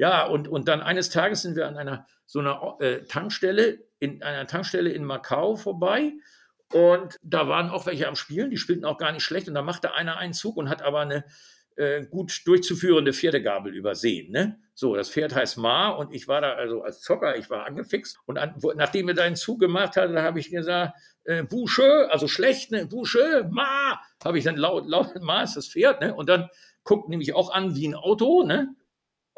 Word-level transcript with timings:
Ja, 0.00 0.24
und, 0.24 0.48
und 0.48 0.66
dann 0.66 0.80
eines 0.80 1.10
Tages 1.10 1.42
sind 1.42 1.56
wir 1.56 1.68
an 1.68 1.76
einer 1.76 2.06
so 2.24 2.38
einer 2.38 2.76
äh, 2.80 3.02
Tankstelle, 3.04 3.80
in 3.98 4.22
einer 4.22 4.46
Tankstelle 4.46 4.88
in 4.88 5.04
Macau 5.04 5.56
vorbei. 5.56 6.14
Und 6.72 7.16
da 7.22 7.48
waren 7.48 7.68
auch 7.68 7.84
welche 7.84 8.08
am 8.08 8.16
Spielen, 8.16 8.48
die 8.48 8.56
spielten 8.56 8.86
auch 8.86 8.96
gar 8.96 9.12
nicht 9.12 9.24
schlecht. 9.24 9.46
Und 9.46 9.54
da 9.54 9.60
machte 9.60 9.92
einer 9.92 10.16
einen 10.16 10.32
Zug 10.32 10.56
und 10.56 10.70
hat 10.70 10.80
aber 10.80 11.00
eine 11.00 11.26
äh, 11.76 12.06
gut 12.06 12.46
durchzuführende 12.46 13.12
Pferdegabel 13.12 13.74
übersehen. 13.74 14.32
Ne? 14.32 14.58
So, 14.72 14.96
das 14.96 15.10
Pferd 15.10 15.34
heißt 15.34 15.58
Ma 15.58 15.90
und 15.90 16.14
ich 16.14 16.28
war 16.28 16.40
da 16.40 16.54
also 16.54 16.80
als 16.80 17.02
Zocker, 17.02 17.36
ich 17.36 17.50
war 17.50 17.66
angefixt. 17.66 18.20
Und 18.24 18.38
an, 18.38 18.54
wo, 18.56 18.72
nachdem 18.72 19.06
er 19.08 19.14
deinen 19.14 19.36
Zug 19.36 19.60
gemacht 19.60 19.98
hat, 19.98 20.14
da 20.14 20.22
habe 20.22 20.40
ich 20.40 20.48
gesagt, 20.48 20.96
äh, 21.24 21.42
Bouche, 21.42 22.08
also 22.10 22.26
schlecht, 22.26 22.70
ne? 22.70 22.86
Bouche, 22.86 23.46
Ma, 23.50 24.00
habe 24.24 24.38
ich 24.38 24.44
dann 24.44 24.56
laut, 24.56 24.86
laut, 24.86 25.20
Ma 25.20 25.42
ist 25.42 25.58
das 25.58 25.68
Pferd, 25.68 26.00
ne? 26.00 26.14
Und 26.14 26.30
dann 26.30 26.48
guckt 26.84 27.10
nämlich 27.10 27.34
auch 27.34 27.52
an 27.52 27.76
wie 27.76 27.86
ein 27.86 27.94
Auto, 27.94 28.44
ne? 28.44 28.74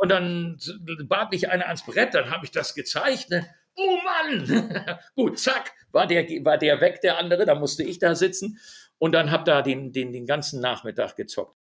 Und 0.02 0.08
dann 0.08 0.58
bat 1.04 1.30
mich 1.30 1.48
einer 1.48 1.68
ans 1.68 1.86
Brett, 1.86 2.14
dann 2.14 2.28
habe 2.28 2.44
ich 2.44 2.50
das 2.50 2.74
gezeigt, 2.74 3.30
ne? 3.30 3.46
Oh 3.76 3.98
Mann! 4.02 4.98
Gut, 5.14 5.38
zack, 5.38 5.70
war 5.92 6.08
der, 6.08 6.24
war 6.44 6.58
der 6.58 6.80
weg, 6.80 7.00
der 7.02 7.18
andere, 7.18 7.46
da 7.46 7.54
musste 7.54 7.84
ich 7.84 8.00
da 8.00 8.16
sitzen 8.16 8.58
und 8.98 9.12
dann 9.12 9.30
habe 9.30 9.44
da 9.44 9.62
den, 9.62 9.92
den, 9.92 10.12
den 10.12 10.26
ganzen 10.26 10.60
Nachmittag 10.60 11.14
gezockt. 11.14 11.56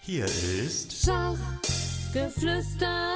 Hier 0.00 0.24
ist 0.24 1.04
Schachgeflüster. 1.04 3.12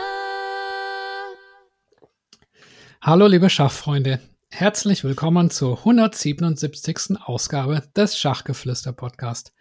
Hallo 3.01 3.29
liebe 3.29 3.49
Schachfreunde, 3.49 4.21
herzlich 4.51 5.05
willkommen 5.05 5.49
zur 5.49 5.79
177. 5.79 7.17
Ausgabe 7.25 7.83
des 7.97 8.19
Schachgeflüster 8.19 8.93
Podcast. 8.93 9.55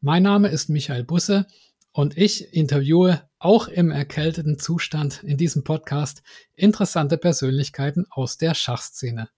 Mein 0.00 0.22
Name 0.22 0.48
ist 0.48 0.70
Michael 0.70 1.04
Busse 1.04 1.46
und 1.96 2.18
ich 2.18 2.52
interviewe 2.52 3.22
auch 3.38 3.68
im 3.68 3.90
erkälteten 3.90 4.58
Zustand 4.58 5.22
in 5.22 5.38
diesem 5.38 5.64
Podcast 5.64 6.22
interessante 6.54 7.16
Persönlichkeiten 7.16 8.04
aus 8.10 8.36
der 8.36 8.52
Schachszene. 8.52 9.30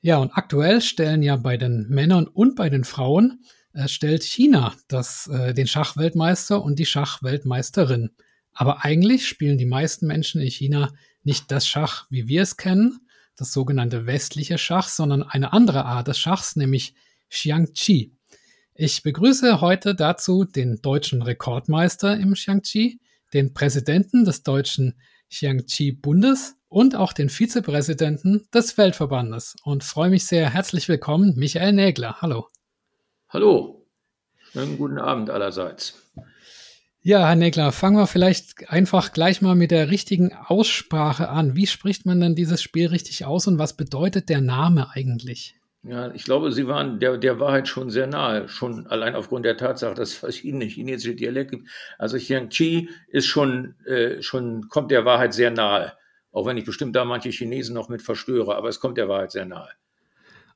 Ja, 0.00 0.16
und 0.16 0.32
aktuell 0.32 0.80
stellen 0.80 1.22
ja 1.22 1.36
bei 1.36 1.56
den 1.56 1.86
Männern 1.88 2.26
und 2.26 2.56
bei 2.56 2.70
den 2.70 2.82
Frauen 2.82 3.44
äh, 3.72 3.86
stellt 3.86 4.24
China 4.24 4.74
das, 4.88 5.28
äh, 5.28 5.54
den 5.54 5.68
Schachweltmeister 5.68 6.60
und 6.60 6.80
die 6.80 6.86
Schachweltmeisterin. 6.86 8.10
Aber 8.52 8.84
eigentlich 8.84 9.28
spielen 9.28 9.56
die 9.56 9.64
meisten 9.64 10.08
Menschen 10.08 10.40
in 10.40 10.50
China 10.50 10.92
nicht 11.22 11.52
das 11.52 11.68
Schach, 11.68 12.06
wie 12.10 12.26
wir 12.26 12.42
es 12.42 12.56
kennen, 12.56 13.06
das 13.36 13.52
sogenannte 13.52 14.06
westliche 14.06 14.58
Schach, 14.58 14.88
sondern 14.88 15.22
eine 15.22 15.52
andere 15.52 15.84
Art 15.84 16.08
des 16.08 16.18
Schachs, 16.18 16.56
nämlich 16.56 16.94
Xiangqi. 17.28 18.16
Ich 18.82 19.02
begrüße 19.02 19.60
heute 19.60 19.94
dazu 19.94 20.44
den 20.44 20.80
deutschen 20.80 21.20
Rekordmeister 21.20 22.16
im 22.16 22.32
Xiangqi, 22.32 22.98
den 23.34 23.52
Präsidenten 23.52 24.24
des 24.24 24.42
deutschen 24.42 24.98
Xiangqi-Bundes 25.28 26.56
und 26.68 26.96
auch 26.96 27.12
den 27.12 27.28
Vizepräsidenten 27.28 28.48
des 28.54 28.78
Weltverbandes 28.78 29.56
und 29.64 29.84
freue 29.84 30.08
mich 30.08 30.24
sehr. 30.24 30.48
Herzlich 30.48 30.88
willkommen, 30.88 31.34
Michael 31.36 31.74
Nägler. 31.74 32.22
Hallo. 32.22 32.48
Hallo, 33.28 33.86
einen 34.54 34.78
guten 34.78 34.96
Abend 34.96 35.28
allerseits. 35.28 36.10
Ja, 37.02 37.28
Herr 37.28 37.36
Negler, 37.36 37.72
fangen 37.72 37.98
wir 37.98 38.06
vielleicht 38.06 38.70
einfach 38.70 39.12
gleich 39.12 39.42
mal 39.42 39.56
mit 39.56 39.72
der 39.72 39.90
richtigen 39.90 40.32
Aussprache 40.32 41.28
an. 41.28 41.54
Wie 41.54 41.66
spricht 41.66 42.06
man 42.06 42.18
denn 42.18 42.34
dieses 42.34 42.62
Spiel 42.62 42.86
richtig 42.86 43.26
aus 43.26 43.46
und 43.46 43.58
was 43.58 43.76
bedeutet 43.76 44.30
der 44.30 44.40
Name 44.40 44.88
eigentlich? 44.88 45.59
Ja, 45.82 46.12
ich 46.12 46.24
glaube, 46.24 46.52
Sie 46.52 46.66
waren 46.66 47.00
der, 47.00 47.16
der 47.16 47.40
Wahrheit 47.40 47.66
schon 47.66 47.88
sehr 47.88 48.06
nahe, 48.06 48.48
schon 48.48 48.86
allein 48.88 49.14
aufgrund 49.14 49.46
der 49.46 49.56
Tatsache, 49.56 49.94
dass 49.94 50.10
es 50.10 50.14
verschiedene 50.14 50.66
chinesische 50.66 51.14
Dialekte 51.14 51.56
gibt. 51.56 51.70
Also 51.98 52.18
Xiangqi 52.18 52.90
ist 53.08 53.26
schon, 53.26 53.74
äh, 53.86 54.20
schon, 54.20 54.68
kommt 54.68 54.90
der 54.90 55.06
Wahrheit 55.06 55.32
sehr 55.32 55.50
nahe. 55.50 55.94
Auch 56.32 56.44
wenn 56.44 56.58
ich 56.58 56.64
bestimmt 56.64 56.94
da 56.94 57.04
manche 57.06 57.30
Chinesen 57.30 57.74
noch 57.74 57.88
mit 57.88 58.02
verstöre, 58.02 58.56
aber 58.56 58.68
es 58.68 58.78
kommt 58.78 58.98
der 58.98 59.08
Wahrheit 59.08 59.32
sehr 59.32 59.46
nahe. 59.46 59.70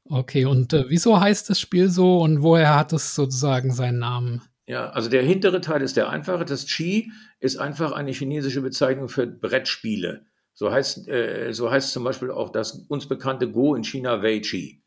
Okay, 0.04 0.44
und 0.44 0.74
äh, 0.74 0.84
wieso 0.88 1.18
heißt 1.18 1.48
das 1.48 1.58
Spiel 1.58 1.88
so 1.88 2.20
und 2.20 2.42
woher 2.42 2.76
hat 2.76 2.92
es 2.92 3.14
sozusagen 3.14 3.72
seinen 3.72 4.00
Namen? 4.00 4.42
Ja, 4.66 4.90
also 4.90 5.08
der 5.08 5.22
hintere 5.22 5.62
Teil 5.62 5.80
ist 5.80 5.96
der 5.96 6.10
einfache. 6.10 6.44
Das 6.44 6.66
Qi 6.66 7.10
ist 7.40 7.56
einfach 7.56 7.92
eine 7.92 8.12
chinesische 8.12 8.60
Bezeichnung 8.60 9.08
für 9.08 9.26
Brettspiele. 9.26 10.26
So 10.52 10.70
heißt, 10.70 11.08
äh, 11.08 11.52
so 11.52 11.70
heißt 11.70 11.92
zum 11.92 12.04
Beispiel 12.04 12.30
auch 12.30 12.50
das 12.50 12.72
uns 12.88 13.08
bekannte 13.08 13.50
Go 13.50 13.74
in 13.74 13.84
China 13.84 14.22
Wei 14.22 14.40
Qi. 14.40 14.83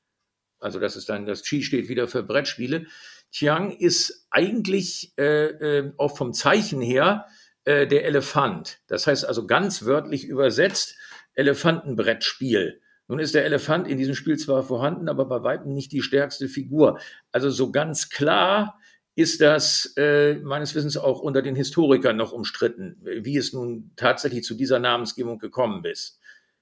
Also 0.60 0.80
das 0.80 0.96
ist 0.96 1.10
dann, 1.10 1.26
das 1.26 1.44
Qi 1.44 1.64
steht 1.64 1.90
wieder 1.90 2.08
für 2.08 2.24
Brettspiele. 2.24 2.88
Qiang 3.32 3.72
ist 3.72 4.28
eigentlich 4.30 5.14
äh, 5.18 5.46
äh, 5.46 5.94
auch 5.98 6.18
vom 6.18 6.34
Zeichen 6.34 6.82
her 6.82 7.26
äh, 7.66 7.88
der 7.88 8.06
Elefant. 8.06 8.80
Das 8.88 9.08
heißt 9.08 9.26
also 9.26 9.46
ganz 9.46 9.86
wörtlich 9.86 10.26
übersetzt 10.26 10.96
Elefantenbrettspiel. 11.34 12.82
Nun 13.08 13.20
ist 13.20 13.36
der 13.36 13.46
Elefant 13.46 13.88
in 13.88 13.98
diesem 13.98 14.16
Spiel 14.16 14.38
zwar 14.38 14.64
vorhanden, 14.64 15.08
aber 15.08 15.26
bei 15.26 15.44
weitem 15.44 15.74
nicht 15.74 15.92
die 15.92 16.02
stärkste 16.02 16.50
Figur. 16.50 17.00
Also 17.32 17.50
so 17.50 17.72
ganz 17.72 18.10
klar 18.10 18.80
ist 19.16 19.42
das 19.42 19.94
äh, 19.98 20.36
meines 20.36 20.76
Wissens 20.76 20.98
auch 20.98 21.20
unter 21.20 21.42
den 21.42 21.56
Historikern 21.56 22.18
noch 22.18 22.34
umstritten, 22.34 22.98
wie 23.02 23.38
es 23.38 23.54
nun 23.54 23.92
tatsächlich 23.96 24.44
zu 24.44 24.54
dieser 24.54 24.80
Namensgebung 24.80 25.40
gekommen 25.40 25.84
ist. 25.86 26.20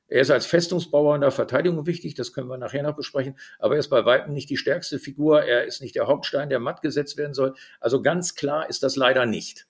Er 0.07 0.21
ist 0.21 0.31
als 0.31 0.45
Festungsbauer 0.45 1.15
in 1.15 1.21
der 1.21 1.31
Verteidigung 1.31 1.85
wichtig, 1.87 2.13
das 2.13 2.31
können 2.31 2.47
wir 2.47 2.57
nachher 2.57 2.83
noch 2.83 2.95
besprechen, 2.95 3.37
aber 3.59 3.75
er 3.75 3.79
ist 3.79 3.89
bei 3.89 4.05
weitem 4.05 4.33
nicht 4.33 4.49
die 4.49 4.57
stärkste 4.57 4.99
Figur, 4.99 5.43
er 5.43 5.65
ist 5.65 5.81
nicht 5.81 5.95
der 5.95 6.07
Hauptstein, 6.07 6.49
der 6.49 6.59
matt 6.59 6.81
gesetzt 6.81 7.17
werden 7.17 7.33
soll. 7.33 7.55
Also 7.79 8.01
ganz 8.01 8.35
klar 8.35 8.69
ist 8.69 8.83
das 8.83 8.95
leider 8.95 9.25
nicht. 9.25 9.67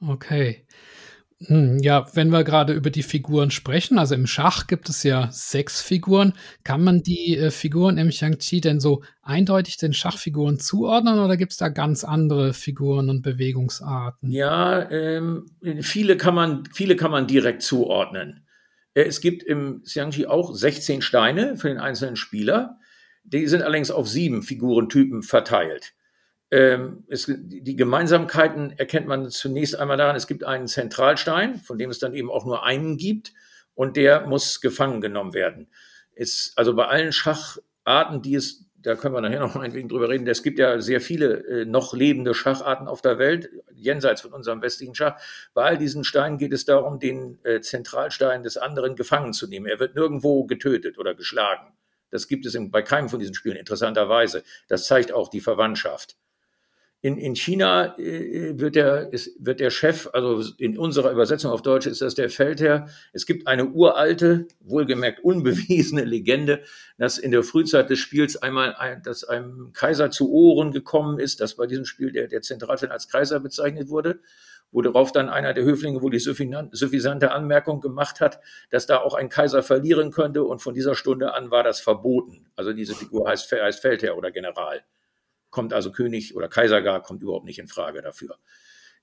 Okay. 0.00 0.66
Hm, 1.44 1.80
ja, 1.82 2.06
wenn 2.14 2.30
wir 2.30 2.44
gerade 2.44 2.72
über 2.72 2.88
die 2.88 3.02
Figuren 3.02 3.50
sprechen, 3.50 3.98
also 3.98 4.14
im 4.14 4.26
Schach 4.26 4.66
gibt 4.66 4.88
es 4.88 5.02
ja 5.02 5.28
sechs 5.30 5.82
Figuren. 5.82 6.32
Kann 6.64 6.82
man 6.82 7.02
die 7.02 7.36
äh, 7.36 7.50
Figuren 7.50 7.98
im 7.98 8.08
Xiangqi 8.08 8.62
denn 8.62 8.80
so 8.80 9.02
eindeutig 9.20 9.76
den 9.76 9.92
Schachfiguren 9.92 10.58
zuordnen 10.58 11.18
oder 11.18 11.36
gibt 11.36 11.52
es 11.52 11.58
da 11.58 11.68
ganz 11.68 12.04
andere 12.04 12.54
Figuren 12.54 13.10
und 13.10 13.20
Bewegungsarten? 13.20 14.30
Ja, 14.30 14.90
ähm, 14.90 15.44
viele, 15.82 16.16
kann 16.16 16.34
man, 16.34 16.64
viele 16.72 16.96
kann 16.96 17.10
man 17.10 17.26
direkt 17.26 17.60
zuordnen. 17.60 18.45
Äh, 18.96 19.02
es 19.02 19.20
gibt 19.20 19.44
im 19.44 19.82
Xiangqi 19.84 20.26
auch 20.26 20.54
16 20.54 21.02
Steine 21.02 21.56
für 21.56 21.68
den 21.68 21.78
einzelnen 21.78 22.16
Spieler. 22.16 22.80
Die 23.22 23.46
sind 23.46 23.62
allerdings 23.62 23.90
auf 23.90 24.08
sieben 24.08 24.42
Figurentypen 24.42 25.22
verteilt. 25.22 25.94
Ähm, 26.50 27.04
es, 27.08 27.26
die 27.28 27.76
Gemeinsamkeiten 27.76 28.72
erkennt 28.78 29.06
man 29.06 29.30
zunächst 29.30 29.76
einmal 29.76 29.96
daran, 29.96 30.16
es 30.16 30.28
gibt 30.28 30.44
einen 30.44 30.68
Zentralstein, 30.68 31.56
von 31.56 31.76
dem 31.76 31.90
es 31.90 31.98
dann 31.98 32.14
eben 32.14 32.30
auch 32.30 32.46
nur 32.46 32.64
einen 32.64 32.96
gibt, 32.96 33.32
und 33.74 33.96
der 33.96 34.26
muss 34.26 34.60
gefangen 34.60 35.00
genommen 35.00 35.34
werden. 35.34 35.68
Ist, 36.14 36.56
also 36.56 36.74
bei 36.74 36.86
allen 36.86 37.12
Schacharten, 37.12 38.22
die 38.22 38.36
es, 38.36 38.65
da 38.86 38.94
können 38.94 39.14
wir 39.14 39.20
nachher 39.20 39.40
noch 39.40 39.56
ein 39.56 39.74
wenig 39.74 39.88
drüber 39.88 40.08
reden, 40.08 40.28
es 40.28 40.44
gibt 40.44 40.60
ja 40.60 40.80
sehr 40.80 41.00
viele 41.00 41.44
äh, 41.48 41.64
noch 41.64 41.92
lebende 41.92 42.34
Schacharten 42.34 42.86
auf 42.86 43.02
der 43.02 43.18
Welt, 43.18 43.50
jenseits 43.74 44.20
von 44.20 44.32
unserem 44.32 44.62
westlichen 44.62 44.94
Schach. 44.94 45.20
Bei 45.54 45.64
all 45.64 45.76
diesen 45.76 46.04
Steinen 46.04 46.38
geht 46.38 46.52
es 46.52 46.66
darum, 46.66 47.00
den 47.00 47.40
äh, 47.42 47.60
Zentralstein 47.60 48.44
des 48.44 48.56
anderen 48.56 48.94
gefangen 48.94 49.32
zu 49.32 49.48
nehmen. 49.48 49.66
Er 49.66 49.80
wird 49.80 49.96
nirgendwo 49.96 50.44
getötet 50.44 50.98
oder 50.98 51.16
geschlagen. 51.16 51.72
Das 52.10 52.28
gibt 52.28 52.46
es 52.46 52.56
bei 52.70 52.82
keinem 52.82 53.08
von 53.08 53.18
diesen 53.18 53.34
Spielen 53.34 53.56
interessanterweise. 53.56 54.44
Das 54.68 54.86
zeigt 54.86 55.10
auch 55.10 55.30
die 55.30 55.40
Verwandtschaft. 55.40 56.16
In, 57.02 57.18
in 57.18 57.36
China 57.36 57.96
äh, 57.98 58.58
wird, 58.58 58.74
der, 58.74 59.12
ist, 59.12 59.36
wird 59.38 59.60
der 59.60 59.70
Chef, 59.70 60.08
also 60.12 60.42
in 60.58 60.78
unserer 60.78 61.12
Übersetzung 61.12 61.52
auf 61.52 61.62
Deutsch 61.62 61.86
ist 61.86 62.00
das 62.00 62.14
der 62.14 62.30
Feldherr. 62.30 62.88
Es 63.12 63.26
gibt 63.26 63.46
eine 63.46 63.66
uralte, 63.66 64.48
wohlgemerkt 64.60 65.20
unbewiesene 65.22 66.04
Legende, 66.04 66.62
dass 66.98 67.18
in 67.18 67.30
der 67.30 67.42
Frühzeit 67.42 67.90
des 67.90 67.98
Spiels 67.98 68.36
einmal 68.36 68.74
ein, 68.74 69.02
dass 69.02 69.24
einem 69.24 69.72
Kaiser 69.72 70.10
zu 70.10 70.32
Ohren 70.32 70.72
gekommen 70.72 71.18
ist, 71.18 71.40
dass 71.40 71.56
bei 71.56 71.66
diesem 71.66 71.84
Spiel 71.84 72.12
der, 72.12 72.28
der 72.28 72.40
Zentralstein 72.40 72.90
als 72.90 73.08
Kaiser 73.08 73.40
bezeichnet 73.40 73.88
wurde 73.88 74.20
wo 74.72 74.82
darauf 74.82 75.12
dann 75.12 75.28
einer 75.28 75.54
der 75.54 75.64
Höflinge 75.64 76.02
wohl 76.02 76.10
die 76.10 76.18
suffisante 76.18 77.30
Anmerkung 77.30 77.80
gemacht 77.80 78.20
hat, 78.20 78.40
dass 78.70 78.86
da 78.86 78.98
auch 78.98 79.14
ein 79.14 79.28
Kaiser 79.28 79.62
verlieren 79.62 80.10
könnte 80.10 80.44
und 80.44 80.60
von 80.60 80.74
dieser 80.74 80.94
Stunde 80.94 81.34
an 81.34 81.50
war 81.50 81.62
das 81.62 81.80
verboten. 81.80 82.46
Also 82.56 82.72
diese 82.72 82.94
Figur 82.94 83.28
heißt, 83.28 83.50
heißt 83.50 83.80
Feldherr 83.80 84.16
oder 84.18 84.30
General 84.30 84.82
kommt 85.56 85.72
also 85.72 85.90
König 85.90 86.36
oder 86.36 86.48
Kaiser 86.48 86.82
gar, 86.82 87.02
kommt 87.02 87.22
überhaupt 87.22 87.46
nicht 87.46 87.58
in 87.58 87.66
Frage 87.66 88.02
dafür. 88.02 88.36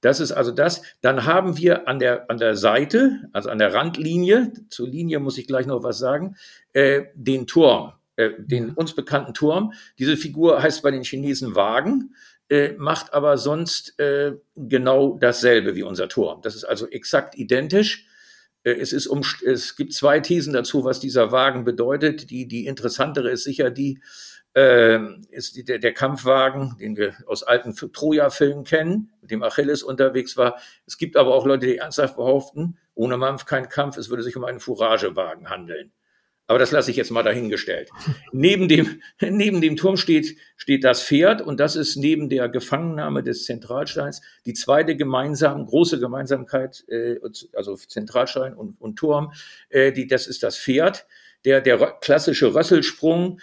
Das 0.01 0.19
ist 0.19 0.31
also 0.31 0.51
das. 0.51 0.83
Dann 1.01 1.25
haben 1.25 1.57
wir 1.57 1.87
an 1.87 1.97
der, 1.97 2.29
an 2.29 2.37
der 2.37 2.55
Seite, 2.55 3.23
also 3.33 3.49
an 3.49 3.57
der 3.57 3.73
Randlinie, 3.73 4.53
zur 4.69 4.87
Linie 4.87 5.17
muss 5.19 5.39
ich 5.39 5.47
gleich 5.47 5.65
noch 5.65 5.81
was 5.81 5.97
sagen, 5.97 6.35
äh, 6.73 7.05
den 7.15 7.47
Turm, 7.47 7.93
äh, 8.17 8.29
den 8.37 8.69
uns 8.69 8.93
bekannten 8.93 9.33
Turm. 9.33 9.73
Diese 9.97 10.15
Figur 10.15 10.61
heißt 10.61 10.83
bei 10.83 10.91
den 10.91 11.03
Chinesen 11.03 11.55
Wagen, 11.55 12.13
äh, 12.49 12.73
macht 12.73 13.15
aber 13.15 13.39
sonst 13.39 13.99
äh, 13.99 14.33
genau 14.55 15.17
dasselbe 15.19 15.73
wie 15.75 15.81
unser 15.81 16.07
Turm. 16.07 16.43
Das 16.43 16.53
ist 16.53 16.65
also 16.65 16.87
exakt 16.87 17.35
identisch. 17.35 18.05
Äh, 18.63 18.73
es, 18.73 18.93
ist 18.93 19.07
um, 19.07 19.23
es 19.43 19.75
gibt 19.75 19.93
zwei 19.93 20.19
Thesen 20.19 20.53
dazu, 20.53 20.83
was 20.83 20.99
dieser 20.99 21.31
Wagen 21.31 21.63
bedeutet. 21.63 22.29
Die, 22.29 22.47
die 22.47 22.67
interessantere 22.67 23.31
ist 23.31 23.43
sicher 23.43 23.71
die, 23.71 24.01
äh, 24.55 24.99
ist 25.29 25.55
die, 25.55 25.63
der, 25.63 25.79
der 25.79 25.93
Kampfwagen, 25.93 26.77
den 26.79 26.95
wir 26.97 27.13
aus 27.25 27.43
alten 27.43 27.75
Troja-Filmen 27.75 28.63
kennen, 28.63 29.11
mit 29.21 29.31
dem 29.31 29.43
Achilles 29.43 29.83
unterwegs 29.83 30.37
war. 30.37 30.59
Es 30.85 30.97
gibt 30.97 31.17
aber 31.17 31.33
auch 31.33 31.45
Leute, 31.45 31.67
die 31.67 31.77
ernsthaft 31.77 32.15
behaupten, 32.15 32.77
ohne 32.95 33.17
Mampf 33.17 33.45
kein 33.45 33.69
Kampf, 33.69 33.97
es 33.97 34.09
würde 34.09 34.23
sich 34.23 34.37
um 34.37 34.43
einen 34.43 34.59
Fouragewagen 34.59 35.49
handeln. 35.49 35.91
Aber 36.45 36.59
das 36.59 36.71
lasse 36.71 36.91
ich 36.91 36.97
jetzt 36.97 37.09
mal 37.09 37.23
dahingestellt. 37.23 37.89
neben, 38.31 38.67
dem, 38.67 39.01
neben 39.21 39.61
dem 39.61 39.75
Turm 39.75 39.97
steht, 39.97 40.37
steht 40.57 40.83
das 40.83 41.01
Pferd 41.01 41.41
und 41.41 41.59
das 41.59 41.75
ist 41.75 41.95
neben 41.95 42.29
der 42.29 42.49
Gefangennahme 42.49 43.23
des 43.23 43.45
Zentralsteins 43.45 44.21
die 44.45 44.53
zweite 44.53 44.95
gemeinsam, 44.95 45.65
große 45.65 45.99
Gemeinsamkeit, 45.99 46.83
äh, 46.89 47.15
also 47.53 47.75
Zentralstein 47.75 48.53
und, 48.53 48.79
und 48.79 48.97
Turm, 48.97 49.31
äh, 49.69 49.91
die, 49.93 50.05
das 50.05 50.27
ist 50.27 50.43
das 50.43 50.57
Pferd. 50.57 51.07
Der, 51.45 51.59
der 51.59 51.77
klassische 51.99 52.55
Rösselsprung, 52.55 53.39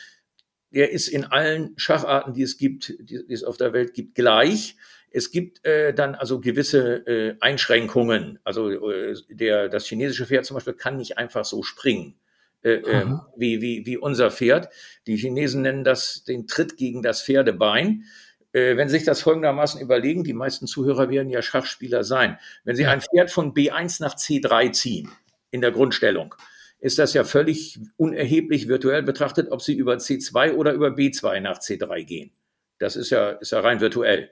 der 0.71 0.91
ist 0.91 1.09
in 1.09 1.25
allen 1.25 1.75
Schacharten, 1.77 2.35
die 2.35 2.43
es 2.43 2.59
gibt, 2.59 2.95
die, 3.01 3.27
die 3.27 3.33
es 3.33 3.45
auf 3.45 3.57
der 3.57 3.73
Welt 3.73 3.95
gibt, 3.95 4.15
gleich. 4.15 4.77
Es 5.11 5.31
gibt 5.31 5.65
äh, 5.65 5.93
dann 5.93 6.15
also 6.15 6.41
gewisse 6.41 7.07
äh, 7.07 7.37
Einschränkungen. 7.41 8.39
Also 8.45 8.91
äh, 8.91 9.15
der, 9.29 9.69
das 9.69 9.87
chinesische 9.87 10.27
Pferd 10.27 10.47
zum 10.47 10.55
Beispiel 10.55 10.75
kann 10.75 10.97
nicht 10.97 11.19
einfach 11.19 11.45
so 11.45 11.63
springen 11.63 12.15
äh, 12.63 12.75
äh, 12.75 13.07
wie, 13.37 13.63
wie, 13.63 13.87
wie 13.87 13.97
unser 13.97 14.31
Pferd. 14.31 14.69
Die 15.07 15.17
Chinesen 15.17 15.63
nennen 15.63 15.83
das 15.83 16.25
den 16.25 16.47
Tritt 16.47 16.77
gegen 16.77 17.03
das 17.03 17.23
Pferdebein. 17.23 18.05
Äh, 18.53 18.77
wenn 18.77 18.89
Sie 18.89 18.99
sich 18.99 19.07
das 19.07 19.23
folgendermaßen 19.23 19.81
überlegen, 19.81 20.25
die 20.25 20.35
meisten 20.35 20.67
Zuhörer 20.67 21.09
werden 21.09 21.31
ja 21.31 21.41
Schachspieler 21.41 22.05
sein. 22.05 22.39
Wenn 22.65 22.77
Sie 22.77 22.87
ein 22.87 23.01
Pferd 23.01 23.31
von 23.31 23.55
B1 23.55 24.03
nach 24.03 24.15
C3 24.15 24.73
ziehen, 24.73 25.11
in 25.51 25.61
der 25.61 25.73
Grundstellung, 25.73 26.35
ist 26.81 26.99
das 26.99 27.15
ja 27.15 27.25
völlig 27.25 27.79
unerheblich 27.97 28.69
virtuell 28.69 29.03
betrachtet, 29.03 29.51
ob 29.51 29.63
Sie 29.63 29.75
über 29.75 29.95
C2 29.95 30.55
oder 30.55 30.73
über 30.73 30.89
B2 30.89 31.41
nach 31.41 31.59
C3 31.59 32.05
gehen. 32.05 32.33
Das 32.79 32.97
ist 32.97 33.11
ja, 33.11 33.31
ist 33.31 33.53
ja 33.53 33.61
rein 33.61 33.81
virtuell. 33.81 34.31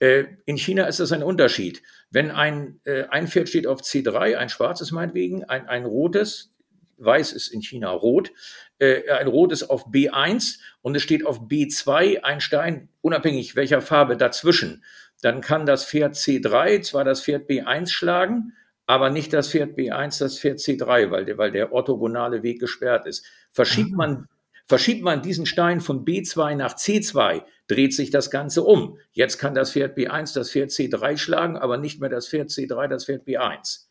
Äh, 0.00 0.24
in 0.44 0.58
China 0.58 0.86
ist 0.86 1.00
das 1.00 1.12
ein 1.12 1.22
Unterschied. 1.22 1.82
Wenn 2.10 2.30
ein, 2.30 2.80
äh, 2.84 3.04
ein 3.04 3.28
Pferd 3.28 3.48
steht 3.48 3.66
auf 3.66 3.80
C3, 3.80 4.36
ein 4.36 4.48
schwarzes 4.48 4.90
meinetwegen, 4.90 5.44
ein, 5.44 5.68
ein 5.68 5.84
rotes, 5.84 6.52
weiß 6.98 7.32
ist 7.32 7.48
in 7.48 7.62
China 7.62 7.90
rot, 7.90 8.32
äh, 8.78 9.08
ein 9.10 9.28
rotes 9.28 9.68
auf 9.68 9.86
B1 9.86 10.58
und 10.82 10.96
es 10.96 11.02
steht 11.02 11.24
auf 11.24 11.42
B2 11.42 12.22
ein 12.22 12.40
Stein, 12.40 12.88
unabhängig 13.02 13.54
welcher 13.54 13.80
Farbe 13.80 14.16
dazwischen, 14.16 14.84
dann 15.22 15.40
kann 15.40 15.64
das 15.64 15.86
Pferd 15.86 16.14
C3 16.16 16.82
zwar 16.82 17.04
das 17.04 17.22
Pferd 17.22 17.48
B1 17.48 17.90
schlagen, 17.90 18.52
aber 18.86 19.10
nicht 19.10 19.32
das 19.32 19.50
Pferd 19.50 19.76
B1, 19.78 20.18
das 20.18 20.38
Pferd 20.38 20.58
C3, 20.58 21.10
weil 21.10 21.24
der, 21.24 21.38
weil 21.38 21.50
der 21.50 21.72
orthogonale 21.72 22.42
Weg 22.42 22.60
gesperrt 22.60 23.06
ist. 23.06 23.24
Verschiebt 23.50 23.92
man, 23.92 24.28
verschiebt 24.66 25.02
man 25.02 25.22
diesen 25.22 25.46
Stein 25.46 25.80
von 25.80 26.04
B2 26.04 26.54
nach 26.54 26.74
C2, 26.74 27.42
dreht 27.66 27.94
sich 27.94 28.10
das 28.10 28.30
Ganze 28.30 28.62
um. 28.62 28.98
Jetzt 29.12 29.38
kann 29.38 29.54
das 29.54 29.72
Pferd 29.72 29.96
B1 29.96 30.34
das 30.34 30.50
Pferd 30.50 30.70
C3 30.70 31.16
schlagen, 31.16 31.56
aber 31.56 31.78
nicht 31.78 32.00
mehr 32.00 32.10
das 32.10 32.28
Pferd 32.28 32.50
C3 32.50 32.88
das 32.88 33.06
Pferd 33.06 33.26
B1. 33.26 33.86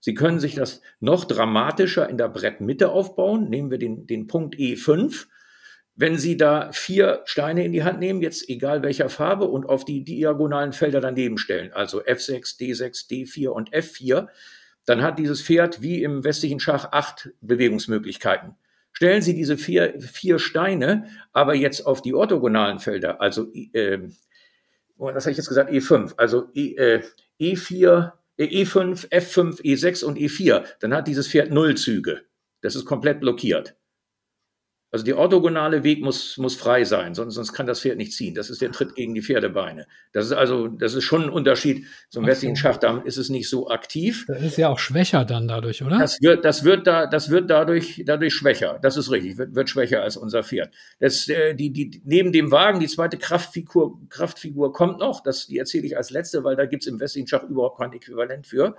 Sie 0.00 0.14
können 0.14 0.40
sich 0.40 0.54
das 0.54 0.82
noch 1.00 1.24
dramatischer 1.24 2.08
in 2.08 2.18
der 2.18 2.28
Brettmitte 2.28 2.90
aufbauen. 2.90 3.48
Nehmen 3.48 3.70
wir 3.70 3.78
den, 3.78 4.06
den 4.06 4.26
Punkt 4.26 4.54
E5. 4.56 5.26
Wenn 5.98 6.18
Sie 6.18 6.36
da 6.36 6.70
vier 6.72 7.22
Steine 7.24 7.64
in 7.64 7.72
die 7.72 7.82
Hand 7.82 8.00
nehmen, 8.00 8.20
jetzt 8.20 8.50
egal 8.50 8.82
welcher 8.82 9.08
Farbe, 9.08 9.46
und 9.46 9.66
auf 9.66 9.86
die 9.86 10.04
diagonalen 10.04 10.74
Felder 10.74 11.00
daneben 11.00 11.38
stellen, 11.38 11.72
also 11.72 12.02
F6, 12.02 12.58
D6, 12.60 13.08
D4 13.08 13.48
und 13.48 13.72
F4, 13.72 14.28
dann 14.84 15.02
hat 15.02 15.18
dieses 15.18 15.42
Pferd 15.42 15.80
wie 15.80 16.02
im 16.02 16.22
westlichen 16.22 16.60
Schach 16.60 16.92
acht 16.92 17.30
Bewegungsmöglichkeiten. 17.40 18.56
Stellen 18.92 19.22
Sie 19.22 19.34
diese 19.34 19.56
vier, 19.56 19.98
vier 20.00 20.38
Steine 20.38 21.06
aber 21.32 21.54
jetzt 21.54 21.86
auf 21.86 22.02
die 22.02 22.14
orthogonalen 22.14 22.78
Felder, 22.78 23.20
also 23.20 23.52
äh, 23.72 23.98
was 24.98 25.24
habe 25.24 25.32
ich 25.32 25.36
jetzt 25.36 25.48
gesagt, 25.48 25.70
E5, 25.70 26.14
also 26.16 26.48
e, 26.54 26.74
äh, 26.76 27.02
E4, 27.40 28.12
E5, 28.38 29.08
F5, 29.10 29.62
E6 29.62 30.04
und 30.04 30.18
E4, 30.18 30.64
dann 30.80 30.94
hat 30.94 31.08
dieses 31.08 31.28
Pferd 31.28 31.50
null 31.50 31.74
Züge. 31.74 32.22
Das 32.60 32.76
ist 32.76 32.84
komplett 32.84 33.20
blockiert. 33.20 33.75
Also 34.92 35.04
der 35.04 35.18
orthogonale 35.18 35.82
Weg 35.82 36.00
muss, 36.00 36.38
muss 36.38 36.54
frei 36.54 36.84
sein, 36.84 37.14
sonst, 37.14 37.34
sonst 37.34 37.52
kann 37.52 37.66
das 37.66 37.80
Pferd 37.80 37.98
nicht 37.98 38.12
ziehen. 38.12 38.34
Das 38.34 38.50
ist 38.50 38.62
der 38.62 38.70
Tritt 38.70 38.94
gegen 38.94 39.14
die 39.14 39.20
Pferdebeine. 39.20 39.86
Das 40.12 40.26
ist 40.26 40.32
also, 40.32 40.68
das 40.68 40.94
ist 40.94 41.02
schon 41.02 41.24
ein 41.24 41.28
Unterschied 41.28 41.86
zum 42.08 42.22
okay. 42.22 42.30
westlichen 42.30 42.56
Schach. 42.56 42.76
Damit 42.76 43.04
ist 43.04 43.16
es 43.16 43.28
nicht 43.28 43.48
so 43.48 43.68
aktiv. 43.68 44.24
Das 44.28 44.42
ist 44.42 44.56
ja 44.56 44.68
auch 44.68 44.78
schwächer 44.78 45.24
dann 45.24 45.48
dadurch, 45.48 45.82
oder? 45.82 45.98
Das 45.98 46.22
wird, 46.22 46.44
das 46.44 46.62
wird 46.62 46.86
da, 46.86 47.06
das 47.06 47.30
wird 47.30 47.50
dadurch, 47.50 48.04
dadurch 48.06 48.32
schwächer. 48.32 48.78
Das 48.80 48.96
ist 48.96 49.10
richtig. 49.10 49.38
Wird, 49.38 49.56
wird 49.56 49.68
schwächer 49.68 50.02
als 50.02 50.16
unser 50.16 50.44
Pferd. 50.44 50.72
Das, 51.00 51.28
äh, 51.28 51.54
die, 51.54 51.72
die, 51.72 52.00
neben 52.04 52.30
dem 52.30 52.52
Wagen, 52.52 52.78
die 52.78 52.86
zweite 52.86 53.18
Kraftfigur, 53.18 53.98
Kraftfigur 54.08 54.72
kommt 54.72 55.00
noch. 55.00 55.20
Das, 55.20 55.48
die 55.48 55.58
erzähle 55.58 55.86
ich 55.86 55.96
als 55.96 56.10
letzte, 56.10 56.44
weil 56.44 56.54
da 56.54 56.64
gibt's 56.64 56.86
im 56.86 57.00
westlichen 57.00 57.26
Schach 57.26 57.42
überhaupt 57.42 57.80
kein 57.80 57.92
Äquivalent 57.92 58.46
für. 58.46 58.76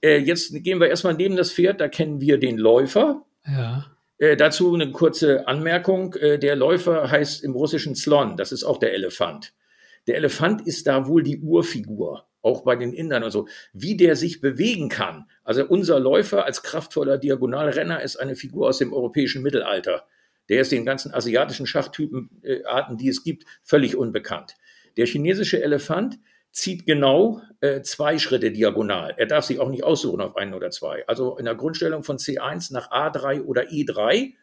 Äh, 0.00 0.18
jetzt 0.18 0.54
gehen 0.64 0.80
wir 0.80 0.88
erstmal 0.88 1.14
neben 1.14 1.36
das 1.36 1.52
Pferd. 1.52 1.82
Da 1.82 1.88
kennen 1.88 2.22
wir 2.22 2.38
den 2.38 2.56
Läufer. 2.56 3.26
Ja. 3.46 3.93
Äh, 4.18 4.36
dazu 4.36 4.74
eine 4.74 4.90
kurze 4.92 5.46
Anmerkung. 5.48 6.14
Äh, 6.14 6.38
der 6.38 6.56
Läufer 6.56 7.10
heißt 7.10 7.42
im 7.44 7.52
Russischen 7.52 7.94
Slon, 7.94 8.36
das 8.36 8.52
ist 8.52 8.64
auch 8.64 8.78
der 8.78 8.94
Elefant. 8.94 9.54
Der 10.06 10.16
Elefant 10.16 10.66
ist 10.66 10.86
da 10.86 11.06
wohl 11.06 11.22
die 11.22 11.40
Urfigur, 11.40 12.26
auch 12.42 12.62
bei 12.62 12.76
den 12.76 12.92
Indern 12.92 13.24
und 13.24 13.30
so. 13.30 13.48
Wie 13.72 13.96
der 13.96 14.16
sich 14.16 14.40
bewegen 14.40 14.88
kann. 14.88 15.26
Also 15.42 15.64
unser 15.64 15.98
Läufer 15.98 16.44
als 16.44 16.62
kraftvoller 16.62 17.18
Diagonalrenner 17.18 18.02
ist 18.02 18.16
eine 18.16 18.36
Figur 18.36 18.68
aus 18.68 18.78
dem 18.78 18.92
europäischen 18.92 19.42
Mittelalter. 19.42 20.06
Der 20.48 20.60
ist 20.60 20.72
den 20.72 20.84
ganzen 20.84 21.14
asiatischen 21.14 21.66
Schachtypen, 21.66 22.30
äh, 22.42 22.60
die 22.96 23.08
es 23.08 23.24
gibt, 23.24 23.44
völlig 23.62 23.96
unbekannt. 23.96 24.56
Der 24.96 25.06
chinesische 25.06 25.62
Elefant 25.62 26.18
zieht 26.54 26.86
genau 26.86 27.42
äh, 27.60 27.82
zwei 27.82 28.18
Schritte 28.18 28.52
diagonal. 28.52 29.14
Er 29.16 29.26
darf 29.26 29.44
sich 29.44 29.58
auch 29.58 29.68
nicht 29.68 29.82
aussuchen 29.82 30.20
auf 30.20 30.36
einen 30.36 30.54
oder 30.54 30.70
zwei. 30.70 31.06
Also 31.08 31.36
in 31.36 31.44
der 31.46 31.56
Grundstellung 31.56 32.04
von 32.04 32.16
C1 32.16 32.72
nach 32.72 32.92
A3 32.92 33.42
oder 33.42 33.64
E3. 33.64 34.34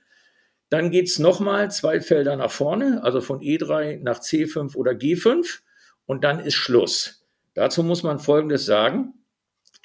Dann 0.69 0.92
geht's 0.92 1.19
nochmal 1.19 1.72
zwei 1.72 2.02
Felder 2.02 2.36
nach 2.36 2.52
vorne, 2.52 3.02
also 3.04 3.22
von 3.22 3.40
E3 3.40 4.02
nach 4.04 4.19
C5 4.19 4.75
oder 4.75 4.92
G5. 4.92 5.60
Und 6.06 6.25
dann 6.25 6.42
ist 6.42 6.56
Schluss. 6.56 7.25
Dazu 7.54 7.81
muss 7.81 8.04
man 8.04 8.19
Folgendes 8.19 8.66
sagen. 8.66 9.14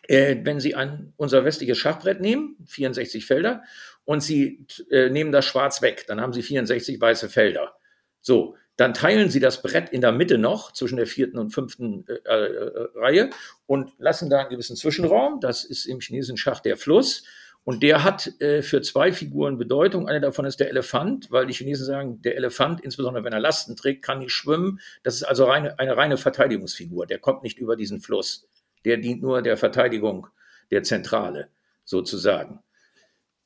Äh, 0.09 0.37
wenn 0.43 0.59
Sie 0.59 0.75
ein, 0.75 1.13
unser 1.17 1.45
westliches 1.45 1.79
Schachbrett 1.79 2.21
nehmen, 2.21 2.57
64 2.67 3.25
Felder, 3.25 3.63
und 4.05 4.21
Sie 4.21 4.67
äh, 4.91 5.11
nehmen 5.11 5.33
das 5.33 5.45
Schwarz 5.45 5.81
weg, 5.81 6.05
dann 6.09 6.21
haben 6.21 6.33
Sie 6.33 6.43
64 6.43 7.01
weiße 7.01 7.29
Felder. 7.29 7.77
So, 8.21 8.57
dann 8.77 8.93
teilen 8.93 9.31
sie 9.31 9.41
das 9.41 9.63
Brett 9.63 9.89
in 9.91 10.03
der 10.03 10.13
Mitte 10.13 10.39
noch 10.39 10.73
zwischen 10.73 10.97
der 10.97 11.07
vierten 11.07 11.39
und 11.39 11.51
fünften 11.51 12.05
äh, 12.09 12.31
äh, 12.31 12.89
Reihe 12.95 13.31
und 13.67 13.93
lassen 13.99 14.29
da 14.29 14.41
einen 14.41 14.51
gewissen 14.51 14.77
Zwischenraum. 14.77 15.41
Das 15.41 15.65
ist 15.65 15.87
im 15.87 16.01
chinesischen 16.01 16.37
Schach 16.37 16.61
der 16.61 16.77
Fluss. 16.77 17.25
Und 17.65 17.83
der 17.83 18.05
hat 18.05 18.41
äh, 18.41 18.63
für 18.63 18.81
zwei 18.81 19.13
Figuren 19.13 19.59
Bedeutung. 19.59 20.09
Eine 20.09 20.21
davon 20.21 20.45
ist 20.45 20.61
der 20.61 20.69
Elefant, 20.69 21.33
weil 21.33 21.47
die 21.47 21.53
Chinesen 21.53 21.85
sagen, 21.85 22.23
der 22.23 22.37
Elefant, 22.37 22.81
insbesondere 22.81 23.25
wenn 23.25 23.33
er 23.33 23.41
Lasten 23.41 23.75
trägt, 23.75 24.05
kann 24.05 24.21
nicht 24.21 24.33
schwimmen. 24.33 24.79
Das 25.03 25.17
ist 25.17 25.25
also 25.25 25.47
reine, 25.47 25.77
eine 25.79 25.97
reine 25.97 26.17
Verteidigungsfigur. 26.17 27.07
Der 27.07 27.19
kommt 27.19 27.43
nicht 27.43 27.59
über 27.59 27.75
diesen 27.75 28.01
Fluss. 28.01 28.47
Der 28.85 28.99
dient 28.99 29.21
nur 29.21 29.43
der 29.43 29.57
Verteidigung 29.57 30.29
der 30.71 30.85
Zentrale, 30.85 31.49
sozusagen. 31.85 32.61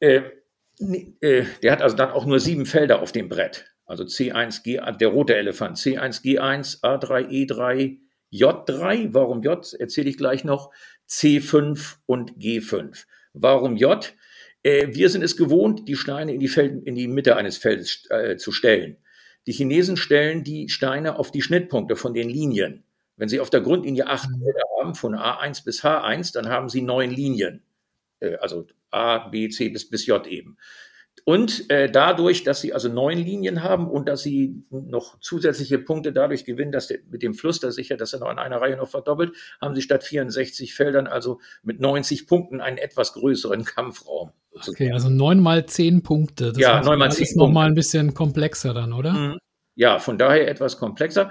Äh, 0.01 0.23
äh, 1.21 1.45
der 1.63 1.73
hat 1.73 1.81
also 1.81 1.97
dann 1.97 2.11
auch 2.11 2.27
nur 2.27 2.41
sieben 2.41 2.67
Felder 2.67 3.01
auf 3.01 3.13
dem 3.13 3.31
Brett. 3.31 3.73
Also 3.91 4.05
C1, 4.05 4.63
G, 4.63 4.81
der 5.01 5.09
rote 5.09 5.35
Elefant, 5.35 5.77
C1, 5.77 6.23
G1, 6.23 6.81
A3, 6.83 7.29
E3, 7.29 7.99
J3. 8.33 9.09
Warum 9.13 9.43
J? 9.43 9.75
Erzähle 9.81 10.11
ich 10.11 10.17
gleich 10.17 10.45
noch. 10.45 10.71
C5 11.09 11.97
und 12.07 12.39
G5. 12.39 13.05
Warum 13.33 13.77
J? 13.77 14.15
Äh, 14.63 14.95
wir 14.95 15.11
sind 15.11 15.23
es 15.23 15.37
gewohnt, 15.37 15.89
die 15.89 15.97
Steine 15.97 16.33
in 16.33 16.39
die, 16.39 16.47
Feld, 16.47 16.87
in 16.87 16.95
die 16.95 17.09
Mitte 17.09 17.35
eines 17.35 17.57
Feldes 17.57 18.09
äh, 18.11 18.37
zu 18.37 18.53
stellen. 18.53 18.97
Die 19.49 19.53
Chinesen 19.53 19.97
stellen 19.97 20.45
die 20.45 20.69
Steine 20.69 21.19
auf 21.19 21.33
die 21.33 21.43
Schnittpunkte 21.43 21.97
von 21.97 22.15
den 22.15 22.29
Linien. 22.29 22.85
Wenn 23.17 23.29
sie 23.29 23.41
auf 23.41 23.51
der 23.51 23.61
Grundlinie 23.61 24.07
acht 24.07 24.29
Felder 24.29 24.67
mhm. 24.77 24.81
haben, 24.81 24.95
von 24.95 25.17
A1 25.17 25.65
bis 25.65 25.83
H1, 25.83 26.33
dann 26.33 26.49
haben 26.49 26.69
sie 26.69 26.83
neun 26.83 27.11
Linien. 27.11 27.65
Äh, 28.21 28.37
also 28.37 28.69
A, 28.93 29.19
B, 29.19 29.49
C 29.49 29.69
bis, 29.69 29.91
bis 29.91 30.07
J 30.07 30.25
eben. 30.29 30.59
Und 31.25 31.71
äh, 31.71 31.91
dadurch, 31.91 32.45
dass 32.45 32.61
sie 32.61 32.73
also 32.73 32.89
neun 32.89 33.19
Linien 33.19 33.63
haben 33.63 33.89
und 33.89 34.09
dass 34.09 34.23
sie 34.23 34.65
noch 34.71 35.21
zusätzliche 35.21 35.79
Punkte 35.79 36.13
dadurch 36.13 36.45
gewinnen, 36.45 36.73
dass 36.73 36.89
der, 36.89 36.99
mit 37.11 37.23
dem 37.23 37.35
Fluss, 37.35 37.61
da 37.61 37.71
sicher, 37.71 37.97
dass 37.97 38.13
er 38.13 38.21
noch 38.21 38.31
in 38.31 38.39
einer 38.39 38.61
Reihe 38.61 38.77
noch 38.77 38.89
verdoppelt, 38.89 39.33
haben 39.61 39.75
sie 39.75 39.83
statt 39.83 40.03
64 40.03 40.75
Feldern 40.75 41.07
also 41.07 41.41
mit 41.63 41.81
90 41.81 42.27
Punkten 42.27 42.61
einen 42.61 42.79
etwas 42.79 43.13
größeren 43.13 43.65
Kampfraum. 43.65 44.33
Okay, 44.67 44.93
also 44.93 45.09
neun 45.09 45.41
mal 45.41 45.67
zehn 45.67 46.03
Punkte. 46.03 46.53
Das 46.53 46.59
ja, 46.59 46.83
neun 46.83 46.99
mal 46.99 47.13
zehn 47.13 47.25
ist 47.25 47.37
noch 47.37 47.51
mal 47.51 47.67
ein 47.67 47.75
bisschen 47.75 48.15
komplexer 48.15 48.75
dann, 48.75 48.93
oder? 48.93 49.13
Mhm. 49.13 49.39
Ja, 49.77 49.99
von 49.99 50.19
daher 50.19 50.49
etwas 50.49 50.79
komplexer. 50.79 51.31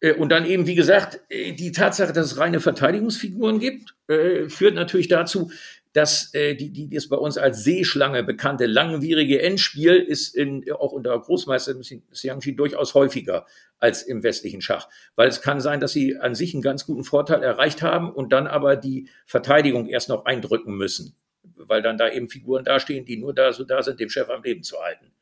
Äh, 0.00 0.12
und 0.12 0.28
dann 0.28 0.44
eben, 0.44 0.66
wie 0.66 0.74
gesagt, 0.74 1.20
äh, 1.30 1.52
die 1.52 1.72
Tatsache, 1.72 2.12
dass 2.12 2.26
es 2.26 2.38
reine 2.38 2.60
Verteidigungsfiguren 2.60 3.58
gibt, 3.60 3.94
äh, 4.08 4.48
führt 4.48 4.74
natürlich 4.74 5.08
dazu, 5.08 5.50
dass 5.92 6.32
äh, 6.32 6.54
die, 6.54 6.70
die 6.70 6.88
das 6.88 7.08
bei 7.08 7.16
uns 7.16 7.36
als 7.36 7.64
Seeschlange 7.64 8.22
bekannte 8.22 8.66
langwierige 8.66 9.42
Endspiel 9.42 9.96
ist 9.96 10.34
in, 10.34 10.64
auch 10.72 10.92
unter 10.92 11.18
Großmeister 11.18 11.74
Xiangqi 12.12 12.56
durchaus 12.56 12.94
häufiger 12.94 13.46
als 13.78 14.02
im 14.02 14.22
westlichen 14.22 14.62
Schach. 14.62 14.88
Weil 15.16 15.28
es 15.28 15.42
kann 15.42 15.60
sein, 15.60 15.80
dass 15.80 15.92
sie 15.92 16.16
an 16.16 16.34
sich 16.34 16.54
einen 16.54 16.62
ganz 16.62 16.86
guten 16.86 17.04
Vorteil 17.04 17.42
erreicht 17.42 17.82
haben 17.82 18.10
und 18.10 18.32
dann 18.32 18.46
aber 18.46 18.76
die 18.76 19.08
Verteidigung 19.26 19.86
erst 19.86 20.08
noch 20.08 20.24
eindrücken 20.24 20.74
müssen. 20.76 21.14
Weil 21.56 21.82
dann 21.82 21.98
da 21.98 22.10
eben 22.10 22.28
Figuren 22.28 22.64
dastehen, 22.64 23.04
die 23.04 23.18
nur 23.18 23.34
da 23.34 23.52
so 23.52 23.64
da 23.64 23.82
sind, 23.82 24.00
dem 24.00 24.08
Chef 24.08 24.30
am 24.30 24.42
Leben 24.42 24.62
zu 24.62 24.78
halten, 24.80 25.12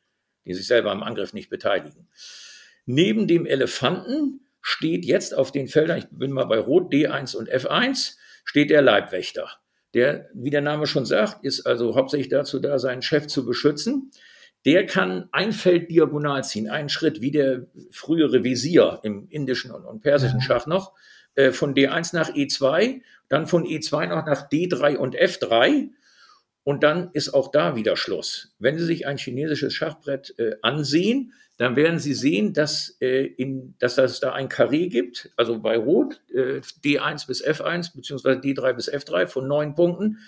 die 0.44 0.54
sich 0.54 0.66
selber 0.66 0.92
am 0.92 1.02
Angriff 1.02 1.32
nicht 1.32 1.50
beteiligen. 1.50 2.08
Neben 2.86 3.26
dem 3.26 3.44
Elefanten 3.44 4.40
steht 4.62 5.04
jetzt 5.04 5.34
auf 5.34 5.50
den 5.52 5.68
Feldern, 5.68 5.98
ich 5.98 6.06
bin 6.10 6.30
mal 6.30 6.44
bei 6.44 6.58
Rot, 6.58 6.92
D1 6.92 7.36
und 7.36 7.50
F1, 7.50 8.16
steht 8.44 8.70
der 8.70 8.82
Leibwächter. 8.82 9.59
Der, 9.94 10.28
wie 10.35 10.50
der 10.50 10.61
Name 10.61 10.87
schon 10.87 11.04
sagt, 11.04 11.44
ist 11.44 11.66
also 11.66 11.97
hauptsächlich 11.97 12.28
dazu 12.28 12.61
da, 12.61 12.78
seinen 12.78 13.02
Chef 13.02 13.26
zu 13.26 13.44
beschützen. 13.44 14.11
Der 14.64 14.87
kann 14.87 15.28
ein 15.32 15.52
Feld 15.52 15.90
diagonal 15.90 16.44
ziehen, 16.44 16.68
einen 16.68 16.88
Schritt, 16.88 17.20
wie 17.20 17.30
der 17.30 17.66
frühere 17.90 18.44
Visier 18.44 19.00
im 19.02 19.26
indischen 19.30 19.70
und, 19.70 20.00
persischen 20.02 20.40
Schach 20.40 20.66
noch, 20.66 20.92
äh, 21.35 21.50
von 21.50 21.75
D1 21.75 22.14
nach 22.14 22.30
E2, 22.30 23.00
dann 23.28 23.47
von 23.47 23.64
E2 23.64 24.06
noch 24.09 24.26
nach 24.26 24.50
D3 24.50 24.97
und 24.97 25.16
F3. 25.16 25.90
Und 26.62 26.82
dann 26.82 27.11
ist 27.14 27.32
auch 27.32 27.50
da 27.50 27.75
wieder 27.75 27.97
Schluss. 27.97 28.54
Wenn 28.59 28.78
Sie 28.78 28.85
sich 28.85 29.06
ein 29.06 29.16
chinesisches 29.16 29.73
Schachbrett 29.73 30.35
äh, 30.38 30.56
ansehen, 30.62 31.32
dann 31.60 31.76
werden 31.76 31.98
Sie 31.98 32.14
sehen, 32.14 32.54
dass, 32.54 32.96
äh, 33.02 33.26
in, 33.26 33.74
dass 33.78 33.98
es 33.98 34.18
da 34.18 34.32
ein 34.32 34.48
Karree 34.48 34.88
gibt, 34.88 35.30
also 35.36 35.58
bei 35.58 35.76
Rot 35.76 36.18
äh, 36.32 36.62
D1 36.82 37.26
bis 37.26 37.46
F1 37.46 37.94
beziehungsweise 37.94 38.40
D3 38.40 38.72
bis 38.72 38.90
F3 38.90 39.26
von 39.26 39.46
neun 39.46 39.74
Punkten, 39.74 40.20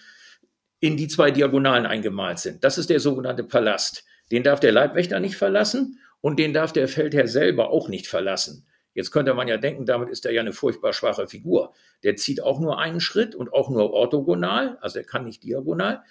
in 0.79 0.99
die 0.99 1.09
zwei 1.09 1.31
Diagonalen 1.31 1.87
eingemalt 1.87 2.39
sind. 2.39 2.63
Das 2.65 2.77
ist 2.77 2.91
der 2.91 3.01
sogenannte 3.01 3.45
Palast. 3.45 4.05
Den 4.31 4.43
darf 4.43 4.61
der 4.61 4.73
Leibwächter 4.73 5.21
nicht 5.21 5.37
verlassen 5.37 5.99
und 6.21 6.39
den 6.39 6.53
darf 6.53 6.75
der 6.75 6.87
Feldherr 6.87 7.27
selber 7.27 7.71
auch 7.71 7.89
nicht 7.89 8.09
verlassen. 8.09 8.67
Jetzt 8.93 9.11
könnte 9.11 9.33
man 9.33 9.49
ja 9.49 9.57
denken, 9.57 9.87
damit 9.87 10.11
ist 10.11 10.27
er 10.27 10.33
ja 10.33 10.43
eine 10.43 10.53
furchtbar 10.53 10.93
schwache 10.93 11.29
Figur. 11.29 11.73
Der 12.03 12.17
zieht 12.17 12.43
auch 12.43 12.61
nur 12.61 12.79
einen 12.79 13.01
Schritt 13.01 13.35
und 13.35 13.55
auch 13.55 13.71
nur 13.71 13.95
orthogonal, 13.95 14.77
also 14.83 14.99
er 14.99 15.07
kann 15.07 15.25
nicht 15.25 15.43
diagonal. 15.45 16.03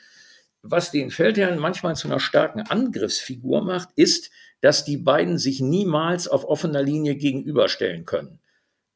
Was 0.63 0.89
den 0.89 1.11
Feldherrn 1.11 1.59
manchmal 1.59 1.95
zu 1.95 2.07
einer 2.07 2.19
starken 2.19 2.61
Angriffsfigur 2.61 3.61
macht, 3.61 3.89
ist, 3.95 4.31
dass 4.61 4.85
die 4.85 4.97
beiden 4.97 5.37
sich 5.37 5.59
niemals 5.59 6.27
auf 6.27 6.45
offener 6.45 6.81
Linie 6.81 7.15
gegenüberstellen 7.15 8.05
können. 8.05 8.39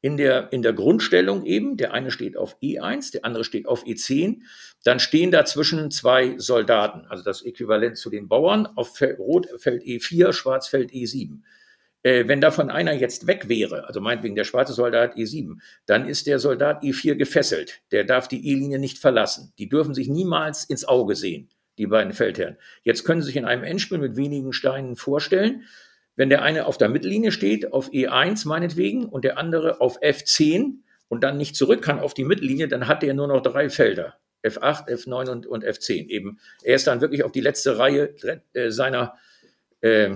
In 0.00 0.16
der, 0.16 0.52
in 0.52 0.62
der 0.62 0.72
Grundstellung 0.72 1.44
eben, 1.44 1.76
der 1.76 1.92
eine 1.92 2.12
steht 2.12 2.36
auf 2.36 2.56
E1, 2.62 3.12
der 3.12 3.24
andere 3.24 3.44
steht 3.44 3.66
auf 3.66 3.84
E10, 3.84 4.42
dann 4.84 5.00
stehen 5.00 5.32
dazwischen 5.32 5.90
zwei 5.90 6.38
Soldaten, 6.38 7.06
also 7.08 7.24
das 7.24 7.42
Äquivalent 7.42 7.96
zu 7.96 8.08
den 8.08 8.28
Bauern, 8.28 8.66
auf 8.76 9.00
Rot 9.18 9.48
fällt 9.58 9.82
E4, 9.82 10.32
Schwarz 10.32 10.68
fällt 10.68 10.92
E7 10.92 11.40
äh, 12.02 12.28
wenn 12.28 12.40
davon 12.40 12.70
einer 12.70 12.92
jetzt 12.92 13.26
weg 13.26 13.48
wäre, 13.48 13.88
also 13.88 14.00
meinetwegen 14.00 14.36
der 14.36 14.44
schwarze 14.44 14.74
Soldat 14.74 15.16
E7, 15.16 15.56
dann 15.86 16.06
ist 16.06 16.28
der 16.28 16.38
Soldat 16.38 16.84
E4 16.84 17.16
gefesselt. 17.16 17.80
Der 17.90 18.04
darf 18.04 18.28
die 18.28 18.48
E-Linie 18.48 18.78
nicht 18.78 18.98
verlassen. 18.98 19.52
Die 19.58 19.68
dürfen 19.68 19.92
sich 19.92 20.06
niemals 20.08 20.62
ins 20.62 20.86
Auge 20.86 21.16
sehen 21.16 21.48
die 21.78 21.86
beiden 21.86 22.12
Feldherren. 22.12 22.56
Jetzt 22.82 23.04
können 23.04 23.20
Sie 23.20 23.26
sich 23.26 23.36
in 23.36 23.44
einem 23.44 23.64
Endspiel 23.64 23.98
mit 23.98 24.16
wenigen 24.16 24.52
Steinen 24.52 24.96
vorstellen, 24.96 25.64
wenn 26.16 26.30
der 26.30 26.42
eine 26.42 26.66
auf 26.66 26.78
der 26.78 26.88
Mittellinie 26.88 27.30
steht, 27.30 27.72
auf 27.72 27.90
E1 27.90 28.48
meinetwegen, 28.48 29.04
und 29.06 29.24
der 29.24 29.38
andere 29.38 29.80
auf 29.80 30.00
F10 30.00 30.78
und 31.08 31.22
dann 31.22 31.36
nicht 31.36 31.54
zurück 31.54 31.82
kann 31.82 32.00
auf 32.00 32.14
die 32.14 32.24
Mittellinie, 32.24 32.68
dann 32.68 32.88
hat 32.88 33.02
der 33.02 33.14
nur 33.14 33.28
noch 33.28 33.42
drei 33.42 33.68
Felder. 33.68 34.14
F8, 34.42 34.88
F9 34.88 35.30
und, 35.30 35.46
und 35.46 35.64
F10 35.64 36.08
eben. 36.08 36.38
Er 36.62 36.76
ist 36.76 36.86
dann 36.86 37.00
wirklich 37.00 37.24
auf 37.24 37.32
die 37.32 37.40
letzte 37.40 37.78
Reihe 37.78 38.14
äh, 38.54 38.70
seiner, 38.70 39.14
äh, 39.80 40.14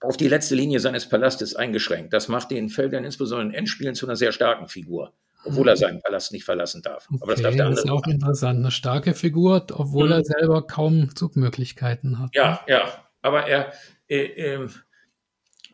auf 0.00 0.16
die 0.16 0.28
letzte 0.28 0.54
Linie 0.54 0.80
seines 0.80 1.08
Palastes 1.08 1.56
eingeschränkt. 1.56 2.12
Das 2.12 2.28
macht 2.28 2.50
den 2.50 2.68
Feldern 2.68 3.04
insbesondere 3.04 3.48
in 3.48 3.54
Endspielen 3.54 3.94
zu 3.94 4.06
einer 4.06 4.16
sehr 4.16 4.32
starken 4.32 4.68
Figur 4.68 5.12
obwohl 5.44 5.68
er 5.68 5.76
seinen 5.76 6.00
Palast 6.00 6.32
nicht 6.32 6.44
verlassen 6.44 6.82
darf. 6.82 7.06
Okay, 7.08 7.18
Aber 7.22 7.32
das 7.32 7.42
darf 7.42 7.54
der 7.54 7.66
andere. 7.66 7.76
Das 7.76 7.84
ist 7.84 7.90
auch 7.90 8.00
machen. 8.00 8.12
interessant. 8.12 8.58
Eine 8.58 8.70
starke 8.70 9.14
Figur, 9.14 9.66
obwohl 9.72 10.06
mhm. 10.06 10.12
er 10.12 10.24
selber 10.24 10.66
kaum 10.66 11.14
Zugmöglichkeiten 11.14 12.18
hat. 12.18 12.30
Ja, 12.34 12.60
ja. 12.66 13.04
Aber 13.22 13.46
er, 13.46 13.72
äh, 14.08 14.24
äh, 14.24 14.68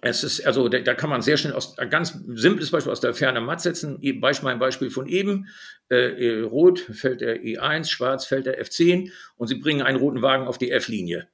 es 0.00 0.22
ist, 0.22 0.46
also 0.46 0.68
da, 0.68 0.80
da, 0.80 0.94
kann 0.94 1.08
man 1.08 1.22
sehr 1.22 1.36
schnell 1.36 1.54
aus 1.54 1.78
ein 1.78 1.88
ganz 1.88 2.18
simples 2.34 2.70
Beispiel 2.70 2.92
aus 2.92 3.00
der 3.00 3.14
Ferne 3.14 3.40
matt 3.40 3.62
setzen. 3.62 4.00
Beispiel, 4.20 4.50
ein 4.50 4.58
Beispiel 4.58 4.90
von 4.90 5.06
eben. 5.06 5.48
Äh, 5.90 6.40
äh 6.40 6.42
rot 6.42 6.80
fällt 6.80 7.20
der 7.20 7.42
E1, 7.42 7.88
schwarz 7.88 8.26
fällt 8.26 8.46
der 8.46 8.62
F10 8.62 9.10
und 9.36 9.48
sie 9.48 9.56
bringen 9.56 9.82
einen 9.82 9.98
roten 9.98 10.20
Wagen 10.20 10.46
auf 10.46 10.58
die 10.58 10.70
F-Linie. 10.70 11.28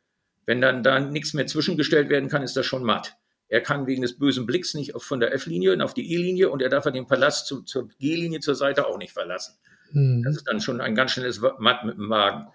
Wenn 0.46 0.60
dann 0.60 0.82
da 0.82 1.00
nichts 1.00 1.34
mehr 1.34 1.46
zwischengestellt 1.46 2.08
werden 2.08 2.28
kann, 2.28 2.42
ist 2.42 2.56
das 2.56 2.66
schon 2.66 2.84
matt. 2.84 3.16
Er 3.50 3.60
kann 3.60 3.86
wegen 3.88 4.00
des 4.00 4.16
bösen 4.16 4.46
Blicks 4.46 4.74
nicht 4.74 4.92
von 4.96 5.18
der 5.18 5.34
F-Linie 5.34 5.84
auf 5.84 5.92
die 5.92 6.14
E-Linie 6.14 6.50
und 6.50 6.62
er 6.62 6.68
darf 6.68 6.84
den 6.84 7.06
Palast 7.06 7.46
zu, 7.48 7.62
zur 7.62 7.88
G-Linie 7.98 8.38
zur 8.38 8.54
Seite 8.54 8.86
auch 8.86 8.96
nicht 8.96 9.12
verlassen. 9.12 9.56
Mhm. 9.90 10.22
Das 10.22 10.36
ist 10.36 10.46
dann 10.46 10.60
schon 10.60 10.80
ein 10.80 10.94
ganz 10.94 11.10
schnelles 11.10 11.40
Matt 11.58 11.84
mit 11.84 11.96
dem 11.96 12.06
Magen. 12.06 12.46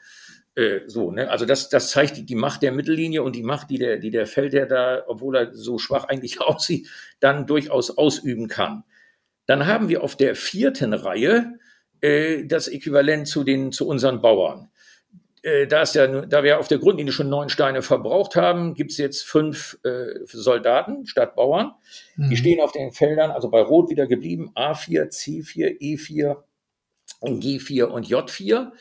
Äh, 0.56 0.88
so, 0.88 1.12
ne? 1.12 1.30
Also 1.30 1.46
das, 1.46 1.68
das 1.68 1.92
zeigt 1.92 2.16
die, 2.16 2.26
die 2.26 2.36
Macht 2.36 2.62
der 2.62 2.72
Mittellinie 2.72 3.24
und 3.24 3.36
die 3.36 3.44
Macht, 3.44 3.70
die 3.70 3.78
der, 3.78 3.98
die 3.98 4.10
der 4.10 4.26
Feldherr 4.26 4.68
da, 4.68 5.04
obwohl 5.06 5.36
er 5.36 5.54
so 5.54 5.78
schwach 5.78 6.06
eigentlich 6.06 6.40
aussieht, 6.42 6.90
dann 7.20 7.46
durchaus 7.46 7.98
ausüben 7.98 8.48
kann. 8.48 8.86
Dann 9.48 9.68
haben 9.68 9.90
wir 9.90 10.02
auf 10.02 10.16
der 10.16 10.34
vierten 10.34 10.94
Reihe 10.94 11.60
äh, 12.00 12.46
das 12.46 12.70
Äquivalent 12.70 13.28
zu 13.28 13.44
den 13.44 13.74
zu 13.74 13.86
unseren 13.86 14.22
Bauern. 14.22 14.70
Äh, 15.46 15.68
da, 15.68 15.84
ist 15.84 15.94
ja, 15.94 16.08
da 16.08 16.44
wir 16.44 16.60
auf 16.60 16.68
der 16.68 16.80
Grundlinie 16.80 17.14
schon 17.14 17.30
neun 17.30 17.50
Steine 17.50 17.84
verbraucht 17.84 18.36
haben, 18.36 18.74
gibt 18.74 18.90
es 18.90 18.98
jetzt 18.98 19.24
fünf 19.24 19.78
äh, 19.84 20.26
Soldaten 20.26 21.06
statt 21.06 21.36
Bauern. 21.36 21.74
Mhm. 22.16 22.30
Die 22.32 22.38
stehen 22.38 22.62
auf 22.62 22.72
den 22.72 22.92
Feldern, 22.92 23.30
also 23.30 23.50
bei 23.50 23.62
Rot 23.62 23.92
wieder 23.92 24.08
geblieben, 24.08 24.52
A4, 24.56 25.12
C4, 25.12 25.80
E4, 25.80 26.38
G4 27.22 27.84
und 27.84 28.08
J4. 28.08 28.72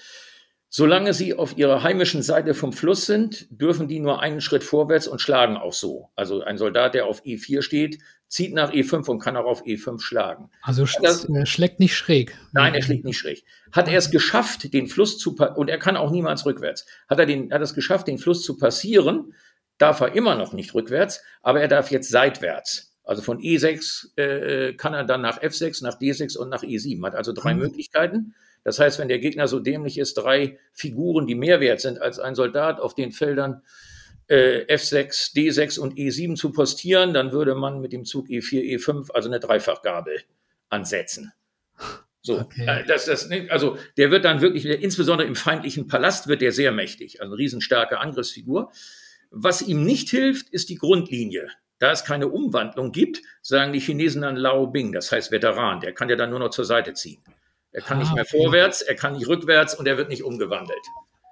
Solange 0.71 1.12
sie 1.12 1.35
auf 1.35 1.59
ihrer 1.59 1.83
heimischen 1.83 2.23
Seite 2.23 2.54
vom 2.54 2.73
Fluss 2.73 3.04
sind, 3.04 3.47
dürfen 3.50 3.87
die 3.87 4.00
nur 4.00 4.23
einen 4.23 4.40
Schritt 4.40 4.64
vorwärts 4.64 5.06
und 5.06 5.21
schlagen 5.21 5.59
auch 5.59 5.75
so. 5.75 6.09
Also 6.16 6.40
ein 6.40 6.56
Soldat, 6.56 6.94
der 6.94 7.06
auf 7.06 7.23
E4 7.25 7.61
steht, 7.61 7.99
zieht 8.28 8.54
nach 8.54 8.73
E5 8.73 9.09
und 9.09 9.19
kann 9.19 9.37
auch 9.37 9.45
auf 9.45 9.64
E5 9.64 10.00
schlagen. 10.00 10.50
Also 10.62 10.87
das, 11.02 11.25
er 11.25 11.47
schlägt 11.47 11.81
nicht 11.81 11.95
schräg. 11.97 12.37
Nein, 12.52 12.75
er 12.75 12.83
schlägt 12.83 13.04
nicht 13.04 13.19
schräg. 13.19 13.45
Hat 13.73 13.88
er 13.88 13.99
es 13.99 14.11
geschafft, 14.11 14.73
den 14.73 14.87
Fluss 14.88 15.19
zu 15.19 15.37
und 15.37 15.69
er 15.69 15.78
kann 15.78 15.97
auch 15.97 16.11
niemals 16.11 16.45
rückwärts. 16.47 16.87
Hat 17.09 17.19
er 17.19 17.26
den, 17.26 17.52
hat 17.52 17.62
es 17.62 17.75
geschafft, 17.75 18.09
den 18.09 18.19
Fluss 18.19 18.43
zu 18.43 18.57
passieren, 18.57 19.35
darf 19.78 20.00
er 20.00 20.14
immer 20.14 20.35
noch 20.35 20.52
nicht 20.52 20.75
rückwärts, 20.75 21.23
aber 21.43 21.61
er 21.61 21.69
darf 21.69 21.90
jetzt 21.90 22.11
seitwärts. 22.11 22.95
Also 23.04 23.21
von 23.21 23.38
E6 23.38 24.16
äh, 24.16 24.75
kann 24.75 24.95
er 24.95 25.04
dann 25.04 25.21
nach 25.21 25.40
F6, 25.40 25.85
nach 25.85 26.00
D6 26.00 26.38
und 26.38 26.49
nach 26.49 26.62
E7. 26.62 27.04
Hat 27.04 27.14
also 27.14 27.33
drei 27.33 27.52
mhm. 27.54 27.61
Möglichkeiten. 27.61 28.35
Das 28.64 28.78
heißt, 28.78 28.99
wenn 28.99 29.09
der 29.09 29.19
Gegner 29.19 29.47
so 29.47 29.61
dämlich 29.61 29.99
ist, 29.99 30.14
drei 30.14 30.59
Figuren, 30.73 31.26
die 31.26 31.35
mehr 31.35 31.61
wert 31.61 31.81
sind 31.81 32.00
als 32.00 32.19
ein 32.19 32.35
Soldat 32.35 32.81
auf 32.81 32.95
den 32.95 33.12
Feldern 33.12 33.62
äh, 34.28 34.64
F6, 34.75 35.35
D6 35.35 35.78
und 35.78 35.95
E7 35.97 36.37
zu 36.37 36.52
postieren, 36.52 37.14
dann 37.14 37.33
würde 37.33 37.54
man 37.54 37.81
mit 37.81 37.93
dem 37.93 38.04
Zug 38.04 38.28
E4, 38.28 38.78
E5 38.78 39.11
also 39.12 39.28
eine 39.28 39.40
Dreifachgabel 39.40 40.23
ansetzen. 40.69 41.33
So, 42.23 42.40
okay. 42.40 42.66
Äh, 42.66 42.87
das, 42.87 43.04
das, 43.04 43.31
also 43.50 43.76
der 43.99 44.11
wird 44.11 44.25
dann 44.25 44.40
wirklich, 44.40 44.64
insbesondere 44.64 45.28
im 45.28 45.35
feindlichen 45.35 45.88
Palast 45.88 46.26
wird 46.26 46.40
der 46.40 46.52
sehr 46.52 46.73
mächtig, 46.73 47.21
also 47.21 47.33
eine 47.33 47.38
riesenstarke 47.38 47.99
Angriffsfigur. 47.99 48.73
Was 49.31 49.62
ihm 49.62 49.85
nicht 49.85 50.09
hilft, 50.09 50.49
ist 50.50 50.71
die 50.71 50.76
Grundlinie. 50.76 51.49
Da 51.78 51.90
es 51.90 52.04
keine 52.04 52.28
Umwandlung 52.28 52.93
gibt, 52.93 53.21
sagen 53.43 53.73
die 53.73 53.81
Chinesen 53.81 54.23
dann 54.23 54.37
Lao 54.37 54.69
Bing, 54.69 54.93
das 54.93 55.12
heißt 55.12 55.33
Veteran, 55.33 55.81
der 55.81 55.93
kann 55.93 56.09
ja 56.09 56.16
dann 56.16 56.31
nur 56.31 56.38
noch 56.38 56.50
zur 56.50 56.64
Seite 56.64 56.95
ziehen. 56.95 57.23
Er 57.73 57.83
kann 57.83 57.99
ah, 57.99 58.00
nicht 58.00 58.14
mehr 58.14 58.25
okay. 58.25 58.38
vorwärts, 58.38 58.81
er 58.81 58.95
kann 58.95 59.14
nicht 59.14 59.26
rückwärts 59.26 59.75
und 59.75 59.87
er 59.87 59.99
wird 59.99 60.09
nicht 60.09 60.23
umgewandelt. 60.23 60.87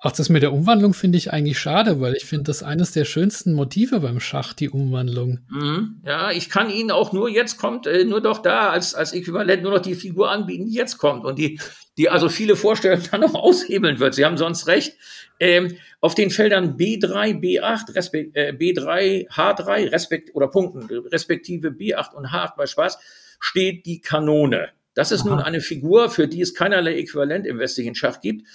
Ach, 0.05 0.11
das 0.11 0.29
mit 0.29 0.43
der 0.43 0.53
Umwandlung 0.53 0.95
finde 0.95 1.17
ich 1.17 1.33
eigentlich 1.33 1.61
schade, 1.61 2.01
weil 2.01 2.15
ich 2.15 2.25
finde 2.25 2.45
das 2.45 2.65
eines 2.65 2.91
der 2.91 3.05
schönsten 3.05 3.53
Motive 3.53 4.01
beim 4.01 4.19
Schach, 4.19 4.53
die 4.53 4.69
Umwandlung. 4.69 5.39
Mhm. 5.49 6.01
Ja, 6.05 6.33
ich 6.33 6.51
kann 6.51 6.71
Ihnen 6.71 6.91
auch 6.91 7.13
nur 7.13 7.29
jetzt 7.29 7.57
kommt, 7.57 7.87
äh, 7.87 8.05
nur 8.05 8.21
doch 8.21 8.39
da 8.39 8.71
als, 8.71 8.97
als 8.97 9.13
Äquivalent 9.13 9.63
nur 9.63 9.71
noch 9.71 9.79
die 9.79 9.95
Figur 9.95 10.29
anbieten, 10.29 10.67
die 10.67 10.75
jetzt 10.75 10.99
kommt 10.99 11.25
und 11.25 11.39
die, 11.39 11.61
die 11.97 12.11
also 12.11 12.29
viele 12.29 12.57
Vorstellungen 12.57 13.05
dann 13.13 13.21
noch 13.21 13.37
aushebeln 13.37 14.01
wird. 14.01 14.15
Sie 14.15 14.25
haben 14.25 14.37
sonst 14.37 14.67
recht. 14.67 14.97
Ähm, 15.39 15.77
auf 16.01 16.17
den 16.17 16.31
Feldern 16.31 16.77
B3, 16.77 17.41
B8, 17.41 17.95
respekt, 17.95 18.37
äh, 18.37 18.53
B3, 18.53 19.29
H3, 19.29 19.93
respekt, 19.93 20.31
oder 20.35 20.49
Punkten, 20.49 20.83
respektive 21.13 21.69
B8 21.69 22.13
und 22.15 22.27
H8 22.27 22.57
bei 22.57 22.67
Schwarz, 22.67 22.99
steht 23.39 23.87
die 23.87 24.01
Kanone. 24.01 24.71
Das 24.95 25.13
ist 25.13 25.23
Aha. 25.23 25.31
nun 25.31 25.39
eine 25.39 25.61
Figur, 25.61 26.11
für 26.11 26.29
die 26.29 26.41
es 26.41 26.55
keinerlei 26.55 26.97
Äquivalent 26.97 27.47
im 27.47 27.59
westlichen 27.59 27.95
Schach 27.95 28.21
gibt, 28.21 28.47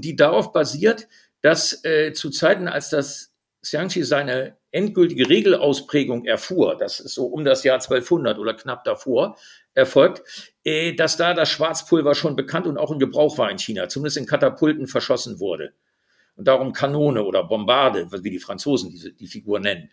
die 0.00 0.16
darauf 0.16 0.52
basiert, 0.52 1.08
dass 1.42 1.84
äh, 1.84 2.12
zu 2.12 2.30
Zeiten, 2.30 2.68
als 2.68 2.90
das 2.90 3.34
Xiangqi 3.62 4.02
seine 4.02 4.56
endgültige 4.70 5.28
Regelausprägung 5.28 6.24
erfuhr, 6.24 6.76
das 6.78 6.98
ist 6.98 7.14
so 7.14 7.26
um 7.26 7.44
das 7.44 7.62
Jahr 7.62 7.76
1200 7.76 8.38
oder 8.38 8.54
knapp 8.54 8.84
davor 8.84 9.36
erfolgt, 9.74 10.22
äh, 10.64 10.94
dass 10.94 11.16
da 11.16 11.34
das 11.34 11.50
Schwarzpulver 11.50 12.14
schon 12.14 12.36
bekannt 12.36 12.66
und 12.66 12.78
auch 12.78 12.90
in 12.90 12.98
Gebrauch 12.98 13.38
war 13.38 13.50
in 13.50 13.58
China, 13.58 13.88
zumindest 13.88 14.16
in 14.16 14.26
Katapulten 14.26 14.86
verschossen 14.86 15.38
wurde. 15.38 15.74
Und 16.34 16.48
darum 16.48 16.72
Kanone 16.72 17.22
oder 17.24 17.44
Bombarde, 17.44 18.08
wie 18.10 18.30
die 18.30 18.38
Franzosen 18.38 18.90
diese, 18.90 19.12
die 19.12 19.26
Figur 19.26 19.60
nennen. 19.60 19.90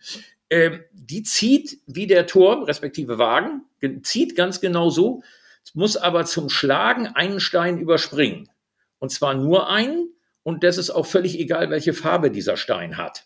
Ähm, 0.50 0.84
die 0.94 1.24
zieht 1.24 1.80
wie 1.86 2.08
der 2.08 2.26
Turm, 2.26 2.64
respektive 2.64 3.18
Wagen, 3.18 3.66
zieht 4.04 4.36
ganz 4.36 4.62
genau 4.62 4.90
so, 4.90 5.22
muss 5.74 5.98
aber 5.98 6.26
zum 6.26 6.50
Schlagen 6.50 7.08
einen 7.08 7.40
Stein 7.40 7.78
überspringen. 7.78 8.50
Und 9.00 9.10
zwar 9.12 9.34
nur 9.34 9.70
einen, 9.70 10.14
und 10.44 10.64
das 10.64 10.78
ist 10.78 10.90
auch 10.90 11.06
völlig 11.06 11.40
egal, 11.40 11.70
welche 11.70 11.94
Farbe 11.94 12.32
dieser 12.32 12.58
Stein 12.58 12.98
hat. 12.98 13.26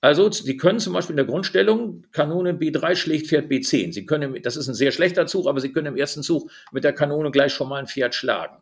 Also, 0.00 0.30
Sie 0.30 0.56
können 0.56 0.78
zum 0.78 0.92
Beispiel 0.92 1.14
in 1.14 1.18
der 1.18 1.26
Grundstellung 1.26 2.06
Kanone 2.12 2.52
B3 2.52 2.94
schlägt 2.94 3.26
Pferd 3.26 3.50
B10. 3.50 3.92
Sie 3.92 4.06
können, 4.06 4.40
das 4.42 4.56
ist 4.56 4.68
ein 4.68 4.74
sehr 4.74 4.92
schlechter 4.92 5.26
Zug, 5.26 5.48
aber 5.48 5.60
Sie 5.60 5.72
können 5.72 5.88
im 5.88 5.96
ersten 5.96 6.22
Zug 6.22 6.50
mit 6.70 6.84
der 6.84 6.92
Kanone 6.92 7.32
gleich 7.32 7.52
schon 7.52 7.68
mal 7.68 7.80
ein 7.80 7.88
Pferd 7.88 8.14
schlagen. 8.14 8.58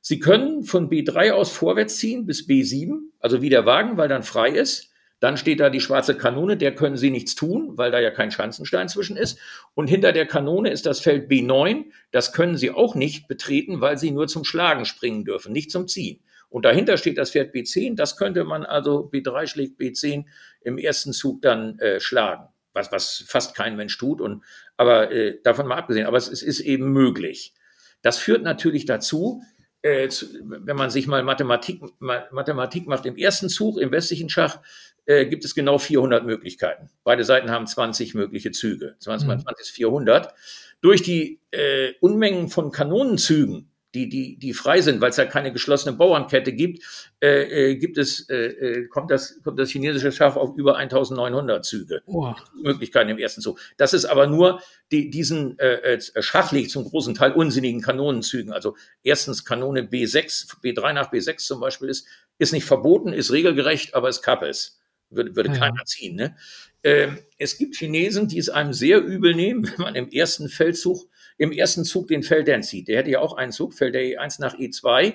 Sie 0.00 0.18
können 0.18 0.64
von 0.64 0.90
B3 0.90 1.32
aus 1.32 1.52
vorwärts 1.52 1.96
ziehen 1.98 2.26
bis 2.26 2.48
B7, 2.48 2.98
also 3.20 3.40
wie 3.42 3.50
der 3.50 3.66
Wagen, 3.66 3.96
weil 3.96 4.08
dann 4.08 4.22
frei 4.22 4.50
ist. 4.50 4.90
Dann 5.20 5.36
steht 5.36 5.60
da 5.60 5.68
die 5.68 5.80
schwarze 5.80 6.16
Kanone, 6.16 6.56
der 6.56 6.74
können 6.74 6.96
Sie 6.96 7.10
nichts 7.10 7.34
tun, 7.34 7.76
weil 7.76 7.90
da 7.90 7.98
ja 7.98 8.10
kein 8.10 8.30
Schanzenstein 8.30 8.88
zwischen 8.88 9.16
ist. 9.16 9.38
Und 9.74 9.88
hinter 9.88 10.12
der 10.12 10.26
Kanone 10.26 10.70
ist 10.70 10.86
das 10.86 11.00
Feld 11.00 11.30
B9, 11.30 11.86
das 12.12 12.32
können 12.32 12.56
Sie 12.56 12.70
auch 12.70 12.94
nicht 12.94 13.26
betreten, 13.26 13.80
weil 13.80 13.98
Sie 13.98 14.12
nur 14.12 14.28
zum 14.28 14.44
Schlagen 14.44 14.84
springen 14.84 15.24
dürfen, 15.24 15.52
nicht 15.52 15.70
zum 15.70 15.88
Ziehen. 15.88 16.20
Und 16.50 16.64
dahinter 16.64 16.96
steht 16.96 17.18
das 17.18 17.32
Pferd 17.32 17.54
B10, 17.54 17.96
das 17.96 18.16
könnte 18.16 18.44
man 18.44 18.64
also 18.64 19.10
B3 19.12 19.46
schlägt 19.46 19.80
B10 19.80 20.24
im 20.62 20.78
ersten 20.78 21.12
Zug 21.12 21.42
dann 21.42 21.78
äh, 21.78 22.00
schlagen, 22.00 22.48
was, 22.72 22.90
was 22.90 23.24
fast 23.26 23.54
kein 23.54 23.76
Mensch 23.76 23.98
tut. 23.98 24.20
Und, 24.20 24.44
aber 24.76 25.10
äh, 25.10 25.38
davon 25.42 25.66
mal 25.66 25.76
abgesehen, 25.76 26.06
aber 26.06 26.16
es, 26.16 26.28
es 26.28 26.42
ist 26.42 26.60
eben 26.60 26.90
möglich. 26.92 27.54
Das 28.02 28.18
führt 28.18 28.42
natürlich 28.42 28.86
dazu, 28.86 29.42
äh, 29.82 30.08
zu, 30.08 30.26
wenn 30.42 30.76
man 30.76 30.90
sich 30.90 31.06
mal 31.06 31.22
Mathematik, 31.22 31.82
Mathematik 32.00 32.86
macht, 32.86 33.06
im 33.06 33.16
ersten 33.16 33.48
Zug 33.48 33.78
im 33.78 33.92
westlichen 33.92 34.28
Schach 34.28 34.60
äh, 35.08 35.24
gibt 35.26 35.44
es 35.44 35.54
genau 35.54 35.78
400 35.78 36.24
Möglichkeiten. 36.26 36.90
Beide 37.02 37.24
Seiten 37.24 37.50
haben 37.50 37.66
20 37.66 38.14
mögliche 38.14 38.50
Züge. 38.50 38.94
20 38.98 39.26
mal 39.26 39.40
20 39.40 39.62
ist 39.64 39.70
400. 39.70 40.34
Durch 40.82 41.02
die 41.02 41.40
äh, 41.50 41.92
Unmengen 42.00 42.48
von 42.50 42.70
Kanonenzügen, 42.70 43.70
die, 43.94 44.10
die, 44.10 44.38
die 44.38 44.52
frei 44.52 44.82
sind, 44.82 45.00
weil 45.00 45.08
es 45.08 45.16
ja 45.16 45.24
keine 45.24 45.50
geschlossene 45.50 45.96
Bauernkette 45.96 46.52
gibt, 46.52 46.84
äh, 47.22 47.70
äh, 47.70 47.76
gibt 47.76 47.96
es, 47.96 48.28
äh, 48.28 48.48
äh 48.48 48.88
kommt, 48.88 49.10
das, 49.10 49.42
kommt 49.42 49.58
das 49.58 49.70
chinesische 49.70 50.12
Schach 50.12 50.36
auf 50.36 50.54
über 50.58 50.76
1900 50.76 51.64
Züge. 51.64 52.02
Oh. 52.04 52.34
Möglichkeiten 52.62 53.08
im 53.08 53.18
ersten 53.18 53.40
Zug. 53.40 53.58
Das 53.78 53.94
ist 53.94 54.04
aber 54.04 54.26
nur 54.26 54.60
die, 54.92 55.08
diesen 55.08 55.58
äh, 55.58 55.94
äh 55.94 56.22
Schach 56.22 56.52
liegt 56.52 56.70
zum 56.70 56.84
großen 56.84 57.14
Teil 57.14 57.32
unsinnigen 57.32 57.80
Kanonenzügen. 57.80 58.52
Also 58.52 58.76
erstens 59.02 59.46
Kanone 59.46 59.80
B6, 59.80 60.60
B3 60.62 60.92
nach 60.92 61.10
B6 61.10 61.38
zum 61.38 61.60
Beispiel 61.60 61.88
ist, 61.88 62.06
ist 62.36 62.52
nicht 62.52 62.66
verboten, 62.66 63.14
ist 63.14 63.32
regelgerecht, 63.32 63.94
aber 63.94 64.10
es 64.10 64.20
Kappes 64.20 64.78
würde, 65.10 65.34
würde 65.36 65.50
ja. 65.50 65.58
keiner 65.58 65.84
ziehen. 65.84 66.16
Ne? 66.16 66.36
Ähm, 66.82 67.18
es 67.38 67.58
gibt 67.58 67.76
Chinesen, 67.76 68.28
die 68.28 68.38
es 68.38 68.48
einem 68.48 68.72
sehr 68.72 69.02
übel 69.02 69.34
nehmen, 69.34 69.64
wenn 69.76 69.82
man 69.82 69.94
im 69.94 70.10
ersten 70.10 70.48
Feldzug, 70.48 71.08
im 71.38 71.52
ersten 71.52 71.84
Zug 71.84 72.08
den 72.08 72.22
Feldherrn 72.22 72.62
zieht. 72.62 72.88
Der 72.88 72.98
hätte 72.98 73.10
ja 73.10 73.20
auch 73.20 73.36
einen 73.36 73.52
Zug, 73.52 73.74
Feld 73.74 73.94
der 73.94 74.02
E1 74.02 74.40
nach 74.40 74.54
E2. 74.54 75.14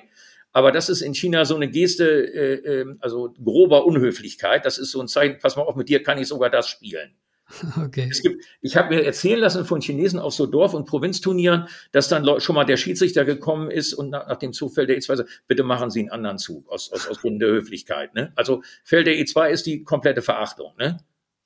Aber 0.52 0.70
das 0.70 0.88
ist 0.88 1.00
in 1.00 1.14
China 1.14 1.44
so 1.44 1.56
eine 1.56 1.68
Geste, 1.68 2.04
äh, 2.04 2.80
äh, 2.80 2.96
also 3.00 3.34
grober 3.42 3.86
Unhöflichkeit. 3.86 4.64
Das 4.64 4.78
ist 4.78 4.92
so 4.92 5.00
ein 5.00 5.08
Zeichen, 5.08 5.38
pass 5.40 5.56
mal 5.56 5.62
auf, 5.62 5.74
mit 5.74 5.88
dir 5.88 6.02
kann 6.02 6.16
ich 6.18 6.28
sogar 6.28 6.48
das 6.48 6.68
spielen. 6.68 7.16
Okay. 7.84 8.10
Gibt, 8.22 8.44
ich 8.60 8.76
habe 8.76 8.94
mir 8.94 9.04
erzählen 9.04 9.40
lassen 9.40 9.64
von 9.64 9.80
Chinesen 9.80 10.18
auf 10.18 10.34
so 10.34 10.46
Dorf- 10.46 10.74
und 10.74 10.86
Provinzturnieren, 10.86 11.68
dass 11.92 12.08
dann 12.08 12.40
schon 12.40 12.54
mal 12.54 12.64
der 12.64 12.76
Schiedsrichter 12.76 13.24
gekommen 13.24 13.70
ist 13.70 13.94
und 13.94 14.10
nach, 14.10 14.26
nach 14.28 14.36
dem 14.36 14.52
Zug 14.52 14.74
Feld 14.74 14.88
der 14.88 14.98
E2 14.98 15.16
sagt, 15.16 15.42
bitte 15.46 15.62
machen 15.62 15.90
Sie 15.90 16.00
einen 16.00 16.10
anderen 16.10 16.38
Zug 16.38 16.68
aus, 16.70 16.92
aus, 16.92 17.08
aus 17.08 17.20
Gründen 17.20 17.40
der 17.40 17.50
Höflichkeit. 17.50 18.14
Ne? 18.14 18.32
Also 18.36 18.62
Feld 18.82 19.06
der 19.06 19.14
E2 19.14 19.50
ist 19.50 19.66
die 19.66 19.84
komplette 19.84 20.22
Verachtung. 20.22 20.72
Ne? 20.78 20.98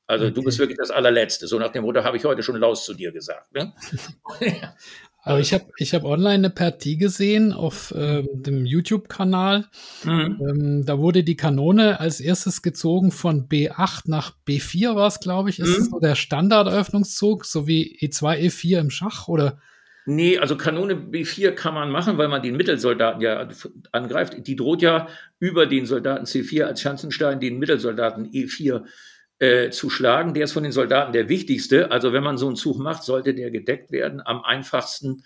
Also 0.07 0.27
okay. 0.27 0.35
du 0.35 0.43
bist 0.43 0.59
wirklich 0.59 0.79
das 0.79 0.91
allerletzte. 0.91 1.47
So 1.47 1.59
nach 1.59 1.73
dem 1.73 1.85
Motto 1.85 2.03
habe 2.03 2.17
ich 2.17 2.25
heute 2.25 2.43
schon 2.43 2.57
Laus 2.57 2.85
zu 2.85 2.95
dir 2.95 3.13
gesagt. 3.13 3.53
Ne? 3.53 3.75
Aber 5.29 5.41
ich 5.41 5.53
habe 5.53 5.67
ich 5.77 5.95
hab 5.95 6.05
online 6.05 6.35
eine 6.35 6.51
Partie 6.51 6.97
gesehen 6.97 7.53
auf 7.53 7.91
äh, 7.93 8.25
dem 8.33 8.65
YouTube-Kanal. 8.65 9.67
Mhm. 10.05 10.41
Ähm, 10.41 10.87
da 10.87 10.99
wurde 10.99 11.23
die 11.23 11.37
Kanone 11.37 12.01
als 12.01 12.21
erstes 12.21 12.63
gezogen 12.63 13.11
von 13.11 13.49
B8 13.49 14.03
nach 14.07 14.33
B4 14.47 14.95
war 14.95 15.07
es, 15.07 15.21
glaube 15.21 15.51
ich. 15.51 15.59
Ist 15.59 15.79
mhm. 15.79 15.85
so 15.85 16.01
der 16.01 16.15
Standarderöffnungszug, 16.15 17.45
so 17.45 17.67
wie 17.67 17.99
E2, 18.01 18.47
E4 18.47 18.79
im 18.81 18.91
Schach 18.91 19.29
oder? 19.29 19.59
Nee, 20.07 20.39
also 20.39 20.57
Kanone 20.57 20.95
B4 20.95 21.51
kann 21.51 21.75
man 21.75 21.91
machen, 21.91 22.17
weil 22.17 22.29
man 22.29 22.41
den 22.41 22.57
Mittelsoldaten 22.57 23.21
ja 23.21 23.47
angreift. 23.93 24.47
Die 24.47 24.57
droht 24.57 24.81
ja 24.81 25.09
über 25.39 25.67
den 25.67 25.85
Soldaten 25.85 26.25
C4 26.25 26.63
als 26.63 26.81
Schanzenstein 26.81 27.41
den 27.41 27.59
Mittelsoldaten 27.59 28.31
E4 28.31 28.85
äh, 29.39 29.71
zu 29.71 29.91
schlagen. 29.91 30.35
Der 30.35 30.45
ist 30.45 30.53
von 30.53 30.63
den 30.63 30.73
Soldaten 30.73 31.13
der 31.13 31.29
wichtigste. 31.29 31.91
Also 31.91 32.13
wenn 32.13 32.23
man 32.23 32.39
so 32.39 32.47
einen 32.47 32.57
Zug 32.57 32.79
macht, 32.79 33.03
sollte 33.05 33.35
der 33.35 33.51
gedeckt 33.51 33.93
werden. 33.93 34.21
Am 34.25 34.43
einfachsten, 34.43 35.23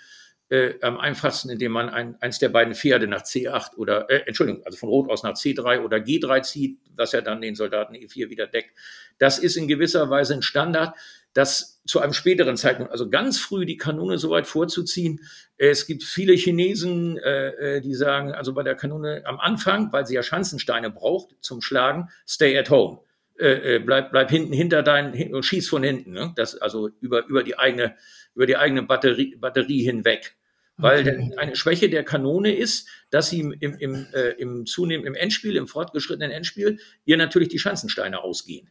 äh, 0.51 0.75
am 0.83 0.99
einfachsten, 0.99 1.49
indem 1.49 1.73
man 1.73 1.89
ein, 1.89 2.21
eins 2.21 2.39
der 2.39 2.51
beiden 2.51 2.75
Pferde 2.75 3.07
nach 3.07 3.23
C8 3.23 3.77
oder, 3.77 4.11
äh, 4.11 4.23
Entschuldigung, 4.27 4.65
also 4.65 4.77
von 4.77 4.91
Rot 4.91 5.11
aus 5.11 5.23
nach 5.23 5.35
C3 5.35 5.81
oder 5.81 5.97
G3 5.97 6.43
zieht, 6.43 6.79
was 6.95 7.15
er 7.15 7.23
dann 7.23 7.41
den 7.41 7.55
Soldaten 7.55 7.95
E4 7.95 8.29
wieder 8.29 8.47
deckt. 8.47 8.73
Das 9.19 9.39
ist 9.39 9.57
in 9.57 9.67
gewisser 9.67 10.11
Weise 10.11 10.35
ein 10.35 10.43
Standard. 10.43 10.95
Das 11.35 11.81
zu 11.87 12.01
einem 12.01 12.13
späteren 12.13 12.59
Zeitpunkt, 12.59 12.93
also 12.93 13.09
ganz 13.09 13.39
früh 13.39 13.65
die 13.65 13.79
Kanone 13.79 14.19
so 14.19 14.29
weit 14.29 14.47
vorzuziehen. 14.47 15.21
Es 15.57 15.87
gibt 15.87 16.05
viele 16.05 16.35
Chinesen, 16.35 17.17
äh, 17.17 17.77
äh, 17.77 17.81
die 17.81 17.95
sagen, 17.95 18.33
also 18.33 18.53
bei 18.53 18.63
der 18.63 18.75
Kanone 18.75 19.23
am 19.25 19.41
Anfang, 19.41 19.91
weil 19.93 20.07
sie 20.07 20.15
ja 20.15 20.23
Schanzensteine 20.23 20.91
braucht 20.91 21.35
zum 21.41 21.63
Schlagen, 21.63 22.11
stay 22.27 22.59
at 22.59 22.69
home 22.69 23.01
äh, 23.39 23.77
äh, 23.77 23.79
bleib, 23.79 24.11
bleib 24.11 24.31
hinten 24.31 24.53
hinter 24.53 24.83
deinen 24.83 25.35
und 25.35 25.45
schieß 25.45 25.69
von 25.69 25.83
hinten. 25.83 26.13
Ne? 26.13 26.33
Das 26.37 26.57
also 26.57 26.91
über, 27.01 27.27
über 27.27 27.43
die 27.43 27.59
eigene, 27.59 27.97
über 28.35 28.47
die 28.47 28.57
eigene 28.57 28.83
Batterie, 28.83 29.37
Batterie 29.37 29.83
hinweg. 29.83 30.37
Weil 30.79 31.01
okay. 31.01 31.35
eine 31.37 31.55
Schwäche 31.55 31.91
der 31.91 32.03
Kanone 32.03 32.55
ist, 32.55 32.89
dass 33.11 33.31
sie 33.31 33.41
im, 33.41 33.53
im, 33.53 33.77
im, 33.79 34.07
äh, 34.15 34.31
im 34.31 34.67
zunehmenden 34.67 35.15
im 35.15 35.21
Endspiel, 35.21 35.57
im 35.57 35.69
fortgeschrittenen 35.69 36.31
Endspiel, 36.31 36.79
ihr 37.05 37.17
natürlich 37.17 37.51
die 37.51 37.59
Schanzensteine 37.59 38.23
ausgehen. 38.23 38.71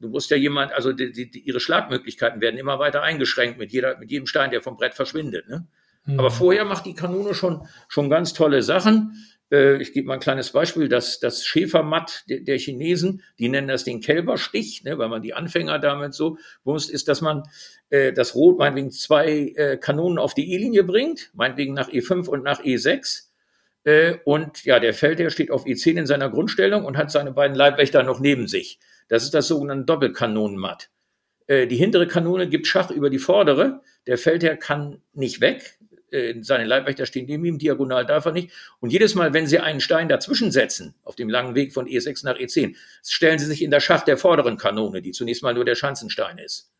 Du 0.00 0.08
musst 0.08 0.30
ja 0.30 0.36
jemand, 0.36 0.72
also 0.72 0.92
die, 0.92 1.12
die, 1.12 1.38
ihre 1.40 1.60
Schlagmöglichkeiten 1.60 2.40
werden 2.40 2.58
immer 2.58 2.78
weiter 2.78 3.02
eingeschränkt 3.02 3.58
mit, 3.58 3.70
jeder, 3.72 3.98
mit 3.98 4.10
jedem 4.10 4.26
Stein, 4.26 4.50
der 4.50 4.62
vom 4.62 4.76
Brett 4.76 4.94
verschwindet. 4.94 5.48
Ne? 5.48 5.68
Mhm. 6.06 6.18
Aber 6.18 6.30
vorher 6.30 6.64
macht 6.64 6.86
die 6.86 6.94
Kanone 6.94 7.34
schon, 7.34 7.68
schon 7.88 8.10
ganz 8.10 8.32
tolle 8.32 8.62
Sachen. 8.62 9.14
Äh, 9.52 9.76
ich 9.80 9.92
gebe 9.92 10.08
mal 10.08 10.14
ein 10.14 10.20
kleines 10.20 10.50
Beispiel, 10.50 10.88
das, 10.88 11.20
das 11.20 11.44
Schäfermatt 11.44 12.24
der, 12.28 12.40
der 12.40 12.58
Chinesen, 12.58 13.22
die 13.38 13.48
nennen 13.48 13.68
das 13.68 13.84
den 13.84 14.00
Kälberstich, 14.00 14.82
ne, 14.82 14.98
weil 14.98 15.08
man 15.08 15.22
die 15.22 15.34
Anfänger 15.34 15.78
damit 15.78 16.14
so 16.14 16.38
wusst, 16.64 16.90
ist, 16.90 17.06
dass 17.06 17.20
man 17.20 17.44
äh, 17.90 18.12
das 18.12 18.34
Rot 18.34 18.58
meinetwegen 18.58 18.90
zwei 18.90 19.52
äh, 19.54 19.76
Kanonen 19.76 20.18
auf 20.18 20.34
die 20.34 20.52
E-Linie 20.52 20.82
bringt, 20.84 21.30
meinetwegen 21.34 21.74
nach 21.74 21.90
E5 21.90 22.26
und 22.28 22.42
nach 22.42 22.62
E6. 22.62 23.28
Äh, 23.84 24.14
und 24.24 24.64
ja, 24.64 24.80
der 24.80 24.94
Feldherr 24.94 25.30
steht 25.30 25.50
auf 25.50 25.66
E10 25.66 25.98
in 25.98 26.06
seiner 26.06 26.30
Grundstellung 26.30 26.84
und 26.84 26.96
hat 26.96 27.10
seine 27.10 27.32
beiden 27.32 27.56
Leibwächter 27.56 28.02
noch 28.02 28.20
neben 28.20 28.48
sich. 28.48 28.78
Das 29.08 29.24
ist 29.24 29.34
das 29.34 29.48
sogenannte 29.48 29.84
Doppelkanonenmatt. 29.84 30.88
Äh, 31.46 31.66
die 31.66 31.76
hintere 31.76 32.06
Kanone 32.06 32.48
gibt 32.48 32.66
Schach 32.66 32.90
über 32.90 33.10
die 33.10 33.18
vordere. 33.18 33.82
Der 34.06 34.16
Feldherr 34.16 34.56
kann 34.56 35.02
nicht 35.12 35.40
weg, 35.40 35.78
äh, 36.12 36.34
seine 36.42 36.64
Leibwächter 36.64 37.06
stehen 37.06 37.26
neben 37.26 37.44
ihm, 37.44 37.58
diagonal 37.58 38.06
darf 38.06 38.26
er 38.26 38.32
nicht. 38.32 38.50
Und 38.80 38.92
jedes 38.92 39.14
Mal, 39.14 39.32
wenn 39.32 39.46
sie 39.46 39.58
einen 39.58 39.80
Stein 39.80 40.08
dazwischen 40.08 40.50
setzen, 40.50 40.94
auf 41.04 41.16
dem 41.16 41.28
langen 41.28 41.54
Weg 41.54 41.72
von 41.72 41.86
E6 41.86 42.24
nach 42.24 42.36
E10, 42.36 42.76
stellen 43.04 43.38
sie 43.38 43.46
sich 43.46 43.62
in 43.62 43.70
der 43.70 43.80
Schacht 43.80 44.06
der 44.06 44.16
vorderen 44.16 44.56
Kanone, 44.56 45.02
die 45.02 45.12
zunächst 45.12 45.42
mal 45.42 45.54
nur 45.54 45.64
der 45.64 45.74
Schanzenstein 45.74 46.38
ist. 46.38 46.72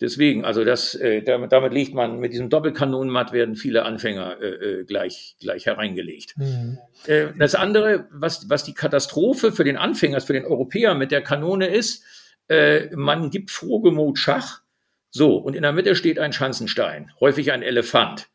Deswegen, 0.00 0.44
also 0.44 0.64
das, 0.64 0.94
äh, 0.94 1.22
damit, 1.22 1.50
damit 1.50 1.72
legt 1.72 1.92
man, 1.92 2.20
mit 2.20 2.32
diesem 2.32 2.50
Doppelkanonenmatt 2.50 3.32
werden 3.32 3.56
viele 3.56 3.84
Anfänger 3.84 4.40
äh, 4.40 4.46
äh, 4.46 4.84
gleich, 4.84 5.36
gleich 5.40 5.66
hereingelegt. 5.66 6.36
Mhm. 6.36 6.78
Äh, 7.06 7.28
das 7.36 7.56
andere, 7.56 8.06
was, 8.12 8.48
was 8.48 8.62
die 8.62 8.74
Katastrophe 8.74 9.50
für 9.50 9.64
den 9.64 9.76
Anfänger, 9.76 10.20
für 10.20 10.34
den 10.34 10.44
Europäer 10.44 10.94
mit 10.94 11.10
der 11.10 11.22
Kanone 11.22 11.66
ist, 11.66 12.04
äh, 12.48 12.94
man 12.94 13.30
gibt 13.30 13.50
Frohgemut 13.50 14.18
Schach, 14.18 14.62
so, 15.10 15.36
und 15.36 15.54
in 15.54 15.62
der 15.62 15.72
Mitte 15.72 15.94
steht 15.96 16.18
ein 16.18 16.32
Schanzenstein, 16.32 17.12
häufig 17.20 17.52
ein 17.52 17.62
Elefant. 17.62 18.28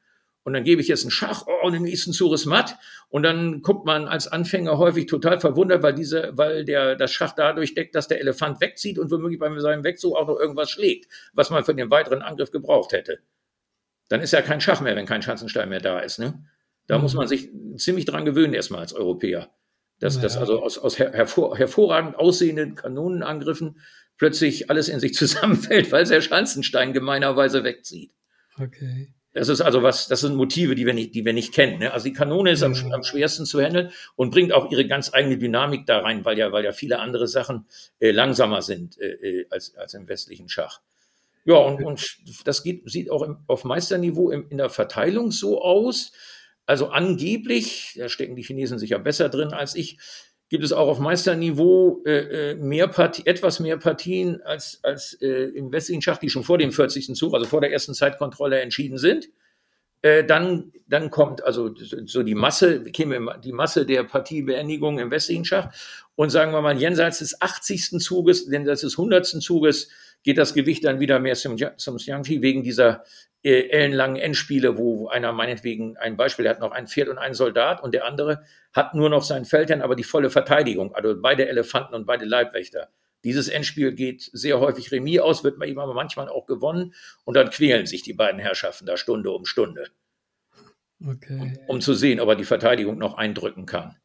Und 0.45 0.53
dann 0.53 0.65
gebe 0.65 0.81
ich 0.81 0.89
jetzt 0.89 1.03
einen 1.03 1.11
Schach, 1.11 1.45
oh, 1.47 1.67
und 1.67 1.73
im 1.73 1.83
nächsten 1.83 2.11
Zug 2.11 2.33
ist 2.33 2.45
matt. 2.45 2.75
Und 3.07 3.23
dann 3.23 3.61
guckt 3.61 3.85
man 3.85 4.07
als 4.07 4.27
Anfänger 4.27 4.77
häufig 4.77 5.05
total 5.05 5.39
verwundert, 5.39 5.83
weil 5.83 5.93
diese, 5.93 6.31
weil 6.33 6.65
der, 6.65 6.95
das 6.97 7.13
Schach 7.13 7.33
dadurch 7.33 7.75
deckt, 7.75 7.95
dass 7.95 8.09
der 8.09 8.19
Elefant 8.19 8.59
wegzieht 8.59 8.99
und 8.99 9.09
womöglich 9.09 9.39
bei 9.39 9.57
seinem 9.59 9.85
Wegzug 9.85 10.15
auch 10.15 10.27
noch 10.27 10.37
irgendwas 10.37 10.69
schlägt, 10.69 11.07
was 11.33 11.49
man 11.49 11.63
für 11.63 11.73
den 11.73 11.89
weiteren 11.89 12.21
Angriff 12.21 12.51
gebraucht 12.51 12.91
hätte. 12.91 13.19
Dann 14.09 14.19
ist 14.19 14.33
ja 14.33 14.41
kein 14.41 14.59
Schach 14.59 14.81
mehr, 14.81 14.97
wenn 14.97 15.05
kein 15.05 15.21
Schanzenstein 15.21 15.69
mehr 15.69 15.79
da 15.79 15.99
ist, 15.99 16.19
ne? 16.19 16.43
Da 16.87 16.97
mhm. 16.97 17.03
muss 17.03 17.13
man 17.13 17.27
sich 17.27 17.49
ziemlich 17.77 18.03
dran 18.03 18.25
gewöhnen, 18.25 18.53
erstmal 18.53 18.81
als 18.81 18.93
Europäer 18.93 19.49
Dass, 19.99 20.17
ja. 20.17 20.21
dass 20.23 20.35
also 20.35 20.61
aus, 20.61 20.77
aus 20.77 20.99
hervor, 20.99 21.57
hervorragend 21.57 22.17
aussehenden 22.17 22.75
Kanonenangriffen 22.75 23.79
plötzlich 24.23 24.69
alles 24.69 24.87
in 24.87 25.01
sich 25.01 25.13
zusammenfällt, 25.23 25.91
weil 25.91 26.05
der 26.05 26.21
Schanzenstein 26.21 26.93
gemeinerweise 26.93 27.65
wegzieht. 27.65 28.13
Okay. 28.57 29.09
Das 29.33 29.49
ist 29.49 29.59
also 29.59 29.83
was, 29.83 30.07
das 30.07 30.21
sind 30.21 30.35
Motive, 30.35 30.75
die 30.75 30.85
wir 30.85 30.93
nicht, 30.93 31.13
die 31.13 31.25
wir 31.25 31.33
nicht 31.33 31.53
kennen. 31.53 31.79
Ne? 31.79 31.91
Also 31.91 32.05
die 32.05 32.13
Kanone 32.13 32.51
ist 32.51 32.63
am, 32.63 32.73
am, 32.93 33.03
schwersten 33.03 33.45
zu 33.45 33.59
handeln 33.59 33.91
und 34.15 34.29
bringt 34.29 34.53
auch 34.53 34.71
ihre 34.71 34.87
ganz 34.87 35.13
eigene 35.13 35.37
Dynamik 35.37 35.85
da 35.87 35.99
rein, 35.99 36.23
weil 36.23 36.37
ja, 36.37 36.53
weil 36.53 36.63
ja 36.63 36.71
viele 36.71 36.99
andere 36.99 37.27
Sachen 37.27 37.65
äh, 37.99 38.11
langsamer 38.11 38.61
sind 38.61 38.97
äh, 38.97 39.07
äh 39.07 39.47
als, 39.49 39.75
als 39.75 39.93
im 39.93 40.07
westlichen 40.07 40.47
Schach. 40.47 40.79
Ja, 41.43 41.55
und, 41.55 41.83
und 41.83 42.19
das 42.45 42.63
geht, 42.63 42.89
sieht 42.89 43.11
auch 43.11 43.23
im, 43.23 43.39
auf 43.47 43.65
Meisterniveau 43.65 44.29
im, 44.29 44.47
in 44.49 44.57
der 44.57 44.69
Verteilung 44.69 45.31
so 45.31 45.61
aus. 45.61 46.13
Also 46.65 46.89
angeblich, 46.89 47.95
da 47.97 48.07
stecken 48.07 48.37
die 48.37 48.43
Chinesen 48.43 48.79
sicher 48.79 48.99
besser 48.99 49.27
drin 49.27 49.51
als 49.51 49.75
ich, 49.75 49.97
gibt 50.53 50.63
es 50.63 50.71
auch 50.71 50.87
auf 50.87 50.99
Meisterniveau 50.99 52.03
äh, 52.05 52.51
äh, 52.51 52.55
mehr 52.55 52.87
Partie, 52.87 53.25
etwas 53.25 53.59
mehr 53.59 53.75
Partien 53.77 54.39
als, 54.43 54.79
als 54.83 55.19
äh, 55.19 55.45
im 55.45 55.71
westlichen 55.71 56.03
Schach, 56.03 56.19
die 56.19 56.29
schon 56.29 56.43
vor 56.43 56.59
dem 56.59 56.71
40. 56.71 57.15
Zug, 57.15 57.33
also 57.33 57.47
vor 57.47 57.59
der 57.59 57.71
ersten 57.71 57.95
Zeitkontrolle 57.95 58.61
entschieden 58.61 58.99
sind. 58.99 59.29
Äh, 60.03 60.23
dann, 60.23 60.71
dann 60.87 61.09
kommt 61.09 61.43
also 61.43 61.73
so 62.05 62.21
die 62.21 62.35
Masse, 62.35 62.83
käme 62.83 63.39
die 63.43 63.51
Masse 63.51 63.87
der 63.87 64.03
Partiebeendigung 64.03 64.99
im 64.99 65.09
westlichen 65.09 65.43
Schach. 65.43 65.73
Und 66.13 66.29
sagen 66.29 66.51
wir 66.51 66.61
mal, 66.61 66.77
jenseits 66.77 67.17
des 67.17 67.41
80. 67.41 67.99
Zuges, 67.99 68.47
jenseits 68.47 68.81
des 68.81 68.93
100. 68.93 69.25
Zuges 69.25 69.89
geht 70.21 70.37
das 70.37 70.53
Gewicht 70.53 70.85
dann 70.85 70.99
wieder 70.99 71.17
mehr 71.17 71.33
zum, 71.33 71.57
zum 71.77 71.97
Xiangqi 71.97 72.43
wegen 72.43 72.61
dieser 72.61 73.03
äh, 73.43 73.69
ellenlangen 73.69 74.15
Endspiele, 74.15 74.77
wo 74.77 75.07
einer 75.09 75.33
meinetwegen 75.33 75.97
ein 75.97 76.15
Beispiel, 76.15 76.43
der 76.43 76.53
hat 76.53 76.59
noch 76.61 76.71
ein 76.71 76.87
Pferd 76.87 77.09
und 77.09 77.17
einen 77.17 77.33
Soldat 77.33 77.83
und 77.83 77.93
der 77.93 78.05
andere 78.05 78.43
hat 78.71 78.95
nur 78.95 79.09
noch 79.09 79.23
seinen 79.23 79.45
Feldherrn, 79.45 79.81
aber 79.81 79.95
die 79.95 80.03
volle 80.03 80.29
Verteidigung, 80.29 80.95
also 80.95 81.19
beide 81.21 81.47
Elefanten 81.47 81.93
und 81.93 82.05
beide 82.05 82.25
Leibwächter. 82.25 82.89
Dieses 83.23 83.47
Endspiel 83.47 83.93
geht 83.93 84.29
sehr 84.33 84.59
häufig 84.59 84.91
Remis 84.91 85.19
aus, 85.19 85.43
wird 85.43 85.57
man 85.57 85.69
aber 85.77 85.93
manchmal 85.93 86.29
auch 86.29 86.45
gewonnen 86.45 86.93
und 87.23 87.35
dann 87.35 87.49
quälen 87.49 87.85
sich 87.85 88.01
die 88.01 88.13
beiden 88.13 88.39
Herrschaften 88.39 88.85
da 88.85 88.97
Stunde 88.97 89.31
um 89.31 89.45
Stunde. 89.45 89.87
Okay. 91.05 91.39
Um, 91.39 91.57
um 91.67 91.81
zu 91.81 91.93
sehen, 91.93 92.19
ob 92.19 92.29
er 92.29 92.35
die 92.35 92.43
Verteidigung 92.45 92.97
noch 92.97 93.15
eindrücken 93.15 93.65
kann. 93.65 93.97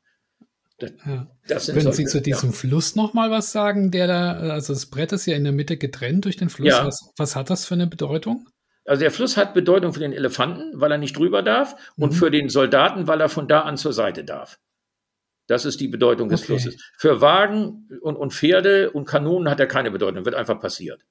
Das, 0.79 0.93
ja. 1.07 1.29
das 1.47 1.75
Wenn 1.75 1.83
solche, 1.83 1.97
Sie 1.97 2.05
zu 2.07 2.21
diesem 2.21 2.51
ja. 2.51 2.57
Fluss 2.57 2.95
noch 2.95 3.13
mal 3.13 3.31
was 3.31 3.51
sagen, 3.51 3.91
der 3.91 4.07
da, 4.07 4.33
also 4.35 4.73
das 4.73 4.87
Brett 4.87 5.13
ist 5.13 5.27
ja 5.27 5.37
in 5.37 5.45
der 5.45 5.53
Mitte 5.53 5.77
getrennt 5.77 6.25
durch 6.25 6.37
den 6.37 6.51
Fluss. 6.51 6.69
Ja. 6.69 6.87
Was, 6.87 7.13
was 7.17 7.37
hat 7.37 7.51
das 7.51 7.67
für 7.67 7.75
eine 7.75 7.89
Bedeutung? 7.89 8.49
Also 8.89 9.01
der 9.01 9.11
Fluss 9.11 9.37
hat 9.37 9.55
Bedeutung 9.55 9.93
für 9.93 10.01
den 10.01 10.13
Elefanten, 10.13 10.81
weil 10.81 10.91
er 10.91 10.99
nicht 10.99 11.17
drüber 11.17 11.43
darf, 11.43 11.77
mhm. 11.97 12.05
und 12.05 12.13
für 12.13 12.31
den 12.31 12.49
Soldaten, 12.49 13.07
weil 13.07 13.21
er 13.21 13.29
von 13.29 13.47
da 13.47 13.61
an 13.61 13.77
zur 13.77 13.93
Seite 13.93 14.25
darf. 14.25 14.59
Das 15.47 15.65
ist 15.65 15.81
die 15.81 15.89
Bedeutung 15.89 16.29
des 16.29 16.43
okay. 16.43 16.47
Flusses. 16.47 16.93
Für 16.97 17.21
Wagen 17.21 17.89
und, 18.03 18.17
und 18.17 18.35
Pferde 18.35 18.91
und 18.91 19.07
Kanonen 19.07 19.51
hat 19.51 19.61
er 19.61 19.67
keine 19.67 19.91
Bedeutung, 19.91 20.25
wird 20.25 20.35
einfach 20.35 20.61
passiert. 20.61 21.03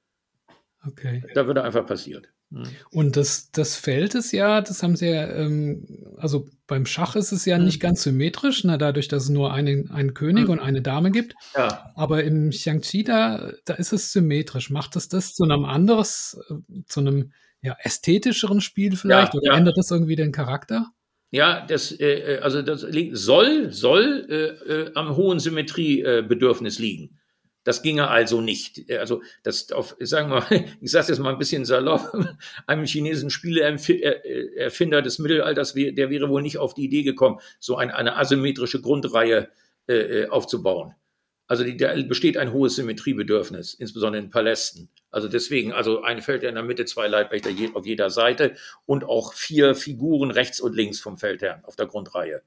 Okay. 0.85 1.23
Da 1.33 1.47
wird 1.47 1.57
er 1.57 1.63
einfach 1.63 1.85
passiert. 1.85 2.29
Mhm. 2.49 2.67
Und 2.91 3.17
das, 3.17 3.51
das 3.51 3.75
Feld 3.75 4.15
ist 4.15 4.31
ja, 4.31 4.61
das 4.61 4.83
haben 4.83 4.95
sie 4.95 5.09
ja, 5.09 5.27
ähm, 5.27 6.15
also 6.17 6.47
beim 6.65 6.85
Schach 6.85 7.15
ist 7.15 7.31
es 7.31 7.45
ja 7.45 7.57
mhm. 7.57 7.65
nicht 7.65 7.79
ganz 7.79 8.03
symmetrisch, 8.03 8.63
ne, 8.63 8.77
dadurch, 8.77 9.07
dass 9.07 9.23
es 9.23 9.29
nur 9.29 9.53
einen, 9.53 9.91
einen 9.91 10.13
König 10.13 10.45
mhm. 10.45 10.51
und 10.51 10.59
eine 10.59 10.81
Dame 10.81 11.11
gibt. 11.11 11.33
Ja. 11.55 11.91
Aber 11.95 12.23
im 12.23 12.51
Xiangqi, 12.51 13.03
da, 13.03 13.51
da 13.65 13.73
ist 13.73 13.91
es 13.91 14.11
symmetrisch. 14.11 14.69
Macht 14.69 14.95
es 14.95 15.09
das 15.09 15.33
zu 15.33 15.43
einem 15.43 15.65
anderes, 15.65 16.39
äh, 16.49 16.83
zu 16.85 17.01
einem 17.01 17.33
ja, 17.61 17.75
ästhetischeren 17.81 18.61
Spiel 18.61 18.95
vielleicht? 18.95 19.33
Ja, 19.33 19.39
oder 19.39 19.51
ja. 19.51 19.57
ändert 19.57 19.77
das 19.77 19.91
irgendwie 19.91 20.15
den 20.15 20.31
Charakter? 20.31 20.91
Ja, 21.31 21.65
das, 21.65 21.91
äh, 21.91 22.35
äh 22.35 22.39
also 22.39 22.61
das 22.61 22.81
soll, 22.81 23.71
soll 23.71 24.27
äh, 24.29 24.73
äh, 24.73 24.91
am 24.95 25.15
hohen 25.15 25.39
Symmetriebedürfnis 25.39 26.79
liegen. 26.79 27.19
Das 27.67 27.81
ginge 27.81 28.07
also 28.07 28.39
nicht. 28.39 28.89
Also 28.91 29.21
das 29.43 29.73
auf, 29.73 29.97
sagen 29.99 30.29
wir 30.29 30.39
mal, 30.39 30.65
ich 30.81 30.89
sage 30.89 31.07
jetzt 31.09 31.19
mal 31.19 31.33
ein 31.33 31.37
bisschen 31.37 31.65
salopp, 31.65 32.13
einem 32.65 32.85
chinesischen 32.85 33.29
Spieleerfinder 33.29 35.01
des 35.01 35.19
Mittelalters, 35.19 35.73
der 35.73 36.09
wäre 36.09 36.29
wohl 36.29 36.41
nicht 36.41 36.59
auf 36.59 36.73
die 36.73 36.85
Idee 36.85 37.03
gekommen, 37.03 37.39
so 37.59 37.75
ein, 37.75 37.91
eine 37.91 38.15
asymmetrische 38.15 38.79
Grundreihe 38.79 39.49
äh, 39.87 40.27
aufzubauen. 40.27 40.95
Also 41.47 41.65
die, 41.65 41.75
da 41.75 41.93
besteht 42.03 42.37
ein 42.37 42.53
hohes 42.53 42.75
Symmetriebedürfnis, 42.75 43.73
insbesondere 43.73 44.21
in 44.23 44.29
Palästen. 44.29 44.89
Also 45.17 45.29
deswegen, 45.29 45.73
also 45.73 46.03
ein 46.03 46.21
Feldherr 46.21 46.49
in 46.49 46.53
der 46.53 46.63
Mitte, 46.63 46.85
zwei 46.85 47.07
Leibwächter 47.07 47.49
je, 47.49 47.71
auf 47.73 47.87
jeder 47.87 48.11
Seite 48.11 48.53
und 48.85 49.03
auch 49.03 49.33
vier 49.33 49.73
Figuren 49.73 50.29
rechts 50.29 50.59
und 50.59 50.75
links 50.75 50.99
vom 50.99 51.17
Feldherrn 51.17 51.65
auf 51.65 51.75
der 51.75 51.87
Grundreihe. 51.87 52.43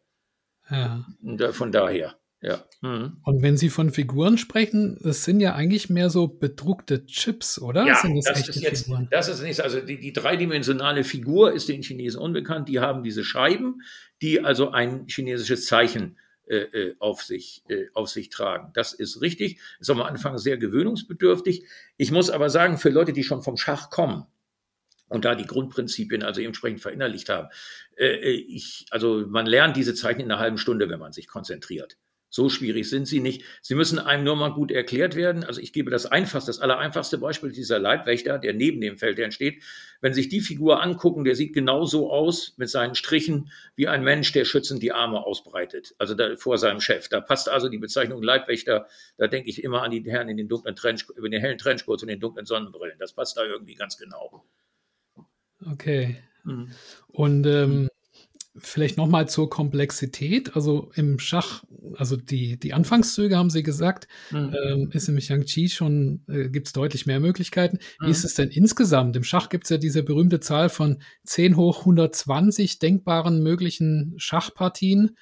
Ja. 0.70 1.04
Von 1.50 1.72
daher. 1.72 2.14
Ja. 2.40 2.64
Mhm. 2.80 3.16
Und 3.24 3.42
wenn 3.42 3.56
Sie 3.56 3.70
von 3.70 3.90
Figuren 3.90 4.38
sprechen, 4.38 5.00
das 5.02 5.24
sind 5.24 5.40
ja 5.40 5.56
eigentlich 5.56 5.90
mehr 5.90 6.10
so 6.10 6.28
bedruckte 6.28 7.06
Chips, 7.06 7.60
oder? 7.60 7.84
Ja, 7.84 8.00
das, 8.04 8.24
das 8.24 8.48
ist 8.50 8.62
jetzt, 8.62 8.84
Figuren? 8.84 9.08
das 9.10 9.26
ist 9.26 9.42
nicht, 9.42 9.60
also 9.60 9.80
die, 9.80 9.98
die, 9.98 10.12
dreidimensionale 10.12 11.02
Figur 11.02 11.52
ist 11.52 11.68
den 11.68 11.82
Chinesen 11.82 12.20
unbekannt. 12.20 12.68
Die 12.68 12.78
haben 12.78 13.02
diese 13.02 13.24
Scheiben, 13.24 13.82
die 14.22 14.44
also 14.44 14.70
ein 14.70 15.08
chinesisches 15.08 15.66
Zeichen 15.66 16.12
äh, 16.12 16.29
äh, 16.56 16.94
auf, 16.98 17.22
sich, 17.22 17.62
äh, 17.68 17.86
auf 17.94 18.08
sich 18.08 18.28
tragen. 18.30 18.70
Das 18.74 18.92
ist 18.92 19.20
richtig. 19.20 19.60
Ist 19.78 19.90
am 19.90 20.02
Anfang 20.02 20.38
sehr 20.38 20.58
gewöhnungsbedürftig. 20.58 21.64
Ich 21.96 22.10
muss 22.10 22.30
aber 22.30 22.50
sagen, 22.50 22.78
für 22.78 22.90
Leute, 22.90 23.12
die 23.12 23.24
schon 23.24 23.42
vom 23.42 23.56
Schach 23.56 23.90
kommen, 23.90 24.26
und 25.10 25.24
da 25.24 25.34
die 25.34 25.46
Grundprinzipien 25.46 26.22
also 26.22 26.40
entsprechend 26.40 26.80
verinnerlicht 26.80 27.28
haben. 27.28 27.48
Äh, 27.96 28.14
äh, 28.14 28.30
ich, 28.30 28.86
also 28.90 29.26
man 29.28 29.44
lernt 29.44 29.76
diese 29.76 29.94
Zeichen 29.94 30.20
in 30.20 30.30
einer 30.30 30.40
halben 30.40 30.56
Stunde, 30.56 30.88
wenn 30.88 31.00
man 31.00 31.12
sich 31.12 31.26
konzentriert. 31.26 31.98
So 32.30 32.48
schwierig 32.48 32.88
sind 32.88 33.06
sie 33.06 33.18
nicht. 33.18 33.42
Sie 33.60 33.74
müssen 33.74 33.98
einem 33.98 34.22
nur 34.22 34.36
mal 34.36 34.52
gut 34.52 34.70
erklärt 34.70 35.16
werden. 35.16 35.42
Also 35.42 35.60
ich 35.60 35.72
gebe 35.72 35.90
das 35.90 36.06
einfachste, 36.06 36.50
das 36.50 36.60
allereinfachste 36.60 37.18
Beispiel 37.18 37.50
dieser 37.50 37.80
Leibwächter, 37.80 38.38
der 38.38 38.54
neben 38.54 38.80
dem 38.80 38.96
Feldherrn 38.96 39.32
steht. 39.32 39.64
Wenn 40.00 40.14
sich 40.14 40.28
die 40.28 40.40
Figur 40.40 40.80
angucken, 40.80 41.24
der 41.24 41.34
sieht 41.34 41.52
genauso 41.52 42.10
aus 42.10 42.54
mit 42.56 42.70
seinen 42.70 42.94
Strichen 42.94 43.50
wie 43.74 43.88
ein 43.88 44.04
Mensch, 44.04 44.32
der 44.32 44.44
schützend 44.44 44.80
die 44.80 44.92
Arme 44.92 45.26
ausbreitet. 45.26 45.94
Also 45.98 46.14
da, 46.14 46.36
vor 46.36 46.56
seinem 46.56 46.80
Chef. 46.80 47.08
Da 47.08 47.20
passt 47.20 47.48
also 47.48 47.68
die 47.68 47.78
Bezeichnung 47.78 48.22
Leibwächter. 48.22 48.86
Da 49.18 49.26
denke 49.26 49.50
ich 49.50 49.64
immer 49.64 49.82
an 49.82 49.90
die 49.90 50.08
Herren 50.08 50.28
in 50.28 50.36
den 50.36 50.48
dunklen 50.48 50.76
Trench, 50.76 51.06
über 51.16 51.28
den 51.28 51.40
hellen 51.40 51.58
Trenchcoats 51.58 52.04
und 52.04 52.08
den 52.08 52.20
dunklen 52.20 52.46
Sonnenbrillen. 52.46 52.98
Das 53.00 53.12
passt 53.12 53.36
da 53.36 53.44
irgendwie 53.44 53.74
ganz 53.74 53.98
genau. 53.98 54.44
Okay. 55.66 56.16
Mhm. 56.44 56.70
Und 57.08 57.46
ähm, 57.46 57.88
Vielleicht 58.56 58.96
nochmal 58.96 59.28
zur 59.28 59.48
Komplexität. 59.48 60.56
Also 60.56 60.90
im 60.96 61.20
Schach, 61.20 61.62
also 61.94 62.16
die, 62.16 62.58
die 62.58 62.72
Anfangszüge 62.72 63.36
haben 63.36 63.48
Sie 63.48 63.62
gesagt, 63.62 64.08
mhm. 64.30 64.56
ähm, 64.64 64.90
ist 64.92 65.08
im 65.08 65.16
Xiangqi 65.18 65.68
schon, 65.68 66.24
äh, 66.28 66.48
gibt 66.48 66.66
es 66.66 66.72
deutlich 66.72 67.06
mehr 67.06 67.20
Möglichkeiten. 67.20 67.78
Mhm. 68.00 68.06
Wie 68.06 68.10
ist 68.10 68.24
es 68.24 68.34
denn 68.34 68.50
insgesamt? 68.50 69.14
Im 69.14 69.22
Schach 69.22 69.50
gibt 69.50 69.64
es 69.64 69.70
ja 69.70 69.78
diese 69.78 70.02
berühmte 70.02 70.40
Zahl 70.40 70.68
von 70.68 71.00
10 71.24 71.56
hoch 71.56 71.80
120 71.80 72.80
denkbaren 72.80 73.40
möglichen 73.40 74.14
Schachpartien, 74.16 75.16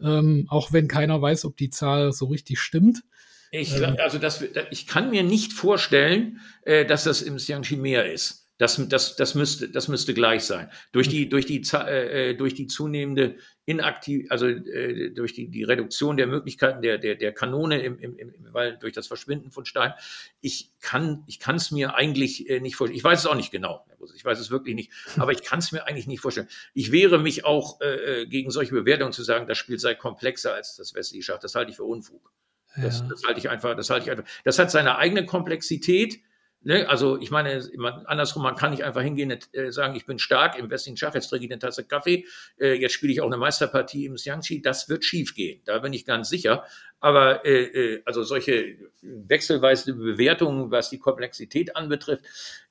ähm, 0.00 0.46
auch 0.48 0.72
wenn 0.72 0.86
keiner 0.86 1.20
weiß, 1.20 1.46
ob 1.46 1.56
die 1.56 1.70
Zahl 1.70 2.12
so 2.12 2.26
richtig 2.26 2.60
stimmt. 2.60 3.02
Ich, 3.50 3.74
ähm. 3.74 3.96
also 3.98 4.18
das, 4.18 4.44
ich 4.70 4.86
kann 4.86 5.10
mir 5.10 5.24
nicht 5.24 5.52
vorstellen, 5.52 6.40
äh, 6.62 6.84
dass 6.84 7.04
das 7.04 7.22
im 7.22 7.36
Xiangqi 7.36 7.76
mehr 7.76 8.12
ist. 8.12 8.47
Das, 8.58 8.88
das, 8.88 9.14
das, 9.14 9.36
müsste, 9.36 9.68
das 9.68 9.86
müsste 9.86 10.14
gleich 10.14 10.44
sein. 10.44 10.68
Durch 10.90 11.08
die, 11.08 11.28
durch 11.28 11.46
die, 11.46 11.62
äh, 11.72 12.34
durch 12.34 12.54
die 12.54 12.66
zunehmende 12.66 13.36
inaktiv, 13.66 14.26
also 14.30 14.48
äh, 14.48 15.10
durch 15.10 15.32
die, 15.32 15.48
die 15.48 15.62
Reduktion 15.62 16.16
der 16.16 16.26
Möglichkeiten 16.26 16.82
der, 16.82 16.98
der, 16.98 17.14
der 17.14 17.32
Kanone 17.32 17.80
im, 17.82 18.00
im, 18.00 18.18
im 18.18 18.52
Wald, 18.52 18.82
durch 18.82 18.92
das 18.92 19.06
Verschwinden 19.06 19.52
von 19.52 19.64
Stein. 19.64 19.92
Ich 20.40 20.72
kann 20.80 21.22
ich 21.28 21.38
kann 21.38 21.54
es 21.54 21.70
mir 21.70 21.94
eigentlich 21.94 22.50
äh, 22.50 22.58
nicht 22.58 22.74
vorstellen. 22.74 22.96
Ich 22.96 23.04
weiß 23.04 23.20
es 23.20 23.26
auch 23.26 23.36
nicht 23.36 23.52
genau. 23.52 23.86
Ich 24.16 24.24
weiß 24.24 24.40
es 24.40 24.50
wirklich 24.50 24.74
nicht. 24.74 24.90
Aber 25.18 25.30
ich 25.30 25.42
kann 25.44 25.60
es 25.60 25.70
mir 25.70 25.86
eigentlich 25.86 26.08
nicht 26.08 26.20
vorstellen. 26.20 26.48
Ich 26.74 26.90
wehre 26.90 27.18
mich 27.18 27.44
auch 27.44 27.80
äh, 27.80 28.22
äh, 28.22 28.26
gegen 28.26 28.50
solche 28.50 28.74
Bewertungen 28.74 29.12
zu 29.12 29.22
sagen, 29.22 29.46
das 29.46 29.56
Spiel 29.56 29.78
sei 29.78 29.94
komplexer 29.94 30.54
als 30.54 30.74
das 30.74 30.94
westliche 30.94 31.22
Schach. 31.22 31.38
Das 31.38 31.54
halte 31.54 31.70
ich 31.70 31.76
für 31.76 31.84
Unfug. 31.84 32.32
Das, 32.76 33.00
ja. 33.00 33.08
das 33.08 33.22
halte 33.24 33.38
ich 33.38 33.48
einfach, 33.48 33.76
das 33.76 33.88
halte 33.90 34.06
ich 34.06 34.10
einfach. 34.10 34.24
Das 34.42 34.58
hat 34.58 34.70
seine 34.72 34.98
eigene 34.98 35.26
Komplexität 35.26 36.20
Ne, 36.60 36.88
also 36.88 37.20
ich 37.20 37.30
meine, 37.30 37.62
andersrum, 38.06 38.42
man 38.42 38.56
kann 38.56 38.72
nicht 38.72 38.82
einfach 38.82 39.02
hingehen 39.02 39.30
und 39.30 39.54
äh, 39.54 39.70
sagen, 39.70 39.94
ich 39.94 40.06
bin 40.06 40.18
stark 40.18 40.58
im 40.58 40.68
westlichen 40.68 40.96
Schach, 40.96 41.14
jetzt 41.14 41.28
trinke 41.28 41.46
ich 41.46 41.52
eine 41.52 41.60
Tasse 41.60 41.84
Kaffee, 41.84 42.26
äh, 42.58 42.72
jetzt 42.72 42.94
spiele 42.94 43.12
ich 43.12 43.20
auch 43.20 43.26
eine 43.26 43.36
Meisterpartie 43.36 44.06
im 44.06 44.16
Xiangqi, 44.16 44.60
das 44.60 44.88
wird 44.88 45.04
schief 45.04 45.36
gehen, 45.36 45.62
da 45.66 45.78
bin 45.78 45.92
ich 45.92 46.04
ganz 46.04 46.28
sicher. 46.28 46.64
Aber 46.98 47.44
äh, 47.46 47.62
äh, 47.62 48.02
also 48.04 48.24
solche 48.24 48.76
wechselweise 49.02 49.94
Bewertungen, 49.94 50.72
was 50.72 50.90
die 50.90 50.98
Komplexität 50.98 51.76
anbetrifft, 51.76 52.24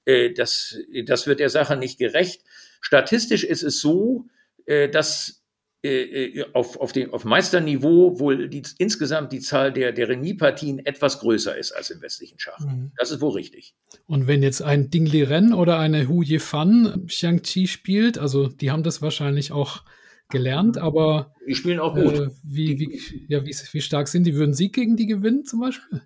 äh, 0.04 0.34
das, 0.34 0.78
das 1.06 1.26
wird 1.26 1.40
der 1.40 1.50
Sache 1.50 1.78
nicht 1.78 1.98
gerecht. 1.98 2.44
Statistisch 2.82 3.46
ist 3.46 3.64
es 3.64 3.80
so, 3.80 4.26
äh, 4.66 4.90
dass 4.90 5.46
äh, 5.88 6.26
äh, 6.40 6.46
auf, 6.54 6.80
auf, 6.80 6.92
dem, 6.92 7.14
auf 7.14 7.26
Meisterniveau 7.26 8.20
wohl 8.20 8.50
die, 8.50 8.64
insgesamt 8.78 9.32
die 9.32 9.40
Zahl 9.40 9.72
der, 9.72 9.92
der 9.92 10.10
Remis-Partien 10.10 10.86
etwas 10.86 11.20
größer 11.20 11.58
ist 11.58 11.72
als 11.72 11.90
im 11.90 12.02
westlichen 12.02 12.40
Schach. 12.40 12.60
Mhm. 12.60 12.92
Das 12.98 13.12
ist 13.12 13.22
wohl 13.22 13.32
richtig. 13.32 13.76
Und 14.06 14.28
wenn 14.28 14.44
jetzt 14.44 14.62
ein 14.62 14.90
Ding 14.90 15.06
Liren 15.06 15.54
oder 15.54 15.80
eine 15.80 16.08
Hu 16.08 16.24
Yifan 16.24 17.06
Xiangqi 17.08 17.68
spielt, 17.68 18.18
also 18.18 18.48
die 18.48 18.72
haben 18.72 18.84
das 18.84 19.02
wahrscheinlich 19.02 19.52
auch 19.52 19.84
gelernt, 20.30 20.78
aber 20.78 21.34
die 21.48 21.56
spielen 21.56 21.80
auch 21.80 21.96
gut. 21.96 22.14
Äh, 22.14 22.30
wie, 22.44 22.80
wie, 22.80 23.26
ja, 23.30 23.46
wie, 23.46 23.56
wie 23.72 23.82
stark 23.82 24.08
sind 24.08 24.26
die? 24.26 24.36
Würden 24.36 24.54
Sie 24.54 24.72
gegen 24.72 24.98
die 24.98 25.08
gewinnen 25.08 25.46
zum 25.46 25.62
Beispiel? 25.62 26.02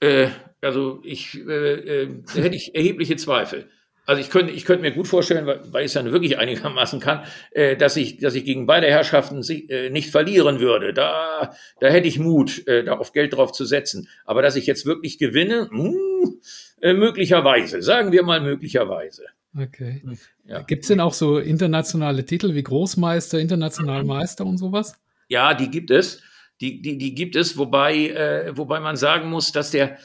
Äh, 0.00 0.28
also 0.62 1.00
ich, 1.04 1.38
äh, 1.46 2.02
äh, 2.02 2.22
da 2.34 2.42
hätte 2.42 2.56
ich 2.56 2.74
erhebliche 2.74 3.16
Zweifel. 3.16 3.68
Also 4.06 4.20
ich 4.20 4.30
könnte, 4.30 4.52
ich 4.52 4.64
könnte 4.64 4.82
mir 4.82 4.92
gut 4.92 5.06
vorstellen, 5.06 5.46
weil, 5.46 5.60
weil 5.72 5.82
ich 5.82 5.90
es 5.90 5.92
dann 5.92 6.10
wirklich 6.10 6.38
einigermaßen 6.38 7.00
kann, 7.00 7.22
äh, 7.52 7.76
dass 7.76 7.96
ich, 7.96 8.18
dass 8.18 8.34
ich 8.34 8.44
gegen 8.44 8.66
beide 8.66 8.88
Herrschaften 8.88 9.42
äh, 9.48 9.90
nicht 9.90 10.10
verlieren 10.10 10.60
würde. 10.60 10.92
Da, 10.92 11.54
da 11.80 11.88
hätte 11.88 12.08
ich 12.08 12.18
Mut, 12.18 12.66
äh, 12.66 12.84
da 12.84 12.98
auf 12.98 13.12
Geld 13.12 13.34
drauf 13.34 13.52
zu 13.52 13.64
setzen. 13.64 14.08
Aber 14.24 14.42
dass 14.42 14.56
ich 14.56 14.66
jetzt 14.66 14.86
wirklich 14.86 15.18
gewinne, 15.18 15.68
mh, 15.70 15.90
hm, 15.90 16.40
äh, 16.80 16.92
möglicherweise, 16.92 17.82
sagen 17.82 18.12
wir 18.12 18.22
mal 18.22 18.40
möglicherweise. 18.40 19.24
Okay. 19.56 20.02
Ja. 20.44 20.62
Gibt 20.62 20.82
es 20.82 20.88
denn 20.88 21.00
auch 21.00 21.12
so 21.12 21.38
internationale 21.38 22.24
Titel 22.24 22.54
wie 22.54 22.62
Großmeister, 22.62 23.38
Internationalmeister 23.38 24.46
und 24.46 24.58
sowas? 24.58 24.94
Ja, 25.28 25.54
die 25.54 25.70
gibt 25.70 25.90
es. 25.90 26.22
Die, 26.60 26.82
die, 26.82 26.98
die 26.98 27.14
gibt 27.14 27.36
es, 27.36 27.56
wobei, 27.56 28.08
äh, 28.08 28.56
wobei 28.56 28.80
man 28.80 28.96
sagen 28.96 29.30
muss, 29.30 29.50
dass 29.50 29.70
der, 29.70 29.98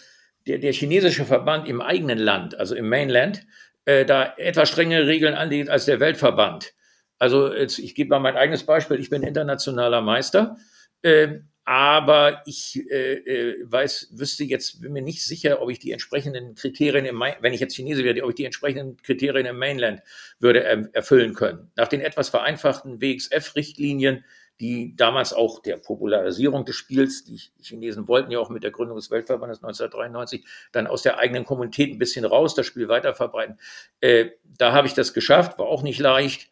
der, 0.48 0.60
der 0.60 0.72
chinesische 0.72 1.26
Verband 1.26 1.68
im 1.68 1.82
eigenen 1.82 2.18
Land, 2.18 2.58
also 2.58 2.76
im 2.76 2.88
Mainland, 2.88 3.46
äh, 3.86 4.06
da 4.06 4.34
etwas 4.38 4.70
strengere 4.70 5.08
Regeln 5.08 5.36
anlegt 5.36 5.70
als 5.70 5.86
der 5.86 6.00
Weltverband. 6.00 6.74
Also 7.18 7.54
jetzt, 7.54 7.80
ich 7.80 7.96
gebe 7.96 8.10
mal 8.10 8.20
mein 8.20 8.36
eigenes 8.36 8.66
Beispiel. 8.66 9.00
Ich 9.00 9.10
bin 9.10 9.24
internationaler 9.24 10.02
Meister, 10.02 10.58
äh, 11.02 11.40
aber 11.64 12.44
ich 12.46 12.84
äh, 12.92 13.14
äh, 13.14 13.64
weiß, 13.64 14.10
wüsste 14.14 14.44
jetzt, 14.44 14.82
bin 14.82 14.94
mir 14.94 15.02
nicht 15.02 15.24
sicher, 15.24 15.62
ob 15.62 15.72
ich 15.72 15.80
die 15.80 15.92
entsprechenden 15.92 16.54
Kriterien, 16.54 17.06
im 17.06 17.24
wenn 17.40 17.54
ich 17.54 17.60
jetzt 17.60 17.76
Chinese 17.76 18.04
werde, 18.04 18.24
ob 18.24 18.30
ich 18.30 18.36
die 18.36 18.46
entsprechenden 18.46 18.98
Kriterien 18.98 19.48
im 19.48 19.58
Mainland 19.58 20.02
würde 20.40 20.64
erfüllen 20.94 21.34
können. 21.34 21.72
Nach 21.76 21.88
den 21.88 22.02
etwas 22.02 22.30
vereinfachten 22.30 23.02
WXF-Richtlinien 23.02 24.24
die 24.60 24.96
damals 24.96 25.34
auch 25.34 25.60
der 25.60 25.78
Popularisierung 25.78 26.66
des 26.66 26.76
Spiels, 26.76 27.26
die 27.26 27.40
Chinesen 27.62 28.08
wollten 28.08 28.32
ja 28.32 28.40
auch 28.40 28.50
mit 28.50 28.64
der 28.64 28.72
Gründung 28.72 28.98
des 28.98 29.12
Weltverbandes 29.12 29.58
1993 29.58 30.46
dann 30.72 30.88
aus 30.88 31.02
der 31.02 31.20
eigenen 31.20 31.44
Kommunität 31.44 31.92
ein 31.92 31.98
bisschen 31.98 32.26
raus, 32.26 32.56
das 32.56 32.66
Spiel 32.66 32.88
weiterverbreiten. 32.88 33.60
Äh, 34.00 34.28
da 34.58 34.72
habe 34.72 34.88
ich 34.88 34.94
das 34.94 35.14
geschafft, 35.14 35.60
war 35.60 35.66
auch 35.68 35.84
nicht 35.84 36.00
leicht. 36.00 36.50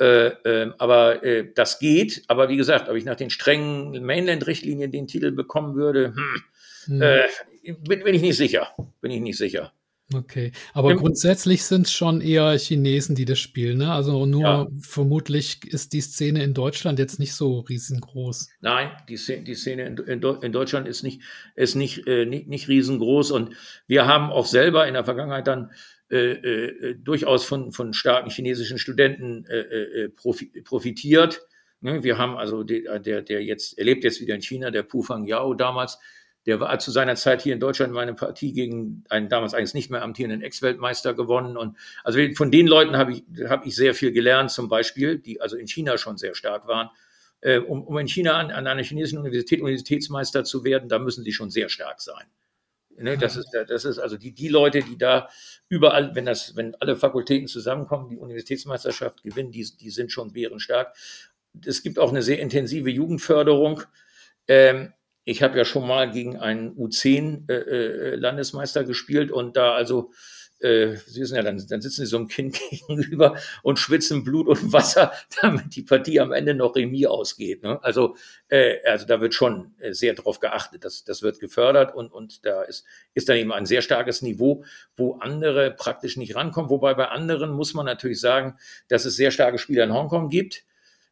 Äh, 0.00 0.28
äh, 0.28 0.72
aber 0.78 1.24
äh, 1.24 1.52
das 1.54 1.78
geht. 1.78 2.22
Aber 2.28 2.48
wie 2.48 2.56
gesagt, 2.56 2.88
ob 2.88 2.96
ich 2.96 3.04
nach 3.04 3.16
den 3.16 3.30
strengen 3.30 4.04
Mainland-Richtlinien 4.04 4.92
den 4.92 5.08
Titel 5.08 5.32
bekommen 5.32 5.74
würde, 5.74 6.14
hm, 6.14 6.42
hm. 6.84 7.02
Äh, 7.02 7.28
bin, 7.80 8.04
bin 8.04 8.14
ich 8.14 8.22
nicht 8.22 8.36
sicher. 8.36 8.68
Bin 9.00 9.10
ich 9.10 9.20
nicht 9.20 9.38
sicher. 9.38 9.72
Okay, 10.14 10.52
aber 10.72 10.92
Im 10.92 10.96
grundsätzlich 10.96 11.64
sind 11.64 11.86
es 11.86 11.92
schon 11.92 12.22
eher 12.22 12.56
Chinesen, 12.58 13.14
die 13.14 13.26
das 13.26 13.38
spielen, 13.38 13.76
ne? 13.76 13.92
Also 13.92 14.24
nur 14.24 14.42
ja. 14.42 14.66
vermutlich 14.80 15.66
ist 15.66 15.92
die 15.92 16.00
Szene 16.00 16.42
in 16.42 16.54
Deutschland 16.54 16.98
jetzt 16.98 17.18
nicht 17.18 17.34
so 17.34 17.60
riesengroß. 17.60 18.48
Nein, 18.62 18.90
die 19.06 19.18
Szene, 19.18 19.44
die 19.44 19.54
Szene 19.54 19.84
in, 19.84 19.98
in, 19.98 20.22
in, 20.22 20.52
Deutschland 20.52 20.88
ist 20.88 21.02
nicht, 21.02 21.20
ist 21.56 21.74
nicht, 21.74 22.06
äh, 22.06 22.24
nicht, 22.24 22.48
nicht 22.48 22.68
riesengroß 22.68 23.32
und 23.32 23.54
wir 23.86 24.06
haben 24.06 24.30
auch 24.30 24.46
selber 24.46 24.88
in 24.88 24.94
der 24.94 25.04
Vergangenheit 25.04 25.46
dann 25.46 25.72
äh, 26.10 26.16
äh, 26.16 26.94
durchaus 26.94 27.44
von, 27.44 27.70
von 27.72 27.92
starken 27.92 28.30
chinesischen 28.30 28.78
Studenten 28.78 29.44
äh, 29.44 29.58
äh, 29.58 30.04
äh 30.04 30.62
profitiert. 30.62 31.42
Ne? 31.82 32.02
Wir 32.02 32.16
haben 32.16 32.38
also 32.38 32.62
die, 32.62 32.88
der, 33.04 33.20
der 33.20 33.44
jetzt, 33.44 33.78
er 33.78 33.84
lebt 33.84 34.04
jetzt 34.04 34.22
wieder 34.22 34.34
in 34.34 34.40
China, 34.40 34.70
der 34.70 34.84
Pu 34.84 35.02
Fang 35.02 35.26
Yao 35.26 35.52
damals, 35.52 35.98
der 36.48 36.60
war 36.60 36.78
zu 36.78 36.90
seiner 36.90 37.14
Zeit 37.14 37.42
hier 37.42 37.52
in 37.52 37.60
Deutschland 37.60 37.92
meine 37.92 38.14
Partie 38.14 38.54
gegen 38.54 39.04
einen 39.10 39.28
damals 39.28 39.52
eigentlich 39.52 39.74
nicht 39.74 39.90
mehr 39.90 40.00
amtierenden 40.00 40.40
Ex-Weltmeister 40.40 41.12
gewonnen. 41.12 41.58
Und 41.58 41.76
also 42.04 42.18
von 42.34 42.50
den 42.50 42.66
Leuten 42.66 42.96
habe 42.96 43.12
ich, 43.12 43.24
habe 43.50 43.68
ich 43.68 43.76
sehr 43.76 43.92
viel 43.92 44.12
gelernt, 44.12 44.50
zum 44.50 44.70
Beispiel, 44.70 45.18
die 45.18 45.42
also 45.42 45.58
in 45.58 45.68
China 45.68 45.98
schon 45.98 46.16
sehr 46.16 46.34
stark 46.34 46.66
waren. 46.66 46.88
Äh, 47.42 47.58
um, 47.58 47.82
um 47.82 47.98
in 47.98 48.08
China 48.08 48.38
an, 48.38 48.50
an 48.50 48.66
einer 48.66 48.82
chinesischen 48.82 49.18
Universität 49.18 49.60
Universitätsmeister 49.60 50.42
zu 50.42 50.64
werden, 50.64 50.88
da 50.88 50.98
müssen 50.98 51.22
sie 51.22 51.32
schon 51.32 51.50
sehr 51.50 51.68
stark 51.68 52.00
sein. 52.00 52.24
Ne, 52.96 53.18
das 53.18 53.36
ist, 53.36 53.50
das 53.52 53.84
ist 53.84 53.98
also 53.98 54.16
die, 54.16 54.32
die 54.32 54.48
Leute, 54.48 54.80
die 54.80 54.96
da 54.96 55.28
überall, 55.68 56.14
wenn 56.14 56.24
das, 56.24 56.56
wenn 56.56 56.74
alle 56.76 56.96
Fakultäten 56.96 57.46
zusammenkommen, 57.46 58.08
die 58.08 58.16
Universitätsmeisterschaft 58.16 59.22
gewinnen, 59.22 59.52
die, 59.52 59.68
die 59.78 59.90
sind 59.90 60.10
schon 60.10 60.32
bärenstark. 60.32 60.96
Es 61.62 61.82
gibt 61.82 61.98
auch 61.98 62.08
eine 62.08 62.22
sehr 62.22 62.40
intensive 62.40 62.88
Jugendförderung. 62.88 63.82
Ähm, 64.48 64.94
ich 65.28 65.42
habe 65.42 65.58
ja 65.58 65.66
schon 65.66 65.86
mal 65.86 66.10
gegen 66.10 66.38
einen 66.38 66.74
U10-Landesmeister 66.74 68.80
äh, 68.80 68.84
äh 68.84 68.86
gespielt 68.86 69.30
und 69.30 69.58
da 69.58 69.74
also, 69.74 70.10
äh, 70.60 70.96
Sie 71.06 71.20
wissen 71.20 71.36
ja, 71.36 71.42
dann, 71.42 71.62
dann 71.68 71.82
sitzen 71.82 72.00
Sie 72.00 72.06
so 72.06 72.16
einem 72.16 72.28
Kind 72.28 72.58
gegenüber 72.70 73.36
und 73.62 73.78
schwitzen 73.78 74.24
Blut 74.24 74.48
und 74.48 74.72
Wasser, 74.72 75.12
damit 75.42 75.76
die 75.76 75.82
Partie 75.82 76.18
am 76.20 76.32
Ende 76.32 76.54
noch 76.54 76.74
Remis 76.74 77.04
ausgeht. 77.04 77.62
Ne? 77.62 77.78
Also, 77.84 78.16
äh, 78.48 78.76
also 78.86 79.04
da 79.04 79.20
wird 79.20 79.34
schon 79.34 79.74
äh, 79.80 79.92
sehr 79.92 80.14
drauf 80.14 80.40
geachtet, 80.40 80.86
das, 80.86 81.04
das 81.04 81.20
wird 81.20 81.40
gefördert 81.40 81.94
und, 81.94 82.10
und 82.10 82.46
da 82.46 82.62
ist, 82.62 82.86
ist 83.12 83.28
dann 83.28 83.36
eben 83.36 83.52
ein 83.52 83.66
sehr 83.66 83.82
starkes 83.82 84.22
Niveau, 84.22 84.64
wo 84.96 85.16
andere 85.16 85.72
praktisch 85.72 86.16
nicht 86.16 86.36
rankommen. 86.36 86.70
Wobei 86.70 86.94
bei 86.94 87.08
anderen 87.08 87.50
muss 87.50 87.74
man 87.74 87.84
natürlich 87.84 88.20
sagen, 88.20 88.56
dass 88.88 89.04
es 89.04 89.16
sehr 89.16 89.30
starke 89.30 89.58
Spieler 89.58 89.84
in 89.84 89.92
Hongkong 89.92 90.30
gibt. 90.30 90.64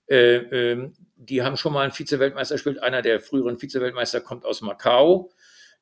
Äh, 0.08 0.36
ähm, 0.36 0.94
die 1.16 1.42
haben 1.42 1.56
schon 1.56 1.72
mal 1.72 1.82
einen 1.82 1.92
Vize-Weltmeister 1.92 2.54
gespielt. 2.54 2.82
Einer 2.82 3.02
der 3.02 3.20
früheren 3.20 3.58
Vize-Weltmeister 3.58 4.20
kommt 4.20 4.44
aus 4.44 4.60
Macau. 4.60 5.30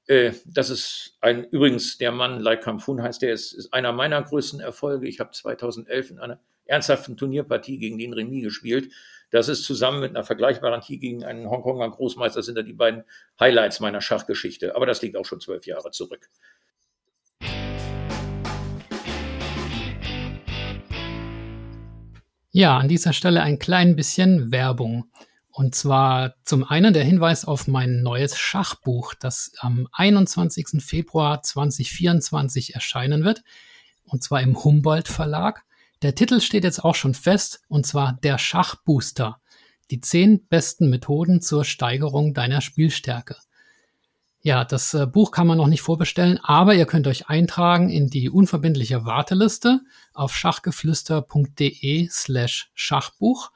Äh, 0.07 0.33
das 0.47 0.71
ist 0.71 1.17
ein, 1.21 1.45
übrigens 1.45 1.99
der 1.99 2.13
Mann, 2.13 2.41
Lai 2.41 2.57
Kampfun 2.57 3.03
heißt 3.03 3.23
der, 3.23 3.33
ist, 3.33 3.53
ist 3.53 3.73
einer 3.73 3.93
meiner 3.93 4.23
größten 4.23 4.61
Erfolge. 4.61 5.09
Ich 5.09 5.21
habe 5.21 5.31
2011 5.33 6.11
in 6.11 6.19
einer 6.19 6.41
ernsthaften 6.67 7.17
Turnierpartie 7.17 7.79
gegen 7.79 7.99
den 7.99 8.13
Remis 8.13 8.45
gespielt. 8.45 8.93
Das 9.31 9.49
ist 9.49 9.65
zusammen 9.65 10.01
mit 10.01 10.11
einer 10.11 10.25
vergleichbaren 10.25 10.81
Partie 10.81 10.99
gegen 10.99 11.25
einen 11.25 11.51
Hongkonger 11.51 11.91
Großmeister 11.91 12.43
sind 12.43 12.57
da 12.57 12.63
die 12.63 12.73
beiden 12.73 13.05
Highlights 13.41 13.81
meiner 13.81 14.01
Schachgeschichte. 14.01 14.77
Aber 14.77 14.87
das 14.87 15.03
liegt 15.03 15.17
auch 15.17 15.25
schon 15.25 15.41
zwölf 15.41 15.67
Jahre 15.67 15.91
zurück. 15.91 16.29
Ja, 22.57 22.79
an 22.79 22.87
dieser 22.87 23.13
Stelle 23.13 23.43
ein 23.43 23.59
klein 23.59 23.97
bisschen 23.97 24.53
Werbung. 24.53 25.11
Und 25.51 25.75
zwar 25.75 26.37
zum 26.45 26.63
einen 26.63 26.95
der 26.95 27.03
Hinweis 27.03 27.45
auf 27.45 27.67
mein 27.67 28.05
neues 28.05 28.39
Schachbuch, 28.39 29.15
das 29.15 29.51
am 29.59 29.89
21. 29.91 30.81
Februar 30.81 31.43
2024 31.43 32.77
erscheinen 32.77 33.25
wird. 33.25 33.43
Und 34.05 34.23
zwar 34.23 34.41
im 34.41 34.63
Humboldt 34.63 35.09
Verlag. 35.09 35.65
Der 36.03 36.15
Titel 36.15 36.41
steht 36.41 36.63
jetzt 36.63 36.85
auch 36.85 36.95
schon 36.95 37.15
fest, 37.15 37.63
und 37.67 37.87
zwar 37.87 38.21
Der 38.23 38.39
Schachbooster. 38.39 39.41
Die 39.91 40.01
zehn 40.01 40.47
besten 40.47 40.89
Methoden 40.91 41.41
zur 41.41 41.65
Steigerung 41.65 42.35
deiner 42.35 42.61
Spielstärke. 42.61 43.35
Ja, 44.47 44.63
das 44.67 44.93
äh, 44.93 45.07
Buch 45.07 45.31
kann 45.31 45.47
man 45.47 45.57
noch 45.57 45.69
nicht 45.69 45.81
vorbestellen, 45.81 46.39
aber 46.43 46.75
ihr 46.75 46.85
könnt 46.85 47.07
euch 47.07 47.31
eintragen 47.31 47.89
in 47.89 48.11
die 48.11 48.29
unverbindliche 48.29 49.07
Warteliste 49.07 49.81
auf 50.13 50.37
schachgeflüster.de 50.37 52.09
slash 52.11 52.71
Schachbuch 52.75 53.53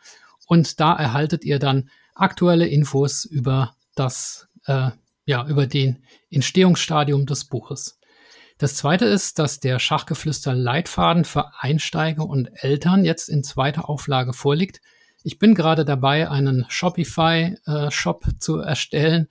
und 0.47 0.81
da 0.81 0.95
erhaltet 0.95 1.45
ihr 1.45 1.59
dann 1.59 1.91
aktuelle 2.15 2.67
Infos 2.67 3.27
über 3.27 3.77
das, 3.97 4.49
äh, 4.65 4.93
ja, 5.27 5.47
über 5.47 5.67
den 5.67 6.03
Entstehungsstadium 6.31 7.27
des 7.27 7.45
Buches. 7.45 7.99
Das 8.57 8.75
zweite 8.75 9.05
ist, 9.05 9.39
dass 9.39 9.61
der 9.61 9.79
Schachgeflüster 9.79 10.55
Leitfaden 10.55 11.27
für 11.27 11.53
Einsteiger 11.61 12.25
und 12.25 12.49
Eltern 12.55 13.05
jetzt 13.05 13.29
in 13.29 13.45
zweiter 13.45 13.91
Auflage 13.91 14.33
vorliegt. 14.33 14.81
Ich 15.23 15.39
bin 15.39 15.55
gerade 15.55 15.85
dabei, 15.85 16.31
einen 16.31 16.65
Shopify-Shop 16.71 18.27
äh, 18.27 18.39
zu 18.39 18.57
erstellen, 18.57 19.29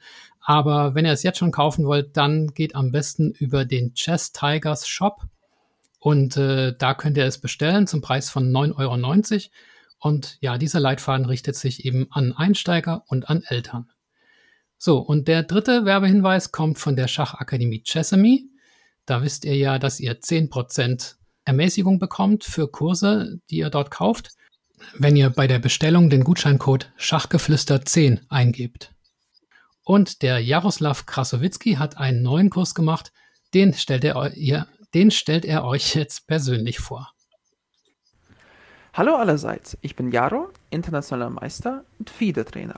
aber 0.49 0.95
wenn 0.95 1.05
ihr 1.05 1.11
es 1.11 1.23
jetzt 1.23 1.39
schon 1.39 1.51
kaufen 1.51 1.85
wollt, 1.85 2.15
dann 2.15 2.53
geht 2.53 2.73
am 2.73 2.89
besten 2.89 3.31
über 3.31 3.65
den 3.65 3.93
Chess 3.95 4.31
Tigers 4.31 4.87
Shop. 4.87 5.23
Und 5.99 6.37
äh, 6.37 6.73
da 6.77 6.93
könnt 6.93 7.17
ihr 7.17 7.25
es 7.25 7.41
bestellen 7.41 7.85
zum 7.85 7.99
Preis 7.99 8.29
von 8.29 8.49
9,90 8.49 9.33
Euro. 9.33 9.41
Und 9.99 10.37
ja, 10.39 10.57
dieser 10.57 10.79
Leitfaden 10.79 11.25
richtet 11.25 11.57
sich 11.57 11.83
eben 11.83 12.07
an 12.11 12.31
Einsteiger 12.31 13.03
und 13.07 13.29
an 13.29 13.43
Eltern. 13.43 13.89
So, 14.77 14.99
und 14.99 15.27
der 15.27 15.43
dritte 15.43 15.83
Werbehinweis 15.83 16.53
kommt 16.53 16.79
von 16.79 16.95
der 16.95 17.09
Schachakademie 17.09 17.83
Chessamy. 17.83 18.49
Da 19.05 19.23
wisst 19.23 19.43
ihr 19.43 19.57
ja, 19.57 19.79
dass 19.79 19.99
ihr 19.99 20.21
10% 20.21 21.15
Ermäßigung 21.43 21.99
bekommt 21.99 22.45
für 22.45 22.71
Kurse, 22.71 23.41
die 23.49 23.57
ihr 23.57 23.69
dort 23.69 23.91
kauft, 23.91 24.29
wenn 24.97 25.17
ihr 25.17 25.29
bei 25.29 25.47
der 25.47 25.59
Bestellung 25.59 26.09
den 26.09 26.23
Gutscheincode 26.23 26.89
Schachgeflüster10 26.97 28.21
eingebt. 28.29 28.93
Und 29.87 30.21
der 30.21 30.39
Jaroslav 30.39 31.05
Krasowitzki 31.05 31.75
hat 31.75 31.97
einen 31.97 32.21
neuen 32.21 32.49
Kurs 32.49 32.75
gemacht. 32.75 33.13
Den 33.53 33.73
stellt 33.73 34.03
er, 34.03 34.33
ihr, 34.33 34.67
den 34.93 35.11
stellt 35.11 35.45
er 35.45 35.63
euch 35.63 35.95
jetzt 35.95 36.27
persönlich 36.27 36.79
vor. 36.79 37.13
Hallo 38.93 39.15
allerseits, 39.15 39.77
ich 39.79 39.95
bin 39.95 40.11
Jaro, 40.11 40.49
internationaler 40.71 41.29
Meister 41.29 41.85
und 41.99 42.09
FIDE-Trainer. 42.09 42.77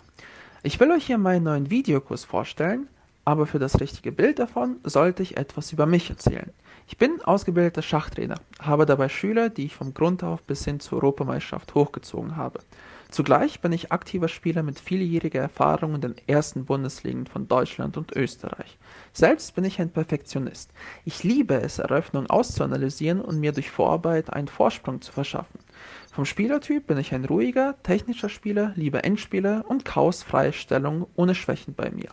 Ich 0.61 0.79
will 0.79 0.91
euch 0.91 1.07
hier 1.07 1.17
meinen 1.17 1.45
neuen 1.45 1.71
Videokurs 1.71 2.25
vorstellen, 2.25 2.87
aber 3.25 3.47
für 3.47 3.57
das 3.57 3.81
richtige 3.81 4.11
Bild 4.11 4.37
davon 4.37 4.79
sollte 4.83 5.23
ich 5.23 5.35
etwas 5.35 5.73
über 5.73 5.87
mich 5.87 6.11
erzählen. 6.11 6.53
Ich 6.85 6.99
bin 6.99 7.23
ausgebildeter 7.23 7.81
Schachtrainer, 7.81 8.39
habe 8.59 8.85
dabei 8.85 9.09
Schüler, 9.09 9.49
die 9.49 9.65
ich 9.65 9.75
vom 9.75 9.95
Grund 9.95 10.23
auf 10.23 10.43
bis 10.43 10.63
hin 10.63 10.79
zur 10.79 10.99
Europameisterschaft 10.99 11.73
hochgezogen 11.73 12.35
habe. 12.35 12.59
Zugleich 13.11 13.59
bin 13.59 13.71
ich 13.71 13.91
aktiver 13.91 14.27
Spieler 14.27 14.61
mit 14.61 14.79
vieljähriger 14.79 15.41
Erfahrung 15.41 15.95
in 15.95 16.01
den 16.01 16.15
ersten 16.27 16.65
Bundesligen 16.65 17.25
von 17.25 17.47
Deutschland 17.47 17.97
und 17.97 18.15
Österreich. 18.15 18.77
Selbst 19.13 19.55
bin 19.55 19.63
ich 19.63 19.81
ein 19.81 19.89
Perfektionist. 19.89 20.71
Ich 21.05 21.23
liebe 21.23 21.55
es, 21.55 21.79
Eröffnungen 21.79 22.29
auszuanalysieren 22.29 23.19
und 23.19 23.39
mir 23.39 23.51
durch 23.51 23.71
Vorarbeit 23.71 24.31
einen 24.31 24.47
Vorsprung 24.47 25.01
zu 25.01 25.11
verschaffen. 25.11 25.59
Vom 26.11 26.25
Spielertyp 26.25 26.85
bin 26.85 26.99
ich 26.99 27.11
ein 27.11 27.25
ruhiger, 27.25 27.81
technischer 27.81 28.29
Spieler, 28.29 28.73
liebe 28.75 29.03
Endspieler 29.03 29.65
und 29.67 29.85
chaosfreie 29.85 30.53
Stellung 30.53 31.07
ohne 31.15 31.33
Schwächen 31.33 31.73
bei 31.73 31.89
mir. 31.89 32.09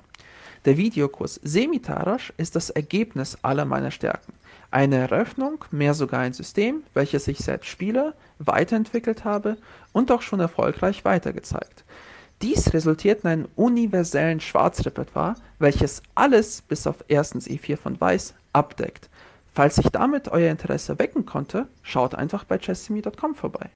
Der 0.66 0.76
Videokurs 0.76 1.40
Semitarasch 1.44 2.32
ist 2.38 2.56
das 2.56 2.70
Ergebnis 2.70 3.38
aller 3.42 3.64
meiner 3.64 3.92
Stärken. 3.92 4.32
Eine 4.72 4.96
Eröffnung, 4.96 5.64
mehr 5.70 5.94
sogar 5.94 6.20
ein 6.20 6.32
System, 6.32 6.82
welches 6.92 7.28
ich 7.28 7.38
selbst 7.38 7.68
spiele, 7.68 8.14
weiterentwickelt 8.40 9.24
habe 9.24 9.58
und 9.92 10.10
auch 10.10 10.22
schon 10.22 10.40
erfolgreich 10.40 11.04
weitergezeigt. 11.04 11.84
Dies 12.42 12.74
resultiert 12.74 13.22
in 13.22 13.30
einem 13.30 13.48
universellen 13.54 14.40
Schwarzrepertoire, 14.40 15.36
welches 15.60 16.02
alles 16.16 16.62
bis 16.62 16.88
auf 16.88 17.04
erstens 17.06 17.46
E4 17.46 17.76
von 17.76 18.00
Weiß 18.00 18.34
abdeckt. 18.52 19.08
Falls 19.54 19.78
ich 19.78 19.90
damit 19.90 20.28
euer 20.28 20.50
Interesse 20.50 20.98
wecken 20.98 21.26
konnte, 21.26 21.68
schaut 21.82 22.16
einfach 22.16 22.42
bei 22.42 22.58
chessimi.com 22.58 23.36
vorbei. 23.36 23.70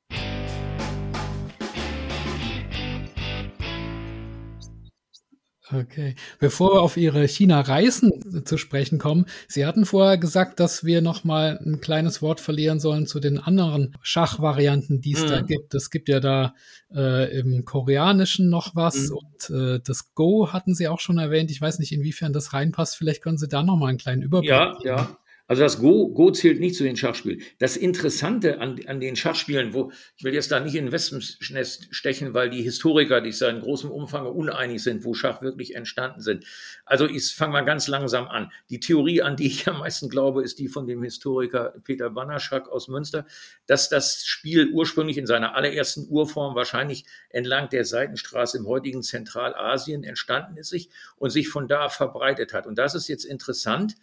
Okay. 5.72 6.14
Bevor 6.38 6.74
wir 6.74 6.82
auf 6.82 6.96
Ihre 6.96 7.26
China-Reisen 7.26 8.44
zu 8.44 8.58
sprechen 8.58 8.98
kommen, 8.98 9.26
Sie 9.48 9.66
hatten 9.66 9.84
vorher 9.84 10.18
gesagt, 10.18 10.60
dass 10.60 10.84
wir 10.84 11.00
noch 11.00 11.24
mal 11.24 11.60
ein 11.64 11.80
kleines 11.80 12.22
Wort 12.22 12.40
verlieren 12.40 12.80
sollen 12.80 13.06
zu 13.06 13.20
den 13.20 13.38
anderen 13.38 13.96
Schachvarianten, 14.02 15.00
die 15.00 15.12
es 15.12 15.22
mhm. 15.22 15.28
da 15.28 15.40
gibt. 15.42 15.74
Es 15.74 15.90
gibt 15.90 16.08
ja 16.08 16.20
da 16.20 16.54
äh, 16.94 17.38
im 17.38 17.64
Koreanischen 17.64 18.50
noch 18.50 18.74
was 18.74 19.10
mhm. 19.10 19.16
und 19.16 19.50
äh, 19.50 19.80
das 19.84 20.14
Go 20.14 20.52
hatten 20.52 20.74
Sie 20.74 20.88
auch 20.88 21.00
schon 21.00 21.18
erwähnt. 21.18 21.50
Ich 21.50 21.60
weiß 21.60 21.78
nicht, 21.78 21.92
inwiefern 21.92 22.32
das 22.32 22.52
reinpasst. 22.52 22.96
Vielleicht 22.96 23.22
können 23.22 23.38
Sie 23.38 23.48
da 23.48 23.62
noch 23.62 23.76
mal 23.76 23.88
einen 23.88 23.98
kleinen 23.98 24.22
Überblick 24.22 24.50
ja. 24.50 24.76
Ja, 24.82 25.16
also 25.50 25.62
das 25.62 25.80
Go, 25.80 26.10
Go 26.10 26.30
zählt 26.30 26.60
nicht 26.60 26.76
zu 26.76 26.84
den 26.84 26.96
Schachspielen. 26.96 27.42
Das 27.58 27.76
Interessante 27.76 28.60
an, 28.60 28.78
an 28.86 29.00
den 29.00 29.16
Schachspielen, 29.16 29.74
wo 29.74 29.90
ich 30.16 30.22
will 30.22 30.32
jetzt 30.32 30.52
da 30.52 30.60
nicht 30.60 30.76
in 30.76 30.92
Wespennest 30.92 31.88
stechen, 31.92 32.34
weil 32.34 32.50
die 32.50 32.62
Historiker, 32.62 33.20
die 33.20 33.34
in 33.44 33.60
großem 33.60 33.90
Umfang 33.90 34.26
uneinig 34.26 34.80
sind, 34.80 35.04
wo 35.04 35.12
Schach 35.12 35.42
wirklich 35.42 35.74
entstanden 35.74 36.20
sind. 36.20 36.44
Also 36.84 37.08
ich 37.08 37.34
fange 37.34 37.54
mal 37.54 37.64
ganz 37.64 37.88
langsam 37.88 38.28
an. 38.28 38.52
Die 38.68 38.78
Theorie, 38.78 39.22
an 39.22 39.34
die 39.34 39.48
ich 39.48 39.66
am 39.66 39.80
meisten 39.80 40.08
glaube, 40.08 40.44
ist 40.44 40.60
die 40.60 40.68
von 40.68 40.86
dem 40.86 41.02
Historiker 41.02 41.74
Peter 41.82 42.10
Bannerschak 42.10 42.68
aus 42.68 42.86
Münster, 42.86 43.26
dass 43.66 43.88
das 43.88 44.24
Spiel 44.24 44.68
ursprünglich 44.68 45.18
in 45.18 45.26
seiner 45.26 45.56
allerersten 45.56 46.06
Urform 46.08 46.54
wahrscheinlich 46.54 47.06
entlang 47.28 47.68
der 47.70 47.84
Seitenstraße 47.84 48.56
im 48.56 48.68
heutigen 48.68 49.02
Zentralasien 49.02 50.04
entstanden 50.04 50.58
ist 50.58 50.68
sich 50.68 50.90
und 51.16 51.30
sich 51.30 51.48
von 51.48 51.66
da 51.66 51.88
verbreitet 51.88 52.54
hat. 52.54 52.68
Und 52.68 52.78
das 52.78 52.94
ist 52.94 53.08
jetzt 53.08 53.24
interessant 53.24 53.96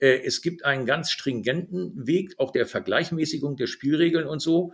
es 0.00 0.42
gibt 0.42 0.64
einen 0.64 0.86
ganz 0.86 1.10
stringenten 1.10 2.06
Weg, 2.06 2.34
auch 2.38 2.52
der 2.52 2.66
Vergleichmäßigung 2.66 3.56
der 3.56 3.66
Spielregeln 3.66 4.26
und 4.26 4.40
so. 4.40 4.72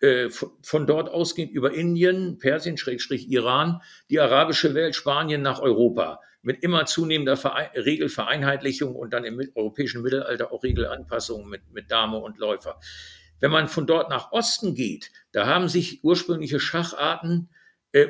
Äh, 0.00 0.30
von 0.30 0.86
dort 0.86 1.08
ausgehend 1.08 1.52
über 1.52 1.74
Indien, 1.74 2.38
Persien, 2.38 2.76
Schrägstrich 2.76 3.28
Iran, 3.32 3.80
die 4.10 4.20
arabische 4.20 4.74
Welt, 4.74 4.94
Spanien 4.94 5.42
nach 5.42 5.60
Europa 5.60 6.20
mit 6.40 6.62
immer 6.62 6.86
zunehmender 6.86 7.36
Verein 7.36 7.70
Regelvereinheitlichung 7.74 8.94
und 8.94 9.12
dann 9.12 9.24
im 9.24 9.40
europäischen 9.56 10.02
Mittelalter 10.02 10.52
auch 10.52 10.62
Regelanpassungen 10.62 11.48
mit, 11.48 11.62
mit 11.72 11.90
Dame 11.90 12.18
und 12.18 12.38
Läufer. 12.38 12.78
Wenn 13.40 13.50
man 13.50 13.66
von 13.66 13.88
dort 13.88 14.08
nach 14.08 14.30
Osten 14.30 14.76
geht, 14.76 15.10
da 15.32 15.46
haben 15.46 15.68
sich 15.68 16.04
ursprüngliche 16.04 16.60
Schacharten 16.60 17.48
äh, 17.50 17.57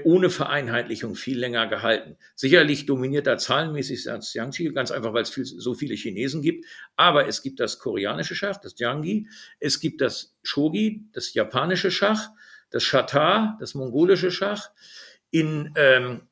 ohne 0.04 0.28
Vereinheitlichung 0.28 1.14
viel 1.14 1.38
länger 1.38 1.68
gehalten. 1.68 2.16
Sicherlich 2.34 2.86
dominiert 2.86 3.26
da 3.26 3.38
zahlenmäßig 3.38 4.04
das 4.04 4.34
Jiangxi, 4.34 4.72
ganz 4.72 4.90
einfach, 4.90 5.12
weil 5.12 5.22
es 5.22 5.30
viel, 5.30 5.44
so 5.44 5.74
viele 5.74 5.94
Chinesen 5.94 6.42
gibt. 6.42 6.66
Aber 6.96 7.28
es 7.28 7.42
gibt 7.42 7.60
das 7.60 7.78
koreanische 7.78 8.34
Schach, 8.34 8.56
das 8.56 8.76
Jiangxi, 8.76 9.28
es 9.60 9.78
gibt 9.78 10.00
das 10.00 10.36
Shogi, 10.42 11.04
das 11.12 11.32
japanische 11.32 11.92
Schach, 11.92 12.30
das 12.70 12.84
Chata, 12.84 13.56
das 13.60 13.74
mongolische 13.74 14.32
Schach. 14.32 14.70
In 15.30 15.72
ähm, 15.76 16.22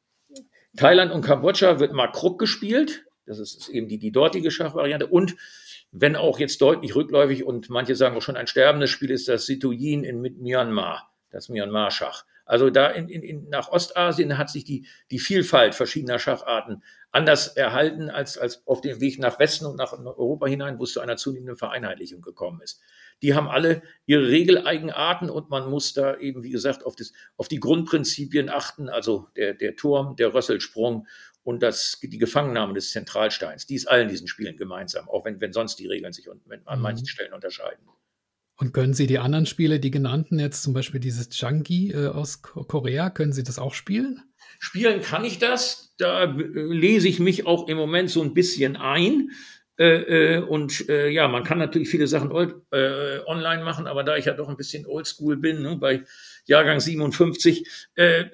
Thailand 0.77 1.13
und 1.13 1.23
Kambodscha 1.23 1.79
wird 1.79 1.93
Makruk 1.93 2.39
gespielt. 2.39 3.05
Das 3.27 3.39
ist, 3.39 3.69
eben 3.69 3.89
die, 3.89 3.99
die 3.99 4.13
dortige 4.13 4.51
Schachvariante. 4.51 5.07
Und 5.07 5.37
wenn 5.93 6.17
auch 6.17 6.39
jetzt 6.39 6.61
deutlich 6.61 6.95
rückläufig 6.95 7.45
und 7.45 7.71
manche 7.71 7.95
sagen 7.95 8.17
auch 8.17 8.23
schon 8.23 8.37
ein 8.37 8.47
sterbendes 8.47 8.91
Spiel 8.91 9.11
ist 9.11 9.29
das 9.29 9.47
Situyin 9.47 10.05
in 10.05 10.21
Myanmar, 10.21 11.13
das 11.31 11.49
Myanmar-Schach. 11.49 12.25
Also 12.47 12.71
da 12.71 12.89
in, 12.89 13.09
in, 13.09 13.23
in, 13.23 13.49
nach 13.49 13.69
Ostasien 13.69 14.39
hat 14.39 14.49
sich 14.49 14.65
die, 14.65 14.87
die 15.11 15.19
Vielfalt 15.19 15.75
verschiedener 15.75 16.19
Schacharten 16.19 16.83
anders 17.11 17.49
erhalten 17.49 18.09
als, 18.09 18.39
als 18.39 18.67
auf 18.67 18.81
dem 18.81 19.01
Weg 19.01 19.19
nach 19.19 19.39
Westen 19.39 19.67
und 19.67 19.77
nach 19.77 19.93
Europa 19.93 20.47
hinein, 20.47 20.79
wo 20.79 20.85
es 20.85 20.93
zu 20.93 21.01
einer 21.01 21.17
zunehmenden 21.17 21.57
Vereinheitlichung 21.57 22.23
gekommen 22.23 22.61
ist. 22.63 22.81
Die 23.23 23.35
haben 23.35 23.49
alle 23.49 23.83
ihre 24.05 24.29
Regeleigenarten 24.29 25.29
und 25.29 25.51
man 25.51 25.69
muss 25.71 25.95
da 25.95 26.17
eben, 26.19 26.43
wie 26.43 26.51
gesagt, 26.51 26.85
auf, 26.85 26.95
das, 26.95 27.13
auf 27.37 27.49
die 27.49 27.61
Grundprinzipien 27.61 28.49
achten, 28.49 28.89
also 28.89 29.29
der, 29.37 29.55
der 29.55 29.75
Turm, 29.75 30.17
der 30.17 30.35
Rösselsprung 30.35 31.07
und 31.43 31.63
das, 31.63 31.99
die 32.03 32.19
Gefangennahme 32.19 32.75
des 32.75 32.91
Zentralsteins. 32.91 33.67
Die 33.67 33.75
ist 33.75 33.87
allen 33.87 34.09
diesen 34.09 34.29
Spielen 34.29 34.57
gemeinsam, 34.57 35.09
auch 35.09 35.25
wenn, 35.25 35.41
wenn 35.41 35.53
sonst 35.53 35.77
die 35.77 35.87
Regeln 35.87 36.13
sich 36.13 36.29
an 36.31 36.81
manchen 36.81 37.05
mhm. 37.05 37.09
Stellen 37.09 37.33
unterscheiden. 37.33 37.89
Und 38.59 38.73
können 38.73 38.95
Sie 38.95 39.07
die 39.07 39.19
anderen 39.19 39.47
Spiele, 39.47 39.81
die 39.81 39.91
genannten, 39.91 40.39
jetzt 40.39 40.63
zum 40.63 40.73
Beispiel 40.73 41.01
dieses 41.01 41.29
Junkie 41.39 41.91
äh, 41.91 42.09
aus 42.09 42.41
Korea, 42.43 43.11
können 43.11 43.33
Sie 43.33 43.43
das 43.43 43.59
auch 43.59 43.75
spielen? 43.75 44.23
Spielen 44.59 45.03
kann 45.03 45.25
ich 45.25 45.39
das. 45.39 45.95
Da 45.99 46.25
äh, 46.25 46.29
lese 46.29 47.09
ich 47.09 47.21
mich 47.21 47.47
auch 47.47 47.69
im 47.69 47.77
Moment 47.77 48.11
so 48.11 48.23
ein 48.23 48.33
bisschen 48.33 48.77
ein. 48.77 49.31
Äh, 49.79 50.37
äh, 50.37 50.39
und 50.39 50.89
äh, 50.89 51.11
ja, 51.11 51.29
man 51.29 51.45
kann 51.45 51.59
natürlich 51.59 51.91
viele 51.91 52.07
Sachen 52.07 52.33
online 52.33 53.63
machen, 53.63 53.87
aber 53.87 54.05
da 54.05 54.17
ich 54.17 54.25
ja 54.25 54.33
doch 54.33 54.49
ein 54.49 54.57
bisschen 54.57 54.87
oldschool 54.87 55.37
bin, 55.37 55.61
ne, 55.61 55.77
bei 55.77 56.05
Jahrgang 56.47 56.81
57, 56.81 57.67
äh, 57.97 58.25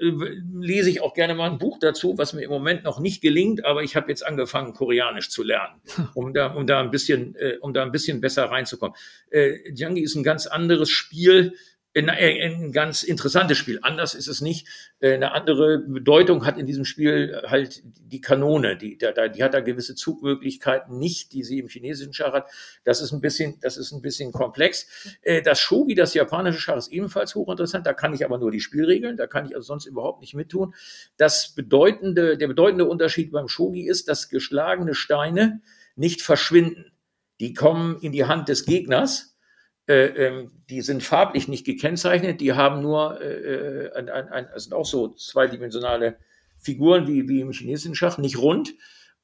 lese 0.61 0.91
ich 0.91 1.01
auch 1.01 1.15
gerne 1.15 1.35
mal 1.35 1.51
ein 1.51 1.59
Buch 1.59 1.79
dazu, 1.81 2.17
was 2.19 2.33
mir 2.33 2.43
im 2.43 2.51
Moment 2.51 2.85
noch 2.85 3.01
nicht 3.01 3.23
gelingt, 3.23 3.65
aber 3.65 3.83
ich 3.83 3.97
habe 3.97 4.09
jetzt 4.09 4.25
angefangen, 4.25 4.75
Koreanisch 4.75 5.31
zu 5.31 5.43
lernen, 5.43 5.81
um 6.15 6.33
da, 6.35 6.49
um 6.49 6.67
da 6.67 6.81
ein 6.81 6.91
bisschen, 6.91 7.35
äh, 7.37 7.57
um 7.61 7.73
da 7.75 7.83
ein 7.83 7.93
bisschen 7.93 8.21
besser 8.21 8.45
reinzukommen. 8.45 8.97
Äh, 9.31 9.73
Djangi 9.73 10.01
ist 10.01 10.15
ein 10.15 10.23
ganz 10.23 10.47
anderes 10.47 10.91
Spiel 10.91 11.55
ein, 11.95 12.09
ein 12.09 12.73
ganz 12.73 13.03
interessantes 13.03 13.59
Spiel. 13.59 13.79
Anders 13.83 14.15
ist 14.15 14.29
es 14.29 14.41
nicht. 14.41 14.67
Äh, 15.01 15.15
eine 15.15 15.33
andere 15.33 15.79
Bedeutung 15.79 16.47
hat 16.47 16.59
in 16.59 16.67
diesem 16.67 16.85
Spiel 16.85 17.43
halt 17.47 17.83
die 17.85 18.21
Kanone. 18.21 18.77
Die, 18.77 18.97
die, 18.97 19.43
hat 19.43 19.55
da 19.55 19.61
gewisse 19.61 19.95
Zugmöglichkeiten 19.95 20.99
nicht, 20.99 21.33
die 21.33 21.43
sie 21.43 21.59
im 21.59 21.69
chinesischen 21.69 22.15
Schach 22.15 22.33
hat. 22.33 22.51
Das 22.85 23.01
ist 23.01 23.13
ein 23.13 23.21
bisschen, 23.21 23.59
das 23.61 23.77
ist 23.77 23.93
ein 23.93 24.01
bisschen 24.01 24.33
komplex. 24.33 24.87
Äh, 25.23 25.43
das 25.43 25.61
Shogi, 25.61 25.95
das 25.95 26.15
japanische 26.15 26.61
Schach, 26.61 26.77
ist 26.77 26.89
ebenfalls 26.89 27.35
hochinteressant. 27.35 27.87
Da 27.87 27.93
kann 27.93 28.15
ich 28.15 28.25
aber 28.25 28.39
nur 28.39 28.51
die 28.51 28.61
Spielregeln. 28.61 29.17
Da 29.17 29.27
kann 29.27 29.47
ich 29.47 29.55
also 29.55 29.67
sonst 29.67 29.87
überhaupt 29.87 30.21
nicht 30.23 30.35
mittun. 30.35 30.75
Das 31.19 31.55
bedeutende, 31.55 32.39
der 32.39 32.49
bedeutende 32.49 32.87
Unterschied 32.87 33.33
beim 33.33 33.49
Shogi 33.49 33.87
ist, 33.87 34.09
dass 34.09 34.31
geschlagene 34.31 34.95
Steine 34.95 35.61
nicht 35.95 36.23
verschwinden. 36.23 36.93
Die 37.41 37.53
kommen 37.55 37.99
in 38.01 38.13
die 38.13 38.25
Hand 38.25 38.49
des 38.49 38.65
Gegners 38.65 39.29
äh, 39.29 39.32
die 40.71 40.81
sind 40.81 41.03
farblich 41.03 41.49
nicht 41.49 41.67
gekennzeichnet, 41.67 42.41
die 42.41 42.53
haben 42.53 42.83
nur, 42.83 43.21
äh, 43.21 43.27
äh, 43.27 43.93
ein, 43.95 44.09
ein, 44.09 44.49
das 44.53 44.65
sind 44.65 44.75
auch 44.75 44.87
so 44.87 45.09
zweidimensionale 45.09 46.17
Figuren 46.59 47.07
wie, 47.07 47.29
wie 47.29 47.41
im 47.41 47.53
chinesischen 47.53 47.95
Schach, 47.95 48.19
nicht 48.19 48.39
rund. 48.39 48.75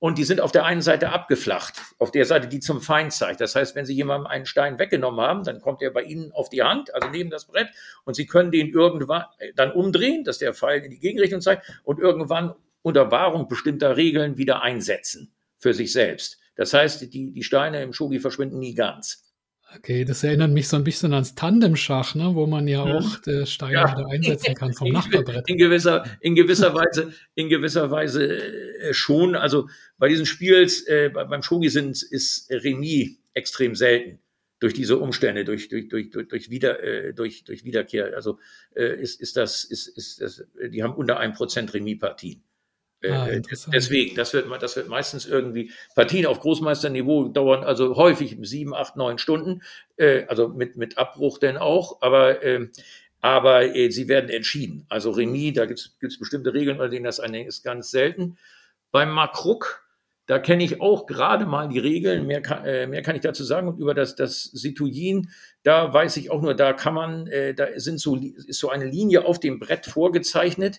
Und 0.00 0.16
die 0.16 0.24
sind 0.24 0.40
auf 0.40 0.52
der 0.52 0.64
einen 0.64 0.80
Seite 0.80 1.10
abgeflacht, 1.10 1.74
auf 1.98 2.12
der 2.12 2.24
Seite, 2.24 2.46
die 2.46 2.60
zum 2.60 2.80
Feind 2.80 3.12
zeigt. 3.12 3.40
Das 3.40 3.56
heißt, 3.56 3.74
wenn 3.74 3.84
Sie 3.84 3.94
jemandem 3.94 4.28
einen 4.28 4.46
Stein 4.46 4.78
weggenommen 4.78 5.20
haben, 5.20 5.42
dann 5.42 5.60
kommt 5.60 5.82
er 5.82 5.90
bei 5.90 6.02
Ihnen 6.02 6.30
auf 6.30 6.48
die 6.48 6.62
Hand, 6.62 6.94
also 6.94 7.08
neben 7.08 7.30
das 7.30 7.46
Brett, 7.46 7.68
und 8.04 8.14
Sie 8.14 8.26
können 8.26 8.52
den 8.52 8.68
irgendwann 8.68 9.24
dann 9.56 9.72
umdrehen, 9.72 10.22
dass 10.22 10.38
der 10.38 10.54
Pfeil 10.54 10.84
in 10.84 10.92
die 10.92 11.00
Gegenrichtung 11.00 11.40
zeigt, 11.40 11.66
und 11.82 11.98
irgendwann 11.98 12.54
unter 12.82 13.10
Wahrung 13.10 13.48
bestimmter 13.48 13.96
Regeln 13.96 14.38
wieder 14.38 14.62
einsetzen 14.62 15.32
für 15.58 15.74
sich 15.74 15.92
selbst. 15.92 16.38
Das 16.54 16.72
heißt, 16.72 17.12
die, 17.12 17.32
die 17.32 17.42
Steine 17.42 17.82
im 17.82 17.92
Shogi 17.92 18.20
verschwinden 18.20 18.60
nie 18.60 18.74
ganz. 18.74 19.27
Okay, 19.76 20.04
das 20.04 20.24
erinnert 20.24 20.50
mich 20.50 20.66
so 20.66 20.76
ein 20.76 20.84
bisschen 20.84 21.12
ans 21.12 21.34
Tandemschach, 21.34 22.14
ne, 22.14 22.34
wo 22.34 22.46
man 22.46 22.66
ja, 22.68 22.86
ja. 22.86 22.98
auch 22.98 23.16
der 23.20 23.44
Steine 23.44 23.74
ja. 23.74 23.92
wieder 23.92 24.08
einsetzen 24.08 24.54
kann 24.54 24.72
vom 24.72 24.88
Nachbarbrett. 24.92 25.46
In 25.46 25.58
gewisser, 25.58 26.04
in 26.20 26.34
gewisser 26.34 26.74
Weise, 26.74 27.12
in 27.34 27.50
gewisser 27.50 27.90
Weise 27.90 28.38
äh, 28.38 28.94
schon. 28.94 29.36
Also 29.36 29.68
bei 29.98 30.08
diesen 30.08 30.24
Spiels, 30.24 30.86
äh, 30.86 31.10
beim 31.10 31.42
Shogi 31.42 31.68
sind, 31.68 32.02
ist 32.02 32.50
Remis 32.50 33.18
extrem 33.34 33.74
selten 33.74 34.20
durch 34.58 34.72
diese 34.72 34.98
Umstände, 34.98 35.44
durch, 35.44 35.68
durch, 35.68 35.88
durch, 35.88 36.10
durch, 36.10 36.28
durch, 36.28 36.50
Wieder, 36.50 36.82
äh, 36.82 37.12
durch, 37.12 37.44
durch 37.44 37.64
Wiederkehr. 37.64 38.14
Also 38.14 38.38
äh, 38.74 39.00
ist, 39.00 39.20
ist 39.20 39.36
das, 39.36 39.64
ist, 39.64 39.86
ist 39.86 40.20
das, 40.20 40.44
die 40.70 40.82
haben 40.82 40.94
unter 40.94 41.18
einem 41.18 41.34
Prozent 41.34 41.74
Remis-Partien. 41.74 42.42
Äh, 43.00 43.10
ah, 43.10 43.28
äh, 43.28 43.42
deswegen, 43.72 44.16
das 44.16 44.32
wird, 44.34 44.46
das 44.60 44.76
wird 44.76 44.88
meistens 44.88 45.26
irgendwie, 45.26 45.70
Partien 45.94 46.26
auf 46.26 46.40
Großmeisterniveau 46.40 47.28
dauern 47.28 47.62
also 47.62 47.96
häufig 47.96 48.36
sieben, 48.42 48.74
acht, 48.74 48.96
neun 48.96 49.18
Stunden, 49.18 49.62
äh, 49.96 50.24
also 50.26 50.48
mit, 50.48 50.76
mit 50.76 50.98
Abbruch 50.98 51.38
denn 51.38 51.56
auch, 51.56 52.02
aber 52.02 52.42
äh, 52.42 52.68
aber 53.20 53.74
äh, 53.74 53.90
sie 53.90 54.08
werden 54.08 54.30
entschieden. 54.30 54.86
Also 54.88 55.10
Remis, 55.10 55.54
da 55.54 55.66
gibt 55.66 55.80
es 55.80 56.18
bestimmte 56.18 56.54
Regeln, 56.54 56.76
unter 56.76 56.88
denen 56.88 57.04
das 57.04 57.20
eine 57.20 57.44
ist 57.44 57.64
ganz 57.64 57.90
selten. 57.90 58.38
Beim 58.92 59.10
Makruk, 59.10 59.84
da 60.26 60.38
kenne 60.38 60.62
ich 60.62 60.80
auch 60.80 61.06
gerade 61.06 61.46
mal 61.46 61.68
die 61.68 61.78
Regeln, 61.78 62.26
mehr 62.26 62.42
kann, 62.42 62.64
äh, 62.64 62.86
mehr 62.86 63.02
kann 63.02 63.16
ich 63.16 63.22
dazu 63.22 63.42
sagen. 63.42 63.68
Und 63.68 63.78
über 63.78 63.94
das, 63.94 64.14
das 64.14 64.44
Situin, 64.44 65.30
da 65.62 65.92
weiß 65.92 66.16
ich 66.18 66.30
auch 66.30 66.42
nur, 66.42 66.54
da 66.54 66.72
kann 66.72 66.94
man, 66.94 67.26
äh, 67.26 67.54
da 67.54 67.66
sind 67.76 68.00
so, 68.00 68.16
ist 68.16 68.58
so 68.58 68.70
eine 68.70 68.84
Linie 68.84 69.24
auf 69.24 69.40
dem 69.40 69.58
Brett 69.58 69.86
vorgezeichnet, 69.86 70.78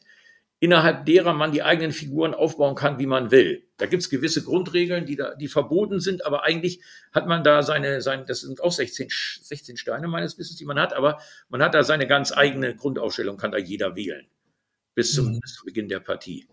innerhalb 0.60 1.06
derer 1.06 1.34
man 1.34 1.52
die 1.52 1.64
eigenen 1.64 1.92
Figuren 1.92 2.34
aufbauen 2.34 2.76
kann, 2.76 3.00
wie 3.00 3.06
man 3.06 3.32
will. 3.32 3.64
Da 3.78 3.86
gibt 3.86 4.04
es 4.04 4.10
gewisse 4.10 4.44
Grundregeln, 4.44 5.06
die, 5.06 5.16
da, 5.16 5.34
die 5.36 5.48
verboten 5.48 6.00
sind, 6.02 6.26
aber 6.26 6.44
eigentlich 6.44 6.82
hat 7.14 7.28
man 7.28 7.44
da 7.44 7.64
seine, 7.64 8.02
seine 8.02 8.26
das 8.26 8.42
sind 8.42 8.62
auch 8.62 8.74
16, 8.74 9.08
16 9.10 9.78
Steine 9.78 10.08
meines 10.08 10.38
Wissens, 10.38 10.58
die 10.58 10.66
man 10.66 10.80
hat, 10.80 10.94
aber 10.94 11.20
man 11.48 11.64
hat 11.64 11.74
da 11.74 11.84
seine 11.84 12.08
ganz 12.08 12.34
eigene 12.34 12.76
Grundaufstellung, 12.76 13.38
kann 13.38 13.52
da 13.52 13.58
jeder 13.58 13.96
wählen, 13.96 14.28
bis 14.96 15.14
zum, 15.14 15.34
mhm. 15.34 15.40
bis 15.40 15.56
zum 15.56 15.66
Beginn 15.66 15.88
der 15.88 16.02
Partie. 16.02 16.48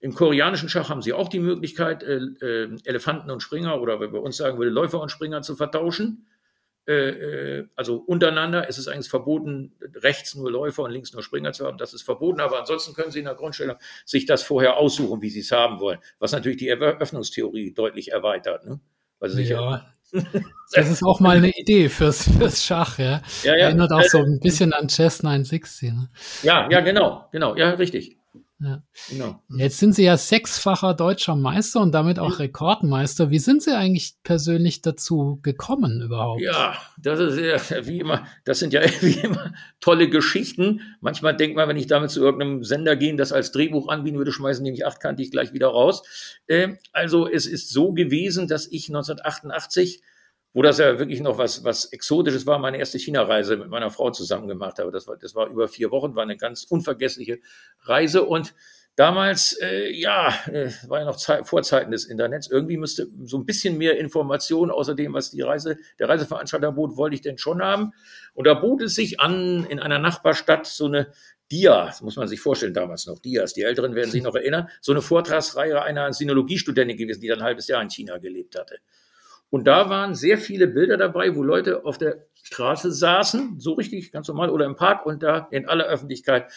Im 0.00 0.14
koreanischen 0.14 0.70
Schach 0.70 0.88
haben 0.88 1.02
sie 1.02 1.12
auch 1.12 1.28
die 1.28 1.40
Möglichkeit, 1.40 2.02
äh, 2.02 2.16
äh, 2.16 2.78
Elefanten 2.84 3.30
und 3.30 3.42
Springer 3.42 3.82
oder 3.82 4.00
wie 4.00 4.08
bei 4.08 4.18
uns 4.18 4.38
sagen 4.38 4.56
würde, 4.56 4.70
Läufer 4.70 5.02
und 5.02 5.10
Springer 5.10 5.42
zu 5.42 5.56
vertauschen. 5.56 6.26
Äh, 6.90 7.10
äh, 7.58 7.68
also 7.76 7.98
untereinander 7.98 8.68
ist 8.68 8.76
es 8.76 8.88
eigentlich 8.88 9.08
verboten, 9.08 9.72
rechts 9.94 10.34
nur 10.34 10.50
Läufer 10.50 10.82
und 10.82 10.90
links 10.90 11.12
nur 11.12 11.22
Springer 11.22 11.52
zu 11.52 11.64
haben. 11.64 11.78
Das 11.78 11.94
ist 11.94 12.02
verboten, 12.02 12.40
aber 12.40 12.58
ansonsten 12.58 12.94
können 12.94 13.12
Sie 13.12 13.20
in 13.20 13.26
der 13.26 13.36
Grundstellung 13.36 13.76
sich 14.04 14.26
das 14.26 14.42
vorher 14.42 14.76
aussuchen, 14.76 15.22
wie 15.22 15.30
Sie 15.30 15.38
es 15.38 15.52
haben 15.52 15.78
wollen. 15.78 16.00
Was 16.18 16.32
natürlich 16.32 16.58
die 16.58 16.66
Eröffnungstheorie 16.66 17.74
deutlich 17.74 18.10
erweitert. 18.10 18.66
Ne? 18.66 18.80
Also 19.20 19.38
ja. 19.38 19.86
Das 20.72 20.90
ist 20.90 21.04
auch 21.04 21.20
mal 21.20 21.36
eine 21.36 21.50
Idee 21.50 21.88
fürs, 21.88 22.28
fürs 22.28 22.64
Schach, 22.64 22.98
ja. 22.98 23.22
ja, 23.44 23.56
ja. 23.56 23.66
Erinnert 23.66 23.92
auch 23.92 24.02
so 24.02 24.18
ein 24.18 24.40
bisschen 24.40 24.72
an 24.72 24.88
Chess 24.88 25.22
960. 25.22 25.92
Ne? 25.92 26.10
Ja, 26.42 26.68
ja, 26.70 26.80
genau, 26.80 27.28
genau, 27.30 27.54
ja, 27.56 27.70
richtig. 27.70 28.19
Ja. 28.62 28.82
Genau. 29.08 29.42
Jetzt 29.56 29.78
sind 29.78 29.94
Sie 29.94 30.04
ja 30.04 30.18
sechsfacher 30.18 30.92
deutscher 30.92 31.34
Meister 31.34 31.80
und 31.80 31.92
damit 31.92 32.18
auch 32.18 32.38
Rekordmeister. 32.38 33.30
Wie 33.30 33.38
sind 33.38 33.62
Sie 33.62 33.74
eigentlich 33.74 34.16
persönlich 34.22 34.82
dazu 34.82 35.40
gekommen 35.42 36.02
überhaupt? 36.02 36.42
Ja, 36.42 36.76
das 36.98 37.20
ist 37.20 37.70
ja 37.70 37.86
wie 37.86 38.00
immer, 38.00 38.26
das 38.44 38.58
sind 38.58 38.74
ja 38.74 38.82
wie 39.00 39.18
immer 39.20 39.54
tolle 39.80 40.10
Geschichten. 40.10 40.82
Manchmal 41.00 41.34
denkt 41.34 41.56
man, 41.56 41.70
wenn 41.70 41.78
ich 41.78 41.86
damit 41.86 42.10
zu 42.10 42.20
irgendeinem 42.20 42.62
Sender 42.62 42.96
gehe, 42.96 43.16
das 43.16 43.32
als 43.32 43.50
Drehbuch 43.50 43.88
anbieten 43.88 44.18
würde, 44.18 44.32
schmeißen 44.32 44.62
die 44.62 44.72
mich 44.72 44.86
achtkantig 44.86 45.30
gleich 45.30 45.54
wieder 45.54 45.68
raus. 45.68 46.02
Äh, 46.46 46.74
also 46.92 47.26
es 47.26 47.46
ist 47.46 47.70
so 47.70 47.92
gewesen, 47.92 48.46
dass 48.46 48.66
ich 48.66 48.88
1988 48.88 50.02
wo 50.52 50.62
das 50.62 50.78
ja 50.78 50.98
wirklich 50.98 51.20
noch 51.20 51.38
was, 51.38 51.64
was 51.64 51.86
Exotisches 51.86 52.46
war, 52.46 52.58
meine 52.58 52.78
erste 52.78 52.98
China-Reise 52.98 53.56
mit 53.56 53.68
meiner 53.68 53.90
Frau 53.90 54.10
zusammen 54.10 54.48
gemacht 54.48 54.78
habe. 54.78 54.90
Das 54.90 55.06
war, 55.06 55.16
das 55.16 55.34
war 55.34 55.48
über 55.48 55.68
vier 55.68 55.90
Wochen, 55.90 56.16
war 56.16 56.24
eine 56.24 56.36
ganz 56.36 56.64
unvergessliche 56.64 57.38
Reise 57.82 58.24
und 58.24 58.54
damals, 58.96 59.56
äh, 59.62 59.90
ja, 59.92 60.34
äh, 60.46 60.70
war 60.88 60.98
ja 60.98 61.04
noch 61.04 61.16
Zeit, 61.16 61.46
Vorzeiten 61.46 61.90
des 61.90 62.04
Internets. 62.04 62.50
Irgendwie 62.50 62.76
müsste 62.76 63.08
so 63.22 63.38
ein 63.38 63.46
bisschen 63.46 63.78
mehr 63.78 63.98
Information 63.98 64.70
außer 64.70 64.94
dem, 64.94 65.14
was 65.14 65.30
die 65.30 65.42
Reise, 65.42 65.78
der 65.98 66.08
Reiseveranstalter 66.08 66.72
bot, 66.72 66.96
wollte 66.96 67.14
ich 67.14 67.22
denn 67.22 67.38
schon 67.38 67.62
haben. 67.62 67.92
Und 68.34 68.46
da 68.46 68.54
bot 68.54 68.82
es 68.82 68.94
sich 68.94 69.20
an, 69.20 69.64
in 69.64 69.78
einer 69.78 69.98
Nachbarstadt 69.98 70.66
so 70.66 70.86
eine 70.86 71.12
Dia, 71.50 71.92
muss 72.02 72.16
man 72.16 72.28
sich 72.28 72.40
vorstellen, 72.40 72.74
damals 72.74 73.06
noch 73.06 73.18
Dias, 73.18 73.54
die 73.54 73.62
Älteren 73.62 73.94
werden 73.94 74.10
sich 74.10 74.22
noch 74.22 74.36
erinnern, 74.36 74.68
so 74.80 74.92
eine 74.92 75.02
Vortragsreihe 75.02 75.82
einer 75.82 76.12
Sinologiestudentin 76.12 76.96
gewesen, 76.96 77.20
die 77.20 77.28
dann 77.28 77.38
ein 77.38 77.44
halbes 77.44 77.66
Jahr 77.66 77.82
in 77.82 77.90
China 77.90 78.18
gelebt 78.18 78.56
hatte. 78.56 78.76
Und 79.50 79.66
da 79.66 79.90
waren 79.90 80.14
sehr 80.14 80.38
viele 80.38 80.68
Bilder 80.68 80.96
dabei, 80.96 81.34
wo 81.34 81.42
Leute 81.42 81.84
auf 81.84 81.98
der 81.98 82.24
Straße 82.42 82.92
saßen, 82.92 83.58
so 83.58 83.74
richtig, 83.74 84.12
ganz 84.12 84.28
normal, 84.28 84.50
oder 84.50 84.64
im 84.64 84.76
Park 84.76 85.04
und 85.04 85.22
da 85.22 85.48
in 85.50 85.68
aller 85.68 85.86
Öffentlichkeit 85.86 86.50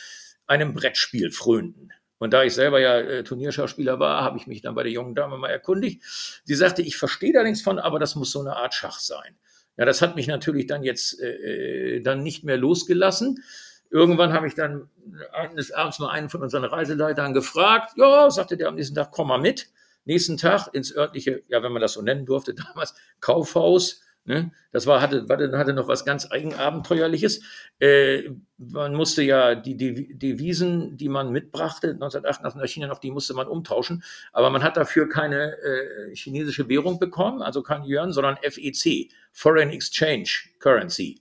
einem 0.45 0.73
Brettspiel 0.73 1.31
frönten. 1.31 1.89
Und 2.19 2.31
da 2.31 2.43
ich 2.43 2.53
selber 2.53 2.79
ja 2.79 2.99
äh, 2.99 3.23
Turnierschauspieler 3.23 3.99
war, 3.99 4.23
habe 4.23 4.37
ich 4.37 4.47
mich 4.47 4.61
dann 4.61 4.75
bei 4.75 4.83
der 4.83 4.91
jungen 4.91 5.15
Dame 5.15 5.37
mal 5.37 5.49
erkundigt. 5.49 6.01
Sie 6.45 6.55
sagte, 6.55 6.81
ich 6.81 6.95
verstehe 6.95 7.33
da 7.33 7.43
nichts 7.43 7.61
von, 7.61 7.79
aber 7.79 7.99
das 7.99 8.15
muss 8.15 8.31
so 8.31 8.39
eine 8.39 8.55
Art 8.55 8.73
Schach 8.73 8.99
sein. 8.99 9.35
Ja, 9.75 9.85
das 9.85 10.01
hat 10.01 10.15
mich 10.15 10.27
natürlich 10.27 10.67
dann 10.67 10.83
jetzt 10.83 11.19
äh, 11.19 11.97
äh 11.97 12.01
dann 12.01 12.23
nicht 12.23 12.43
mehr 12.43 12.57
losgelassen. 12.57 13.43
Irgendwann 13.89 14.33
habe 14.33 14.47
ich 14.47 14.55
dann 14.55 14.89
eines 15.33 15.71
Abends 15.71 15.99
mal 15.99 16.11
einen 16.11 16.29
von 16.29 16.41
unseren 16.41 16.63
Reiseleitern 16.63 17.33
gefragt. 17.33 17.93
Ja, 17.97 18.29
sagte 18.31 18.55
der 18.55 18.69
am 18.69 18.75
nächsten 18.75 18.95
Tag, 18.95 19.11
komm 19.11 19.27
mal 19.27 19.39
mit. 19.39 19.67
Nächsten 20.05 20.37
Tag 20.37 20.67
ins 20.73 20.95
örtliche, 20.95 21.43
ja, 21.47 21.63
wenn 21.63 21.71
man 21.71 21.81
das 21.81 21.93
so 21.93 22.01
nennen 22.01 22.25
durfte, 22.25 22.53
damals 22.73 22.95
Kaufhaus. 23.19 24.01
Ne? 24.25 24.51
Das 24.71 24.87
war, 24.87 25.01
hatte, 25.01 25.25
hatte 25.29 25.73
noch 25.73 25.89
was 25.89 26.05
ganz 26.05 26.31
Eigenabenteuerliches. 26.31 27.41
Äh, 27.79 28.29
man 28.57 28.93
musste 28.93 29.21
ja 29.21 29.53
die 29.53 29.75
Devisen, 29.75 30.95
die 30.95 31.09
man 31.09 31.31
mitbrachte, 31.31 31.89
1988 31.89 32.61
nach 32.61 32.69
China 32.69 32.87
noch, 32.87 32.99
die 32.99 33.11
musste 33.11 33.33
man 33.33 33.47
umtauschen. 33.47 34.01
Aber 34.31 34.49
man 34.49 34.63
hat 34.63 34.77
dafür 34.77 35.09
keine 35.09 35.57
äh, 35.57 36.15
chinesische 36.15 36.69
Währung 36.69 36.99
bekommen, 36.99 37.41
also 37.41 37.61
kein 37.61 37.83
Yuan, 37.83 38.13
sondern 38.13 38.37
FEC, 38.37 39.09
Foreign 39.33 39.71
Exchange 39.71 40.29
Currency. 40.59 41.19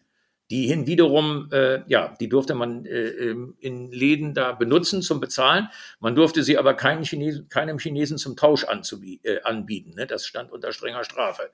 Die 0.52 0.66
hin 0.66 0.86
wiederum, 0.86 1.48
äh, 1.50 1.80
ja, 1.86 2.14
die 2.20 2.28
durfte 2.28 2.54
man 2.54 2.84
äh, 2.84 3.08
ähm, 3.08 3.56
in 3.58 3.90
Läden 3.90 4.34
da 4.34 4.52
benutzen 4.52 5.00
zum 5.00 5.18
Bezahlen. 5.18 5.70
Man 5.98 6.14
durfte 6.14 6.42
sie 6.42 6.58
aber 6.58 6.74
keinem 6.74 7.04
Chinesen, 7.04 7.48
keinem 7.48 7.78
Chinesen 7.78 8.18
zum 8.18 8.36
Tausch 8.36 8.66
äh, 8.66 9.40
anbieten. 9.44 9.94
Ne? 9.94 10.06
Das 10.06 10.26
stand 10.26 10.52
unter 10.52 10.72
strenger 10.72 11.04
Strafe. 11.04 11.50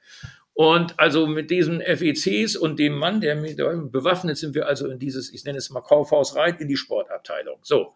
Und 0.52 0.98
also 0.98 1.28
mit 1.28 1.52
diesen 1.52 1.80
FECs 1.80 2.56
und 2.56 2.80
dem 2.80 2.94
Mann, 2.98 3.20
der 3.20 3.36
mit 3.36 3.58
bewaffnet 3.58 4.36
sind 4.36 4.56
wir 4.56 4.66
also 4.66 4.88
in 4.88 4.98
dieses, 4.98 5.32
ich 5.32 5.44
nenne 5.44 5.58
es 5.58 5.70
mal 5.70 5.82
Kaufhaus 5.82 6.34
rein, 6.34 6.56
in 6.58 6.66
die 6.66 6.76
Sportabteilung. 6.76 7.60
So. 7.62 7.94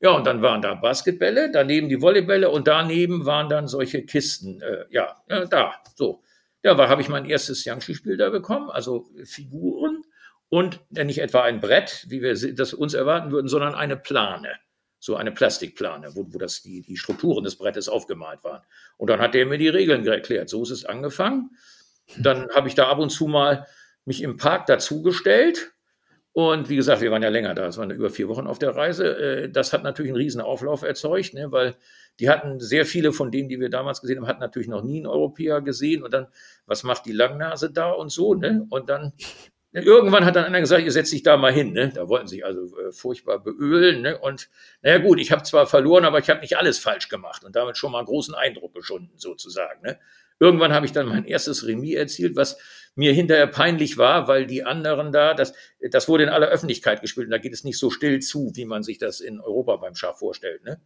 Ja, 0.00 0.12
und 0.12 0.26
dann 0.26 0.40
waren 0.40 0.62
da 0.62 0.72
Basketbälle, 0.72 1.50
daneben 1.52 1.90
die 1.90 2.00
Volleybälle 2.00 2.48
und 2.48 2.66
daneben 2.66 3.26
waren 3.26 3.50
dann 3.50 3.68
solche 3.68 4.06
Kisten. 4.06 4.62
Äh, 4.62 4.86
ja, 4.88 5.22
ja, 5.28 5.44
da, 5.44 5.74
so. 5.96 6.22
Ja, 6.62 6.74
da 6.74 6.88
habe 6.88 7.02
ich 7.02 7.10
mein 7.10 7.26
erstes 7.26 7.66
Yangshi-Spiel 7.66 8.16
da 8.16 8.30
bekommen, 8.30 8.70
also 8.70 9.06
Figuren 9.24 9.89
und 10.50 10.80
nicht 10.90 11.20
etwa 11.20 11.42
ein 11.42 11.60
Brett, 11.60 12.04
wie 12.08 12.20
wir 12.20 12.34
das 12.54 12.74
uns 12.74 12.92
erwarten 12.92 13.30
würden, 13.30 13.48
sondern 13.48 13.74
eine 13.74 13.96
Plane, 13.96 14.50
so 14.98 15.16
eine 15.16 15.30
Plastikplane, 15.32 16.14
wo, 16.14 16.26
wo 16.28 16.38
das 16.38 16.60
die, 16.60 16.82
die 16.82 16.96
Strukturen 16.96 17.44
des 17.44 17.56
Brettes 17.56 17.88
aufgemalt 17.88 18.42
waren. 18.42 18.62
Und 18.98 19.08
dann 19.08 19.20
hat 19.20 19.32
der 19.32 19.46
mir 19.46 19.58
die 19.58 19.68
Regeln 19.68 20.06
erklärt. 20.06 20.48
So 20.48 20.62
ist 20.62 20.70
es 20.70 20.84
angefangen. 20.84 21.50
Dann 22.18 22.50
habe 22.50 22.68
ich 22.68 22.74
da 22.74 22.88
ab 22.88 22.98
und 22.98 23.10
zu 23.10 23.28
mal 23.28 23.66
mich 24.04 24.22
im 24.22 24.36
Park 24.36 24.66
dazugestellt. 24.66 25.72
Und 26.32 26.68
wie 26.68 26.76
gesagt, 26.76 27.00
wir 27.00 27.12
waren 27.12 27.22
ja 27.22 27.28
länger 27.28 27.54
da, 27.54 27.66
es 27.66 27.78
waren 27.78 27.90
über 27.90 28.10
vier 28.10 28.28
Wochen 28.28 28.46
auf 28.46 28.58
der 28.58 28.74
Reise. 28.74 29.16
Äh, 29.16 29.50
das 29.50 29.72
hat 29.72 29.84
natürlich 29.84 30.10
einen 30.10 30.20
riesen 30.20 30.40
Auflauf 30.40 30.82
erzeugt, 30.82 31.34
ne, 31.34 31.50
weil 31.50 31.76
die 32.18 32.28
hatten 32.28 32.60
sehr 32.60 32.86
viele 32.86 33.12
von 33.12 33.30
denen, 33.30 33.48
die 33.48 33.58
wir 33.58 33.68
damals 33.70 34.00
gesehen 34.00 34.18
haben, 34.18 34.28
hatten 34.28 34.40
natürlich 34.40 34.68
noch 34.68 34.82
nie 34.82 34.98
einen 34.98 35.06
Europäer 35.06 35.60
gesehen. 35.60 36.02
Und 36.02 36.12
dann, 36.12 36.26
was 36.66 36.82
macht 36.82 37.06
die 37.06 37.12
Langnase 37.12 37.72
da 37.72 37.90
und 37.90 38.10
so, 38.10 38.34
ne? 38.34 38.66
Und 38.70 38.88
dann 38.88 39.12
Irgendwann 39.72 40.24
hat 40.24 40.34
dann 40.34 40.44
einer 40.44 40.60
gesagt, 40.60 40.82
ihr 40.82 40.90
setzt 40.90 41.12
dich 41.12 41.22
da 41.22 41.36
mal 41.36 41.52
hin. 41.52 41.72
Ne? 41.72 41.92
Da 41.94 42.08
wollten 42.08 42.26
sich 42.26 42.44
also 42.44 42.76
äh, 42.78 42.90
furchtbar 42.90 43.38
beölen. 43.38 44.02
Ne? 44.02 44.18
Und 44.18 44.48
naja 44.82 44.98
gut, 44.98 45.20
ich 45.20 45.30
habe 45.30 45.44
zwar 45.44 45.66
verloren, 45.66 46.04
aber 46.04 46.18
ich 46.18 46.28
habe 46.28 46.40
nicht 46.40 46.56
alles 46.56 46.78
falsch 46.78 47.08
gemacht 47.08 47.44
und 47.44 47.54
damit 47.54 47.76
schon 47.76 47.92
mal 47.92 47.98
einen 47.98 48.06
großen 48.06 48.34
Eindruck 48.34 48.74
geschunden, 48.74 49.16
sozusagen. 49.16 49.80
Ne? 49.82 49.98
Irgendwann 50.40 50.72
habe 50.72 50.86
ich 50.86 50.92
dann 50.92 51.06
mein 51.06 51.24
erstes 51.24 51.66
Remis 51.66 51.94
erzielt, 51.94 52.34
was 52.34 52.58
mir 52.96 53.12
hinterher 53.12 53.46
peinlich 53.46 53.96
war, 53.96 54.26
weil 54.26 54.46
die 54.46 54.64
anderen 54.64 55.12
da, 55.12 55.34
das, 55.34 55.52
das 55.90 56.08
wurde 56.08 56.24
in 56.24 56.28
aller 56.30 56.48
Öffentlichkeit 56.48 57.00
gespielt 57.00 57.26
und 57.26 57.30
da 57.30 57.38
geht 57.38 57.52
es 57.52 57.62
nicht 57.62 57.78
so 57.78 57.90
still 57.90 58.18
zu, 58.20 58.50
wie 58.54 58.64
man 58.64 58.82
sich 58.82 58.98
das 58.98 59.20
in 59.20 59.40
Europa 59.40 59.76
beim 59.76 59.94
Schach 59.94 60.16
vorstellt. 60.16 60.64
Ne? 60.64 60.80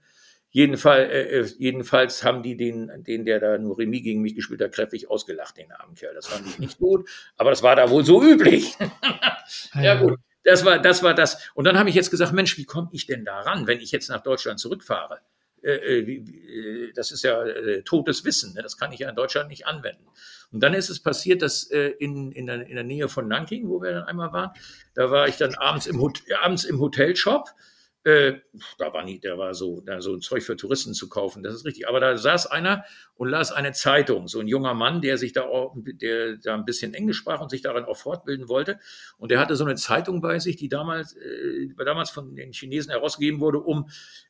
Jedenfalls, 0.54 1.10
äh, 1.10 1.40
äh, 1.40 1.46
jedenfalls 1.58 2.22
haben 2.22 2.44
die 2.44 2.56
den, 2.56 3.02
den, 3.02 3.24
der 3.24 3.40
da 3.40 3.58
nur 3.58 3.76
Remis 3.76 4.04
gegen 4.04 4.22
mich 4.22 4.36
gespielt 4.36 4.60
hat, 4.60 4.70
kräftig 4.70 5.10
ausgelacht, 5.10 5.56
den 5.56 5.72
armen 5.72 5.96
Kerl. 5.96 6.14
Das 6.14 6.28
fand 6.28 6.46
ich 6.46 6.60
nicht 6.60 6.78
gut, 6.78 7.10
aber 7.36 7.50
das 7.50 7.64
war 7.64 7.74
da 7.74 7.90
wohl 7.90 8.04
so 8.04 8.22
üblich. 8.22 8.76
ja, 9.74 9.96
gut. 9.96 10.16
Das 10.44 10.64
war, 10.64 10.78
das 10.78 11.02
war 11.02 11.12
das. 11.12 11.50
Und 11.54 11.64
dann 11.64 11.76
habe 11.76 11.88
ich 11.88 11.96
jetzt 11.96 12.12
gesagt, 12.12 12.32
Mensch, 12.32 12.56
wie 12.56 12.66
komme 12.66 12.88
ich 12.92 13.04
denn 13.06 13.24
da 13.24 13.40
ran, 13.40 13.66
wenn 13.66 13.80
ich 13.80 13.90
jetzt 13.90 14.08
nach 14.10 14.22
Deutschland 14.22 14.60
zurückfahre? 14.60 15.18
Äh, 15.60 15.72
äh 15.72 16.06
wie, 16.06 16.92
das 16.94 17.10
ist 17.10 17.24
ja 17.24 17.42
äh, 17.42 17.82
totes 17.82 18.24
Wissen, 18.24 18.54
ne? 18.54 18.62
das 18.62 18.78
kann 18.78 18.92
ich 18.92 19.00
ja 19.00 19.08
in 19.08 19.16
Deutschland 19.16 19.48
nicht 19.48 19.66
anwenden. 19.66 20.06
Und 20.52 20.62
dann 20.62 20.72
ist 20.72 20.88
es 20.88 21.00
passiert, 21.00 21.42
dass 21.42 21.68
äh, 21.72 21.94
in, 21.98 22.30
in, 22.30 22.46
der, 22.46 22.64
in 22.64 22.76
der 22.76 22.84
Nähe 22.84 23.08
von 23.08 23.26
Nanking, 23.26 23.68
wo 23.68 23.82
wir 23.82 23.90
dann 23.90 24.04
einmal 24.04 24.32
waren, 24.32 24.52
da 24.94 25.10
war 25.10 25.26
ich 25.26 25.36
dann 25.36 25.56
abends 25.56 25.88
im, 25.88 26.00
abends 26.40 26.62
im 26.62 26.78
Hotelshop 26.78 27.48
äh, 28.04 28.34
da 28.78 28.92
war 28.92 29.02
nie, 29.02 29.18
der 29.18 29.38
war 29.38 29.54
so, 29.54 29.80
da 29.80 30.02
so 30.02 30.12
ein 30.12 30.20
Zeug 30.20 30.42
für 30.42 30.56
Touristen 30.56 30.92
zu 30.92 31.08
kaufen, 31.08 31.42
das 31.42 31.54
ist 31.54 31.64
richtig. 31.64 31.88
Aber 31.88 32.00
da 32.00 32.16
saß 32.16 32.46
einer 32.46 32.84
und 33.14 33.28
las 33.28 33.50
eine 33.50 33.72
Zeitung, 33.72 34.28
so 34.28 34.40
ein 34.40 34.48
junger 34.48 34.74
Mann, 34.74 35.00
der 35.00 35.16
sich 35.16 35.32
da 35.32 35.42
auch, 35.42 35.74
der 35.76 36.36
da 36.36 36.54
ein 36.54 36.66
bisschen 36.66 36.92
Englisch 36.92 37.16
sprach 37.16 37.40
und 37.40 37.50
sich 37.50 37.62
darin 37.62 37.84
auch 37.84 37.96
fortbilden 37.96 38.48
wollte. 38.48 38.78
Und 39.16 39.30
der 39.30 39.40
hatte 39.40 39.56
so 39.56 39.64
eine 39.64 39.76
Zeitung 39.76 40.20
bei 40.20 40.38
sich, 40.38 40.56
die 40.56 40.68
damals, 40.68 41.16
äh, 41.16 41.68
damals 41.82 42.10
von 42.10 42.36
den 42.36 42.52
Chinesen 42.52 42.90
herausgegeben 42.90 43.40
wurde, 43.40 43.60
um 43.60 43.88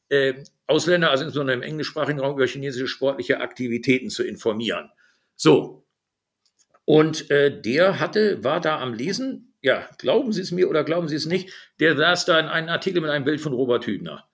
äh, 0.08 0.34
Ausländer, 0.68 1.10
also 1.10 1.24
insbesondere 1.24 1.56
im 1.56 1.62
englischsprachigen 1.62 2.20
Raum, 2.20 2.36
über 2.36 2.46
chinesische 2.46 2.86
sportliche 2.86 3.40
Aktivitäten 3.40 4.08
zu 4.08 4.22
informieren. 4.22 4.90
So. 5.34 5.84
Und 6.84 7.30
äh, 7.30 7.60
der 7.60 7.98
hatte, 7.98 8.44
war 8.44 8.60
da 8.60 8.78
am 8.78 8.94
Lesen 8.94 9.53
ja, 9.64 9.88
glauben 9.96 10.30
Sie 10.30 10.42
es 10.42 10.52
mir 10.52 10.68
oder 10.68 10.84
glauben 10.84 11.08
Sie 11.08 11.16
es 11.16 11.24
nicht, 11.24 11.50
der 11.80 11.96
saß 11.96 12.26
da 12.26 12.38
in 12.38 12.46
einem 12.48 12.68
Artikel 12.68 13.00
mit 13.00 13.10
einem 13.10 13.24
Bild 13.24 13.40
von 13.40 13.54
Robert 13.54 13.86
Hübner. 13.86 14.28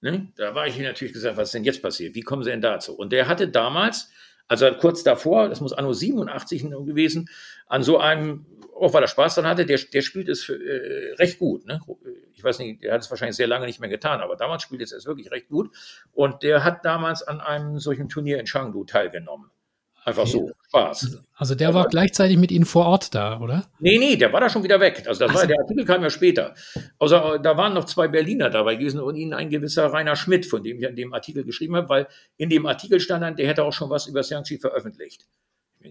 Ne? 0.00 0.32
Da 0.36 0.54
war 0.54 0.66
ich 0.66 0.78
natürlich 0.78 1.12
gesagt, 1.12 1.36
was 1.36 1.48
ist 1.48 1.54
denn 1.54 1.64
jetzt 1.64 1.82
passiert? 1.82 2.14
Wie 2.14 2.22
kommen 2.22 2.42
Sie 2.42 2.50
denn 2.50 2.62
dazu? 2.62 2.96
Und 2.96 3.12
der 3.12 3.28
hatte 3.28 3.48
damals, 3.48 4.10
also 4.48 4.70
kurz 4.72 5.02
davor, 5.02 5.50
das 5.50 5.60
muss 5.60 5.74
anno 5.74 5.92
87 5.92 6.62
gewesen, 6.86 7.28
an 7.66 7.82
so 7.82 7.98
einem, 7.98 8.46
auch 8.74 8.94
weil 8.94 9.02
er 9.02 9.08
Spaß 9.08 9.34
dann 9.34 9.46
hatte, 9.46 9.66
der, 9.66 9.78
der 9.78 10.00
spielt 10.00 10.30
es 10.30 10.42
für, 10.42 10.54
äh, 10.54 11.16
recht 11.16 11.38
gut. 11.38 11.66
Ne? 11.66 11.78
Ich 12.32 12.42
weiß 12.42 12.58
nicht, 12.58 12.82
der 12.82 12.94
hat 12.94 13.02
es 13.02 13.10
wahrscheinlich 13.10 13.36
sehr 13.36 13.48
lange 13.48 13.66
nicht 13.66 13.78
mehr 13.78 13.90
getan, 13.90 14.22
aber 14.22 14.36
damals 14.36 14.62
spielt 14.62 14.80
es 14.80 15.04
wirklich 15.04 15.30
recht 15.30 15.50
gut. 15.50 15.70
Und 16.12 16.42
der 16.42 16.64
hat 16.64 16.86
damals 16.86 17.22
an 17.22 17.42
einem 17.42 17.78
solchen 17.78 18.08
Turnier 18.08 18.40
in 18.40 18.46
Chengdu 18.46 18.84
teilgenommen. 18.84 19.50
Einfach 20.04 20.26
so, 20.26 20.50
Spaß. 20.68 21.22
Also 21.34 21.54
der 21.54 21.74
war 21.74 21.86
gleichzeitig 21.86 22.36
mit 22.36 22.50
Ihnen 22.50 22.64
vor 22.64 22.86
Ort 22.86 23.14
da, 23.14 23.38
oder? 23.40 23.66
Nee, 23.78 23.98
nee, 23.98 24.16
der 24.16 24.32
war 24.32 24.40
da 24.40 24.50
schon 24.50 24.64
wieder 24.64 24.80
weg. 24.80 25.04
Also 25.06 25.26
das 25.26 25.34
war, 25.34 25.46
der 25.46 25.60
Artikel 25.60 25.84
kam 25.84 26.02
ja 26.02 26.10
später. 26.10 26.54
Also 26.98 27.38
da 27.38 27.56
waren 27.56 27.74
noch 27.74 27.84
zwei 27.84 28.08
Berliner 28.08 28.50
dabei 28.50 28.74
gewesen 28.74 29.00
und 29.00 29.14
ihnen 29.14 29.32
ein 29.32 29.48
gewisser 29.48 29.86
Rainer 29.86 30.16
Schmidt, 30.16 30.46
von 30.46 30.62
dem 30.62 30.78
ich 30.78 30.84
in 30.84 30.96
dem 30.96 31.14
Artikel 31.14 31.44
geschrieben 31.44 31.76
habe, 31.76 31.88
weil 31.88 32.08
in 32.36 32.48
dem 32.48 32.66
Artikel 32.66 32.98
stand 32.98 33.22
dann, 33.22 33.36
der 33.36 33.46
hätte 33.46 33.64
auch 33.64 33.72
schon 33.72 33.90
was 33.90 34.06
über 34.06 34.22
Xiangqi 34.22 34.58
veröffentlicht. 34.58 35.26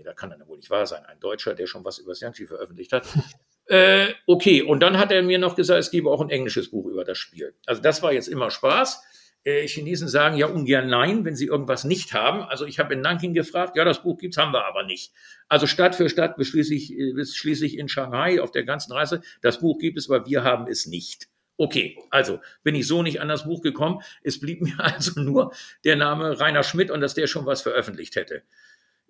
Da 0.03 0.13
kann 0.13 0.29
dann 0.29 0.45
wohl 0.47 0.57
nicht 0.57 0.69
wahr 0.69 0.85
sein. 0.85 1.05
Ein 1.05 1.19
Deutscher, 1.19 1.53
der 1.53 1.67
schon 1.67 1.85
was 1.85 1.97
über 1.97 2.13
Xiangqi 2.13 2.47
veröffentlicht 2.47 2.91
hat. 2.91 3.05
äh, 3.67 4.07
okay, 4.27 4.61
und 4.61 4.81
dann 4.81 4.97
hat 4.97 5.11
er 5.11 5.21
mir 5.21 5.39
noch 5.39 5.55
gesagt, 5.55 5.79
es 5.79 5.91
gebe 5.91 6.09
auch 6.09 6.21
ein 6.21 6.29
englisches 6.29 6.71
Buch 6.71 6.85
über 6.85 7.05
das 7.05 7.17
Spiel. 7.17 7.53
Also 7.65 7.81
das 7.81 8.03
war 8.03 8.11
jetzt 8.11 8.27
immer 8.27 8.51
Spaß 8.51 9.03
äh, 9.43 9.67
Chinesen 9.67 10.07
sagen 10.07 10.37
ja 10.37 10.47
ungern 10.47 10.87
Nein, 10.87 11.25
wenn 11.25 11.35
sie 11.35 11.45
irgendwas 11.45 11.83
nicht 11.83 12.13
haben. 12.13 12.41
Also 12.43 12.65
ich 12.65 12.79
habe 12.79 12.93
in 12.93 13.01
Nanking 13.01 13.33
gefragt, 13.33 13.75
ja, 13.75 13.83
das 13.83 14.03
Buch 14.03 14.17
gibt's, 14.17 14.37
haben 14.37 14.53
wir 14.53 14.65
aber 14.65 14.83
nicht. 14.83 15.13
Also 15.47 15.67
Stadt 15.67 15.95
für 15.95 16.09
Stadt 16.09 16.37
beschließe 16.37 16.73
ich, 16.73 16.97
äh, 16.97 17.25
schließlich 17.25 17.77
in 17.77 17.89
Shanghai 17.89 18.41
auf 18.41 18.51
der 18.51 18.63
ganzen 18.63 18.93
Reise, 18.93 19.21
das 19.41 19.59
Buch 19.59 19.79
gibt 19.79 19.97
es, 19.97 20.09
aber 20.09 20.25
wir 20.25 20.43
haben 20.43 20.67
es 20.67 20.85
nicht. 20.85 21.27
Okay, 21.57 21.95
also 22.09 22.39
bin 22.63 22.73
ich 22.73 22.87
so 22.87 23.03
nicht 23.03 23.21
an 23.21 23.27
das 23.27 23.43
Buch 23.43 23.61
gekommen. 23.61 24.01
Es 24.23 24.39
blieb 24.39 24.61
mir 24.63 24.79
also 24.79 25.19
nur 25.19 25.53
der 25.83 25.95
Name 25.95 26.39
Rainer 26.39 26.63
Schmidt 26.63 26.89
und 26.89 27.01
dass 27.01 27.13
der 27.13 27.27
schon 27.27 27.45
was 27.45 27.61
veröffentlicht 27.61 28.15
hätte. 28.15 28.43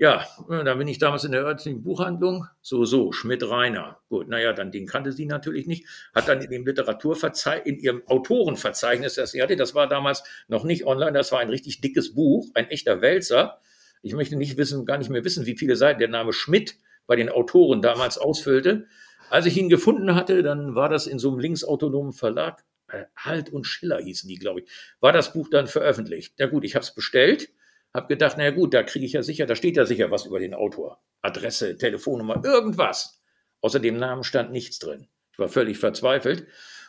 Ja, 0.01 0.25
da 0.49 0.73
bin 0.73 0.87
ich 0.87 0.97
damals 0.97 1.25
in 1.25 1.31
der 1.31 1.43
örtlichen 1.43 1.83
Buchhandlung. 1.83 2.47
So, 2.59 2.85
so, 2.85 3.11
Schmidt-Reiner. 3.11 3.99
Gut, 4.09 4.27
naja, 4.29 4.51
dann 4.51 4.71
den 4.71 4.87
kannte 4.87 5.11
sie 5.11 5.27
natürlich 5.27 5.67
nicht. 5.67 5.85
Hat 6.15 6.27
dann 6.27 6.41
in 6.41 6.49
dem 6.49 6.65
Literaturverzeichnis, 6.65 7.71
in 7.71 7.79
ihrem 7.79 8.07
Autorenverzeichnis, 8.07 9.13
das 9.13 9.33
sie 9.33 9.43
hatte, 9.43 9.55
das 9.57 9.75
war 9.75 9.87
damals 9.87 10.23
noch 10.47 10.63
nicht 10.63 10.87
online, 10.87 11.11
das 11.11 11.31
war 11.31 11.37
ein 11.37 11.51
richtig 11.51 11.81
dickes 11.81 12.15
Buch, 12.15 12.49
ein 12.55 12.67
echter 12.71 12.99
Wälzer. 13.01 13.59
Ich 14.01 14.15
möchte 14.15 14.37
nicht 14.37 14.57
wissen, 14.57 14.87
gar 14.87 14.97
nicht 14.97 15.11
mehr 15.11 15.23
wissen, 15.23 15.45
wie 15.45 15.55
viele 15.55 15.75
Seiten 15.75 15.99
der 15.99 16.09
Name 16.09 16.33
Schmidt 16.33 16.77
bei 17.05 17.15
den 17.15 17.29
Autoren 17.29 17.83
damals 17.83 18.17
ausfüllte. 18.17 18.87
Als 19.29 19.45
ich 19.45 19.55
ihn 19.55 19.69
gefunden 19.69 20.15
hatte, 20.15 20.41
dann 20.41 20.73
war 20.73 20.89
das 20.89 21.05
in 21.05 21.19
so 21.19 21.29
einem 21.29 21.37
linksautonomen 21.37 22.13
Verlag, 22.13 22.63
äh, 22.87 23.03
Halt 23.15 23.53
und 23.53 23.65
Schiller 23.65 23.99
hießen 23.99 24.27
die, 24.27 24.39
glaube 24.39 24.61
ich, 24.61 24.71
war 24.99 25.13
das 25.13 25.31
Buch 25.31 25.47
dann 25.51 25.67
veröffentlicht. 25.67 26.33
Na 26.39 26.47
gut, 26.47 26.63
ich 26.63 26.73
habe 26.73 26.81
es 26.81 26.95
bestellt 26.95 27.49
hab 27.93 28.07
gedacht, 28.07 28.37
naja 28.37 28.51
gut, 28.51 28.73
da 28.73 28.83
kriege 28.83 29.05
ich 29.05 29.13
ja 29.13 29.23
sicher, 29.23 29.45
da 29.45 29.55
steht 29.55 29.77
ja 29.77 29.85
sicher 29.85 30.11
was 30.11 30.25
über 30.25 30.39
den 30.39 30.53
Autor. 30.53 31.01
Adresse, 31.21 31.77
Telefonnummer, 31.77 32.41
irgendwas. 32.43 33.21
Außer 33.61 33.79
dem 33.79 33.97
Namen 33.97 34.23
stand 34.23 34.51
nichts 34.51 34.79
drin. 34.79 35.07
Ich 35.33 35.39
war 35.39 35.49
völlig 35.49 35.77
verzweifelt. 35.77 36.47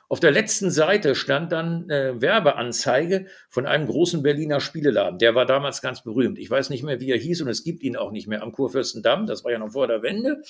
Auf 0.08 0.20
der 0.20 0.30
letzten 0.30 0.70
Seite 0.70 1.14
stand 1.14 1.52
dann 1.52 1.88
äh, 1.88 2.20
Werbeanzeige 2.20 3.26
von 3.48 3.66
einem 3.66 3.86
großen 3.86 4.22
Berliner 4.22 4.60
Spieleladen. 4.60 5.18
Der 5.18 5.34
war 5.34 5.46
damals 5.46 5.80
ganz 5.80 6.02
berühmt. 6.02 6.38
Ich 6.38 6.50
weiß 6.50 6.70
nicht 6.70 6.82
mehr, 6.82 7.00
wie 7.00 7.10
er 7.10 7.18
hieß 7.18 7.40
und 7.42 7.48
es 7.48 7.64
gibt 7.64 7.82
ihn 7.82 7.96
auch 7.96 8.10
nicht 8.10 8.28
mehr 8.28 8.42
am 8.42 8.52
Kurfürstendamm. 8.52 9.26
Das 9.26 9.42
war 9.44 9.52
ja 9.52 9.58
noch 9.58 9.72
vor 9.72 9.86
der 9.86 10.02
Wende. 10.02 10.42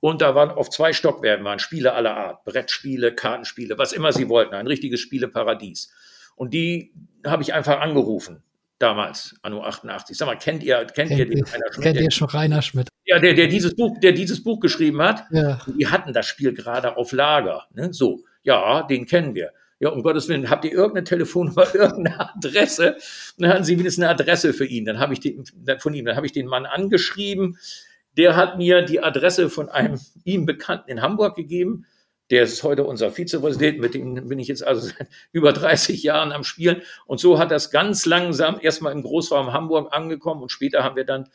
Und 0.00 0.20
da 0.20 0.34
waren 0.34 0.50
auf 0.50 0.70
zwei 0.70 0.92
Stockwerken 0.92 1.44
waren 1.44 1.58
Spiele 1.58 1.92
aller 1.92 2.16
Art. 2.16 2.44
Brettspiele, 2.44 3.14
Kartenspiele, 3.14 3.78
was 3.78 3.92
immer 3.92 4.12
sie 4.12 4.28
wollten. 4.28 4.54
Ein 4.54 4.66
richtiges 4.66 5.00
Spieleparadies. 5.00 5.92
Und 6.34 6.54
die 6.54 6.94
habe 7.24 7.42
ich 7.42 7.52
einfach 7.52 7.80
angerufen 7.80 8.42
damals, 8.82 9.34
anno 9.42 9.62
88. 9.62 10.16
Sag 10.16 10.26
mal, 10.26 10.36
kennt 10.36 10.62
ihr, 10.62 10.76
kennt, 10.84 11.08
kennt 11.08 11.10
ihr 11.12 11.28
den 11.28 11.44
Rainer 11.44 11.72
Schmidt? 11.72 11.84
Kennt 11.84 12.00
ihr 12.00 12.10
schon 12.10 12.28
Rainer 12.28 12.62
Schmidt? 12.62 12.88
Ja, 13.04 13.18
der, 13.18 13.34
der 13.34 13.46
dieses 13.46 13.74
Buch, 13.74 13.98
der 14.00 14.12
dieses 14.12 14.42
Buch 14.42 14.60
geschrieben 14.60 15.00
hat. 15.00 15.24
Ja. 15.30 15.60
Die 15.66 15.86
hatten 15.86 16.12
das 16.12 16.26
Spiel 16.26 16.52
gerade 16.52 16.96
auf 16.96 17.12
Lager. 17.12 17.66
Ne? 17.74 17.92
So, 17.92 18.24
ja, 18.42 18.82
den 18.82 19.06
kennen 19.06 19.34
wir. 19.34 19.52
Ja, 19.78 19.88
um 19.88 20.02
Gottes 20.02 20.28
Willen, 20.28 20.48
habt 20.48 20.64
ihr 20.64 20.72
irgendeine 20.72 21.04
Telefonnummer, 21.04 21.66
irgendeine 21.74 22.34
Adresse? 22.34 22.96
dann 23.38 23.50
hatten 23.50 23.64
sie 23.64 23.78
wenigstens 23.78 24.04
eine 24.04 24.12
Adresse 24.12 24.52
für 24.52 24.66
ihn. 24.66 24.84
Dann 24.84 24.98
habe 24.98 25.12
ich 25.12 25.20
den, 25.20 25.44
von 25.78 25.94
ihm, 25.94 26.04
dann 26.04 26.16
habe 26.16 26.26
ich 26.26 26.32
den 26.32 26.46
Mann 26.46 26.66
angeschrieben. 26.66 27.58
Der 28.16 28.36
hat 28.36 28.58
mir 28.58 28.82
die 28.82 29.02
Adresse 29.02 29.48
von 29.48 29.68
einem 29.68 29.98
ihm 30.24 30.46
Bekannten 30.46 30.90
in 30.90 31.02
Hamburg 31.02 31.34
gegeben. 31.34 31.86
Der 32.32 32.44
ist 32.44 32.62
heute 32.62 32.84
unser 32.84 33.10
Vizepräsident, 33.10 33.78
mit 33.78 33.92
dem 33.92 34.14
bin 34.26 34.38
ich 34.38 34.48
jetzt 34.48 34.66
also 34.66 34.88
seit 34.88 35.06
über 35.32 35.52
30 35.52 36.02
Jahren 36.02 36.32
am 36.32 36.44
Spielen. 36.44 36.80
Und 37.04 37.20
so 37.20 37.38
hat 37.38 37.50
das 37.50 37.70
ganz 37.70 38.06
langsam 38.06 38.58
erstmal 38.58 38.94
im 38.94 39.02
Großraum 39.02 39.52
Hamburg 39.52 39.92
angekommen 39.94 40.40
und 40.40 40.50
später 40.50 40.82
haben 40.82 40.96
wir 40.96 41.04
dann 41.04 41.28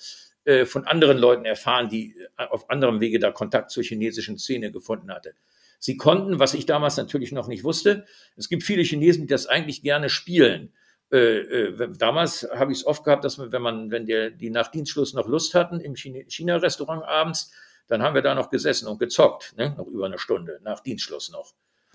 äh, 0.45 0.65
von 0.65 0.87
anderen 0.87 1.19
Leuten 1.19 1.45
erfahren, 1.45 1.87
die 1.87 2.15
äh, 2.37 2.45
auf 2.47 2.71
anderem 2.71 2.99
Wege 2.99 3.19
da 3.19 3.29
Kontakt 3.29 3.69
zur 3.69 3.83
chinesischen 3.83 4.39
Szene 4.39 4.71
gefunden 4.71 5.11
hatte. 5.11 5.35
Sie 5.77 5.97
konnten, 5.97 6.39
was 6.39 6.55
ich 6.55 6.65
damals 6.65 6.97
natürlich 6.97 7.31
noch 7.31 7.47
nicht 7.47 7.63
wusste, 7.63 8.05
es 8.35 8.49
gibt 8.49 8.63
viele 8.63 8.81
Chinesen, 8.81 9.21
die 9.21 9.27
das 9.27 9.45
eigentlich 9.45 9.83
gerne 9.83 10.09
spielen. 10.09 10.73
Äh, 11.11 11.77
damals 11.95 12.49
habe 12.55 12.71
ich 12.71 12.79
es 12.79 12.87
oft 12.87 13.03
gehabt, 13.03 13.23
dass 13.23 13.37
man, 13.37 13.51
wenn 13.51 13.61
man, 13.61 13.91
wenn 13.91 14.07
der, 14.07 14.31
die 14.31 14.49
nach 14.49 14.69
Dienstschluss 14.69 15.13
noch 15.13 15.27
Lust 15.27 15.53
hatten, 15.53 15.79
im 15.79 15.95
China-Restaurant 15.95 17.03
abends, 17.03 17.51
dann 17.88 18.03
haben 18.03 18.15
wir 18.15 18.21
da 18.21 18.35
noch 18.35 18.49
gesessen 18.49 18.88
und 18.88 18.99
gezockt, 18.99 19.55
ne? 19.57 19.73
noch 19.77 19.88
über 19.88 20.05
eine 20.05 20.19
Stunde, 20.19 20.59
nach 20.63 20.81
Dienstschluss 20.81 21.31
noch. 21.31 21.53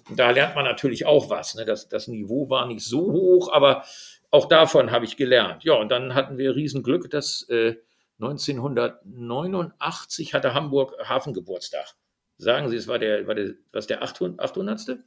Und 0.09 0.19
da 0.19 0.31
lernt 0.31 0.57
man 0.57 0.65
natürlich 0.65 1.07
auch 1.07 1.31
was. 1.31 1.55
Ne? 1.55 1.65
Das, 1.65 1.89
das 1.89 2.09
Niveau 2.09 2.51
war 2.51 2.67
nicht 2.67 2.85
so 2.85 3.13
hoch, 3.13 3.53
aber 3.53 3.85
auch 4.31 4.47
davon 4.47 4.91
habe 4.91 5.05
ich 5.05 5.17
gelernt. 5.17 5.63
Ja, 5.65 5.75
und 5.75 5.91
dann 5.91 6.15
hatten 6.15 6.39
wir 6.39 6.57
Riesenglück, 6.57 7.11
dass 7.11 7.47
äh, 7.51 7.77
1989 8.21 10.35
hatte 10.35 10.55
Hamburg 10.55 10.95
Hafengeburtstag. 11.05 11.95
Sagen 12.39 12.71
Sie, 12.71 12.77
es 12.77 12.89
war 12.89 12.99
der, 12.99 13.27
war 13.27 13.35
der, 13.35 13.53
was 13.73 13.87
der 13.87 14.03
800. 14.03 14.41
800. 14.41 14.99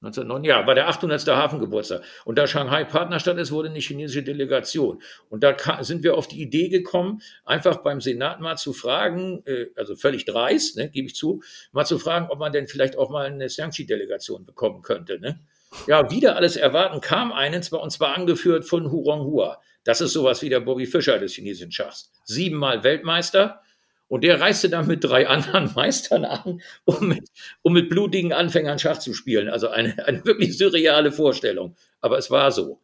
1909, 0.00 0.44
ja, 0.44 0.64
war 0.64 0.76
der 0.76 0.88
800. 0.88 1.26
Hafengeburtstag. 1.26 2.02
Und 2.24 2.38
da 2.38 2.46
Shanghai 2.46 2.84
Partnerstadt 2.84 3.36
ist, 3.38 3.50
wurde 3.50 3.68
eine 3.68 3.80
chinesische 3.80 4.22
Delegation. 4.22 5.02
Und 5.28 5.42
da 5.42 5.56
sind 5.82 6.04
wir 6.04 6.16
auf 6.16 6.28
die 6.28 6.40
Idee 6.40 6.68
gekommen, 6.68 7.20
einfach 7.44 7.78
beim 7.78 8.00
Senat 8.00 8.40
mal 8.40 8.56
zu 8.56 8.72
fragen, 8.72 9.42
äh, 9.44 9.66
also 9.74 9.96
völlig 9.96 10.24
dreist, 10.24 10.76
ne, 10.76 10.88
gebe 10.88 11.08
ich 11.08 11.16
zu, 11.16 11.42
mal 11.72 11.84
zu 11.84 11.98
fragen, 11.98 12.28
ob 12.30 12.38
man 12.38 12.52
denn 12.52 12.68
vielleicht 12.68 12.96
auch 12.96 13.10
mal 13.10 13.26
eine 13.26 13.46
Xiangqi-Delegation 13.46 14.46
bekommen 14.46 14.82
könnte. 14.82 15.18
Ne? 15.18 15.40
Ja, 15.88 16.10
wieder 16.12 16.36
alles 16.36 16.56
erwarten, 16.56 17.00
kam 17.00 17.32
einen, 17.32 17.62
zwar, 17.64 17.82
und 17.82 17.90
zwar 17.90 18.16
angeführt 18.16 18.64
von 18.66 18.92
Hu 18.92 19.00
Ronghua. 19.00 19.60
Das 19.82 20.00
ist 20.00 20.12
sowas 20.12 20.42
wie 20.42 20.48
der 20.48 20.60
Bobby 20.60 20.86
Fischer 20.86 21.18
des 21.18 21.34
chinesischen 21.34 21.72
Schachs. 21.72 22.12
Siebenmal 22.24 22.84
Weltmeister, 22.84 23.62
und 24.08 24.24
der 24.24 24.40
reiste 24.40 24.68
dann 24.70 24.86
mit 24.86 25.04
drei 25.04 25.28
anderen 25.28 25.72
Meistern 25.76 26.24
an, 26.24 26.60
um 26.84 27.08
mit, 27.08 27.28
um 27.62 27.72
mit 27.74 27.88
blutigen 27.88 28.32
Anfängern 28.32 28.78
Schach 28.78 28.98
zu 28.98 29.12
spielen. 29.14 29.48
Also 29.48 29.68
eine, 29.68 30.06
eine 30.06 30.24
wirklich 30.24 30.58
surreale 30.58 31.12
Vorstellung. 31.12 31.76
Aber 32.00 32.18
es 32.18 32.30
war 32.30 32.50
so. 32.50 32.80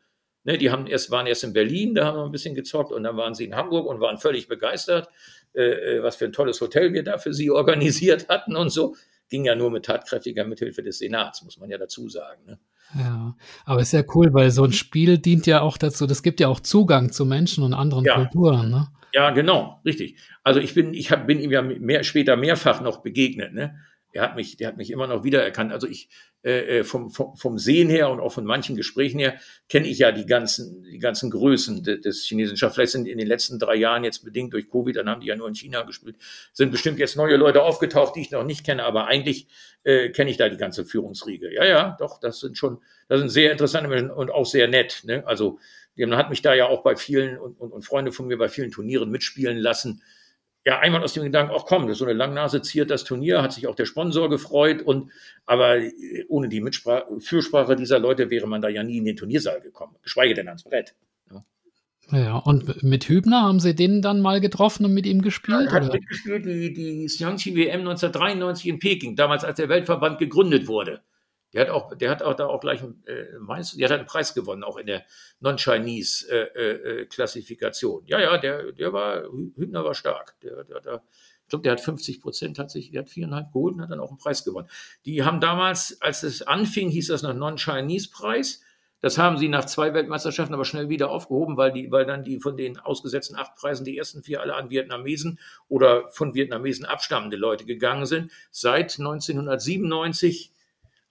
Ne, 0.47 0.59
die 0.59 0.70
haben 0.70 0.87
erst, 0.87 1.11
waren 1.11 1.27
erst 1.27 1.43
in 1.43 1.55
Berlin, 1.55 1.95
da 1.95 2.05
haben 2.05 2.18
wir 2.18 2.25
ein 2.25 2.31
bisschen 2.31 2.55
gezockt 2.55 2.93
und 2.93 3.03
dann 3.03 3.16
waren 3.16 3.35
sie 3.35 3.47
in 3.47 3.57
Hamburg 3.57 3.87
und 3.87 4.01
waren 4.01 4.18
völlig 4.18 4.47
begeistert, 4.47 5.09
äh, 5.55 5.62
äh 5.62 6.03
was 6.03 6.16
für 6.16 6.27
ein 6.27 6.33
tolles 6.33 6.61
Hotel 6.61 6.93
wir 6.93 7.03
da 7.03 7.16
für 7.16 7.33
sie 7.33 7.51
organisiert 7.51 8.29
hatten 8.29 8.55
und 8.55 8.68
so. 8.68 8.95
Ging 9.31 9.47
ja 9.47 9.55
nur 9.55 9.70
mit 9.70 9.87
tatkräftiger 9.87 10.45
Mithilfe 10.45 10.83
des 10.83 10.99
Senats, 10.99 11.43
muss 11.43 11.59
man 11.59 11.70
ja 11.70 11.79
dazu 11.79 12.11
sagen. 12.11 12.45
Ne? 12.45 12.59
Ja, 12.95 13.35
aber 13.64 13.81
ist 13.81 13.95
ja 13.95 14.05
cool, 14.14 14.35
weil 14.35 14.51
so 14.51 14.64
ein 14.64 14.72
Spiel 14.75 15.16
dient 15.16 15.47
ja 15.47 15.62
auch 15.62 15.79
dazu, 15.79 16.07
das 16.07 16.22
gibt 16.22 16.41
ja 16.41 16.49
auch 16.49 16.61
Zugang 16.61 17.11
zu 17.11 17.25
Menschen 17.25 17.64
und 17.64 17.72
anderen 17.72 18.05
ja. 18.05 18.16
Kulturen. 18.16 18.70
Ne? 18.70 18.89
Ja, 19.14 19.30
genau, 19.30 19.80
richtig. 19.84 20.16
Also 20.42 20.58
ich 20.58 20.74
bin, 20.74 20.92
ich 20.92 21.12
hab, 21.12 21.28
bin 21.28 21.38
ihm 21.38 21.52
ja 21.52 21.62
mehr, 21.62 22.02
später 22.02 22.34
mehrfach 22.34 22.80
noch 22.80 23.00
begegnet. 23.00 23.54
Ne? 23.54 23.78
Er 24.10 24.22
hat 24.22 24.34
mich, 24.34 24.56
der 24.56 24.66
hat 24.66 24.76
mich 24.76 24.90
immer 24.90 25.06
noch 25.06 25.22
wiedererkannt. 25.22 25.72
Also 25.72 25.86
ich 25.86 26.08
äh, 26.42 26.80
äh 26.80 26.84
vom, 26.84 27.10
vom, 27.10 27.36
vom 27.36 27.56
Sehen 27.56 27.88
her 27.88 28.10
und 28.10 28.18
auch 28.18 28.32
von 28.32 28.44
manchen 28.44 28.74
Gesprächen 28.74 29.20
her 29.20 29.36
kenne 29.68 29.86
ich 29.86 29.98
ja 29.98 30.10
die 30.10 30.26
ganzen, 30.26 30.82
die 30.82 30.98
ganzen 30.98 31.30
Größen 31.30 31.84
des, 31.84 32.00
des 32.00 32.24
chinesischen 32.24 32.56
Schachs. 32.56 32.74
Vielleicht 32.74 32.90
sind 32.90 33.06
in 33.06 33.18
den 33.18 33.28
letzten 33.28 33.60
drei 33.60 33.76
Jahren 33.76 34.02
jetzt 34.02 34.24
bedingt 34.24 34.52
durch 34.52 34.68
Covid, 34.68 34.96
dann 34.96 35.08
haben 35.08 35.20
die 35.20 35.28
ja 35.28 35.36
nur 35.36 35.46
in 35.46 35.54
China 35.54 35.82
gespielt, 35.82 36.16
sind 36.52 36.72
bestimmt 36.72 36.98
jetzt 36.98 37.16
neue 37.16 37.36
Leute 37.36 37.62
aufgetaucht, 37.62 38.16
die 38.16 38.20
ich 38.20 38.32
noch 38.32 38.44
nicht 38.44 38.66
kenne, 38.66 38.82
aber 38.82 39.06
eigentlich 39.06 39.46
äh, 39.84 40.08
kenne 40.08 40.30
ich 40.30 40.38
da 40.38 40.48
die 40.48 40.56
ganze 40.56 40.84
Führungsriege. 40.84 41.54
Ja, 41.54 41.64
ja, 41.64 41.96
doch, 42.00 42.18
das 42.18 42.40
sind 42.40 42.58
schon, 42.58 42.82
das 43.08 43.20
sind 43.20 43.28
sehr 43.28 43.52
interessante 43.52 43.88
Menschen 43.88 44.10
und 44.10 44.32
auch 44.32 44.46
sehr 44.46 44.66
nett. 44.66 45.02
Ne? 45.04 45.24
Also 45.24 45.60
man 45.97 46.16
hat 46.16 46.30
mich 46.30 46.42
da 46.42 46.55
ja 46.55 46.66
auch 46.66 46.82
bei 46.82 46.97
vielen 46.97 47.38
und, 47.38 47.59
und, 47.61 47.72
und 47.72 47.82
Freunde 47.82 48.12
von 48.12 48.26
mir 48.26 48.38
bei 48.38 48.49
vielen 48.49 48.70
Turnieren 48.70 49.11
mitspielen 49.11 49.59
lassen. 49.59 50.03
Ja, 50.66 50.78
einmal 50.78 51.03
aus 51.03 51.12
dem 51.12 51.24
Gedanken, 51.24 51.53
ach 51.55 51.66
komm, 51.66 51.92
so 51.92 52.05
eine 52.05 52.14
Langnase 52.14 52.62
ziert 52.62 52.90
das 52.90 53.05
Turnier, 53.05 53.42
hat 53.42 53.53
sich 53.53 53.66
auch 53.66 53.74
der 53.74 53.84
Sponsor 53.84 54.30
gefreut 54.30 54.80
und, 54.80 55.11
aber 55.45 55.78
ohne 56.28 56.49
die 56.49 56.62
Mitsprache, 56.62 57.07
Fürsprache 57.20 57.76
dieser 57.76 57.99
Leute 57.99 58.30
wäre 58.30 58.47
man 58.47 58.62
da 58.62 58.68
ja 58.68 58.82
nie 58.82 58.97
in 58.97 59.05
den 59.05 59.16
Turniersaal 59.16 59.61
gekommen, 59.61 59.97
geschweige 60.03 60.34
denn 60.34 60.49
ans 60.49 60.64
Brett. 60.64 60.95
Ja, 62.11 62.36
und 62.36 62.82
mit 62.82 63.09
Hübner 63.09 63.42
haben 63.42 63.61
Sie 63.61 63.74
den 63.74 64.03
dann 64.03 64.20
mal 64.20 64.40
getroffen 64.40 64.84
und 64.84 64.92
mit 64.92 65.07
ihm 65.07 65.22
gespielt? 65.22 65.68
Er 65.68 65.72
hat 65.72 65.84
oder? 65.84 65.95
mitgespielt 65.95 66.45
die, 66.45 66.72
die 66.72 67.07
Xiangqi 67.07 67.57
WM 67.57 67.80
1993 67.80 68.66
in 68.66 68.78
Peking, 68.78 69.16
damals 69.16 69.45
als 69.45 69.57
der 69.57 69.68
Weltverband 69.68 70.18
gegründet 70.18 70.66
wurde. 70.66 71.01
Der 71.55 71.62
hat 71.62 71.70
auch, 71.70 71.96
der 71.96 72.11
hat 72.11 72.22
auch 72.22 72.34
da 72.34 72.44
auch 72.46 72.61
gleich 72.61 72.82
einen, 72.82 73.02
äh, 73.07 73.38
meinst, 73.38 73.78
der 73.78 73.88
hat 73.88 73.98
einen 73.98 74.07
Preis 74.07 74.34
gewonnen, 74.34 74.64
auch 74.64 74.76
in 74.76 74.86
der 74.86 75.05
Non-Chinese-Klassifikation. 75.40 78.02
Äh, 78.02 78.07
äh, 78.07 78.11
ja, 78.11 78.20
ja, 78.20 78.36
der, 78.38 78.72
der 78.72 78.92
war, 78.92 79.22
Hübner 79.22 79.84
war 79.84 79.94
stark. 79.94 80.34
Der, 80.42 80.64
der, 80.64 80.80
der, 80.80 81.05
ich 81.42 81.48
glaube, 81.48 81.62
der 81.62 81.70
hat 81.72 81.80
50 81.80 82.20
Prozent, 82.20 82.59
hat 82.59 82.72
sich, 82.72 82.90
der 82.90 83.02
hat 83.02 83.09
viereinhalb 83.09 83.52
geholt 83.52 83.76
und 83.76 83.82
hat 83.82 83.90
dann 83.90 84.00
auch 84.00 84.09
einen 84.09 84.18
Preis 84.18 84.42
gewonnen. 84.44 84.68
Die 85.05 85.22
haben 85.22 85.40
damals, 85.40 86.02
als 86.02 86.24
es 86.24 86.42
anfing, 86.42 86.88
hieß 86.88 87.07
das 87.09 87.22
noch 87.22 87.34
Non-Chinese-Preis. 87.34 88.62
Das 89.00 89.18
haben 89.18 89.36
sie 89.36 89.48
nach 89.48 89.64
zwei 89.66 89.92
Weltmeisterschaften 89.92 90.55
aber 90.55 90.64
schnell 90.64 90.88
wieder 90.88 91.11
aufgehoben, 91.11 91.59
weil, 91.59 91.70
die, 91.70 91.92
weil 91.92 92.07
dann 92.07 92.24
die 92.24 92.40
von 92.40 92.57
den 92.57 92.78
ausgesetzten 92.78 93.36
acht 93.36 93.55
Preisen 93.55 93.84
die 93.84 93.98
ersten 93.98 94.22
vier 94.22 94.40
alle 94.40 94.55
an 94.55 94.70
Vietnamesen 94.70 95.38
oder 95.68 96.11
von 96.11 96.34
Vietnamesen 96.34 96.86
abstammende 96.86 97.36
Leute 97.36 97.66
gegangen 97.66 98.07
sind. 98.07 98.32
Seit 98.50 98.98
1997 98.98 100.53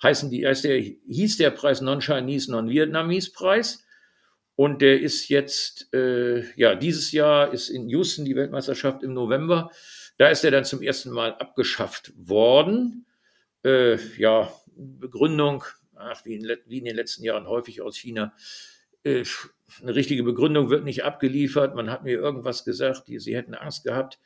heißen 0.03 0.29
die, 0.29 0.41
der, 0.41 0.79
hieß 0.79 1.37
der 1.37 1.51
Preis 1.51 1.81
Non-Chinese, 1.81 2.51
Non-Vietnamese 2.51 3.31
Preis. 3.31 3.83
Und 4.55 4.81
der 4.81 5.01
ist 5.01 5.29
jetzt, 5.29 5.91
äh, 5.93 6.43
ja, 6.55 6.75
dieses 6.75 7.11
Jahr 7.11 7.51
ist 7.51 7.69
in 7.69 7.89
Houston 7.89 8.25
die 8.25 8.35
Weltmeisterschaft 8.35 9.01
im 9.01 9.13
November. 9.13 9.71
Da 10.17 10.29
ist 10.29 10.43
er 10.43 10.51
dann 10.51 10.65
zum 10.65 10.81
ersten 10.83 11.09
Mal 11.09 11.33
abgeschafft 11.35 12.13
worden. 12.15 13.05
Äh, 13.63 13.97
ja, 14.17 14.53
Begründung, 14.75 15.63
ach, 15.95 16.23
wie, 16.25 16.35
in, 16.35 16.47
wie 16.67 16.77
in 16.77 16.85
den 16.85 16.95
letzten 16.95 17.23
Jahren 17.23 17.47
häufig 17.47 17.81
aus 17.81 17.97
China. 17.97 18.33
Äh, 19.03 19.23
eine 19.81 19.95
richtige 19.95 20.23
Begründung 20.23 20.69
wird 20.69 20.83
nicht 20.83 21.03
abgeliefert. 21.03 21.75
Man 21.75 21.89
hat 21.89 22.03
mir 22.03 22.13
irgendwas 22.13 22.63
gesagt, 22.63 23.07
die, 23.07 23.19
sie 23.19 23.35
hätten 23.35 23.55
Angst 23.55 23.83
gehabt, 23.83 24.19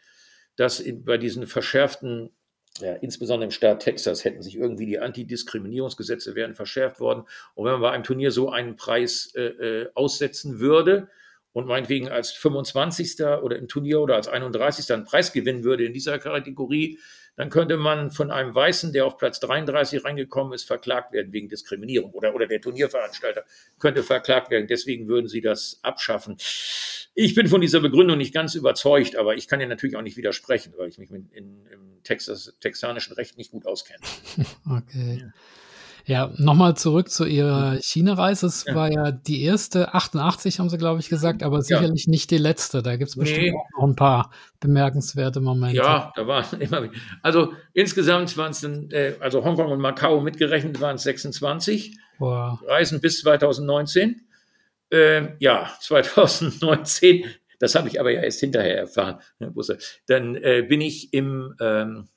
dass 0.57 0.82
in, 0.82 1.05
bei 1.05 1.17
diesen 1.17 1.47
verschärften, 1.47 2.32
ja, 2.80 2.93
insbesondere 2.93 3.45
im 3.45 3.51
Staat 3.51 3.82
Texas, 3.82 4.23
hätten 4.23 4.41
sich 4.41 4.55
irgendwie 4.55 4.86
die 4.86 4.99
Antidiskriminierungsgesetze 4.99 6.36
wären 6.36 6.53
verschärft 6.53 6.99
worden. 6.99 7.23
Und 7.55 7.65
wenn 7.65 7.73
man 7.73 7.82
bei 7.82 7.91
einem 7.91 8.03
Turnier 8.03 8.32
so 8.32 8.49
einen 8.49 8.75
Preis 8.75 9.34
äh, 9.36 9.41
äh 9.41 9.89
aussetzen 9.93 10.59
würde, 10.59 11.09
und 11.57 11.65
meinetwegen 11.65 12.07
als 12.07 12.34
25. 12.34 13.19
oder 13.41 13.57
im 13.57 13.67
Turnier 13.67 13.99
oder 13.99 14.15
als 14.15 14.28
31. 14.28 14.93
einen 14.93 15.05
Preis 15.05 15.34
gewinnen 15.34 15.63
würde 15.63 15.86
in 15.86 15.93
dieser 15.93 16.19
Kategorie, 16.19 16.99
dann 17.38 17.52
könnte 17.52 17.78
man 17.78 18.12
von 18.12 18.32
einem 18.32 18.54
Weißen, 18.54 18.92
der 18.92 19.06
auf 19.06 19.18
Platz 19.18 19.40
33 19.40 20.04
reingekommen 20.04 20.54
ist, 20.54 20.66
verklagt 20.66 21.14
werden 21.14 21.32
wegen 21.32 21.48
Diskriminierung 21.48 22.12
oder, 22.12 22.34
oder 22.36 22.48
der 22.48 22.60
Turnierveranstalter 22.60 23.46
könnte 23.80 24.04
verklagt 24.04 24.50
werden. 24.50 24.68
Deswegen 24.68 25.08
würden 25.08 25.28
sie 25.28 25.40
das 25.40 25.80
abschaffen. 25.84 26.38
Ich 27.14 27.36
bin 27.36 27.48
von 27.48 27.62
dieser 27.62 27.80
Begründung 27.80 28.18
nicht 28.18 28.34
ganz 28.34 28.56
überzeugt, 28.56 29.16
aber 29.16 29.36
ich 29.36 29.48
kann 29.48 29.62
ihr 29.62 29.68
natürlich 29.68 29.96
auch 29.96 30.02
nicht 30.02 30.18
widersprechen, 30.18 30.74
weil 30.78 30.90
ich 30.90 30.98
mich 30.98 31.12
mit, 31.12 31.32
in, 31.32 31.68
im 31.68 32.04
Texas, 32.04 32.56
texanischen 32.60 33.14
Recht 33.14 33.38
nicht 33.38 33.52
gut 33.52 33.66
auskenne. 33.66 34.02
Okay. 34.70 35.22
Ja. 35.22 35.34
Ja, 36.08 36.32
nochmal 36.38 36.78
zurück 36.78 37.10
zu 37.10 37.26
Ihrer 37.26 37.80
China-Reise. 37.82 38.47
Es 38.47 38.64
ja. 38.66 38.74
war 38.74 38.89
ja 38.89 39.12
die 39.12 39.43
erste, 39.43 39.93
88 39.93 40.58
haben 40.58 40.70
Sie, 40.70 40.78
glaube 40.78 41.01
ich, 41.01 41.10
gesagt, 41.10 41.43
aber 41.43 41.62
sicherlich 41.62 42.05
ja. 42.05 42.12
nicht 42.12 42.32
die 42.32 42.38
letzte. 42.38 42.82
Da 42.82 42.95
gibt 42.95 43.10
es 43.10 43.18
bestimmt 43.18 43.47
nee. 43.47 43.53
auch 43.53 43.82
noch 43.82 43.88
ein 43.89 43.95
paar 43.97 44.32
bemerkenswerte 44.62 45.41
Momente. 45.41 45.76
Ja, 45.76 46.14
da 46.16 46.26
waren 46.26 46.45
immer. 46.62 46.89
Also 47.24 47.51
insgesamt 47.74 48.38
waren 48.38 48.51
es 48.51 48.62
dann, 48.62 48.89
äh, 48.91 49.16
also 49.20 49.43
Hongkong 49.43 49.70
und 49.70 49.82
Macau 49.82 50.22
mitgerechnet 50.22 50.80
waren 50.80 50.95
es 50.95 51.03
26 51.03 51.97
wow. 52.20 52.58
Reisen 52.66 53.01
bis 53.01 53.20
2019. 53.20 54.22
Äh, 54.89 55.36
ja, 55.39 55.70
2019, 55.82 57.26
das 57.60 57.76
habe 57.76 57.89
ich 57.89 57.99
aber 57.99 58.12
ja 58.12 58.22
erst 58.22 58.39
hinterher 58.39 58.78
erfahren, 58.78 59.20
Herr 59.39 59.51
Busse. 59.51 59.78
Dann 60.08 60.38
äh, 60.38 60.66
bin 60.66 60.80
ich 60.80 61.14
im 61.14 61.53
ähm, 61.60 62.08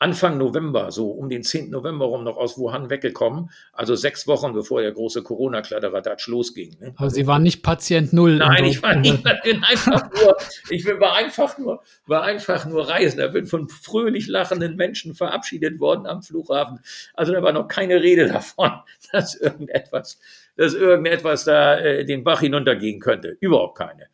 Anfang 0.00 0.38
November, 0.38 0.92
so 0.92 1.10
um 1.10 1.28
den 1.28 1.42
10. 1.42 1.70
November 1.70 2.06
rum 2.06 2.22
noch 2.22 2.36
aus 2.36 2.56
Wuhan 2.56 2.88
weggekommen. 2.88 3.50
Also 3.72 3.96
sechs 3.96 4.28
Wochen 4.28 4.52
bevor 4.52 4.80
der 4.80 4.92
große 4.92 5.24
Corona-Kladderadatsch 5.24 6.28
losging. 6.28 6.76
Ne? 6.78 6.94
Aber 6.96 7.10
Sie 7.10 7.26
waren 7.26 7.42
nicht 7.42 7.64
Patient 7.64 8.12
Null. 8.12 8.36
Nein, 8.36 8.64
ich 8.64 8.80
war 8.80 8.94
nicht, 8.94 9.24
bin 9.42 9.64
einfach 9.64 10.08
nur, 10.12 10.36
ich 10.70 10.86
war 10.86 11.16
einfach 11.16 11.58
nur, 11.58 11.82
war 12.06 12.22
einfach 12.22 12.64
nur 12.66 12.88
Reisender, 12.88 13.28
bin 13.28 13.46
von 13.46 13.68
fröhlich 13.68 14.28
lachenden 14.28 14.76
Menschen 14.76 15.14
verabschiedet 15.14 15.80
worden 15.80 16.06
am 16.06 16.22
Flughafen. 16.22 16.78
Also 17.14 17.32
da 17.32 17.42
war 17.42 17.52
noch 17.52 17.66
keine 17.66 18.00
Rede 18.00 18.28
davon, 18.28 18.70
dass 19.12 19.34
irgendetwas, 19.34 20.20
dass 20.56 20.74
irgendetwas 20.74 21.44
da 21.44 21.76
äh, 21.76 22.04
den 22.04 22.22
Bach 22.22 22.40
hinuntergehen 22.40 23.00
könnte. 23.00 23.36
Überhaupt 23.40 23.78
keine. 23.78 24.06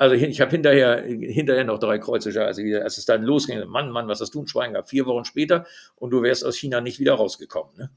Also 0.00 0.14
ich 0.14 0.40
habe 0.40 0.50
hinterher, 0.50 1.02
hinterher 1.02 1.64
noch 1.64 1.78
drei 1.78 1.98
Kreuze, 1.98 2.30
also 2.42 2.62
wieder, 2.62 2.84
als 2.84 2.96
es 2.96 3.04
dann 3.04 3.22
losging, 3.22 3.62
Mann, 3.66 3.90
Mann, 3.90 4.08
was 4.08 4.22
hast 4.22 4.34
du 4.34 4.40
ein 4.40 4.46
Schwein 4.46 4.72
gehabt? 4.72 4.88
Vier 4.88 5.04
Wochen 5.04 5.26
später 5.26 5.66
und 5.94 6.08
du 6.08 6.22
wärst 6.22 6.42
aus 6.42 6.56
China 6.56 6.80
nicht 6.80 7.00
wieder 7.00 7.12
rausgekommen. 7.16 7.76
Ne? 7.76 7.90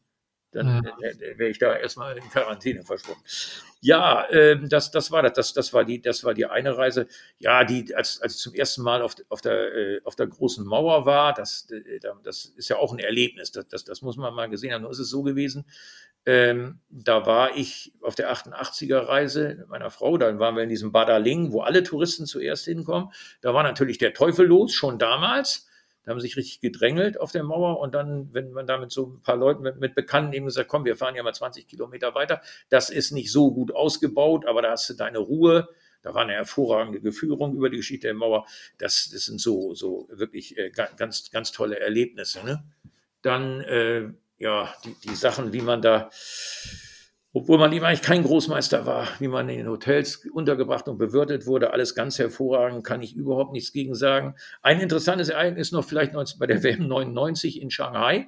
Dann 0.51 0.83
ja. 0.83 1.37
wäre 1.37 1.49
ich 1.49 1.59
da 1.59 1.77
erstmal 1.77 2.17
in 2.17 2.23
Quarantäne 2.29 2.83
verschwunden. 2.83 3.23
Ja, 3.79 4.27
ähm, 4.31 4.67
das, 4.67 4.91
das 4.91 5.11
war 5.11 5.23
das, 5.23 5.31
das, 5.31 5.53
das 5.53 5.73
war 5.73 5.85
die, 5.85 6.01
das 6.01 6.25
war 6.25 6.33
die 6.33 6.45
eine 6.45 6.77
Reise. 6.77 7.07
Ja, 7.39 7.63
die, 7.63 7.95
als, 7.95 8.21
als 8.21 8.35
ich 8.35 8.41
zum 8.41 8.53
ersten 8.53 8.81
Mal 8.81 9.01
auf, 9.01 9.15
auf 9.29 9.39
der, 9.39 9.73
äh, 9.73 10.01
auf 10.03 10.17
der 10.17 10.27
großen 10.27 10.65
Mauer 10.65 11.05
war, 11.05 11.33
das, 11.33 11.69
äh, 11.71 11.99
das 12.21 12.45
ist 12.57 12.67
ja 12.67 12.75
auch 12.75 12.91
ein 12.91 12.99
Erlebnis. 12.99 13.53
Das, 13.53 13.65
das, 13.69 13.85
das 13.85 14.01
muss 14.01 14.17
man 14.17 14.33
mal 14.33 14.49
gesehen 14.49 14.73
haben. 14.73 14.81
Nur 14.81 14.91
ist 14.91 14.99
es 14.99 15.09
so 15.09 15.23
gewesen, 15.23 15.65
ähm, 16.25 16.79
da 16.89 17.25
war 17.25 17.57
ich 17.57 17.93
auf 18.01 18.15
der 18.15 18.33
88er 18.33 19.07
Reise 19.07 19.55
mit 19.59 19.67
meiner 19.69 19.91
Frau, 19.91 20.17
dann 20.17 20.39
waren 20.39 20.55
wir 20.55 20.63
in 20.63 20.69
diesem 20.69 20.91
Badaling, 20.91 21.51
wo 21.51 21.61
alle 21.61 21.83
Touristen 21.83 22.25
zuerst 22.25 22.65
hinkommen. 22.65 23.09
Da 23.41 23.53
war 23.53 23.63
natürlich 23.63 23.97
der 23.97 24.13
Teufel 24.13 24.47
los, 24.47 24.73
schon 24.73 24.99
damals. 24.99 25.67
Da 26.03 26.11
haben 26.11 26.19
sich 26.19 26.35
richtig 26.35 26.59
gedrängelt 26.59 27.19
auf 27.19 27.31
der 27.31 27.43
Mauer 27.43 27.79
und 27.79 27.93
dann, 27.93 28.33
wenn 28.33 28.51
man 28.51 28.67
da 28.67 28.77
mit 28.77 28.91
so 28.91 29.07
ein 29.07 29.21
paar 29.21 29.37
Leuten, 29.37 29.63
mit, 29.63 29.79
mit 29.79 29.95
Bekannten 29.95 30.33
eben 30.33 30.45
gesagt, 30.45 30.67
komm, 30.67 30.85
wir 30.85 30.97
fahren 30.97 31.15
ja 31.15 31.23
mal 31.23 31.33
20 31.33 31.67
Kilometer 31.67 32.13
weiter. 32.13 32.41
Das 32.69 32.89
ist 32.89 33.11
nicht 33.11 33.31
so 33.31 33.53
gut 33.53 33.73
ausgebaut, 33.73 34.45
aber 34.45 34.61
da 34.61 34.71
hast 34.71 34.89
du 34.89 34.93
deine 34.95 35.19
Ruhe. 35.19 35.69
Da 36.01 36.13
war 36.13 36.23
eine 36.23 36.33
hervorragende 36.33 36.99
Geführung 36.99 37.55
über 37.55 37.69
die 37.69 37.77
Geschichte 37.77 38.07
der 38.07 38.13
Mauer. 38.13 38.45
Das, 38.77 39.09
das 39.11 39.25
sind 39.25 39.39
so, 39.39 39.73
so 39.73 40.09
wirklich 40.11 40.57
äh, 40.57 40.71
ganz, 40.71 41.31
ganz 41.31 41.53
tolle 41.53 41.79
Erlebnisse. 41.79 42.45
Ne? 42.45 42.63
Dann 43.21 43.61
äh, 43.61 44.09
ja, 44.43 44.73
die, 44.83 44.93
die 45.07 45.15
Sachen, 45.15 45.53
wie 45.53 45.61
man 45.61 45.81
da, 45.81 46.09
obwohl 47.31 47.57
man 47.57 47.71
eben 47.71 47.85
eigentlich 47.85 48.01
kein 48.01 48.23
Großmeister 48.23 48.85
war, 48.85 49.07
wie 49.19 49.29
man 49.29 49.47
in 49.47 49.59
den 49.59 49.69
Hotels 49.69 50.25
untergebracht 50.33 50.87
und 50.89 50.97
bewirtet 50.97 51.47
wurde, 51.47 51.71
alles 51.71 51.95
ganz 51.95 52.19
hervorragend, 52.19 52.83
kann 52.83 53.01
ich 53.01 53.15
überhaupt 53.15 53.53
nichts 53.53 53.71
gegen 53.71 53.95
sagen. 53.95 54.35
Ein 54.61 54.81
interessantes 54.81 55.29
Ereignis 55.29 55.71
noch 55.71 55.85
vielleicht 55.85 56.11
bei 56.37 56.45
der 56.45 56.61
WM 56.61 56.87
99 56.87 57.61
in 57.61 57.71
Shanghai. 57.71 58.27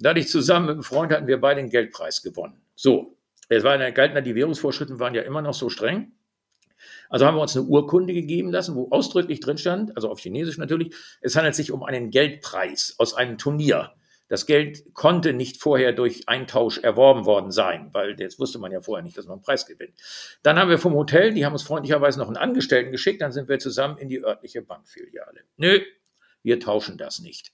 Da 0.00 0.10
hatte 0.10 0.20
ich 0.20 0.28
zusammen 0.28 0.66
mit 0.66 0.72
einem 0.74 0.82
Freund, 0.82 1.12
hatten 1.12 1.28
wir 1.28 1.40
beide 1.40 1.62
den 1.62 1.70
Geldpreis 1.70 2.22
gewonnen. 2.22 2.60
So, 2.74 3.16
es 3.48 3.62
war 3.62 3.72
eine, 3.72 3.92
galten, 3.92 4.22
die 4.24 4.34
Währungsvorschriften 4.34 4.98
waren 4.98 5.14
ja 5.14 5.22
immer 5.22 5.42
noch 5.42 5.54
so 5.54 5.68
streng. 5.68 6.10
Also 7.08 7.24
haben 7.24 7.36
wir 7.36 7.42
uns 7.42 7.56
eine 7.56 7.66
Urkunde 7.66 8.12
gegeben 8.12 8.50
lassen, 8.50 8.74
wo 8.74 8.88
ausdrücklich 8.90 9.38
drin 9.38 9.58
stand, 9.58 9.94
also 9.94 10.10
auf 10.10 10.18
Chinesisch 10.18 10.58
natürlich, 10.58 10.92
es 11.20 11.36
handelt 11.36 11.54
sich 11.54 11.70
um 11.70 11.84
einen 11.84 12.10
Geldpreis 12.10 12.96
aus 12.98 13.14
einem 13.14 13.38
Turnier. 13.38 13.92
Das 14.32 14.46
Geld 14.46 14.94
konnte 14.94 15.34
nicht 15.34 15.60
vorher 15.60 15.92
durch 15.92 16.26
Eintausch 16.26 16.78
erworben 16.78 17.26
worden 17.26 17.50
sein, 17.50 17.90
weil 17.92 18.18
jetzt 18.18 18.40
wusste 18.40 18.58
man 18.58 18.72
ja 18.72 18.80
vorher 18.80 19.04
nicht, 19.04 19.18
dass 19.18 19.26
man 19.26 19.34
einen 19.34 19.42
Preis 19.42 19.66
gewinnt. 19.66 19.92
Dann 20.42 20.58
haben 20.58 20.70
wir 20.70 20.78
vom 20.78 20.94
Hotel, 20.94 21.34
die 21.34 21.44
haben 21.44 21.52
uns 21.52 21.64
freundlicherweise 21.64 22.18
noch 22.18 22.28
einen 22.28 22.38
Angestellten 22.38 22.92
geschickt, 22.92 23.20
dann 23.20 23.30
sind 23.30 23.50
wir 23.50 23.58
zusammen 23.58 23.98
in 23.98 24.08
die 24.08 24.24
örtliche 24.24 24.62
Bankfiliale. 24.62 25.42
Nö, 25.58 25.80
wir 26.42 26.60
tauschen 26.60 26.96
das 26.96 27.20
nicht. 27.20 27.52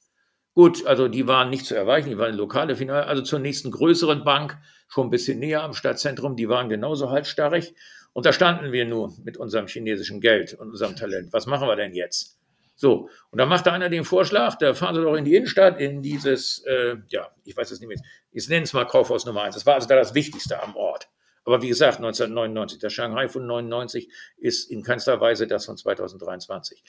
Gut, 0.55 0.87
also 0.87 1.09
die 1.09 1.26
waren 1.26 1.51
nicht 1.51 1.66
zu 1.66 1.74
erweichen, 1.74 2.11
die 2.11 2.18
waren 2.18 2.37
lokale 2.37 2.76
Finale, 2.76 3.07
also 3.09 3.22
zur 3.22 3.41
nächsten 3.41 3.72
größeren 3.72 4.22
Bank, 4.22 4.57
schon 4.87 5.09
ein 5.09 5.11
bisschen 5.11 5.41
näher 5.41 5.64
am 5.64 5.74
Stadtzentrum, 5.74 6.37
die 6.37 6.49
waren 6.49 6.68
genauso 6.68 7.11
halsstarrig. 7.11 7.74
Und 8.12 8.24
da 8.24 8.33
standen 8.33 8.70
wir 8.70 8.85
nur 8.85 9.12
mit 9.24 9.37
unserem 9.37 9.66
chinesischen 9.66 10.20
Geld 10.20 10.55
und 10.55 10.70
unserem 10.70 10.95
Talent. 10.95 11.33
Was 11.33 11.47
machen 11.47 11.66
wir 11.66 11.74
denn 11.74 11.93
jetzt? 11.93 12.38
So, 12.81 13.11
und 13.33 13.39
dann 13.39 13.49
machte 13.49 13.72
einer 13.72 13.89
den 13.89 14.05
Vorschlag, 14.05 14.55
da 14.55 14.72
fahren 14.72 14.95
Sie 14.95 15.03
doch 15.03 15.16
in 15.16 15.24
die 15.24 15.35
Innenstadt, 15.35 15.81
in 15.81 16.01
dieses, 16.01 16.61
äh, 16.61 16.95
ja, 17.09 17.29
ich 17.45 17.57
weiß 17.57 17.72
es 17.72 17.81
nicht 17.81 17.89
mehr, 17.89 17.99
ich 18.31 18.49
nenne 18.49 18.62
es 18.62 18.72
mal 18.72 18.87
Kaufhaus 18.87 19.26
Nummer 19.26 19.43
eins. 19.43 19.57
Das 19.57 19.66
war 19.66 19.74
also 19.74 19.89
da 19.89 19.97
das 19.97 20.14
Wichtigste 20.14 20.62
am 20.62 20.76
Ort. 20.76 21.09
Aber 21.45 21.61
wie 21.61 21.68
gesagt, 21.68 21.97
1999, 21.97 22.79
der 22.79 22.91
Shanghai 22.91 23.29
von 23.29 23.47
99 23.47 24.09
ist 24.37 24.70
in 24.70 24.85
keinster 24.85 25.20
Weise 25.20 25.49
das 25.49 25.66
von 25.66 25.76
2023. 25.76 26.85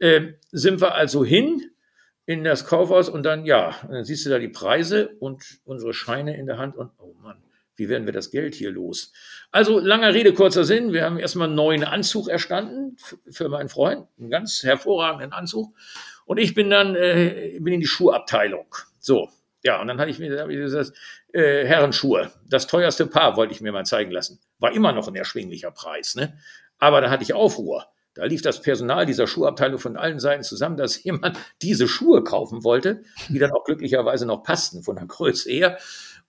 Ähm, 0.00 0.34
sind 0.50 0.80
wir 0.80 0.96
also 0.96 1.24
hin 1.24 1.70
in 2.26 2.42
das 2.42 2.66
Kaufhaus 2.66 3.08
und 3.08 3.22
dann, 3.22 3.46
ja, 3.46 3.76
dann 3.88 4.04
siehst 4.04 4.26
du 4.26 4.30
da 4.30 4.40
die 4.40 4.48
Preise 4.48 5.10
und 5.20 5.60
unsere 5.64 5.94
Scheine 5.94 6.36
in 6.36 6.46
der 6.46 6.58
Hand 6.58 6.76
und, 6.76 6.90
oh 6.98 7.14
Mann, 7.22 7.40
wie 7.78 7.88
werden 7.88 8.06
wir 8.06 8.12
das 8.12 8.30
Geld 8.30 8.54
hier 8.54 8.70
los? 8.70 9.12
Also, 9.50 9.78
langer 9.78 10.12
Rede, 10.12 10.34
kurzer 10.34 10.64
Sinn. 10.64 10.92
Wir 10.92 11.04
haben 11.04 11.18
erstmal 11.18 11.46
einen 11.46 11.56
neuen 11.56 11.84
Anzug 11.84 12.28
erstanden 12.28 12.96
für 13.30 13.48
meinen 13.48 13.68
Freund. 13.68 14.06
Einen 14.18 14.30
ganz 14.30 14.62
hervorragenden 14.62 15.32
Anzug. 15.32 15.74
Und 16.26 16.38
ich 16.38 16.54
bin 16.54 16.68
dann, 16.68 16.94
äh, 16.96 17.58
bin 17.60 17.74
in 17.74 17.80
die 17.80 17.86
Schuhabteilung. 17.86 18.66
So. 18.98 19.28
Ja, 19.64 19.80
und 19.80 19.88
dann 19.88 19.98
hatte 19.98 20.10
ich 20.10 20.18
mir 20.18 20.48
ich 20.48 20.56
gesagt, 20.56 20.92
äh, 21.32 21.64
Herrenschuhe. 21.64 22.30
Das 22.48 22.66
teuerste 22.66 23.06
Paar 23.06 23.36
wollte 23.36 23.52
ich 23.52 23.60
mir 23.60 23.72
mal 23.72 23.84
zeigen 23.84 24.10
lassen. 24.10 24.40
War 24.58 24.72
immer 24.72 24.92
noch 24.92 25.08
ein 25.08 25.16
erschwinglicher 25.16 25.70
Preis, 25.70 26.14
ne? 26.14 26.36
Aber 26.78 27.00
da 27.00 27.10
hatte 27.10 27.22
ich 27.22 27.34
Aufruhr. 27.34 27.86
Da 28.14 28.24
lief 28.24 28.42
das 28.42 28.60
Personal 28.62 29.06
dieser 29.06 29.28
Schuhabteilung 29.28 29.78
von 29.78 29.96
allen 29.96 30.18
Seiten 30.18 30.42
zusammen, 30.42 30.76
dass 30.76 31.02
jemand 31.02 31.38
diese 31.62 31.86
Schuhe 31.86 32.24
kaufen 32.24 32.64
wollte, 32.64 33.02
die 33.28 33.38
dann 33.38 33.52
auch 33.52 33.64
glücklicherweise 33.64 34.26
noch 34.26 34.42
passten 34.42 34.82
von 34.82 34.96
der 34.96 35.06
Größe 35.06 35.50
her. 35.50 35.78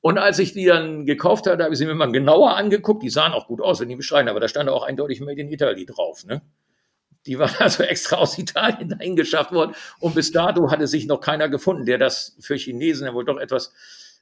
Und 0.01 0.17
als 0.17 0.39
ich 0.39 0.53
die 0.53 0.65
dann 0.65 1.05
gekauft 1.05 1.45
hatte, 1.47 1.63
habe 1.63 1.73
ich 1.73 1.79
sie 1.79 1.85
mir 1.85 1.95
mal 1.95 2.11
genauer 2.11 2.55
angeguckt. 2.55 3.03
Die 3.03 3.09
sahen 3.09 3.33
auch 3.33 3.47
gut 3.47 3.61
aus, 3.61 3.81
wenn 3.81 3.89
die 3.89 3.95
beschreiben, 3.95 4.29
aber 4.29 4.39
da 4.39 4.47
stand 4.47 4.69
auch 4.69 4.83
eindeutig 4.83 5.19
Made 5.19 5.39
in 5.41 5.51
Italy 5.51 5.85
drauf. 5.85 6.25
Ne? 6.25 6.41
Die 7.25 7.37
waren 7.37 7.55
also 7.59 7.83
extra 7.83 8.17
aus 8.17 8.37
Italien 8.37 8.89
dahin 8.89 9.17
worden. 9.17 9.75
Und 9.99 10.15
bis 10.15 10.31
dato 10.31 10.71
hatte 10.71 10.87
sich 10.87 11.05
noch 11.05 11.19
keiner 11.19 11.49
gefunden, 11.49 11.85
der 11.85 11.97
das 11.97 12.37
für 12.39 12.55
Chinesen 12.55 13.07
ja 13.07 13.13
wohl 13.13 13.25
doch 13.25 13.37
etwas 13.37 13.73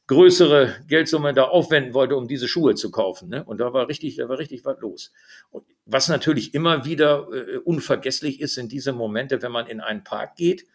größere 0.08 0.74
Geldsumme 0.88 1.34
da 1.34 1.44
aufwenden 1.44 1.94
wollte, 1.94 2.16
um 2.16 2.28
diese 2.28 2.48
Schuhe 2.48 2.76
zu 2.76 2.90
kaufen. 2.92 3.30
Ne? 3.30 3.44
Und 3.44 3.60
da 3.60 3.74
war 3.74 3.90
richtig, 3.90 4.16
da 4.16 4.30
war 4.30 4.40
richtig 4.40 4.66
was 4.66 4.80
los. 4.80 5.12
Und 5.52 5.66
was 5.86 6.08
natürlich 6.08 6.54
immer 6.54 6.86
wieder 6.86 7.28
äh, 7.34 7.58
unvergesslich 7.58 8.40
ist, 8.42 8.56
sind 8.56 8.72
diese 8.72 8.94
Momente, 8.94 9.42
wenn 9.42 9.52
man 9.52 9.68
in 9.68 9.82
einen 9.82 10.04
Park 10.04 10.38
geht, 10.38 10.66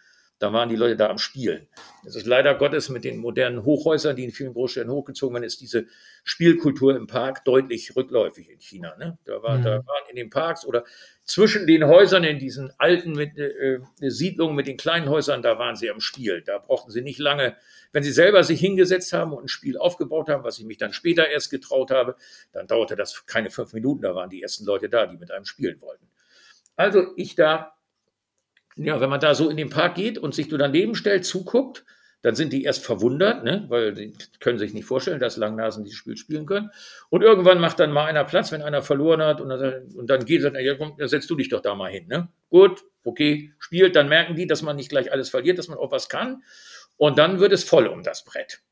da 0.43 0.53
waren 0.53 0.68
die 0.68 0.76
Leute 0.76 0.97
da 0.97 1.09
am 1.09 1.18
Spielen. 1.18 1.68
Das 2.05 2.16
ist 2.16 2.26
leider 2.26 2.55
Gottes 2.55 2.88
mit 2.88 3.05
den 3.05 3.18
modernen 3.18 3.64
Hochhäusern, 3.64 4.16
die 4.16 4.24
in 4.24 4.32
vielen 4.32 4.53
Großstädten 4.53 4.90
hochgezogen 4.90 5.34
werden, 5.34 5.45
ist 5.45 5.61
diese 5.61 5.86
Spielkultur 6.24 6.97
im 6.97 7.07
Park 7.07 7.45
deutlich 7.45 7.95
rückläufig 7.95 8.51
in 8.51 8.61
China. 8.61 8.97
Ne? 8.99 9.18
Da, 9.24 9.43
war, 9.43 9.59
mhm. 9.59 9.62
da 9.62 9.70
waren 9.70 10.09
in 10.11 10.16
den 10.16 10.30
Parks 10.30 10.66
oder 10.66 10.84
zwischen 11.24 11.66
den 11.66 11.86
Häusern 11.86 12.24
in 12.24 12.38
diesen 12.38 12.72
alten 12.78 13.12
mit, 13.12 13.38
äh, 13.38 13.80
Siedlungen 14.01 14.57
mit 14.57 14.66
den 14.66 14.76
kleinen 14.76 15.09
Häusern, 15.09 15.43
da 15.43 15.59
waren 15.59 15.76
sie 15.76 15.90
am 15.90 16.01
Spiel. 16.01 16.43
Da 16.43 16.59
brauchten 16.59 16.90
sie 16.90 17.03
nicht 17.03 17.18
lange 17.18 17.57
wenn 17.93 18.03
Sie 18.03 18.12
selber 18.12 18.43
sich 18.43 18.59
hingesetzt 18.59 19.12
haben 19.12 19.32
und 19.32 19.45
ein 19.45 19.49
Spiel 19.49 19.76
aufgebaut 19.76 20.28
haben, 20.28 20.45
was 20.45 20.59
ich 20.59 20.64
mich 20.64 20.78
dann 20.78 20.93
später 20.93 21.28
erst 21.28 21.51
getraut 21.51 21.90
habe, 21.90 22.16
dann 22.53 22.66
dauerte 22.66 22.97
das 22.97 23.26
keine 23.26 23.51
fünf 23.51 23.72
Minuten, 23.74 24.03
da 24.03 24.14
waren 24.14 24.30
die 24.30 24.43
ersten 24.43 24.64
Leute 24.64 24.88
da, 24.88 25.07
die 25.07 25.18
mit 25.18 25.30
einem 25.30 25.45
spielen 25.45 25.80
wollten. 25.80 26.09
Also 26.74 27.12
ich 27.16 27.34
da, 27.34 27.74
ja, 28.77 29.01
wenn 29.01 29.11
man 29.11 29.20
da 29.20 29.35
so 29.35 29.49
in 29.49 29.57
den 29.57 29.70
Park 29.70 29.95
geht 29.95 30.18
und 30.18 30.35
sich 30.35 30.49
so 30.49 30.57
daneben 30.57 30.95
stellt, 30.95 31.25
zuguckt, 31.25 31.85
dann 32.23 32.37
sind 32.37 32.53
die 32.53 32.62
erst 32.62 32.85
verwundert, 32.85 33.43
ne, 33.43 33.66
weil 33.68 33.93
die 33.95 34.14
können 34.39 34.59
sich 34.59 34.73
nicht 34.73 34.85
vorstellen, 34.85 35.18
dass 35.18 35.37
Langnasen 35.37 35.83
dieses 35.83 35.99
Spiel 35.99 36.16
spielen 36.16 36.47
können. 36.47 36.70
Und 37.11 37.23
irgendwann 37.23 37.61
macht 37.61 37.81
dann 37.81 37.91
mal 37.91 38.07
einer 38.07 38.25
Platz, 38.25 38.53
wenn 38.53 38.62
einer 38.62 38.81
verloren 38.81 39.20
hat, 39.20 39.41
und 39.41 39.49
dann, 39.49 39.89
und 39.97 40.09
dann 40.09 40.25
geht 40.25 40.45
er, 40.45 40.59
ja, 40.61 40.77
komm, 40.77 40.95
setzt 40.99 41.29
du 41.29 41.35
dich 41.35 41.49
doch 41.49 41.61
da 41.61 41.75
mal 41.75 41.91
hin. 41.91 42.07
Ne? 42.07 42.29
Gut, 42.49 42.85
okay, 43.03 43.53
spielt, 43.59 43.97
dann 43.97 44.09
merken 44.09 44.37
die, 44.37 44.47
dass 44.47 44.62
man 44.62 44.77
nicht 44.77 44.89
gleich 44.89 45.11
alles 45.11 45.31
verliert, 45.31 45.59
dass 45.59 45.66
man 45.66 45.79
auch 45.79 45.91
was 45.91 46.09
kann. 46.09 46.43
Und 46.97 47.18
dann 47.18 47.41
wird 47.41 47.53
es 47.53 47.64
voll 47.64 47.89
um 47.89 48.05
das 48.05 48.25
Brett. 48.25 48.62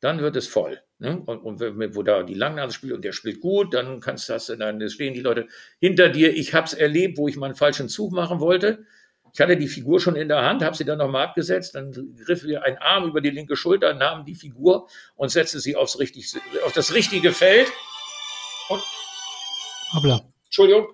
Dann 0.00 0.20
wird 0.20 0.36
es 0.36 0.48
voll. 0.48 0.80
Ne? 0.98 1.20
Und, 1.26 1.38
und, 1.40 1.60
wo 1.94 2.02
da 2.02 2.22
die 2.22 2.34
Langnase 2.34 2.72
spielt 2.72 2.94
und 2.94 3.04
der 3.04 3.12
spielt 3.12 3.40
gut, 3.40 3.74
dann 3.74 4.00
kannst 4.00 4.28
du 4.30 4.56
dann 4.56 4.88
stehen 4.88 5.12
die 5.12 5.20
Leute 5.20 5.46
hinter 5.78 6.08
dir. 6.08 6.34
Ich 6.34 6.54
habe 6.54 6.66
es 6.66 6.72
erlebt, 6.72 7.18
wo 7.18 7.28
ich 7.28 7.36
mal 7.36 7.46
einen 7.46 7.54
falschen 7.54 7.90
Zug 7.90 8.12
machen 8.12 8.40
wollte. 8.40 8.86
Ich 9.32 9.40
hatte 9.40 9.56
die 9.56 9.68
Figur 9.68 10.00
schon 10.00 10.16
in 10.16 10.28
der 10.28 10.42
Hand, 10.42 10.62
habe 10.62 10.76
sie 10.76 10.84
dann 10.84 10.98
nochmal 10.98 11.26
abgesetzt, 11.26 11.74
dann 11.74 11.92
griff 12.24 12.44
mir 12.44 12.62
ein 12.62 12.78
Arm 12.78 13.08
über 13.08 13.20
die 13.20 13.30
linke 13.30 13.56
Schulter, 13.56 13.94
nahm 13.94 14.24
die 14.24 14.34
Figur 14.34 14.88
und 15.16 15.30
setzte 15.30 15.60
sie 15.60 15.76
aufs 15.76 15.98
richtig, 15.98 16.34
auf 16.64 16.72
das 16.72 16.94
richtige 16.94 17.32
Feld. 17.32 17.68
Und, 18.68 18.82
Hoppla. 19.94 20.20
Entschuldigung. 20.44 20.88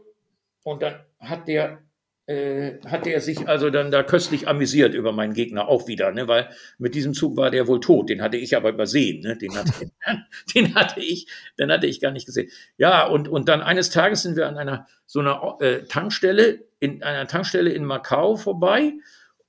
Und 0.62 0.82
dann 0.82 1.04
hat 1.20 1.46
der 1.48 1.84
äh, 2.26 2.80
hat 2.86 3.06
er 3.06 3.20
sich 3.20 3.46
also 3.48 3.68
dann 3.68 3.90
da 3.90 4.02
köstlich 4.02 4.48
amüsiert 4.48 4.94
über 4.94 5.12
meinen 5.12 5.34
Gegner 5.34 5.68
auch 5.68 5.86
wieder, 5.86 6.10
ne? 6.10 6.26
weil 6.26 6.48
mit 6.78 6.94
diesem 6.94 7.12
Zug 7.12 7.36
war 7.36 7.50
der 7.50 7.66
wohl 7.66 7.80
tot. 7.80 8.08
Den 8.08 8.22
hatte 8.22 8.38
ich 8.38 8.56
aber 8.56 8.70
übersehen. 8.70 9.20
Ne? 9.20 9.36
Den, 9.36 9.54
hatte, 9.54 9.72
den 10.54 10.74
hatte 10.74 11.00
ich, 11.00 11.28
den 11.58 11.70
hatte 11.70 11.86
ich 11.86 12.00
gar 12.00 12.12
nicht 12.12 12.24
gesehen. 12.24 12.50
Ja, 12.78 13.06
und, 13.06 13.28
und 13.28 13.48
dann 13.48 13.60
eines 13.60 13.90
Tages 13.90 14.22
sind 14.22 14.36
wir 14.36 14.48
an 14.48 14.56
einer 14.56 14.86
so 15.06 15.20
einer 15.20 15.58
äh, 15.60 15.82
Tankstelle, 15.82 16.64
in 16.84 17.02
einer 17.02 17.26
Tankstelle 17.26 17.70
in 17.70 17.84
Macau 17.84 18.36
vorbei. 18.36 18.92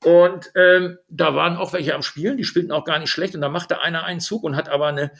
Und 0.04 0.52
ähm, 0.56 0.98
da 1.10 1.36
waren 1.36 1.58
auch 1.58 1.74
welche 1.74 1.96
am 1.96 2.02
Spielen, 2.02 2.38
die 2.38 2.44
spielten 2.44 2.72
auch 2.72 2.86
gar 2.86 3.00
nicht 3.00 3.10
schlecht. 3.10 3.36
Und 3.36 3.42
da 3.42 3.50
machte 3.50 3.82
einer 3.82 4.04
einen 4.04 4.20
Zug 4.20 4.44
und 4.44 4.56
hat 4.56 4.70
aber 4.70 4.88
eine 4.88 5.12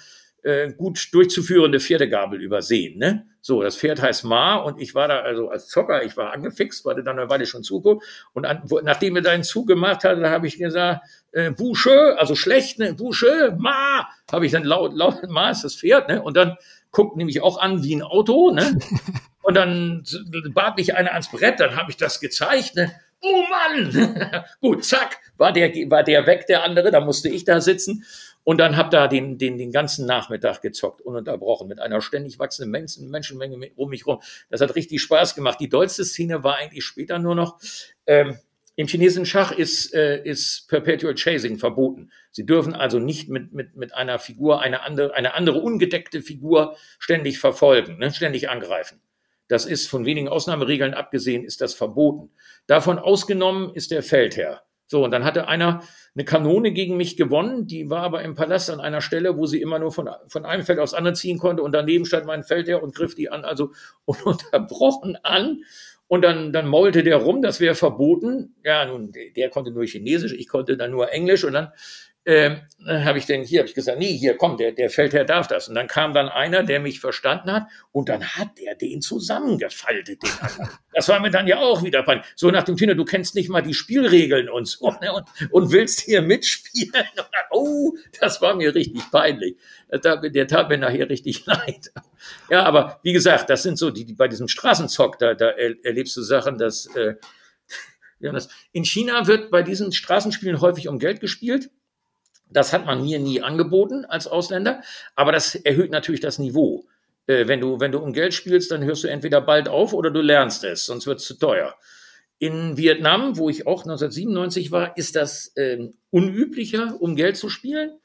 äh, 0.44 0.72
gut 0.74 1.10
durchzuführende 1.12 1.80
Pferdegabel 1.80 2.40
übersehen. 2.40 3.00
Ne? 3.00 3.26
So, 3.42 3.64
das 3.64 3.78
Pferd 3.78 4.02
heißt 4.02 4.24
Ma 4.26 4.56
und 4.58 4.80
ich 4.80 4.94
war 4.94 5.08
da 5.08 5.20
also 5.20 5.50
als 5.50 5.68
Zocker, 5.68 6.04
ich 6.04 6.16
war 6.18 6.34
angefixt, 6.34 6.86
war 6.86 6.96
dann 6.96 7.20
eine 7.20 7.30
Weile 7.30 7.48
schon 7.48 7.64
zugeguckt 7.64 8.06
und 8.34 8.46
an, 8.46 8.62
wo, 8.66 8.80
nachdem 8.80 9.16
er 9.16 9.24
deinen 9.24 9.44
Zug 9.44 9.68
gemacht 9.68 10.04
hat, 10.04 10.20
da 10.20 10.30
habe 10.30 10.48
ich 10.48 10.58
gesagt, 10.58 11.02
äh, 11.32 11.52
Bouche, 11.52 12.16
also 12.20 12.36
schlecht, 12.36 12.80
ne, 12.80 12.94
Bouche, 12.94 13.56
Ma, 13.58 14.08
habe 14.32 14.46
ich 14.46 14.52
dann 14.52 14.64
laut, 14.64 14.94
laut, 14.94 15.28
Ma 15.28 15.50
ist 15.50 15.64
das 15.64 15.76
Pferd, 15.76 16.10
ne? 16.10 16.22
Und 16.22 16.38
dann 16.38 16.58
guckt 16.92 17.18
nämlich 17.18 17.42
auch 17.42 17.60
an 17.60 17.84
wie 17.84 17.96
ein 17.96 18.04
Auto, 18.04 18.52
ne? 18.52 18.80
Und 19.46 19.54
dann 19.54 20.04
bat 20.56 20.76
mich 20.76 20.96
einer 20.96 21.12
ans 21.12 21.30
Brett, 21.30 21.60
dann 21.60 21.76
habe 21.76 21.92
ich 21.92 21.98
das 21.98 22.20
gezeigt, 22.20 22.76
ne? 22.76 22.92
Oh 23.22 23.44
Mann! 23.48 24.44
Gut, 24.60 24.84
zack, 24.84 25.20
war 25.38 25.54
der, 25.54 25.70
war 25.92 26.04
der 26.04 26.26
weg, 26.26 26.48
der 26.48 26.64
andere, 26.64 26.90
da 26.90 27.00
musste 27.00 27.30
ich 27.30 27.44
da 27.44 27.62
sitzen. 27.62 28.04
Und 28.44 28.58
dann 28.58 28.76
hab 28.76 28.90
da 28.90 29.08
den, 29.08 29.38
den, 29.38 29.60
den 29.60 29.72
ganzen 29.72 30.08
Nachmittag 30.08 30.64
gezockt, 30.64 31.02
ununterbrochen, 31.02 31.68
mit 31.68 31.80
einer 31.80 32.02
ständig 32.02 32.40
wachsenden 32.40 32.72
Menschen, 32.72 33.12
Menschenmenge 33.12 33.70
um 33.76 33.92
mich 33.92 34.08
rum. 34.08 34.20
Das 34.50 34.62
hat 34.62 34.74
richtig 34.74 35.00
Spaß 35.04 35.36
gemacht. 35.36 35.60
Die 35.60 35.70
dollste 35.70 36.06
Szene 36.06 36.44
war 36.44 36.56
eigentlich 36.56 36.84
später 36.84 37.20
nur 37.20 37.36
noch, 37.36 37.60
ähm, 38.08 38.40
im 38.76 38.88
chinesischen 38.88 39.28
Schach 39.28 39.52
ist, 39.52 39.94
äh, 39.94 40.24
ist 40.24 40.68
Perpetual 40.70 41.14
Chasing 41.14 41.60
verboten. 41.60 42.12
Sie 42.32 42.48
dürfen 42.48 42.74
also 42.74 42.98
nicht 42.98 43.30
mit, 43.30 43.54
mit, 43.54 43.76
mit 43.76 43.94
einer 43.94 44.18
Figur 44.18 44.62
eine 44.62 44.82
andere, 44.82 45.14
eine 45.14 45.36
andere 45.36 45.60
ungedeckte 45.60 46.24
Figur 46.24 46.76
ständig 46.98 47.38
verfolgen, 47.38 48.00
ne, 48.00 48.12
ständig 48.12 48.50
angreifen. 48.50 49.00
Das 49.48 49.66
ist 49.66 49.88
von 49.88 50.06
wenigen 50.06 50.28
Ausnahmeregeln 50.28 50.94
abgesehen, 50.94 51.44
ist 51.44 51.62
das 51.62 51.74
verboten. 51.74 52.32
Davon 52.68 53.00
ausgenommen 53.00 53.74
ist 53.74 53.92
der 53.92 54.04
Feldherr. 54.04 54.64
So, 54.88 55.04
und 55.04 55.12
dann 55.12 55.26
hatte 55.26 55.48
einer 55.48 55.82
eine 56.16 56.26
Kanone 56.26 56.72
gegen 56.72 56.96
mich 56.96 57.18
gewonnen, 57.18 57.68
die 57.68 57.90
war 57.90 58.04
aber 58.04 58.22
im 58.22 58.36
Palast 58.36 58.70
an 58.70 58.80
einer 58.80 59.02
Stelle, 59.02 59.38
wo 59.38 59.46
sie 59.46 59.62
immer 59.62 59.80
nur 59.80 59.92
von, 59.92 60.10
von 60.28 60.46
einem 60.46 60.64
Feld 60.64 60.80
aufs 60.80 60.94
andere 60.94 61.14
ziehen 61.14 61.40
konnte 61.40 61.62
und 61.62 61.74
daneben 61.74 62.06
stand 62.06 62.26
mein 62.26 62.44
Feldherr 62.44 62.82
und 62.82 62.96
griff 62.96 63.16
die 63.16 63.30
an, 63.30 63.44
also 63.44 63.72
ununterbrochen 64.06 65.18
an. 65.24 65.64
Und 66.08 66.22
dann, 66.22 66.54
dann 66.54 66.68
maulte 66.68 67.02
der 67.02 67.18
rum, 67.18 67.42
das 67.42 67.60
wäre 67.60 67.74
verboten. 67.74 68.54
Ja, 68.64 68.86
nun, 68.86 69.12
der 69.36 69.50
konnte 69.50 69.72
nur 69.72 69.86
Chinesisch, 69.86 70.34
ich 70.34 70.48
konnte 70.48 70.78
dann 70.78 70.92
nur 70.92 71.12
Englisch 71.12 71.44
und 71.44 71.54
dann 71.54 71.72
ähm, 72.26 72.62
habe 72.88 73.20
ich 73.20 73.26
denn 73.26 73.44
hier, 73.44 73.60
habe 73.60 73.70
ich 73.70 73.76
gesagt, 73.76 74.00
nee, 74.00 74.18
hier, 74.18 74.36
komm, 74.36 74.58
der, 74.58 74.72
der 74.72 74.90
Feldherr 74.90 75.26
darf 75.26 75.48
das. 75.48 75.68
Und 75.68 75.76
dann 75.76 75.88
kam 75.88 76.14
dann 76.14 76.28
einer, 76.28 76.64
der 76.64 76.80
mich 76.80 77.00
verstanden 77.00 77.52
hat 77.52 77.68
und 77.92 78.10
dann 78.10 78.24
hat 78.24 78.60
er 78.60 78.76
den 78.76 79.02
zusammengefaltet, 79.02 80.24
den 80.24 80.32
anderen. 80.42 80.70
Das 80.94 81.08
war 81.08 81.20
mir 81.20 81.30
dann 81.30 81.48
ja 81.48 81.60
auch 81.60 81.84
wieder 81.84 82.04
peinlich. 82.04 82.26
So 82.36 82.50
nach 82.50 82.64
dem 82.64 82.78
Tina, 82.78 82.96
du 82.96 83.06
kennst 83.06 83.36
nicht 83.36 83.50
mal 83.50 83.62
die 83.62 83.74
Spielregeln 83.74 84.50
und 84.50 84.68
so, 84.68 84.90
ne, 85.02 85.14
und, 85.14 85.26
und 85.52 85.72
willst 85.72 86.02
hier 86.02 86.22
mitspielen. 86.22 86.92
Dann, 87.16 87.26
oh, 87.52 87.96
das 88.20 88.42
war 88.42 88.56
mir 88.56 88.74
richtig 88.74 89.04
peinlich. 89.12 89.58
Der, 89.92 90.18
der 90.18 90.48
tat 90.48 90.70
mir 90.70 90.78
nachher 90.78 91.10
richtig 91.10 91.46
leid. 91.46 91.92
Ja, 92.50 92.64
aber 92.64 93.00
wie 93.04 93.14
gesagt, 93.14 93.50
das 93.50 93.64
sind 93.64 93.78
so, 93.78 93.92
die, 93.92 94.06
die 94.06 94.14
bei 94.14 94.28
diesem 94.28 94.48
Straßenzock, 94.48 95.20
da, 95.20 95.36
da 95.36 95.50
erlebst 95.50 96.18
du 96.18 96.24
Sachen, 96.24 96.58
dass, 96.58 96.88
äh, 96.96 97.16
ja, 98.20 98.32
das, 98.32 98.50
in 98.72 98.84
China 98.84 99.28
wird 99.28 99.52
bei 99.52 99.62
diesen 99.62 99.92
Straßenspielen 99.92 100.62
häufig 100.62 100.88
um 100.88 100.98
Geld 100.98 101.20
gespielt. 101.20 101.70
Das 102.50 102.74
hat 102.74 102.86
man 102.86 103.04
mir 103.04 103.20
nie 103.20 103.42
angeboten 103.42 104.06
als 104.06 104.28
Ausländer, 104.28 104.82
aber 105.16 105.32
das 105.32 105.56
erhöht 105.56 105.92
natürlich 105.92 106.22
das 106.22 106.40
Niveau. 106.40 106.86
Äh, 107.28 107.48
wenn, 107.48 107.62
du, 107.62 107.80
wenn 107.80 107.92
du 107.92 108.00
um 108.00 108.14
Geld 108.14 108.34
spielst, 108.34 108.72
dann 108.72 108.84
hörst 108.84 109.04
du 109.04 109.08
entweder 109.08 109.42
bald 109.42 109.68
auf 109.68 109.94
oder 109.94 110.12
du 110.12 110.22
lernst 110.22 110.64
es, 110.64 110.86
sonst 110.86 111.08
wird 111.08 111.20
es 111.20 111.26
zu 111.26 111.36
teuer. 111.36 111.76
In 112.38 112.78
Vietnam, 112.78 113.38
wo 113.38 113.50
ich 113.50 113.66
auch 113.66 113.84
1997 113.84 114.72
war, 114.72 114.98
ist 114.98 115.16
das 115.16 115.56
äh, 115.56 115.90
unüblicher, 116.12 116.98
um 117.00 117.16
Geld 117.16 117.38
zu 117.38 117.50
spielen. 117.50 117.98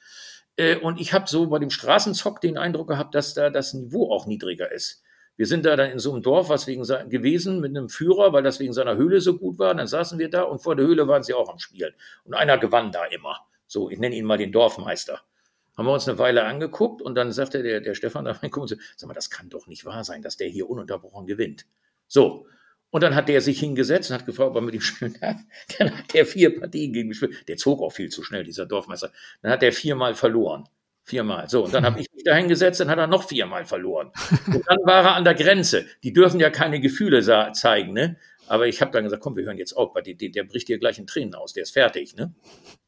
Äh, 0.57 0.76
und 0.76 1.01
ich 1.01 1.12
habe 1.12 1.28
so 1.28 1.49
bei 1.49 1.59
dem 1.59 1.70
Straßenzock 1.70 2.41
den 2.41 2.57
Eindruck 2.57 2.88
gehabt, 2.88 3.14
dass 3.14 3.34
da 3.34 3.51
das 3.51 3.74
Niveau 3.74 4.11
auch 4.12 4.26
niedriger 4.26 4.70
ist. 4.70 5.03
Wir 5.36 5.47
sind 5.47 5.64
da 5.64 5.74
dann 5.74 5.91
in 5.91 5.99
so 5.99 6.12
einem 6.12 6.22
Dorf, 6.22 6.51
was 6.51 6.66
wegen 6.66 6.82
gewesen 7.09 7.61
mit 7.61 7.70
einem 7.74 7.88
Führer, 7.88 8.32
weil 8.32 8.43
das 8.43 8.61
wegen 8.61 8.74
seiner 8.74 8.97
Höhle 8.97 9.20
so 9.20 9.38
gut 9.38 9.59
war. 9.59 9.74
Dann 9.74 9.86
saßen 9.86 10.18
wir 10.18 10.28
da 10.28 10.43
und 10.43 10.61
vor 10.61 10.76
der 10.76 10.86
Höhle 10.86 11.09
waren 11.09 11.22
sie 11.22 11.32
auch 11.32 11.49
am 11.49 11.59
Spielen. 11.59 11.95
Und 12.24 12.34
einer 12.34 12.59
gewann 12.59 12.93
da 12.93 13.07
immer. 13.07 13.41
So, 13.71 13.89
ich 13.89 14.01
nenne 14.01 14.16
ihn 14.16 14.25
mal 14.25 14.37
den 14.37 14.51
Dorfmeister. 14.51 15.21
Haben 15.77 15.87
wir 15.87 15.93
uns 15.93 16.09
eine 16.09 16.18
Weile 16.18 16.45
angeguckt 16.45 17.01
und 17.01 17.14
dann 17.14 17.31
sagte 17.31 17.62
der, 17.62 17.81
der 17.81 17.95
Stefan 17.95 18.25
da 18.25 18.33
reinkommen, 18.33 18.66
so, 18.66 18.75
sag 18.97 19.07
mal, 19.07 19.14
das 19.14 19.31
kann 19.31 19.49
doch 19.49 19.68
nicht 19.68 19.85
wahr 19.85 20.03
sein, 20.03 20.23
dass 20.23 20.37
der 20.37 20.49
hier 20.49 20.68
ununterbrochen 20.68 21.25
gewinnt. 21.25 21.66
So. 22.09 22.47
Und 22.91 23.05
dann 23.05 23.14
hat 23.14 23.29
der 23.29 23.41
sich 23.41 23.61
hingesetzt 23.61 24.11
und 24.11 24.18
hat 24.18 24.27
gefragt, 24.27 24.51
ob 24.51 24.57
er 24.57 24.62
mit 24.62 24.75
ihm 24.75 24.81
spielen 24.81 25.16
darf. 25.21 25.37
Dann 25.79 25.97
hat 25.97 26.12
der 26.12 26.27
vier 26.27 26.59
Partien 26.59 26.93
gegen 26.93 27.09
mich 27.09 27.21
gespielt. 27.21 27.47
Der 27.47 27.57
zog 27.57 27.81
auch 27.81 27.93
viel 27.93 28.09
zu 28.09 28.25
schnell, 28.25 28.43
dieser 28.43 28.66
Dorfmeister. 28.66 29.12
Dann 29.43 29.53
hat 29.53 29.62
er 29.62 29.71
viermal 29.71 30.16
verloren. 30.16 30.68
Viermal. 31.05 31.49
So, 31.49 31.64
und 31.64 31.73
dann 31.73 31.85
habe 31.85 32.01
ich 32.01 32.12
mich 32.12 32.25
da 32.25 32.35
hingesetzt, 32.35 32.81
dann 32.81 32.91
hat 32.91 32.99
er 32.99 33.07
noch 33.07 33.29
viermal 33.29 33.64
verloren. 33.64 34.11
Und 34.49 34.64
dann 34.66 34.79
war 34.85 35.05
er 35.05 35.14
an 35.14 35.25
der 35.25 35.35
Grenze. 35.35 35.87
Die 36.03 36.12
dürfen 36.12 36.41
ja 36.41 36.51
keine 36.51 36.81
Gefühle 36.81 37.23
zeigen, 37.53 37.93
ne? 37.93 38.16
Aber 38.51 38.66
ich 38.66 38.80
habe 38.80 38.90
dann 38.90 39.05
gesagt, 39.05 39.22
komm, 39.22 39.36
wir 39.36 39.44
hören 39.44 39.59
jetzt 39.59 39.74
auf, 39.74 39.94
weil 39.94 40.03
der, 40.03 40.28
der 40.28 40.42
bricht 40.42 40.66
dir 40.66 40.80
gleich 40.80 40.98
in 40.98 41.07
Tränen 41.07 41.36
aus, 41.36 41.53
der 41.53 41.62
ist 41.62 41.70
fertig. 41.70 42.16
Ne? 42.16 42.34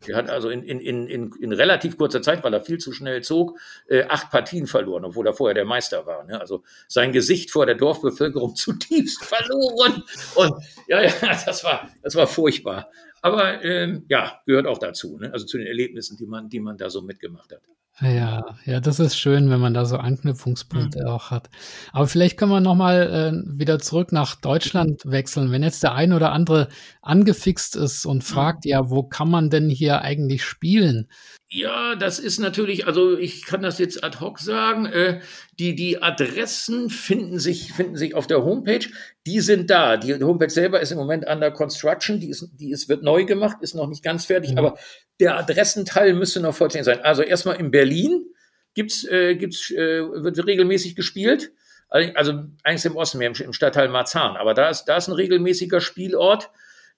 Der 0.08 0.16
hat 0.16 0.28
also 0.28 0.50
in, 0.50 0.64
in, 0.64 0.80
in, 0.80 1.06
in, 1.06 1.32
in 1.40 1.52
relativ 1.52 1.96
kurzer 1.96 2.20
Zeit, 2.20 2.42
weil 2.42 2.52
er 2.52 2.62
viel 2.62 2.78
zu 2.78 2.92
schnell 2.92 3.22
zog, 3.22 3.56
äh, 3.86 4.02
acht 4.08 4.32
Partien 4.32 4.66
verloren, 4.66 5.04
obwohl 5.04 5.24
er 5.24 5.34
vorher 5.34 5.54
der 5.54 5.64
Meister 5.64 6.04
war. 6.04 6.24
Ne? 6.24 6.40
Also 6.40 6.64
sein 6.88 7.12
Gesicht 7.12 7.52
vor 7.52 7.64
der 7.64 7.76
Dorfbevölkerung 7.76 8.56
zutiefst 8.56 9.24
verloren. 9.24 10.02
Und 10.34 10.64
ja, 10.88 11.00
ja, 11.00 11.12
das 11.46 11.62
war, 11.62 11.88
das 12.02 12.16
war 12.16 12.26
furchtbar. 12.26 12.90
Aber 13.20 13.62
ähm, 13.62 14.04
ja, 14.08 14.42
gehört 14.46 14.66
auch 14.66 14.78
dazu, 14.78 15.16
ne? 15.16 15.32
also 15.32 15.46
zu 15.46 15.58
den 15.58 15.68
Erlebnissen, 15.68 16.16
die 16.16 16.26
man, 16.26 16.48
die 16.48 16.58
man 16.58 16.76
da 16.76 16.90
so 16.90 17.02
mitgemacht 17.02 17.52
hat. 17.52 17.62
Ja, 18.00 18.56
ja, 18.64 18.80
das 18.80 18.98
ist 18.98 19.16
schön, 19.16 19.50
wenn 19.50 19.60
man 19.60 19.74
da 19.74 19.84
so 19.84 19.98
Anknüpfungspunkte 19.98 21.02
mhm. 21.02 21.08
auch 21.08 21.30
hat. 21.30 21.50
Aber 21.92 22.06
vielleicht 22.06 22.38
können 22.38 22.50
wir 22.50 22.60
nochmal 22.60 23.02
äh, 23.34 23.58
wieder 23.58 23.78
zurück 23.78 24.12
nach 24.12 24.34
Deutschland 24.34 25.02
wechseln. 25.04 25.50
Wenn 25.52 25.62
jetzt 25.62 25.82
der 25.82 25.94
ein 25.94 26.14
oder 26.14 26.32
andere 26.32 26.68
angefixt 27.02 27.76
ist 27.76 28.06
und 28.06 28.18
mhm. 28.18 28.22
fragt, 28.22 28.64
ja, 28.64 28.88
wo 28.88 29.02
kann 29.02 29.30
man 29.30 29.50
denn 29.50 29.68
hier 29.68 30.00
eigentlich 30.00 30.42
spielen? 30.42 31.08
Ja, 31.54 31.96
das 31.96 32.18
ist 32.18 32.38
natürlich, 32.38 32.86
also 32.86 33.18
ich 33.18 33.44
kann 33.44 33.60
das 33.60 33.78
jetzt 33.78 34.02
ad 34.02 34.20
hoc 34.20 34.38
sagen, 34.38 34.86
äh, 34.86 35.20
die, 35.58 35.74
die 35.74 36.02
Adressen 36.02 36.88
finden 36.88 37.38
sich, 37.38 37.74
finden 37.74 37.94
sich 37.94 38.14
auf 38.14 38.26
der 38.26 38.42
Homepage. 38.42 38.86
Die 39.26 39.40
sind 39.40 39.68
da. 39.68 39.98
Die 39.98 40.14
Homepage 40.14 40.48
selber 40.48 40.80
ist 40.80 40.92
im 40.92 40.96
Moment 40.96 41.26
under 41.28 41.50
construction. 41.50 42.20
Die 42.20 42.30
ist, 42.30 42.48
die 42.54 42.70
ist, 42.70 42.88
wird 42.88 43.02
neu 43.02 43.26
gemacht, 43.26 43.58
ist 43.60 43.74
noch 43.74 43.86
nicht 43.86 44.02
ganz 44.02 44.24
fertig, 44.24 44.52
mhm. 44.52 44.58
aber 44.58 44.78
der 45.20 45.36
Adressenteil 45.36 46.14
müsste 46.14 46.40
noch 46.40 46.54
vollständig 46.54 46.86
sein. 46.86 47.04
Also 47.04 47.20
erstmal 47.20 47.56
in 47.56 47.70
Berlin 47.70 48.24
gibt's, 48.72 49.04
äh, 49.04 49.36
gibt's, 49.36 49.70
äh, 49.70 49.76
wird 49.76 50.46
regelmäßig 50.46 50.96
gespielt. 50.96 51.52
Also 51.90 52.44
eigentlich 52.62 52.84
im 52.86 52.96
Osten, 52.96 53.18
mehr 53.18 53.28
im, 53.28 53.34
im 53.34 53.52
Stadtteil 53.52 53.90
Marzahn. 53.90 54.38
Aber 54.38 54.54
da 54.54 54.70
ist, 54.70 54.86
da 54.86 54.96
ist 54.96 55.08
ein 55.08 55.14
regelmäßiger 55.14 55.82
Spielort. 55.82 56.48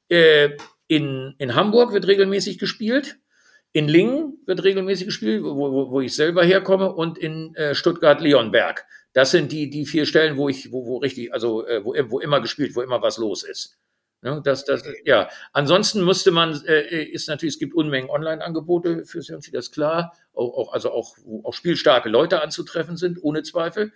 Äh, 0.09 0.51
in, 0.87 1.35
in 1.39 1.57
Hamburg 1.57 1.93
wird 1.93 2.07
regelmäßig 2.07 2.59
gespielt. 2.59 3.19
In 3.75 3.89
Lingen 3.89 4.39
wird 4.47 4.63
regelmäßig 4.63 5.07
gespielt, 5.07 5.43
wo, 5.43 5.57
wo, 5.57 5.91
wo 5.91 6.01
ich 6.01 6.15
selber 6.15 6.45
herkomme, 6.45 6.93
und 6.93 7.19
in 7.19 7.57
äh, 7.57 7.75
Stuttgart-Leonberg. 7.75 8.87
Das 9.13 9.33
sind 9.33 9.51
die, 9.51 9.69
die 9.69 9.85
vier 9.85 10.07
Stellen, 10.07 10.37
wo 10.37 10.49
ich, 10.49 10.71
wo, 10.71 10.87
wo 10.87 10.99
richtig, 10.99 11.35
also 11.35 11.67
äh, 11.67 11.85
wo, 11.85 11.93
wo 12.09 12.21
immer 12.21 12.41
gespielt, 12.41 12.77
wo 12.77 12.83
immer 12.83 13.03
was 13.03 13.19
los 13.19 13.43
ist. 13.43 13.77
Ne, 14.23 14.41
das, 14.45 14.65
das, 14.65 14.85
ja. 15.05 15.29
Ansonsten 15.53 16.05
müsste 16.05 16.31
man, 16.31 16.65
äh, 16.67 17.03
ist 17.03 17.29
natürlich, 17.29 17.57
es 17.57 17.59
gibt 17.59 17.75
Unmengen 17.75 18.11
Online-Angebote 18.11 19.05
für 19.07 19.23
Sionchi, 19.23 19.51
das 19.51 19.67
ist 19.67 19.75
klar. 19.75 20.17
Auch, 20.33 20.55
auch, 20.57 20.73
also 20.73 20.93
auch, 20.93 21.17
wo 21.25 21.43
auch 21.43 21.53
spielstarke 21.53 22.09
Leute 22.09 22.43
anzutreffen 22.43 22.97
sind, 22.97 23.19
ohne 23.25 23.43
Zweifel. 23.43 23.93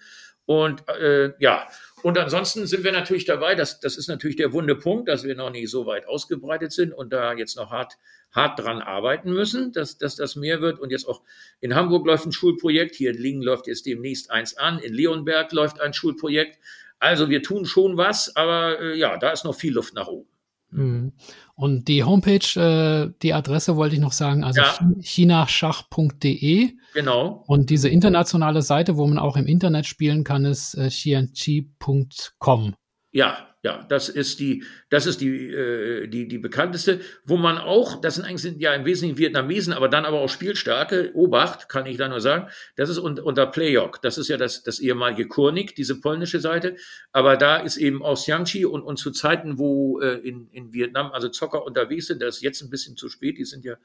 Und 0.48 0.88
äh, 0.88 1.34
ja, 1.40 1.68
und 2.02 2.16
ansonsten 2.16 2.66
sind 2.66 2.82
wir 2.82 2.92
natürlich 2.92 3.26
dabei, 3.26 3.54
das, 3.54 3.80
das 3.80 3.98
ist 3.98 4.08
natürlich 4.08 4.36
der 4.36 4.54
wunde 4.54 4.76
Punkt, 4.76 5.06
dass 5.06 5.24
wir 5.24 5.34
noch 5.34 5.50
nicht 5.50 5.70
so 5.70 5.84
weit 5.84 6.08
ausgebreitet 6.08 6.72
sind 6.72 6.94
und 6.94 7.12
da 7.12 7.34
jetzt 7.34 7.58
noch 7.58 7.70
hart 7.70 7.98
hart 8.30 8.58
dran 8.58 8.80
arbeiten 8.80 9.30
müssen, 9.30 9.72
dass, 9.72 9.98
dass 9.98 10.16
das 10.16 10.36
mehr 10.36 10.62
wird. 10.62 10.80
Und 10.80 10.90
jetzt 10.90 11.06
auch 11.06 11.20
in 11.60 11.74
Hamburg 11.74 12.06
läuft 12.06 12.24
ein 12.24 12.32
Schulprojekt, 12.32 12.94
hier 12.94 13.10
in 13.10 13.18
Lingen 13.18 13.42
läuft 13.42 13.66
jetzt 13.66 13.84
demnächst 13.84 14.30
eins 14.30 14.56
an, 14.56 14.78
in 14.78 14.94
Leonberg 14.94 15.52
läuft 15.52 15.82
ein 15.82 15.92
Schulprojekt. 15.92 16.58
Also 16.98 17.28
wir 17.28 17.42
tun 17.42 17.66
schon 17.66 17.98
was, 17.98 18.34
aber 18.34 18.80
äh, 18.80 18.98
ja, 18.98 19.18
da 19.18 19.32
ist 19.32 19.44
noch 19.44 19.54
viel 19.54 19.74
Luft 19.74 19.92
nach 19.92 20.08
oben. 20.08 20.30
Mhm. 20.70 21.12
Und 21.58 21.88
die 21.88 22.04
Homepage, 22.04 22.54
äh, 22.54 23.12
die 23.20 23.34
Adresse 23.34 23.74
wollte 23.74 23.96
ich 23.96 24.00
noch 24.00 24.12
sagen, 24.12 24.44
also 24.44 24.60
ja. 24.60 24.78
chinaschach.de. 25.00 26.70
Genau. 26.94 27.42
Und 27.48 27.70
diese 27.70 27.88
internationale 27.88 28.62
Seite, 28.62 28.96
wo 28.96 29.04
man 29.08 29.18
auch 29.18 29.36
im 29.36 29.46
Internet 29.46 29.84
spielen 29.84 30.22
kann, 30.22 30.44
ist 30.44 30.74
äh, 30.74 30.86
xianqi.com. 30.86 32.76
Ja, 33.10 33.48
ja, 33.68 33.84
das 33.86 34.08
ist 34.08 34.40
die, 34.40 34.64
das 34.88 35.04
ist 35.04 35.20
die, 35.20 35.52
äh, 35.52 36.06
die, 36.06 36.26
die 36.26 36.38
bekannteste, 36.38 37.00
wo 37.26 37.36
man 37.36 37.58
auch, 37.58 38.00
das 38.00 38.14
sind 38.14 38.24
eigentlich 38.24 38.40
sind 38.40 38.62
ja 38.62 38.72
im 38.72 38.86
Wesentlichen 38.86 39.18
Vietnamesen, 39.18 39.74
aber 39.74 39.90
dann 39.90 40.06
aber 40.06 40.20
auch 40.20 40.30
Spielstarke, 40.30 41.10
Obacht, 41.12 41.68
kann 41.68 41.84
ich 41.84 41.98
da 41.98 42.08
nur 42.08 42.22
sagen, 42.22 42.48
das 42.76 42.88
ist 42.88 42.96
unter, 42.96 43.26
unter 43.26 43.46
Playok, 43.46 44.00
das 44.00 44.16
ist 44.16 44.28
ja 44.28 44.38
das, 44.38 44.62
das 44.62 44.78
ehemalige 44.78 45.28
Kurnik, 45.28 45.74
diese 45.74 46.00
polnische 46.00 46.40
Seite, 46.40 46.76
aber 47.12 47.36
da 47.36 47.58
ist 47.58 47.76
eben 47.76 48.02
auch 48.02 48.16
Xiangqi 48.16 48.64
und, 48.64 48.80
und 48.80 48.96
zu 48.96 49.10
Zeiten, 49.10 49.58
wo 49.58 50.00
äh, 50.00 50.14
in, 50.14 50.48
in 50.50 50.72
Vietnam 50.72 51.12
also 51.12 51.28
Zocker 51.28 51.66
unterwegs 51.66 52.06
sind, 52.06 52.22
das 52.22 52.36
ist 52.36 52.42
jetzt 52.42 52.62
ein 52.62 52.70
bisschen 52.70 52.96
zu 52.96 53.10
spät, 53.10 53.36
die 53.36 53.44
sind 53.44 53.66
ja 53.66 53.76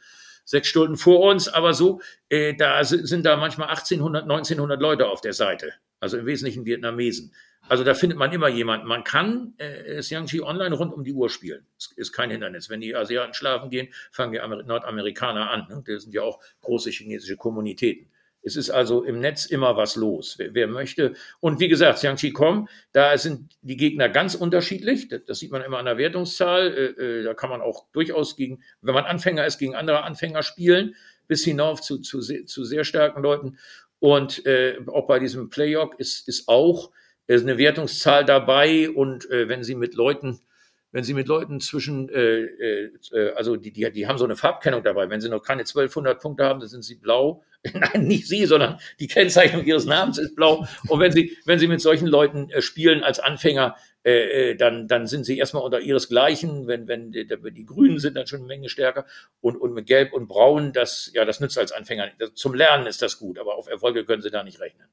sechs 0.46 0.70
Stunden 0.70 0.96
vor 0.96 1.20
uns, 1.30 1.50
aber 1.50 1.74
so, 1.74 2.00
äh, 2.30 2.56
da 2.56 2.82
sind 2.86 3.26
da 3.26 3.36
manchmal 3.36 3.68
1800, 3.68 4.24
1900 4.24 4.82
Leute 4.82 5.08
auf 5.08 5.20
der 5.20 5.34
Seite, 5.34 5.74
also 6.00 6.18
im 6.18 6.26
Wesentlichen 6.26 6.66
Vietnamesen. 6.66 7.34
Also 7.70 7.84
da 7.84 7.94
findet 7.94 8.20
man 8.20 8.32
immer 8.32 8.50
jemanden. 8.50 8.88
Man 8.88 9.04
kann 9.04 9.54
äh, 9.58 10.00
Xiangqi 10.00 10.42
online 10.42 10.76
rund 10.76 10.94
um 10.94 11.04
die 11.04 11.14
Uhr 11.14 11.30
spielen. 11.30 11.66
Ist, 11.78 11.98
ist 11.98 12.12
kein 12.12 12.30
Hindernis. 12.30 12.70
Wenn 12.70 12.82
die 12.82 12.96
Asiaten 12.96 13.34
schlafen 13.34 13.70
gehen, 13.70 13.88
fangen 14.12 14.34
die 14.34 14.42
Amer 14.42 14.64
Nordamerikaner 14.64 15.50
an. 15.50 15.68
Ne? 15.70 15.84
Das 15.86 16.04
sind 16.04 16.14
ja 16.14 16.24
auch 16.24 16.40
große 16.62 16.90
chinesische 16.90 17.38
Kommunitäten. 17.38 18.10
Es 18.46 18.58
ist 18.58 18.70
also 18.70 19.04
im 19.04 19.20
Netz 19.20 19.46
immer 19.46 19.78
was 19.78 19.96
los. 19.96 20.36
Wer, 20.38 20.54
wer 20.54 20.68
möchte. 20.68 21.14
Und 21.40 21.62
wie 21.62 21.70
gesagt, 21.70 22.00
Xiangqi.com, 22.00 22.68
da 22.92 23.18
sind 23.18 23.56
die 23.62 23.78
Gegner 23.78 24.10
ganz 24.10 24.36
unterschiedlich. 24.36 25.08
Das, 25.08 25.24
das 25.26 25.40
sieht 25.40 25.52
man 25.52 25.62
immer 25.62 25.78
an 25.78 25.86
der 25.86 25.98
Wertungszahl. 25.98 26.96
Äh, 27.00 27.02
äh, 27.02 27.24
da 27.24 27.34
kann 27.34 27.50
man 27.50 27.62
auch 27.62 27.86
durchaus 27.94 28.36
gegen, 28.36 28.62
wenn 28.82 28.94
man 28.94 29.06
Anfänger 29.06 29.46
ist, 29.46 29.58
gegen 29.58 29.76
andere 29.76 30.04
Anfänger 30.04 30.44
spielen, 30.44 30.96
bis 31.28 31.46
hinauf 31.46 31.82
zu, 31.82 32.00
zu, 32.00 32.20
zu 32.20 32.64
sehr 32.66 32.84
starken 32.84 33.24
Leuten. 33.24 33.58
Und 34.00 34.46
äh, 34.46 34.80
auch 34.88 35.08
bei 35.08 35.20
diesem 35.20 35.50
Playog 35.50 35.98
ist, 35.98 36.28
ist 36.28 36.50
auch 36.50 36.92
ist 37.28 37.44
eine 37.44 37.58
Wertungszahl 37.58 38.26
dabei 38.26 38.90
und 38.90 39.30
äh, 39.30 39.48
wenn 39.48 39.64
Sie 39.64 39.76
mit 39.76 39.96
Leuten, 39.96 40.40
wenn 40.92 41.04
Sie 41.04 41.14
mit 41.14 41.28
Leuten 41.28 41.60
zwischen, 41.60 42.10
äh, 42.10 42.44
äh, 42.44 43.34
also 43.36 43.56
die, 43.56 43.72
die, 43.72 43.90
die 43.92 44.08
haben 44.08 44.18
so 44.18 44.26
eine 44.26 44.36
Farbkennung 44.36 44.84
dabei, 44.84 45.10
wenn 45.10 45.22
Sie 45.22 45.30
noch 45.30 45.42
keine 45.42 45.62
1200 45.62 46.22
Punkte 46.22 46.46
haben, 46.46 46.60
dann 46.60 46.70
sind 46.70 46.84
Sie 46.84 46.96
blau. 46.96 47.44
Nein, 47.74 48.08
nicht 48.08 48.28
Sie, 48.28 48.46
sondern 48.46 48.78
die 49.00 49.08
Kennzeichnung 49.08 49.66
Ihres 49.66 49.86
Namens 49.86 50.18
ist 50.18 50.36
blau. 50.36 50.68
Und 50.90 51.00
wenn 51.00 51.14
Sie, 51.14 51.38
wenn 51.46 51.60
Sie 51.60 51.68
mit 51.68 51.80
solchen 51.80 52.08
Leuten 52.08 52.50
äh, 52.50 52.62
spielen 52.62 53.04
als 53.04 53.20
Anfänger, 53.22 53.78
äh, 54.04 54.52
äh 54.52 54.56
dann, 54.56 54.90
dann 54.90 55.08
sind 55.08 55.24
Sie 55.24 55.38
erstmal 55.38 55.64
unter 55.64 55.80
Ihresgleichen. 55.80 56.68
Wenn, 56.68 56.90
wenn 56.90 57.12
die, 57.12 57.26
die 57.26 57.66
Grünen 57.66 58.00
sind 58.00 58.18
dann 58.18 58.28
schon 58.28 58.40
eine 58.40 58.48
Menge 58.48 58.68
stärker 58.68 59.06
und, 59.40 59.56
und 59.56 59.74
mit 59.74 59.88
Gelb 59.88 60.12
und 60.12 60.28
Braun, 60.28 60.74
das, 60.74 61.10
ja, 61.14 61.24
das 61.24 61.40
nützt 61.40 61.58
als 61.58 61.72
Anfänger. 61.72 62.08
nicht. 62.08 62.38
Zum 62.38 62.54
Lernen 62.54 62.86
ist 62.86 63.02
das 63.02 63.18
gut, 63.18 63.40
aber 63.40 63.56
auf 63.56 63.68
Erfolge 63.68 64.04
können 64.04 64.22
Sie 64.22 64.30
da 64.30 64.44
nicht 64.44 64.60
rechnen. 64.60 64.90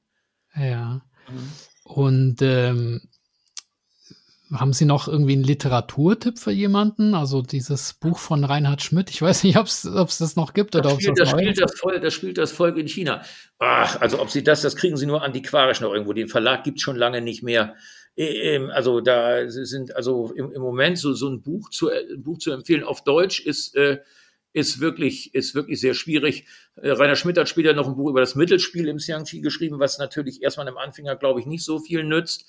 Ja. 0.55 1.01
Mhm. 1.29 1.51
Und 1.83 2.41
ähm, 2.41 3.01
haben 4.53 4.73
Sie 4.73 4.85
noch 4.85 5.07
irgendwie 5.07 5.33
einen 5.33 5.43
Literaturtipp 5.43 6.37
für 6.37 6.51
jemanden? 6.51 7.13
Also 7.13 7.41
dieses 7.41 7.93
Buch 7.93 8.17
von 8.17 8.43
Reinhard 8.43 8.81
Schmidt. 8.81 9.09
Ich 9.09 9.21
weiß 9.21 9.43
nicht, 9.43 9.57
ob 9.57 9.67
es 9.67 9.83
das 9.83 10.35
noch 10.35 10.53
gibt 10.53 10.75
das 10.75 10.81
oder 10.81 10.93
ob 10.93 10.99
es 10.99 11.05
das, 11.05 11.15
das 11.17 11.29
spielt 11.29 11.61
das, 11.61 11.79
Volk, 11.79 12.01
das 12.01 12.13
spielt 12.13 12.37
das 12.37 12.51
Volk 12.51 12.77
in 12.77 12.87
China. 12.87 13.21
Ach, 13.59 13.99
also 14.01 14.19
ob 14.21 14.29
Sie 14.29 14.43
das, 14.43 14.61
das 14.61 14.75
kriegen 14.75 14.97
Sie 14.97 15.05
nur 15.05 15.23
antiquarisch 15.23 15.79
noch 15.79 15.93
irgendwo. 15.93 16.13
Den 16.13 16.27
Verlag 16.27 16.63
gibt 16.63 16.77
es 16.77 16.83
schon 16.83 16.97
lange 16.97 17.21
nicht 17.21 17.43
mehr. 17.43 17.75
Äh, 18.17 18.55
ähm, 18.55 18.69
also 18.71 18.99
da 18.99 19.49
sind 19.49 19.95
also 19.95 20.33
im, 20.35 20.51
im 20.51 20.61
Moment 20.61 20.97
so, 20.97 21.13
so 21.13 21.29
ein 21.29 21.41
Buch 21.41 21.69
zu, 21.69 21.89
ein 21.89 22.21
Buch 22.21 22.37
zu 22.37 22.51
empfehlen 22.51 22.83
auf 22.83 23.03
Deutsch 23.03 23.39
ist 23.39 23.75
äh, 23.75 23.99
ist 24.53 24.79
wirklich, 24.79 25.33
ist 25.33 25.55
wirklich 25.55 25.79
sehr 25.79 25.93
schwierig. 25.93 26.45
Äh, 26.75 26.91
Rainer 26.91 27.15
Schmidt 27.15 27.37
hat 27.37 27.49
später 27.49 27.73
noch 27.73 27.87
ein 27.87 27.95
Buch 27.95 28.09
über 28.09 28.19
das 28.19 28.35
Mittelspiel 28.35 28.87
im 28.87 28.97
Xiangqi 28.97 29.41
geschrieben, 29.41 29.79
was 29.79 29.97
natürlich 29.97 30.41
erstmal 30.41 30.67
einem 30.67 30.77
Anfänger, 30.77 31.15
glaube 31.15 31.39
ich, 31.39 31.45
nicht 31.45 31.63
so 31.63 31.79
viel 31.79 32.03
nützt. 32.03 32.45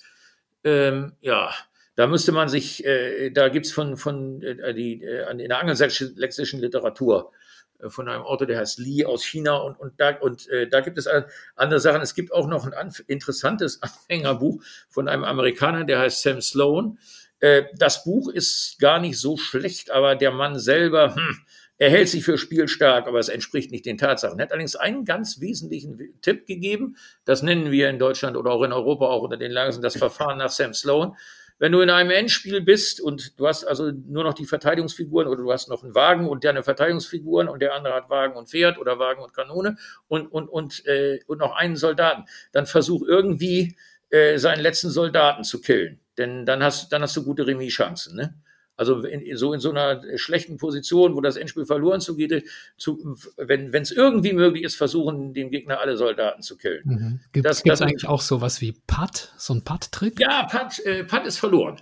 Ähm, 0.63 1.13
ja, 1.21 1.53
da 1.95 2.07
müsste 2.07 2.31
man 2.31 2.49
sich, 2.49 2.83
äh, 2.85 3.29
da 3.29 3.49
gibt's 3.49 3.71
von, 3.71 3.97
von 3.97 4.41
äh, 4.41 4.73
die, 4.73 5.03
äh, 5.03 5.29
in 5.31 5.49
der 5.49 5.59
angelsächsischen 5.59 6.59
Literatur 6.59 7.31
äh, 7.79 7.89
von 7.89 8.09
einem 8.09 8.23
Autor, 8.23 8.47
der 8.47 8.59
heißt 8.59 8.79
Li 8.79 9.05
aus 9.05 9.23
China 9.23 9.57
und, 9.57 9.79
und, 9.79 9.99
da, 9.99 10.17
und 10.17 10.47
äh, 10.49 10.67
da 10.67 10.81
gibt 10.81 10.97
es 10.97 11.07
andere 11.55 11.79
Sachen. 11.79 12.01
Es 12.01 12.15
gibt 12.15 12.33
auch 12.33 12.47
noch 12.47 12.65
ein 12.65 12.73
anf 12.73 13.03
interessantes 13.07 13.81
Anfängerbuch 13.81 14.63
von 14.89 15.07
einem 15.07 15.23
Amerikaner, 15.23 15.85
der 15.85 15.99
heißt 15.99 16.21
Sam 16.21 16.41
Sloan. 16.41 16.97
Äh, 17.39 17.65
das 17.75 18.03
Buch 18.03 18.29
ist 18.29 18.79
gar 18.79 18.99
nicht 18.99 19.19
so 19.19 19.37
schlecht, 19.37 19.91
aber 19.91 20.15
der 20.15 20.31
Mann 20.31 20.57
selber, 20.57 21.13
hm, 21.15 21.37
er 21.83 21.89
hält 21.89 22.07
sich 22.07 22.23
für 22.23 22.37
spielstark, 22.37 23.07
aber 23.09 23.19
es 23.19 23.27
entspricht 23.27 23.69
nicht 23.69 23.85
den 23.85 23.97
Tatsachen. 23.97 24.39
Er 24.39 24.43
hat 24.43 24.53
allerdings 24.53 24.77
einen 24.77 25.03
ganz 25.03 25.41
wesentlichen 25.41 26.17
Tipp 26.21 26.47
gegeben. 26.47 26.95
Das 27.25 27.43
nennen 27.43 27.71
wir 27.71 27.89
in 27.89 27.99
Deutschland 27.99 28.37
oder 28.37 28.51
auch 28.51 28.63
in 28.63 28.71
Europa 28.71 29.07
auch 29.07 29.21
unter 29.21 29.35
den 29.35 29.51
Lagen 29.51 29.81
das 29.81 29.97
Verfahren 29.97 30.37
nach 30.37 30.49
Sam 30.49 30.73
Sloan. 30.73 31.17
Wenn 31.59 31.73
du 31.73 31.81
in 31.81 31.89
einem 31.89 32.11
Endspiel 32.11 32.61
bist 32.61 33.01
und 33.01 33.37
du 33.37 33.47
hast 33.47 33.65
also 33.65 33.91
nur 33.91 34.23
noch 34.23 34.33
die 34.33 34.45
Verteidigungsfiguren 34.45 35.27
oder 35.27 35.41
du 35.41 35.51
hast 35.51 35.67
noch 35.67 35.83
einen 35.83 35.93
Wagen 35.93 36.29
und 36.29 36.45
deine 36.45 36.63
Verteidigungsfiguren 36.63 37.49
und 37.49 37.61
der 37.61 37.73
andere 37.73 37.95
hat 37.95 38.09
Wagen 38.09 38.37
und 38.37 38.49
Pferd 38.49 38.77
oder 38.77 38.97
Wagen 38.97 39.21
und 39.21 39.33
Kanone 39.33 39.75
und, 40.07 40.27
und, 40.27 40.47
und, 40.47 40.85
äh, 40.85 41.19
und 41.27 41.39
noch 41.39 41.53
einen 41.53 41.75
Soldaten, 41.75 42.23
dann 42.53 42.65
versuch 42.65 43.03
irgendwie 43.05 43.75
äh, 44.09 44.37
seinen 44.37 44.61
letzten 44.61 44.89
Soldaten 44.89 45.43
zu 45.43 45.59
killen. 45.59 45.99
Denn 46.17 46.45
dann 46.45 46.63
hast, 46.63 46.93
dann 46.93 47.01
hast 47.01 47.17
du 47.17 47.25
gute 47.25 47.45
Remis-Chancen. 47.45 48.15
Ne? 48.15 48.35
Also 48.75 49.01
in, 49.03 49.37
so 49.37 49.53
in 49.53 49.59
so 49.59 49.69
einer 49.69 50.01
schlechten 50.17 50.57
Position, 50.57 51.15
wo 51.15 51.21
das 51.21 51.35
Endspiel 51.35 51.65
verloren 51.65 52.01
zugeht, 52.01 52.45
zu, 52.77 53.17
wenn 53.37 53.73
es 53.73 53.91
irgendwie 53.91 54.33
möglich 54.33 54.63
ist, 54.63 54.75
versuchen, 54.75 55.33
dem 55.33 55.51
Gegner 55.51 55.79
alle 55.79 55.95
Soldaten 55.95 56.41
zu 56.41 56.57
killen. 56.57 56.81
Mhm. 56.85 57.19
Gibt 57.31 57.47
es 57.47 57.81
eigentlich 57.81 58.07
auch 58.07 58.21
sowas 58.21 58.61
wie 58.61 58.73
Putt, 58.87 59.31
so 59.37 59.53
ein 59.53 59.63
Putt-Trick? 59.63 60.19
Ja, 60.19 60.47
Putt, 60.49 60.83
äh, 60.85 61.03
Putt 61.03 61.25
ist 61.25 61.37
verloren. 61.37 61.81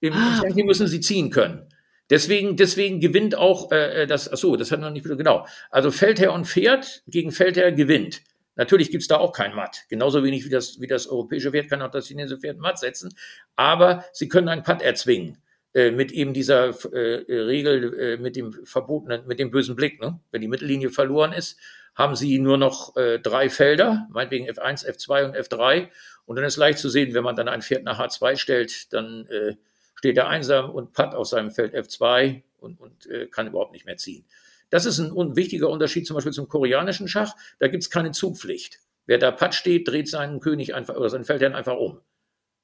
Im 0.00 0.14
ah. 0.14 0.42
Müssen 0.64 0.86
sie 0.86 1.00
ziehen 1.00 1.30
können. 1.30 1.68
Deswegen, 2.08 2.56
deswegen 2.56 3.00
gewinnt 3.00 3.36
auch 3.36 3.70
äh, 3.70 4.06
das, 4.06 4.32
ach 4.32 4.36
so, 4.36 4.56
das 4.56 4.72
hat 4.72 4.80
noch 4.80 4.90
nicht 4.90 5.04
genau. 5.04 5.46
Also 5.70 5.90
Feldherr 5.90 6.32
und 6.32 6.46
Pferd 6.46 7.02
gegen 7.06 7.30
Feldherr 7.30 7.70
gewinnt. 7.70 8.22
Natürlich 8.56 8.90
gibt's 8.90 9.06
da 9.06 9.18
auch 9.18 9.32
kein 9.32 9.54
Matt. 9.54 9.84
Genauso 9.88 10.24
wenig 10.24 10.44
wie 10.44 10.50
das, 10.50 10.80
wie 10.80 10.88
das 10.88 11.06
europäische 11.06 11.52
Pferd 11.52 11.70
kann 11.70 11.82
auch 11.82 11.90
das 11.90 12.08
chinesische 12.08 12.40
Pferd 12.40 12.58
Matt 12.58 12.78
setzen. 12.78 13.14
Aber 13.54 14.04
sie 14.12 14.28
können 14.28 14.48
einen 14.48 14.64
Putt 14.64 14.82
erzwingen. 14.82 15.38
Äh, 15.72 15.92
mit 15.92 16.10
eben 16.10 16.34
dieser 16.34 16.70
äh, 16.92 17.24
Regel, 17.32 17.98
äh, 17.98 18.16
mit 18.16 18.34
dem 18.34 18.52
verbotenen, 18.64 19.24
mit 19.28 19.38
dem 19.38 19.52
bösen 19.52 19.76
Blick. 19.76 20.00
Ne? 20.00 20.18
Wenn 20.32 20.40
die 20.40 20.48
Mittellinie 20.48 20.90
verloren 20.90 21.32
ist, 21.32 21.58
haben 21.94 22.16
sie 22.16 22.40
nur 22.40 22.58
noch 22.58 22.96
äh, 22.96 23.20
drei 23.20 23.48
Felder, 23.48 24.08
meinetwegen 24.10 24.48
F1, 24.48 24.84
F2 24.84 25.26
und 25.26 25.36
F3. 25.36 25.88
Und 26.26 26.36
dann 26.36 26.44
ist 26.44 26.56
leicht 26.56 26.78
zu 26.78 26.88
sehen, 26.88 27.14
wenn 27.14 27.22
man 27.22 27.36
dann 27.36 27.48
ein 27.48 27.62
Pferd 27.62 27.84
nach 27.84 28.00
H2 28.00 28.36
stellt, 28.36 28.92
dann 28.92 29.26
äh, 29.26 29.54
steht 29.94 30.16
er 30.16 30.28
einsam 30.28 30.70
und 30.70 30.92
Putt 30.92 31.14
auf 31.14 31.28
seinem 31.28 31.52
Feld 31.52 31.72
F2 31.74 32.42
und, 32.58 32.80
und 32.80 33.06
äh, 33.06 33.26
kann 33.26 33.46
überhaupt 33.46 33.72
nicht 33.72 33.86
mehr 33.86 33.96
ziehen. 33.96 34.24
Das 34.70 34.86
ist 34.86 34.98
ein, 34.98 35.16
ein 35.16 35.36
wichtiger 35.36 35.68
Unterschied 35.68 36.04
zum 36.04 36.14
Beispiel 36.14 36.32
zum 36.32 36.48
koreanischen 36.48 37.06
Schach. 37.06 37.34
Da 37.60 37.68
gibt 37.68 37.84
es 37.84 37.90
keine 37.90 38.10
Zugpflicht. 38.10 38.80
Wer 39.06 39.18
da 39.18 39.30
Putt 39.30 39.54
steht, 39.54 39.86
dreht 39.86 40.08
seinen 40.08 40.40
König 40.40 40.74
einfach 40.74 40.96
oder 40.96 41.10
seinen 41.10 41.24
Feldherrn 41.24 41.54
einfach 41.54 41.76
um. 41.76 42.00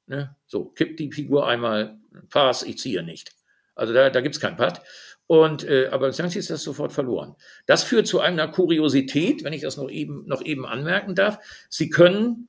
Ne? 0.07 0.35
So, 0.47 0.67
kippt 0.67 1.01
die 1.01 1.13
Figur 1.13 1.47
einmal, 1.47 1.99
Pass, 2.31 2.63
ich 2.63 2.79
ziehe 2.79 3.03
nicht. 3.03 3.33
Also 3.75 3.93
da, 3.93 4.11
da 4.11 4.21
gibt 4.21 4.35
es 4.35 4.41
keinen 4.41 4.57
Putt. 4.57 4.81
Und, 5.27 5.65
äh, 5.65 5.89
aber 5.91 6.11
Xiangxi 6.11 6.39
ist 6.39 6.51
das 6.51 6.63
sofort 6.63 6.93
verloren. 6.93 7.35
Das 7.67 7.83
führt 7.83 8.07
zu 8.07 8.21
einer 8.21 8.49
Kuriosität, 8.49 9.43
wenn 9.43 9.53
ich 9.53 9.63
das 9.63 9.77
noch 9.77 9.91
eben, 9.91 10.25
noch 10.27 10.45
eben 10.45 10.65
anmerken 10.65 11.15
darf. 11.15 11.39
Sie 11.69 11.91
können 11.91 12.49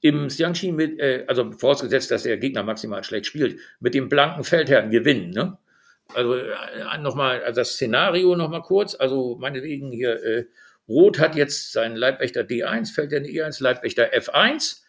im 0.00 0.28
Xiangqi 0.28 0.72
mit, 0.72 0.98
äh, 0.98 1.24
also 1.28 1.52
vorausgesetzt, 1.52 2.10
dass 2.10 2.24
der 2.24 2.36
Gegner 2.36 2.64
maximal 2.64 3.04
schlecht 3.04 3.26
spielt, 3.26 3.60
mit 3.80 3.94
dem 3.94 4.08
blanken 4.08 4.42
Feldherrn 4.42 4.90
gewinnen. 4.90 5.30
Ne? 5.30 5.56
Also 6.14 6.34
äh, 6.34 6.98
nochmal, 6.98 7.42
also 7.44 7.60
das 7.60 7.74
Szenario 7.74 8.34
nochmal 8.34 8.62
kurz. 8.62 8.96
Also 8.96 9.36
meinetwegen 9.40 9.92
hier, 9.92 10.22
äh, 10.22 10.46
Rot 10.88 11.18
hat 11.18 11.36
jetzt 11.36 11.72
seinen 11.72 11.96
Leibwächter 11.96 12.42
D1, 12.42 12.92
Feldherrn 12.92 13.24
E1, 13.24 13.62
Leibwächter 13.62 14.12
F1, 14.12 14.82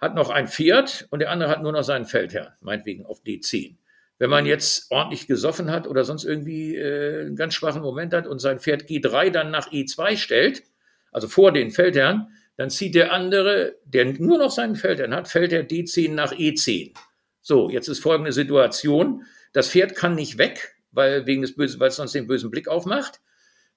hat 0.00 0.14
noch 0.14 0.30
ein 0.30 0.48
Pferd 0.48 1.06
und 1.10 1.20
der 1.20 1.30
andere 1.30 1.50
hat 1.50 1.62
nur 1.62 1.72
noch 1.72 1.82
seinen 1.82 2.06
Feldherrn, 2.06 2.52
meinetwegen 2.60 3.04
auf 3.04 3.22
D10. 3.22 3.76
Wenn 4.18 4.30
man 4.30 4.46
jetzt 4.46 4.90
ordentlich 4.90 5.26
gesoffen 5.26 5.70
hat 5.70 5.86
oder 5.86 6.04
sonst 6.04 6.24
irgendwie 6.24 6.76
äh, 6.76 7.22
einen 7.22 7.36
ganz 7.36 7.54
schwachen 7.54 7.82
Moment 7.82 8.12
hat 8.12 8.26
und 8.26 8.38
sein 8.38 8.60
Pferd 8.60 8.82
G3 8.82 9.30
dann 9.30 9.50
nach 9.50 9.70
E2 9.70 10.16
stellt, 10.16 10.62
also 11.12 11.28
vor 11.28 11.52
den 11.52 11.70
Feldherrn, 11.70 12.28
dann 12.56 12.70
zieht 12.70 12.94
der 12.94 13.12
andere, 13.12 13.76
der 13.84 14.04
nur 14.04 14.38
noch 14.38 14.50
seinen 14.50 14.76
Feldherrn 14.76 15.14
hat, 15.14 15.28
fällt 15.28 15.52
der 15.52 15.66
D10 15.66 16.12
nach 16.12 16.32
E10. 16.32 16.94
So, 17.40 17.70
jetzt 17.70 17.88
ist 17.88 18.00
folgende 18.00 18.32
Situation. 18.32 19.24
Das 19.52 19.70
Pferd 19.70 19.96
kann 19.96 20.14
nicht 20.14 20.36
weg, 20.36 20.76
weil, 20.92 21.26
wegen 21.26 21.42
des 21.42 21.56
bösen, 21.56 21.80
weil 21.80 21.88
es 21.88 21.96
sonst 21.96 22.14
den 22.14 22.26
bösen 22.26 22.50
Blick 22.50 22.68
aufmacht. 22.68 23.20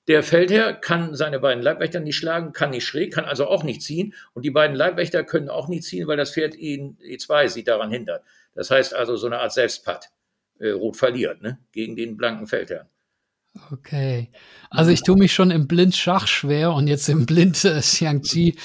Der 0.07 0.21
Feldherr 0.21 0.73
kann 0.73 1.15
seine 1.15 1.39
beiden 1.39 1.63
Leibwächter 1.63 2.01
nicht 2.01 2.17
schlagen, 2.17 2.51
kann 2.51 2.71
nicht 2.71 2.85
schräg, 2.85 3.13
kann 3.13 3.25
also 3.25 3.47
auch 3.47 3.63
nicht 3.63 3.81
ziehen. 3.81 4.13
Und 4.33 4.43
die 4.43 4.51
beiden 4.51 4.75
Leibwächter 4.75 5.23
können 5.23 5.49
auch 5.49 5.69
nicht 5.69 5.83
ziehen, 5.83 6.07
weil 6.07 6.17
das 6.17 6.33
Pferd 6.33 6.55
ihn 6.55 6.97
E2 7.01 7.47
sie 7.47 7.63
daran 7.63 7.89
hindert. 7.89 8.23
Das 8.53 8.69
heißt 8.69 8.93
also 8.93 9.15
so 9.15 9.27
eine 9.27 9.39
Art 9.39 9.53
Selbstpatt. 9.53 10.09
Äh, 10.59 10.69
Rot 10.69 10.97
verliert, 10.97 11.41
ne? 11.41 11.59
Gegen 11.71 11.95
den 11.95 12.17
blanken 12.17 12.47
Feldherrn. 12.47 12.87
Okay. 13.71 14.31
Also 14.71 14.89
ich 14.89 15.03
tue 15.03 15.15
mich 15.15 15.31
schon 15.31 15.51
im 15.51 15.67
Blind 15.67 15.95
Schach 15.95 16.25
schwer 16.25 16.73
und 16.73 16.87
jetzt 16.87 17.07
im 17.07 17.25
Blind 17.25 17.63
äh, 17.65 17.79
Xiangqi 17.79 18.55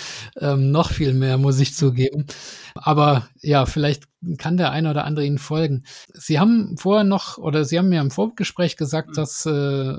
ähm, 0.41 0.70
noch 0.70 0.91
viel 0.91 1.12
mehr, 1.12 1.36
muss 1.36 1.61
ich 1.61 1.74
zugeben. 1.74 2.26
Aber 2.74 3.28
ja, 3.43 3.66
vielleicht 3.66 4.05
kann 4.39 4.57
der 4.57 4.70
eine 4.70 4.91
oder 4.91 5.05
andere 5.05 5.26
Ihnen 5.26 5.39
folgen. 5.39 5.84
Sie 6.14 6.39
haben 6.39 6.76
vorher 6.78 7.05
noch, 7.05 7.36
oder 7.36 7.64
Sie 7.64 7.78
haben 7.78 7.91
mir 7.91 8.01
im 8.01 8.11
Vorgespräch 8.11 8.76
gesagt, 8.76 9.11
mhm. 9.11 9.14
dass 9.14 9.45
äh, 9.45 9.99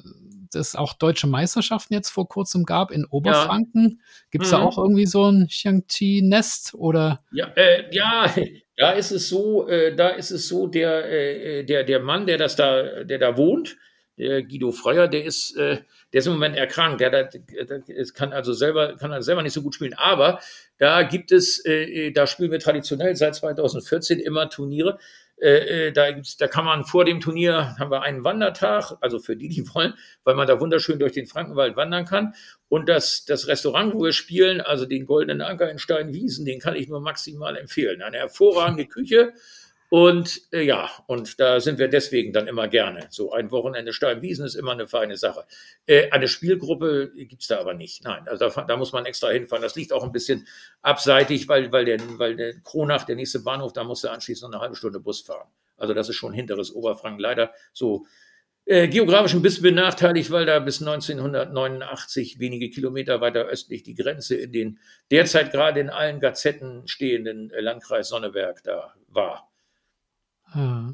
es 0.55 0.75
auch 0.75 0.93
deutsche 0.93 1.27
Meisterschaften 1.27 1.93
jetzt 1.93 2.09
vor 2.09 2.27
kurzem 2.27 2.65
gab 2.65 2.91
in 2.91 3.05
Oberfranken. 3.05 3.99
Ja. 3.99 4.05
Gibt 4.31 4.45
es 4.45 4.51
mhm. 4.51 4.55
da 4.55 4.61
auch 4.63 4.77
irgendwie 4.77 5.05
so 5.05 5.29
ein 5.29 5.47
Xiangqi-Nest 5.47 6.73
oder? 6.75 7.23
Ja, 7.31 7.47
äh, 7.55 7.83
ja, 7.91 8.33
da 8.77 8.91
ist 8.91 9.11
es 9.11 9.29
so, 9.29 9.67
äh, 9.67 9.95
da 9.95 10.09
ist 10.09 10.31
es 10.31 10.47
so, 10.47 10.67
der, 10.67 11.09
äh, 11.09 11.63
der, 11.63 11.83
der 11.83 11.99
Mann, 11.99 12.25
der 12.25 12.37
das 12.37 12.55
da, 12.55 13.03
der 13.03 13.19
da 13.19 13.37
wohnt, 13.37 13.77
der 14.19 14.43
Guido 14.43 14.71
Freuer, 14.71 15.07
der 15.07 15.23
ist, 15.23 15.55
äh, 15.55 15.77
der 16.11 16.19
ist 16.19 16.27
im 16.27 16.33
Moment 16.33 16.57
erkrankt. 16.57 16.99
Der, 16.99 17.09
der, 17.09 17.29
der, 17.29 17.81
kann 18.13 18.33
also 18.33 18.51
selber, 18.53 18.97
kann 18.97 19.13
also 19.13 19.25
selber 19.25 19.41
nicht 19.41 19.53
so 19.53 19.61
gut 19.61 19.75
spielen. 19.75 19.93
Aber 19.93 20.39
da 20.77 21.03
gibt 21.03 21.31
es, 21.31 21.63
äh, 21.65 22.11
da 22.11 22.27
spielen 22.27 22.51
wir 22.51 22.59
traditionell 22.59 23.15
seit 23.15 23.35
2014 23.35 24.19
immer 24.19 24.49
Turniere. 24.49 24.99
Äh, 25.41 25.87
äh, 25.87 25.91
da, 25.93 26.11
da 26.11 26.47
kann 26.47 26.65
man 26.65 26.83
vor 26.83 27.05
dem 27.05 27.21
Turnier 27.21 27.75
haben 27.79 27.91
wir 27.91 28.01
einen 28.01 28.23
Wandertag, 28.23 28.93
also 28.99 29.19
für 29.19 29.37
die, 29.37 29.47
die 29.47 29.65
wollen, 29.73 29.93
weil 30.23 30.35
man 30.35 30.47
da 30.47 30.59
wunderschön 30.59 30.99
durch 30.99 31.13
den 31.13 31.27
Frankenwald 31.27 31.77
wandern 31.77 32.05
kann. 32.05 32.33
Und 32.67 32.89
das, 32.89 33.25
das 33.25 33.47
Restaurant, 33.47 33.93
wo 33.93 34.03
wir 34.03 34.11
spielen, 34.11 34.59
also 34.59 34.85
den 34.85 35.05
Goldenen 35.05 35.41
Anker 35.41 35.71
in 35.71 35.79
Steinwiesen, 35.79 36.45
den 36.45 36.59
kann 36.59 36.75
ich 36.75 36.89
nur 36.89 36.99
maximal 36.99 37.55
empfehlen. 37.55 38.01
Eine 38.01 38.17
hervorragende 38.17 38.85
Küche 38.85 39.33
und 39.89 40.41
äh, 40.51 40.61
ja, 40.61 40.87
und 41.07 41.39
da 41.39 41.59
sind 41.59 41.79
wir 41.79 41.87
deswegen 41.87 42.31
dann 42.31 42.47
immer 42.47 42.67
gerne. 42.67 43.07
So 43.09 43.31
ein 43.31 43.49
Wochenende 43.49 43.91
Steinwiesen 43.91 44.45
ist 44.45 44.53
immer 44.53 44.73
eine 44.73 44.87
feine 44.87 45.17
Sache. 45.17 45.45
Äh, 45.87 46.11
eine 46.11 46.27
Spielgruppe 46.27 47.11
gibt's 47.15 47.47
da 47.47 47.59
aber 47.59 47.73
nicht. 47.73 48.03
Nein, 48.03 48.27
also 48.27 48.49
da, 48.49 48.61
da, 48.61 48.77
muss 48.77 48.93
man 48.93 49.07
extra 49.07 49.29
hinfahren. 49.29 49.63
Das 49.63 49.75
liegt 49.75 49.91
auch 49.91 50.03
ein 50.03 50.11
bisschen 50.11 50.47
abseitig, 50.83 51.47
weil, 51.47 51.71
weil, 51.71 51.85
der, 51.85 51.99
weil 52.19 52.35
der 52.35 52.59
Kronach, 52.61 53.03
der 53.03 53.15
nächste 53.15 53.39
Bahnhof, 53.39 53.73
da 53.73 53.83
musst 53.83 54.03
du 54.03 54.09
anschließend 54.09 54.51
noch 54.51 54.59
eine 54.59 54.63
halbe 54.63 54.75
Stunde 54.75 54.99
Bus 54.99 55.21
fahren. 55.21 55.49
Also 55.75 55.95
das 55.95 56.07
ist 56.07 56.17
schon 56.17 56.33
hinteres 56.33 56.71
Oberfranken. 56.71 57.19
Leider 57.19 57.51
so 57.73 58.05
äh, 58.65 58.87
geografisch 58.87 59.33
ein 59.33 59.41
bisschen 59.41 59.63
benachteiligt, 59.63 60.29
weil 60.29 60.45
da 60.45 60.59
bis 60.59 60.81
1989 60.81 62.37
wenige 62.37 62.69
Kilometer 62.69 63.21
weiter 63.21 63.45
östlich 63.45 63.81
die 63.81 63.95
Grenze 63.95 64.35
in 64.35 64.51
den 64.51 64.79
derzeit 65.09 65.51
gerade 65.51 65.79
in 65.79 65.89
allen 65.89 66.19
Gazetten 66.19 66.87
stehenden 66.87 67.49
äh, 67.49 67.61
Landkreis 67.61 68.09
Sonneberg 68.09 68.61
da 68.63 68.93
war. 69.07 69.48
Ja. 70.55 70.93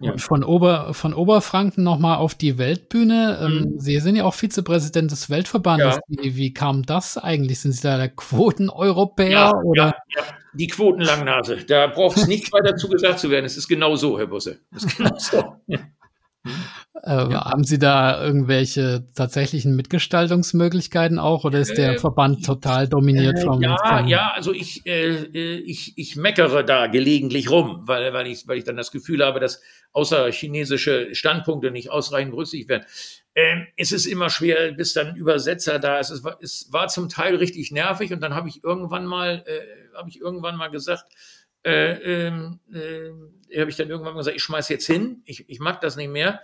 Ja. 0.00 0.16
Von, 0.16 0.44
Ober, 0.44 0.94
von 0.94 1.14
Oberfranken 1.14 1.84
nochmal 1.84 2.16
auf 2.16 2.34
die 2.34 2.58
Weltbühne. 2.58 3.38
Ähm, 3.42 3.72
mhm. 3.74 3.80
Sie 3.80 3.98
sind 3.98 4.16
ja 4.16 4.24
auch 4.24 4.34
Vizepräsident 4.34 5.10
des 5.10 5.30
Weltverbandes. 5.30 5.96
Ja. 5.96 6.00
Wie, 6.08 6.36
wie, 6.36 6.54
kam 6.54 6.84
das 6.84 7.18
eigentlich? 7.18 7.60
Sind 7.60 7.72
Sie 7.72 7.82
da 7.82 7.98
der 7.98 8.08
Quoten-Europäer? 8.08 9.30
Ja, 9.30 9.52
oder? 9.62 9.94
Die 10.54 10.66
Quotenlangnase. 10.66 11.58
Da 11.66 11.86
braucht 11.86 12.16
es 12.16 12.26
nicht 12.26 12.52
weiter 12.52 12.76
zu 12.76 12.88
gesagt 12.88 13.18
zu 13.18 13.30
werden. 13.30 13.44
Es 13.44 13.56
ist 13.56 13.68
genau 13.68 13.96
so, 13.96 14.18
Herr 14.18 14.26
Busse. 14.26 14.58
Es 14.74 14.84
ist 14.84 14.96
genau 14.96 15.16
so. 15.18 15.56
Äh, 16.44 17.10
ja. 17.10 17.44
Haben 17.44 17.64
Sie 17.64 17.78
da 17.78 18.22
irgendwelche 18.22 19.06
tatsächlichen 19.14 19.76
Mitgestaltungsmöglichkeiten 19.76 21.18
auch 21.18 21.44
oder 21.44 21.60
ist 21.60 21.76
der 21.76 21.94
äh, 21.94 21.98
Verband 21.98 22.44
total 22.44 22.88
dominiert 22.88 23.38
äh, 23.38 23.42
vom? 23.42 23.62
Ja, 23.62 23.76
vom 23.76 24.08
ja, 24.08 24.32
also 24.34 24.52
ich, 24.52 24.84
äh, 24.86 25.10
äh, 25.10 25.58
ich, 25.58 25.96
ich 25.96 26.16
meckere 26.16 26.64
da 26.64 26.88
gelegentlich 26.88 27.50
rum, 27.50 27.82
weil, 27.86 28.12
weil, 28.12 28.26
ich, 28.26 28.46
weil 28.48 28.58
ich 28.58 28.64
dann 28.64 28.76
das 28.76 28.90
Gefühl 28.90 29.24
habe, 29.24 29.40
dass 29.40 29.60
außer 29.92 30.30
chinesische 30.32 31.14
Standpunkte 31.14 31.70
nicht 31.70 31.90
ausreichend 31.90 32.32
berücksichtigt 32.32 32.68
werden. 32.68 32.86
Ähm, 33.34 33.66
es 33.76 33.92
ist 33.92 34.06
immer 34.06 34.28
schwer, 34.28 34.72
bis 34.72 34.92
dann 34.92 35.16
Übersetzer 35.16 35.78
da 35.78 35.98
ist. 35.98 36.10
Es 36.10 36.24
war, 36.24 36.38
es 36.42 36.68
war 36.70 36.88
zum 36.88 37.08
Teil 37.08 37.36
richtig 37.36 37.70
nervig 37.70 38.12
und 38.12 38.20
dann 38.20 38.34
habe 38.34 38.48
ich 38.48 38.62
irgendwann 38.62 39.06
mal, 39.06 39.44
äh, 39.46 39.96
habe 39.96 40.08
ich 40.08 40.20
irgendwann 40.20 40.56
mal 40.56 40.68
gesagt, 40.68 41.04
äh, 41.64 42.26
äh, 42.26 42.32
äh, 42.72 43.12
habe 43.60 43.70
ich 43.70 43.76
dann 43.76 43.90
irgendwann 43.90 44.16
gesagt, 44.16 44.36
ich 44.36 44.42
schmeiß 44.42 44.68
jetzt 44.68 44.86
hin, 44.86 45.22
ich, 45.24 45.48
ich 45.48 45.60
mag 45.60 45.80
das 45.80 45.96
nicht 45.96 46.10
mehr. 46.10 46.40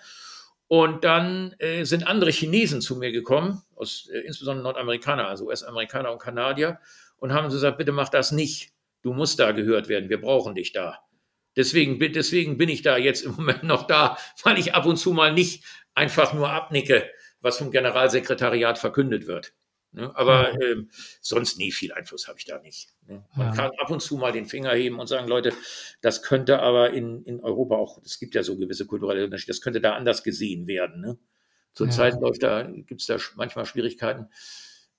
Und 0.69 1.03
dann 1.03 1.55
äh, 1.59 1.85
sind 1.85 2.07
andere 2.07 2.31
Chinesen 2.31 2.83
zu 2.83 2.97
mir 2.97 3.11
gekommen, 3.11 3.63
aus, 3.75 4.09
äh, 4.13 4.19
insbesondere 4.21 4.65
Nordamerikaner, 4.65 5.27
also 5.27 5.47
US-Amerikaner 5.47 6.13
und 6.13 6.21
Kanadier, 6.21 6.79
und 7.17 7.33
haben 7.33 7.49
gesagt, 7.49 7.79
bitte 7.79 7.93
mach 7.93 8.11
das 8.11 8.33
nicht. 8.33 8.73
Du 9.03 9.15
musst 9.15 9.39
da 9.39 9.53
gehört 9.53 9.89
werden, 9.89 10.11
wir 10.11 10.21
brauchen 10.21 10.55
dich 10.55 10.73
da. 10.73 10.99
Deswegen, 11.57 11.99
deswegen 12.13 12.59
bin 12.59 12.69
ich 12.69 12.83
da 12.83 12.99
jetzt 12.99 13.23
im 13.23 13.33
Moment 13.37 13.65
noch 13.65 13.87
da, 13.87 14.19
weil 14.45 14.59
ich 14.59 14.75
ab 14.75 14.87
und 14.87 14.99
zu 14.99 15.13
mal 15.13 15.33
nicht 15.33 15.65
einfach 15.95 16.35
nur 16.35 16.51
abnicke, 16.51 17.09
was 17.41 17.59
vom 17.59 17.71
Generalsekretariat 17.71 18.79
verkündet 18.79 19.27
wird. 19.27 19.55
Ne? 19.93 20.15
Aber 20.15 20.53
ja. 20.53 20.61
ähm, 20.61 20.91
sonst 21.21 21.59
nie 21.59 21.73
viel 21.73 21.93
Einfluss 21.93 22.29
habe 22.29 22.39
ich 22.39 22.45
da 22.45 22.59
nicht. 22.59 22.91
Ne? 23.07 23.25
Man 23.35 23.49
ja. 23.49 23.55
kann 23.55 23.71
ab 23.79 23.91
und 23.91 24.01
zu 24.01 24.17
mal 24.17 24.33
den 24.33 24.47
Finger 24.47 24.73
heben 24.73 25.01
und 25.01 25.07
sagen, 25.07 25.29
Leute, 25.29 25.53
das 26.03 26.23
könnte 26.23 26.61
aber 26.61 26.93
in, 26.93 27.25
in 27.25 27.41
Europa 27.41 27.77
auch, 27.77 28.03
es 28.05 28.19
gibt 28.19 28.35
ja 28.35 28.43
so 28.43 28.57
gewisse 28.59 28.87
kulturelle 28.87 29.25
Unterschiede, 29.25 29.53
das 29.53 29.61
könnte 29.61 29.81
da 29.81 29.95
anders 29.95 30.23
gesehen 30.23 30.67
werden. 30.67 31.01
Ne? 31.01 31.19
Zurzeit 31.75 32.15
ja. 32.15 32.21
läuft 32.21 32.43
da, 32.43 32.63
gibt 32.63 33.01
es 33.01 33.07
da 33.07 33.17
manchmal 33.37 33.65
Schwierigkeiten 33.65 34.29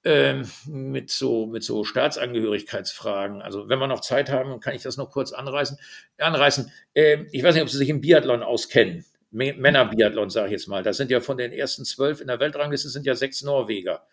ähm, 0.04 0.50
mit 0.66 1.12
so 1.12 1.46
mit 1.46 1.64
so 1.64 1.84
Staatsangehörigkeitsfragen. 1.84 3.42
Also 3.42 3.68
wenn 3.68 3.80
wir 3.80 3.88
noch 3.88 4.02
Zeit 4.02 4.30
haben, 4.30 4.60
kann 4.60 4.76
ich 4.76 4.84
das 4.84 4.98
noch 4.98 5.12
kurz 5.12 5.34
anreißen. 5.34 5.78
anreißen. 6.18 6.72
Ähm, 6.96 7.28
ich 7.32 7.44
weiß 7.44 7.54
nicht, 7.56 7.64
ob 7.64 7.70
Sie 7.70 7.78
sich 7.78 7.90
im 7.90 8.02
Biathlon 8.02 8.44
auskennen. 8.44 9.06
Männerbiathlon, 9.32 10.30
sage 10.30 10.48
ich 10.48 10.52
jetzt 10.54 10.68
mal. 10.68 10.82
Das 10.82 10.98
sind 10.98 11.12
ja 11.12 11.20
von 11.20 11.38
den 11.38 11.52
ersten 11.52 11.86
zwölf 11.86 12.22
in 12.22 12.28
der 12.28 12.40
Weltrangliste 12.40 12.90
sind 12.90 13.06
ja 13.06 13.14
sechs 13.14 13.44
Norweger. 13.44 14.08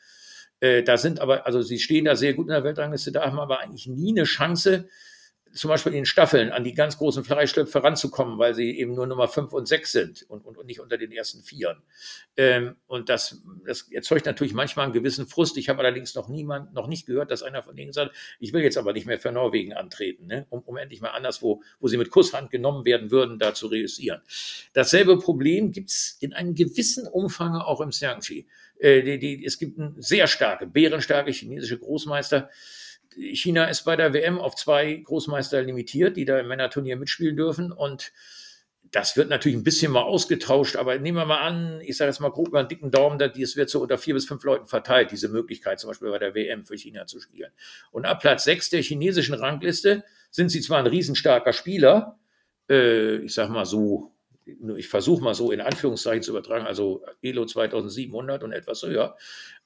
Äh, 0.66 0.82
da 0.82 0.96
sind 0.96 1.20
aber, 1.20 1.46
also 1.46 1.62
sie 1.62 1.78
stehen 1.78 2.06
da 2.06 2.16
sehr 2.16 2.34
gut 2.34 2.46
in 2.46 2.52
der 2.52 2.64
Weltrangliste, 2.64 3.12
da 3.12 3.26
haben 3.26 3.38
aber 3.38 3.60
eigentlich 3.60 3.86
nie 3.86 4.12
eine 4.12 4.24
Chance, 4.24 4.88
zum 5.52 5.68
Beispiel 5.68 5.94
in 5.94 6.04
Staffeln 6.04 6.50
an 6.50 6.64
die 6.64 6.74
ganz 6.74 6.98
großen 6.98 7.24
Fleischstöpfe 7.24 7.82
ranzukommen, 7.82 8.38
weil 8.38 8.54
sie 8.54 8.78
eben 8.78 8.94
nur 8.94 9.06
Nummer 9.06 9.28
fünf 9.28 9.52
und 9.52 9.66
sechs 9.66 9.92
sind 9.92 10.24
und, 10.28 10.44
und, 10.44 10.58
und 10.58 10.66
nicht 10.66 10.80
unter 10.80 10.98
den 10.98 11.12
ersten 11.12 11.42
Vieren. 11.42 11.82
Ähm, 12.36 12.76
und 12.86 13.08
das, 13.08 13.42
das 13.64 13.90
erzeugt 13.90 14.26
natürlich 14.26 14.54
manchmal 14.54 14.84
einen 14.84 14.92
gewissen 14.92 15.26
Frust. 15.26 15.56
Ich 15.56 15.68
habe 15.68 15.80
allerdings 15.80 16.14
noch 16.14 16.28
niemand, 16.28 16.74
noch 16.74 16.88
nicht 16.88 17.06
gehört, 17.06 17.30
dass 17.30 17.42
einer 17.42 17.62
von 17.62 17.74
denen 17.76 17.92
sagt, 17.92 18.14
ich 18.38 18.52
will 18.52 18.62
jetzt 18.62 18.76
aber 18.76 18.92
nicht 18.92 19.06
mehr 19.06 19.18
für 19.18 19.32
Norwegen 19.32 19.72
antreten, 19.72 20.26
ne? 20.26 20.46
um, 20.50 20.60
um 20.60 20.76
endlich 20.76 21.00
mal 21.00 21.10
anderswo, 21.10 21.62
wo 21.80 21.88
sie 21.88 21.96
mit 21.96 22.10
Kusshand 22.10 22.50
genommen 22.50 22.84
werden 22.84 23.10
würden, 23.10 23.38
da 23.38 23.54
zu 23.54 23.68
reüssieren. 23.68 24.20
Dasselbe 24.74 25.18
Problem 25.18 25.72
gibt 25.72 25.90
es 25.90 26.18
in 26.20 26.34
einem 26.34 26.54
gewissen 26.54 27.06
Umfang 27.06 27.54
auch 27.56 27.80
im 27.80 27.90
Xiangxi. 27.90 28.46
Äh, 28.78 29.02
die, 29.02 29.18
die, 29.18 29.44
es 29.44 29.58
gibt 29.58 29.78
einen 29.78 30.00
sehr 30.00 30.26
starke, 30.26 30.66
bärenstarke 30.66 31.30
chinesische 31.30 31.78
Großmeister, 31.78 32.50
China 33.16 33.64
ist 33.66 33.84
bei 33.84 33.96
der 33.96 34.12
WM 34.12 34.38
auf 34.38 34.54
zwei 34.56 34.94
Großmeister 34.94 35.62
limitiert, 35.62 36.16
die 36.16 36.24
da 36.24 36.38
im 36.38 36.48
Männerturnier 36.48 36.96
mitspielen 36.96 37.36
dürfen. 37.36 37.72
Und 37.72 38.12
das 38.92 39.16
wird 39.16 39.30
natürlich 39.30 39.56
ein 39.56 39.64
bisschen 39.64 39.92
mal 39.92 40.02
ausgetauscht, 40.02 40.76
aber 40.76 40.98
nehmen 40.98 41.18
wir 41.18 41.26
mal 41.26 41.40
an, 41.40 41.80
ich 41.80 41.96
sage 41.96 42.10
jetzt 42.10 42.20
mal 42.20 42.30
grob 42.30 42.52
mal 42.52 42.60
einen 42.60 42.68
dicken 42.68 42.90
Daumen, 42.90 43.18
das 43.18 43.56
wird 43.56 43.70
so 43.70 43.80
unter 43.80 43.98
vier 43.98 44.14
bis 44.14 44.26
fünf 44.26 44.44
Leuten 44.44 44.66
verteilt, 44.66 45.10
diese 45.10 45.28
Möglichkeit 45.28 45.80
zum 45.80 45.88
Beispiel 45.88 46.10
bei 46.10 46.18
der 46.18 46.34
WM 46.34 46.64
für 46.64 46.76
China 46.76 47.06
zu 47.06 47.20
spielen. 47.20 47.50
Und 47.90 48.06
ab 48.06 48.20
Platz 48.20 48.44
sechs 48.44 48.70
der 48.70 48.82
chinesischen 48.82 49.34
Rangliste 49.34 50.04
sind 50.30 50.50
sie 50.50 50.60
zwar 50.60 50.78
ein 50.78 50.86
riesenstarker 50.86 51.52
Spieler, 51.52 52.18
äh, 52.68 53.16
ich 53.16 53.34
sage 53.34 53.52
mal 53.52 53.64
so, 53.64 54.12
ich 54.76 54.88
versuche 54.88 55.22
mal 55.22 55.34
so 55.34 55.50
in 55.50 55.60
Anführungszeichen 55.60 56.22
zu 56.22 56.30
übertragen, 56.30 56.66
also 56.66 57.04
Elo 57.22 57.44
2700 57.44 58.44
und 58.44 58.52
etwas 58.52 58.82
höher, 58.82 59.16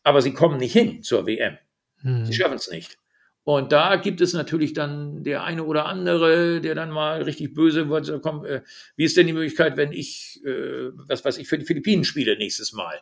aber 0.02 0.22
sie 0.22 0.32
kommen 0.32 0.58
nicht 0.58 0.72
hin 0.72 1.02
zur 1.02 1.26
WM. 1.26 1.58
Hm. 2.00 2.24
Sie 2.24 2.32
schaffen 2.32 2.54
es 2.54 2.70
nicht. 2.70 2.96
Und 3.44 3.72
da 3.72 3.96
gibt 3.96 4.20
es 4.20 4.32
natürlich 4.32 4.74
dann 4.74 5.24
der 5.24 5.44
eine 5.44 5.64
oder 5.64 5.86
andere, 5.86 6.60
der 6.60 6.74
dann 6.74 6.90
mal 6.90 7.22
richtig 7.22 7.54
böse 7.54 7.88
wird, 7.88 8.04
so, 8.04 8.20
komm, 8.20 8.44
äh, 8.44 8.62
wie 8.96 9.04
ist 9.04 9.16
denn 9.16 9.26
die 9.26 9.32
Möglichkeit, 9.32 9.76
wenn 9.76 9.92
ich, 9.92 10.40
äh, 10.44 10.90
was 11.08 11.24
weiß 11.24 11.38
ich, 11.38 11.48
für 11.48 11.58
die 11.58 11.64
Philippinen 11.64 12.04
spiele 12.04 12.36
nächstes 12.36 12.72
Mal? 12.72 13.00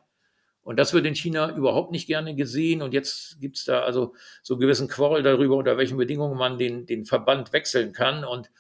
Und 0.62 0.78
das 0.78 0.92
wird 0.92 1.06
in 1.06 1.14
China 1.14 1.56
überhaupt 1.56 1.92
nicht 1.92 2.06
gerne 2.06 2.34
gesehen. 2.34 2.82
Und 2.82 2.92
jetzt 2.92 3.40
gibt 3.40 3.56
es 3.56 3.64
da 3.64 3.80
also 3.80 4.14
so 4.42 4.54
einen 4.54 4.60
gewissen 4.60 4.86
Quarrel 4.86 5.22
darüber, 5.22 5.56
unter 5.56 5.78
welchen 5.78 5.96
Bedingungen 5.96 6.36
man 6.36 6.58
den, 6.58 6.84
den 6.84 7.06
Verband 7.06 7.54
wechseln 7.54 7.92
kann. 7.92 8.22
Und 8.22 8.50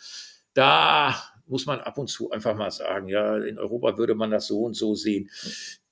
da 0.54 1.14
muss 1.46 1.66
man 1.66 1.80
ab 1.80 1.98
und 1.98 2.08
zu 2.08 2.30
einfach 2.30 2.56
mal 2.56 2.70
sagen, 2.70 3.08
ja, 3.08 3.36
in 3.36 3.58
Europa 3.58 3.98
würde 3.98 4.14
man 4.14 4.30
das 4.30 4.46
so 4.46 4.62
und 4.62 4.74
so 4.74 4.94
sehen. 4.94 5.30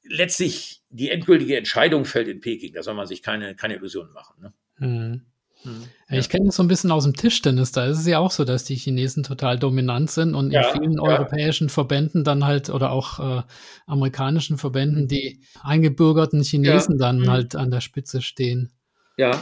Letztlich 0.02 0.82
die 0.88 1.10
endgültige 1.10 1.56
Entscheidung 1.56 2.06
fällt 2.06 2.28
in 2.28 2.40
Peking. 2.40 2.72
Da 2.72 2.82
soll 2.82 2.94
man 2.94 3.06
sich 3.06 3.22
keine, 3.22 3.54
keine 3.54 3.74
Illusionen 3.74 4.12
machen. 4.12 4.40
Ne? 4.40 4.52
Mhm. 4.78 5.22
Hm. 5.62 5.82
Ja. 6.08 6.18
Ich 6.18 6.28
kenne 6.28 6.46
das 6.46 6.56
so 6.56 6.62
ein 6.62 6.68
bisschen 6.68 6.90
aus 6.90 7.04
dem 7.04 7.14
Tischtennis. 7.14 7.72
Da 7.72 7.86
ist 7.86 7.98
es 7.98 8.06
ja 8.06 8.18
auch 8.18 8.30
so, 8.30 8.44
dass 8.44 8.64
die 8.64 8.76
Chinesen 8.76 9.22
total 9.22 9.58
dominant 9.58 10.10
sind 10.10 10.34
und 10.34 10.52
ja, 10.52 10.68
in 10.70 10.80
vielen 10.80 10.92
ja. 10.94 11.02
europäischen 11.02 11.68
Verbänden 11.68 12.24
dann 12.24 12.44
halt 12.44 12.70
oder 12.70 12.92
auch 12.92 13.18
äh, 13.18 13.42
amerikanischen 13.86 14.58
Verbänden 14.58 15.08
die 15.08 15.40
eingebürgerten 15.62 16.42
Chinesen 16.42 16.98
dann 16.98 17.20
mhm. 17.20 17.30
halt 17.30 17.56
an 17.56 17.70
der 17.70 17.80
Spitze 17.80 18.22
stehen. 18.22 18.72
Ja, 19.16 19.40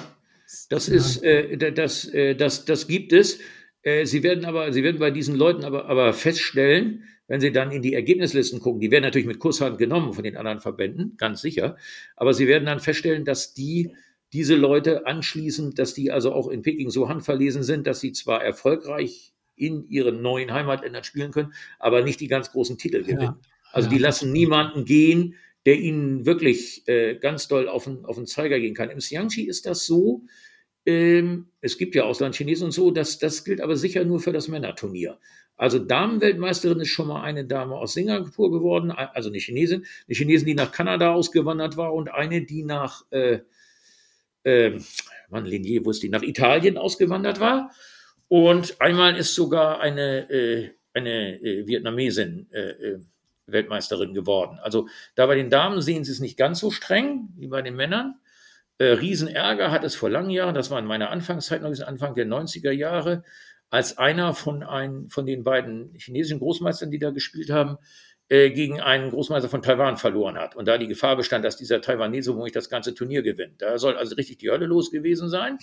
das 0.71 0.89
ist, 0.89 1.23
äh, 1.23 1.57
das, 1.73 2.07
äh, 2.07 2.35
das, 2.35 2.65
das 2.65 2.87
gibt 2.87 3.13
es. 3.13 3.39
Äh, 3.83 4.07
sie 4.07 4.23
werden 4.23 4.45
aber, 4.45 4.73
Sie 4.73 4.83
werden 4.83 4.99
bei 4.99 5.11
diesen 5.11 5.37
Leuten 5.37 5.65
aber, 5.65 5.87
aber 5.87 6.13
feststellen, 6.13 7.05
wenn 7.27 7.41
Sie 7.41 7.53
dann 7.53 7.71
in 7.71 7.83
die 7.83 7.95
Ergebnislisten 7.95 8.61
gucken, 8.61 8.81
die 8.81 8.91
werden 8.91 9.05
natürlich 9.05 9.27
mit 9.27 9.39
Kusshand 9.39 9.79
genommen 9.79 10.13
von 10.13 10.25
den 10.25 10.37
anderen 10.37 10.61
Verbänden, 10.61 11.17
ganz 11.17 11.41
sicher, 11.41 11.77
aber 12.17 12.35
Sie 12.35 12.47
werden 12.47 12.67
dann 12.67 12.81
feststellen, 12.81 13.25
dass 13.25 13.55
die 13.55 13.95
diese 14.35 14.57
Leute 14.57 15.07
anschließend, 15.07 15.79
dass 15.79 15.95
die 15.95 16.11
also 16.11 16.33
auch 16.33 16.49
in 16.49 16.63
Peking 16.63 16.91
so 16.91 17.09
handverlesen 17.09 17.63
sind, 17.63 17.87
dass 17.87 18.01
sie 18.01 18.13
zwar 18.13 18.45
erfolgreich 18.45 19.33
in 19.55 19.89
ihren 19.89 20.23
neuen 20.23 20.53
Heimatländern 20.53 21.05
spielen 21.05 21.31
können, 21.31 21.55
aber 21.79 22.03
nicht 22.03 22.21
die 22.21 22.27
ganz 22.27 22.51
großen 22.51 22.77
Titel 22.77 23.03
gewinnen. 23.03 23.23
Ja, 23.23 23.39
also 23.73 23.89
ja. 23.89 23.95
die 23.95 24.03
lassen 24.03 24.33
niemanden 24.33 24.85
gehen, 24.85 25.37
der 25.67 25.79
ihnen 25.79 26.27
wirklich 26.27 26.87
äh, 26.89 27.15
ganz 27.15 27.47
doll 27.47 27.69
auf 27.69 27.85
den, 27.85 28.05
auf 28.05 28.17
den 28.17 28.27
Zeiger 28.27 28.59
gehen 28.59 28.75
kann. 28.75 28.91
Im 28.91 28.99
Xiangxi 28.99 29.43
ist 29.43 29.67
das 29.67 29.87
so, 29.87 30.25
ähm, 30.85 31.47
es 31.61 31.79
gibt 31.79 31.95
ja 31.95 32.03
Auslandchinesen 32.03 32.67
und 32.67 32.73
so, 32.73 32.91
das, 32.91 33.21
das 33.21 33.45
gilt 33.45 33.61
aber 33.61 33.77
sicher 33.77 34.05
nur 34.05 34.19
für 34.19 34.33
das 34.33 34.49
Männerturnier. 34.49 35.19
Also 35.57 35.79
Damenweltmeisterin 35.79 36.81
ist 36.81 36.89
schon 36.89 37.07
mal 37.07 37.23
eine 37.23 37.45
Dame 37.45 37.77
aus 37.77 37.93
Singapur 37.93 38.51
geworden, 38.51 38.91
also 38.91 39.29
eine 39.29 39.39
Chinesin, 39.39 39.87
eine 40.09 40.17
Chinesin, 40.17 40.47
die 40.47 40.55
nach 40.55 40.73
Kanada 40.73 41.15
ausgewandert 41.15 41.77
war 41.77 41.95
und 41.95 42.11
eine, 42.11 42.43
die 42.43 42.65
nach 42.65 43.05
äh, 43.11 43.39
äh, 44.45 44.79
Mann, 45.31 45.47
Linier, 45.47 45.87
ist 45.87 46.03
die, 46.03 46.09
nach 46.09 46.23
Italien 46.23 46.79
ausgewandert 46.79 47.41
war. 47.41 47.71
Und 48.29 48.81
einmal 48.81 49.17
ist 49.17 49.35
sogar 49.35 49.81
eine, 49.81 50.31
äh, 50.31 50.71
eine 50.93 51.41
äh, 51.43 51.67
Vietnamesin 51.67 52.49
äh, 52.53 52.71
äh, 52.71 53.01
Weltmeisterin 53.47 54.15
geworden. 54.15 54.59
Also 54.63 54.89
da 55.15 55.27
bei 55.27 55.35
den 55.35 55.51
Damen 55.51 55.83
sehen 55.83 56.05
sie 56.05 56.13
es 56.13 56.21
nicht 56.21 56.39
ganz 56.39 56.61
so 56.61 56.71
streng 56.71 57.29
wie 57.37 57.49
bei 57.49 57.63
den 57.63 57.77
Männern. 57.77 58.15
Äh, 58.79 58.87
Riesenärger 58.87 59.71
hat 59.71 59.85
es 59.85 59.95
vor 59.95 60.11
langen 60.11 60.31
Jahren, 60.31 60.55
das 60.55 60.71
war 60.71 60.79
in 60.79 60.87
meiner 60.87 61.11
Anfangszeit, 61.11 61.63
noch 61.63 61.79
Anfang 61.87 62.15
der 62.15 62.27
90er 62.27 62.71
Jahre, 62.71 63.23
als 63.71 63.99
einer 63.99 64.35
von, 64.35 64.63
ein, 64.63 65.09
von 65.11 65.27
den 65.27 65.45
beiden 65.45 65.95
chinesischen 65.97 66.39
Großmeistern, 66.39 66.91
die 66.91 66.99
da 66.99 67.11
gespielt 67.11 67.51
haben, 67.51 67.77
äh, 68.35 68.51
gegen 68.51 68.81
einen 68.81 69.11
Großmeister 69.11 69.49
von 69.49 69.63
Taiwan 69.63 69.97
verloren 69.97 70.37
hat. 70.37 70.57
Und 70.57 70.67
da 70.67 70.77
die 70.77 70.89
Gefahr 70.89 71.15
bestand, 71.15 71.45
dass 71.45 71.57
dieser 71.57 71.81
Taiwanese 71.81 72.33
womöglich 72.33 72.53
das 72.53 72.69
ganze 72.69 72.93
Turnier 72.93 73.23
gewinnt. 73.23 73.63
Da 73.63 73.79
soll 73.79 73.97
also 73.97 74.17
richtig 74.17 74.39
die 74.39 74.51
Hölle 74.51 74.67
los 74.67 74.91
gewesen 74.91 75.29
sein. 75.29 75.57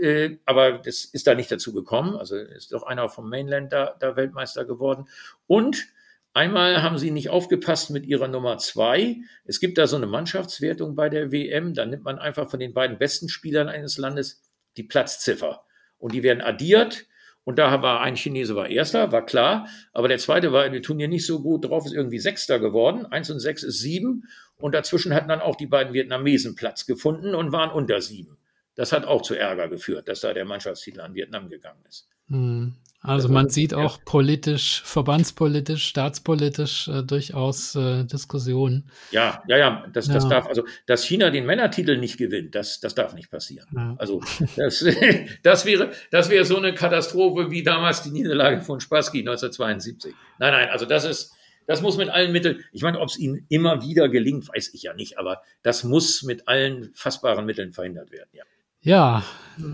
Äh, 0.00 0.36
aber 0.44 0.78
das 0.78 1.04
ist 1.06 1.26
da 1.26 1.34
nicht 1.34 1.50
dazu 1.50 1.72
gekommen. 1.72 2.14
Also 2.14 2.36
ist 2.36 2.72
doch 2.72 2.84
einer 2.84 3.08
vom 3.08 3.28
Mainland 3.28 3.72
da, 3.72 3.96
da 3.98 4.14
Weltmeister 4.14 4.64
geworden. 4.64 5.08
Und 5.48 5.88
Einmal 6.36 6.82
haben 6.82 6.98
sie 6.98 7.12
nicht 7.12 7.30
aufgepasst 7.30 7.90
mit 7.90 8.06
ihrer 8.06 8.26
Nummer 8.26 8.58
zwei. 8.58 9.18
Es 9.44 9.60
gibt 9.60 9.78
da 9.78 9.86
so 9.86 9.94
eine 9.94 10.08
Mannschaftswertung 10.08 10.96
bei 10.96 11.08
der 11.08 11.30
WM. 11.30 11.74
Da 11.74 11.86
nimmt 11.86 12.02
man 12.02 12.18
einfach 12.18 12.50
von 12.50 12.58
den 12.58 12.74
beiden 12.74 12.98
besten 12.98 13.28
Spielern 13.28 13.68
eines 13.68 13.98
Landes 13.98 14.42
die 14.76 14.82
Platzziffer. 14.82 15.64
Und 15.96 16.12
die 16.12 16.24
werden 16.24 16.40
addiert 16.40 17.06
und 17.44 17.58
da 17.58 17.82
war 17.82 18.00
ein 18.00 18.16
Chinese 18.16 18.56
war 18.56 18.68
Erster, 18.68 19.12
war 19.12 19.24
klar. 19.24 19.68
Aber 19.92 20.08
der 20.08 20.18
Zweite 20.18 20.52
war 20.52 20.64
in 20.66 20.72
dem 20.72 20.82
Turnier 20.82 21.08
nicht 21.08 21.26
so 21.26 21.42
gut 21.42 21.66
drauf, 21.66 21.84
ist 21.84 21.92
irgendwie 21.92 22.18
Sechster 22.18 22.58
geworden. 22.58 23.06
Eins 23.06 23.30
und 23.30 23.38
sechs 23.38 23.62
ist 23.62 23.80
sieben. 23.80 24.24
Und 24.56 24.74
dazwischen 24.74 25.14
hatten 25.14 25.28
dann 25.28 25.40
auch 25.40 25.56
die 25.56 25.66
beiden 25.66 25.92
Vietnamesen 25.92 26.54
Platz 26.56 26.86
gefunden 26.86 27.34
und 27.34 27.52
waren 27.52 27.70
unter 27.70 28.00
sieben. 28.00 28.38
Das 28.76 28.92
hat 28.92 29.04
auch 29.04 29.22
zu 29.22 29.34
Ärger 29.34 29.68
geführt, 29.68 30.08
dass 30.08 30.20
da 30.20 30.32
der 30.32 30.46
Mannschaftstitel 30.46 31.00
an 31.00 31.14
Vietnam 31.14 31.48
gegangen 31.48 31.84
ist. 31.86 32.08
Hm. 32.28 32.74
Also 33.04 33.28
man 33.28 33.50
sieht 33.50 33.74
auch 33.74 34.02
politisch, 34.02 34.82
verbandspolitisch, 34.82 35.84
staatspolitisch 35.84 36.88
äh, 36.88 37.02
durchaus 37.02 37.74
äh, 37.74 38.04
Diskussionen. 38.04 38.90
Ja, 39.10 39.42
ja, 39.46 39.58
ja, 39.58 39.86
das, 39.92 40.06
ja. 40.06 40.14
das 40.14 40.26
darf, 40.26 40.46
also 40.46 40.64
dass 40.86 41.04
China 41.04 41.28
den 41.28 41.44
Männertitel 41.44 41.98
nicht 41.98 42.16
gewinnt, 42.16 42.54
das, 42.54 42.80
das 42.80 42.94
darf 42.94 43.12
nicht 43.12 43.30
passieren. 43.30 43.68
Ja. 43.76 43.94
Also 43.98 44.22
das, 44.56 44.82
das, 45.42 45.66
wäre, 45.66 45.92
das 46.10 46.30
wäre 46.30 46.46
so 46.46 46.56
eine 46.56 46.72
Katastrophe 46.72 47.50
wie 47.50 47.62
damals 47.62 48.02
die 48.02 48.10
Niederlage 48.10 48.62
von 48.62 48.80
Spassky 48.80 49.18
1972. 49.18 50.14
Nein, 50.38 50.52
nein, 50.52 50.68
also 50.70 50.86
das 50.86 51.04
ist, 51.04 51.34
das 51.66 51.82
muss 51.82 51.98
mit 51.98 52.08
allen 52.08 52.32
Mitteln, 52.32 52.64
ich 52.72 52.82
meine, 52.82 53.00
ob 53.00 53.10
es 53.10 53.18
ihnen 53.18 53.44
immer 53.50 53.82
wieder 53.82 54.08
gelingt, 54.08 54.48
weiß 54.48 54.72
ich 54.72 54.82
ja 54.82 54.94
nicht, 54.94 55.18
aber 55.18 55.42
das 55.62 55.84
muss 55.84 56.22
mit 56.22 56.48
allen 56.48 56.90
fassbaren 56.94 57.44
Mitteln 57.44 57.72
verhindert 57.72 58.10
werden, 58.10 58.30
ja. 58.32 58.44
Ja, 58.84 59.24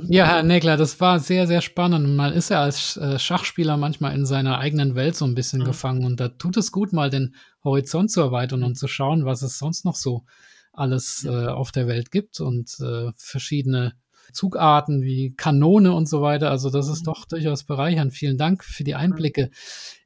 ja, 0.08 0.26
Herr 0.26 0.42
Negler, 0.44 0.76
das 0.76 1.00
war 1.00 1.18
sehr, 1.18 1.48
sehr 1.48 1.62
spannend. 1.62 2.14
Man 2.14 2.32
ist 2.32 2.50
ja 2.50 2.62
als 2.62 2.96
äh, 2.96 3.18
Schachspieler 3.18 3.76
manchmal 3.76 4.14
in 4.14 4.24
seiner 4.24 4.58
eigenen 4.58 4.94
Welt 4.94 5.16
so 5.16 5.24
ein 5.24 5.34
bisschen 5.34 5.62
mhm. 5.62 5.64
gefangen 5.64 6.04
und 6.04 6.20
da 6.20 6.28
tut 6.28 6.56
es 6.56 6.70
gut, 6.70 6.92
mal 6.92 7.11
den 7.11 7.34
Horizont 7.64 8.11
zu 8.11 8.20
erweitern 8.20 8.62
und 8.62 8.76
zu 8.76 8.86
schauen, 8.86 9.24
was 9.24 9.42
es 9.42 9.58
sonst 9.58 9.84
noch 9.84 9.96
so 9.96 10.24
alles 10.72 11.24
äh, 11.24 11.46
auf 11.46 11.72
der 11.72 11.88
Welt 11.88 12.12
gibt 12.12 12.40
und 12.40 12.78
äh, 12.80 13.11
verschiedene 13.16 13.94
Zugarten 14.33 15.03
wie 15.03 15.35
Kanone 15.35 15.93
und 15.93 16.09
so 16.09 16.22
weiter. 16.22 16.51
Also 16.51 16.70
das 16.70 16.89
ist 16.89 17.03
mhm. 17.03 17.07
doch 17.07 17.24
durchaus 17.24 17.64
bereichernd. 17.64 18.12
Vielen 18.12 18.39
Dank 18.39 18.64
für 18.64 18.85
die 18.85 18.95
Einblicke. 18.95 19.51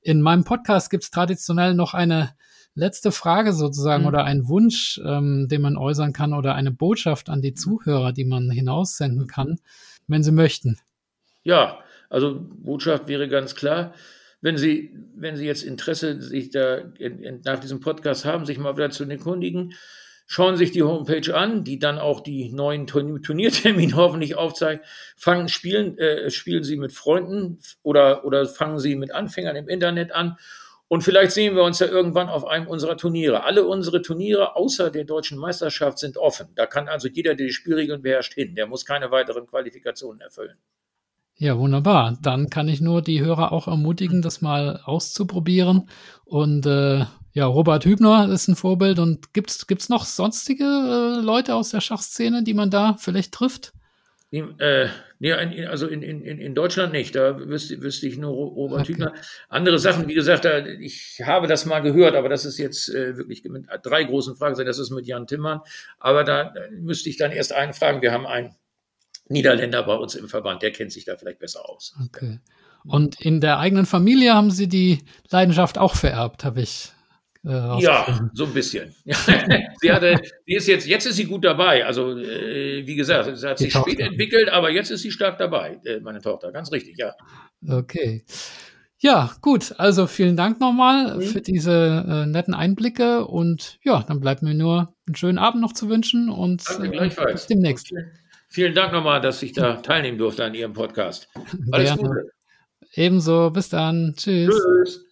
In 0.03 0.21
meinem 0.21 0.45
Podcast 0.45 0.91
gibt 0.91 1.05
es 1.05 1.11
traditionell 1.11 1.75
noch 1.75 1.95
eine 1.95 2.35
letzte 2.75 3.13
Frage 3.13 3.53
sozusagen 3.53 4.03
mhm. 4.03 4.09
oder 4.09 4.25
ein 4.25 4.49
Wunsch, 4.49 5.01
ähm, 5.05 5.49
den 5.49 5.63
man 5.63 5.77
äußern 5.77 6.13
kann 6.13 6.33
oder 6.33 6.55
eine 6.55 6.73
Botschaft 6.73 7.29
an 7.29 7.43
die 7.43 7.53
mhm. 7.53 7.57
Zuhörer, 7.57 8.13
die 8.13 8.25
man 8.25 8.51
hinaussenden 8.51 9.27
kann, 9.27 9.59
wenn 10.07 10.23
sie 10.23 10.33
möchten. 10.33 10.79
Ja, 11.43 11.79
also 12.11 12.41
Botschaft 12.41 13.09
wäre 13.09 13.29
ganz 13.29 13.55
klar, 13.55 13.93
wenn 14.41 14.59
Sie, 14.59 14.95
wenn 15.17 15.37
Sie 15.37 15.47
jetzt 15.47 15.63
Interesse 15.63 16.21
sich 16.21 16.51
da 16.51 16.77
in, 16.99 17.19
in, 17.21 17.41
nach 17.47 17.59
diesem 17.61 17.81
Podcast 17.81 18.27
haben, 18.27 18.45
sich 18.45 18.59
mal 18.59 18.77
wieder 18.77 18.91
zu 18.91 19.05
erkundigen, 19.05 19.73
schauen 20.27 20.57
Sie 20.57 20.65
sich 20.65 20.73
die 20.73 20.83
Homepage 20.83 21.35
an, 21.35 21.65
die 21.65 21.79
dann 21.79 21.99
auch 21.99 22.21
die 22.21 22.51
neuen 22.51 22.87
Turniertermine 22.87 23.95
hoffentlich 23.97 24.37
aufzeigt. 24.37 24.87
Fangen, 25.17 25.49
spielen, 25.49 25.99
äh, 25.99 26.31
spielen 26.31 26.65
Sie 26.65 26.77
mit 26.77 26.93
Freunden 26.93 27.59
oder, 27.83 28.25
oder 28.25 28.47
fangen 28.47 28.79
Sie 28.79 28.97
mit 28.97 29.13
Anfängern 29.13 29.57
im 29.57 29.69
Internet 29.69 30.13
an 30.13 30.37
und 30.89 31.03
vielleicht 31.03 31.33
sehen 31.33 31.57
wir 31.57 31.63
uns 31.63 31.79
ja 31.79 31.87
irgendwann 31.87 32.29
auf 32.29 32.47
einem 32.47 32.67
unserer 32.67 32.97
Turniere. 32.97 33.45
Alle 33.45 33.67
unsere 33.67 34.03
Turniere 34.03 34.55
außer 34.55 34.91
der 34.91 35.05
deutschen 35.05 35.39
Meisterschaft 35.39 35.99
sind 35.99 36.19
offen. 36.19 36.49
Da 36.55 36.67
kann 36.67 36.89
also 36.89 37.09
jeder, 37.09 37.35
der 37.35 37.47
die 37.47 37.53
Spielregeln 37.53 38.03
beherrscht, 38.03 38.35
hin. 38.35 38.55
Der 38.55 38.67
muss 38.67 38.85
keine 38.85 39.11
weiteren 39.11 39.47
Qualifikationen 39.47 40.21
erfüllen. 40.21 40.57
Ja, 41.37 41.59
wunderbar. 41.59 42.17
Dann 42.23 42.49
kann 42.49 42.69
ich 42.69 42.81
nur 42.81 43.03
die 43.03 43.21
Hörer 43.21 43.51
auch 43.51 43.67
ermutigen, 43.67 44.23
das 44.23 44.41
mal 44.41 44.81
auszuprobieren. 44.85 45.89
Und 46.25 46.67
äh, 46.67 47.07
ja, 47.35 47.47
Robert 47.47 47.85
Hübner 47.85 48.29
ist 48.31 48.49
ein 48.49 48.55
Vorbild. 48.55 49.01
Und 49.01 49.35
gibt's 49.35 49.67
gibt's 49.67 49.89
noch 49.89 50.05
sonstige 50.05 50.65
äh, 50.65 51.21
Leute 51.21 51.55
aus 51.55 51.71
der 51.71 51.81
Schachszene, 51.81 52.45
die 52.45 52.55
man 52.55 52.71
da 52.71 52.97
vielleicht 52.99 53.33
trifft? 53.33 53.73
Äh, 54.31 54.87
nee, 55.19 55.33
also 55.67 55.87
in, 55.87 56.03
in, 56.03 56.23
in 56.23 56.55
Deutschland 56.55 56.93
nicht. 56.93 57.15
Da 57.15 57.39
wüsste, 57.39 57.83
wüsste 57.83 58.07
ich 58.07 58.19
nur 58.19 58.33
Robert 58.33 58.83
okay. 58.83 58.93
Hübner. 58.93 59.15
Andere 59.49 59.79
Sachen, 59.79 60.09
wie 60.09 60.15
gesagt, 60.15 60.45
ich 60.81 61.21
habe 61.25 61.47
das 61.47 61.67
mal 61.67 61.81
gehört, 61.81 62.15
aber 62.15 62.29
das 62.29 62.45
ist 62.45 62.59
jetzt 62.59 62.89
äh, 62.89 63.17
wirklich 63.17 63.45
mit 63.45 63.67
drei 63.83 64.05
großen 64.05 64.37
Fragen. 64.37 64.65
Das 64.65 64.79
ist 64.79 64.91
mit 64.91 65.07
Jan 65.07 65.27
Timmern. 65.27 65.61
Aber 65.99 66.23
da 66.25 66.55
müsste 66.71 67.11
ich 67.11 67.17
dann 67.17 67.33
erst 67.33 67.53
einen 67.53 67.75
fragen. 67.75 68.01
Wir 68.01 68.13
haben 68.13 68.27
einen 68.27 68.55
Niederländer 69.29 69.83
bei 69.83 69.95
uns 69.95 70.15
im 70.15 70.29
Verband, 70.29 70.63
der 70.63 70.71
kennt 70.71 70.93
sich 70.93 71.05
da 71.05 71.17
vielleicht 71.17 71.39
besser 71.41 71.69
aus. 71.69 71.97
Okay. 72.07 72.39
Und 72.85 73.21
in 73.21 73.41
der 73.41 73.59
eigenen 73.59 73.87
Familie 73.87 74.35
haben 74.35 74.51
Sie 74.51 74.69
die 74.69 74.99
Leidenschaft 75.31 75.79
auch 75.79 75.97
vererbt, 75.97 76.45
habe 76.45 76.61
ich 76.61 76.93
äh, 77.45 77.83
ja, 77.83 78.31
so 78.33 78.45
ein 78.47 78.55
bisschen. 78.55 78.95
sie 79.81 79.93
hatte, 79.93 80.17
sie 80.47 80.55
ist 80.55 80.67
jetzt, 80.67 80.87
jetzt 80.87 81.07
ist 81.07 81.17
sie 81.17 81.25
gut 81.25 81.45
dabei. 81.45 81.85
Also, 81.85 82.19
äh, 82.19 82.87
wie 82.87 82.95
gesagt, 82.95 83.37
sie 83.37 83.47
hat 83.47 83.59
sich 83.59 83.73
spät 83.73 84.01
entwickelt, 84.01 84.49
aber 84.49 84.71
jetzt 84.71 84.91
ist 84.91 85.03
sie 85.03 85.11
stark 85.11 85.39
dabei, 85.39 85.79
äh, 85.85 86.01
meine 86.01 86.21
Tochter. 86.21 86.53
Ganz 86.53 86.73
richtig, 86.73 86.97
ja. 86.97 87.15
Okay. 87.69 88.25
Ja, 88.99 89.33
gut. 89.43 89.75
Also 89.77 90.07
vielen 90.07 90.37
Dank 90.37 90.61
nochmal 90.61 91.17
mhm. 91.17 91.21
für 91.21 91.43
diese 91.43 92.05
äh, 92.09 92.27
netten 92.27 92.55
Einblicke 92.55 93.27
und 93.27 93.79
ja, 93.83 94.03
dann 94.03 94.21
bleibt 94.21 94.43
mir 94.43 94.55
nur 94.55 94.95
einen 95.07 95.15
schönen 95.15 95.37
Abend 95.37 95.61
noch 95.61 95.75
zu 95.75 95.91
wünschen 95.91 96.31
und 96.31 96.63
äh, 96.81 97.11
bis 97.33 97.47
demnächst. 97.47 97.93
Vielen 98.49 98.75
Dank 98.75 98.93
nochmal, 98.93 99.21
dass 99.21 99.43
ich 99.43 99.53
da 99.53 99.75
teilnehmen 99.77 100.17
durfte 100.17 100.45
an 100.45 100.55
Ihrem 100.55 100.73
Podcast. 100.73 101.29
Alles 101.73 101.95
Gerne. 101.95 102.09
Gute. 102.09 102.31
Ebenso. 102.95 103.51
Bis 103.51 103.69
dann. 103.69 104.15
Tschüss. 104.17 104.55
Tschüss. 104.55 105.04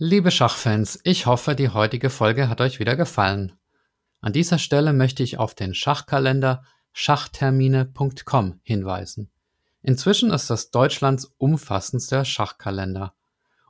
Liebe 0.00 0.30
Schachfans, 0.30 1.00
ich 1.02 1.26
hoffe, 1.26 1.56
die 1.56 1.70
heutige 1.70 2.08
Folge 2.08 2.48
hat 2.48 2.60
euch 2.60 2.78
wieder 2.78 2.94
gefallen. 2.94 3.58
An 4.20 4.32
dieser 4.32 4.58
Stelle 4.58 4.92
möchte 4.92 5.24
ich 5.24 5.40
auf 5.40 5.56
den 5.56 5.74
Schachkalender 5.74 6.62
schachtermine.com 6.92 8.60
hinweisen. 8.62 9.32
Inzwischen 9.82 10.30
ist 10.30 10.50
das 10.50 10.70
Deutschlands 10.70 11.34
umfassendster 11.36 12.24
Schachkalender. 12.24 13.14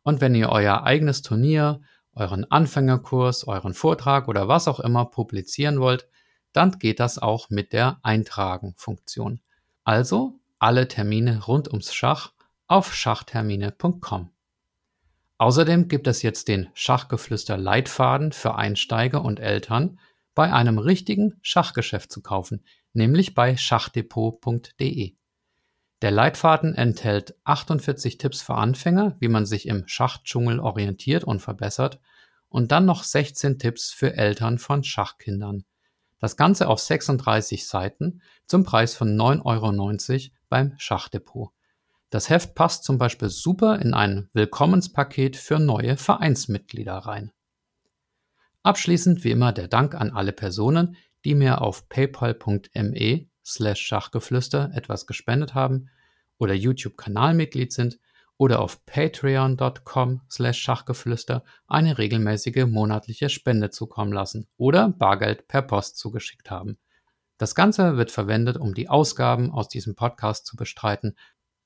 Und 0.02 0.20
wenn 0.20 0.34
ihr 0.34 0.50
euer 0.50 0.82
eigenes 0.82 1.22
Turnier, 1.22 1.80
euren 2.12 2.44
Anfängerkurs, 2.44 3.48
euren 3.48 3.72
Vortrag 3.72 4.28
oder 4.28 4.48
was 4.48 4.68
auch 4.68 4.80
immer 4.80 5.06
publizieren 5.06 5.80
wollt, 5.80 6.09
dann 6.52 6.78
geht 6.78 7.00
das 7.00 7.18
auch 7.18 7.48
mit 7.48 7.72
der 7.72 8.00
Eintragen-Funktion. 8.02 9.40
Also 9.82 10.38
alle 10.59 10.88
Termine 10.88 11.46
rund 11.46 11.68
ums 11.68 11.94
Schach 11.94 12.32
auf 12.66 12.94
schachtermine.com. 12.94 14.28
Außerdem 15.39 15.86
gibt 15.86 16.09
es 16.09 16.23
jetzt 16.23 16.48
den 16.48 16.69
Schachgeflüster-Leitfaden 16.74 18.32
für 18.32 18.56
Einsteiger 18.56 19.24
und 19.24 19.39
Eltern 19.39 20.01
bei 20.35 20.52
einem 20.52 20.78
richtigen 20.78 21.39
Schachgeschäft 21.43 22.12
zu 22.12 22.23
kaufen, 22.23 22.65
nämlich 22.93 23.35
bei 23.35 23.56
schachdepot.de. 23.56 25.15
Der 26.02 26.10
Leitfaden 26.10 26.74
enthält 26.74 27.35
48 27.44 28.19
Tipps 28.19 28.40
für 28.40 28.55
Anfänger, 28.55 29.16
wie 29.20 29.28
man 29.28 29.47
sich 29.47 29.66
im 29.66 29.86
Schachdschungel 29.86 30.60
orientiert 30.60 31.24
und 31.24 31.40
verbessert, 31.40 32.01
und 32.48 32.73
dann 32.73 32.85
noch 32.85 33.05
16 33.05 33.59
Tipps 33.59 33.90
für 33.90 34.16
Eltern 34.16 34.59
von 34.59 34.82
Schachkindern. 34.82 35.65
Das 36.19 36.36
Ganze 36.36 36.69
auf 36.69 36.81
36 36.81 37.66
Seiten 37.66 38.23
zum 38.47 38.65
Preis 38.65 38.94
von 38.94 39.16
9,90 39.16 39.44
Euro 39.44 40.35
beim 40.48 40.74
Schachdepot. 40.78 41.51
Das 42.10 42.30
Heft 42.30 42.55
passt 42.55 42.85
zum 42.85 42.97
Beispiel 42.97 43.28
super 43.28 43.78
in 43.80 43.93
ein 43.93 44.30
Willkommenspaket 44.32 45.36
für 45.36 45.59
neue 45.59 45.97
Vereinsmitglieder 45.97 46.94
rein. 46.94 47.32
Abschließend 48.62 49.24
wie 49.24 49.30
immer 49.30 49.52
der 49.52 49.68
Dank 49.68 49.94
an 49.94 50.10
alle 50.10 50.32
Personen, 50.32 50.97
die 51.24 51.35
mir 51.35 51.60
auf 51.60 51.89
paypal.me 51.89 53.26
slash 53.44 53.80
Schachgeflüster 53.80 54.70
etwas 54.74 55.06
gespendet 55.06 55.55
haben 55.55 55.90
oder 56.39 56.55
YouTube-Kanalmitglied 56.55 57.72
sind 57.72 57.98
oder 58.36 58.60
auf 58.60 58.85
patreon.com 58.86 60.22
slash 60.30 60.59
Schachgeflüster 60.59 61.44
eine 61.66 61.98
regelmäßige 61.98 62.66
monatliche 62.66 63.28
Spende 63.28 63.70
zukommen 63.70 64.12
lassen 64.12 64.47
oder 64.56 64.89
Bargeld 64.89 65.48
per 65.48 65.62
Post 65.62 65.98
zugeschickt 65.98 66.51
haben. 66.51 66.78
Das 67.36 67.55
Ganze 67.55 67.97
wird 67.97 68.10
verwendet, 68.10 68.56
um 68.56 68.74
die 68.74 68.89
Ausgaben 68.89 69.51
aus 69.52 69.68
diesem 69.68 69.94
Podcast 69.94 70.47
zu 70.47 70.56
bestreiten 70.56 71.16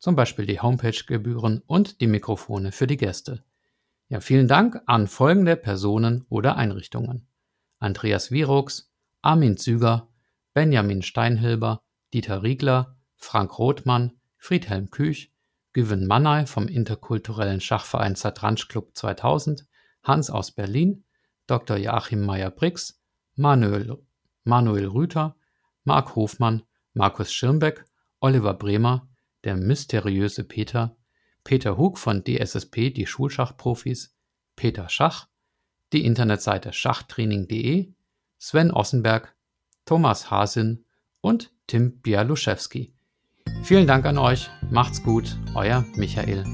zum 0.03 0.17
Beispiel 0.17 0.47
die 0.47 0.61
Homepage-Gebühren 0.61 1.63
und 1.65 2.01
die 2.01 2.09
Mikrofone 2.09 2.73
für 2.73 2.89
die 2.89 2.97
Gäste. 2.97 3.45
Ja, 4.09 4.19
vielen 4.19 4.49
Dank 4.49 4.83
an 4.87 5.07
folgende 5.07 5.55
Personen 5.55 6.27
oder 6.29 6.57
Einrichtungen. 6.57 7.29
Andreas 7.79 8.33
Virux, 8.33 8.91
Armin 9.23 9.57
Züger, 9.57 10.09
Benjamin 10.55 11.03
Steinhilber, 11.03 11.83
Dieter 12.13 12.43
Riegler, 12.43 12.97
Frank 13.15 13.57
Rothmann, 13.61 14.15
Friedhelm 14.39 14.91
Küch, 14.91 15.33
Güven 15.73 16.09
Mannay 16.09 16.47
vom 16.47 16.67
interkulturellen 16.67 17.61
Schachverein 17.61 18.17
Zatransch 18.17 18.67
Club 18.67 18.97
2000, 18.97 19.69
Hans 20.03 20.31
aus 20.31 20.51
Berlin, 20.51 21.05
Dr. 21.47 21.77
Joachim 21.77 22.27
Meyer-Brix, 22.27 23.01
Manuel, 23.37 23.99
Manuel 24.43 24.89
Rüther, 24.89 25.37
Marc 25.85 26.17
Hofmann, 26.17 26.65
Markus 26.93 27.33
Schirmbeck, 27.33 27.85
Oliver 28.19 28.55
Bremer, 28.55 29.07
der 29.45 29.57
mysteriöse 29.57 30.45
Peter, 30.45 30.97
Peter 31.45 31.77
Hug 31.77 31.99
von 31.99 32.25
DSSP 32.25 32.91
Die 32.91 33.07
Schulschachprofis, 33.07 34.15
Peter 34.57 34.89
Schach, 34.89 35.29
die 35.93 36.05
Internetseite 36.05 36.73
schachtraining.de, 36.73 37.93
Sven 38.39 38.71
Ossenberg, 38.71 39.35
Thomas 39.85 40.31
Hasin 40.31 40.85
und 41.21 41.53
Tim 41.67 42.01
Bialuszewski. 42.01 42.95
Vielen 43.65 43.87
Dank 43.87 44.05
an 44.07 44.19
euch, 44.19 44.51
macht's 44.71 45.03
gut, 45.03 45.37
euer 45.55 45.85
Michael. 45.97 46.45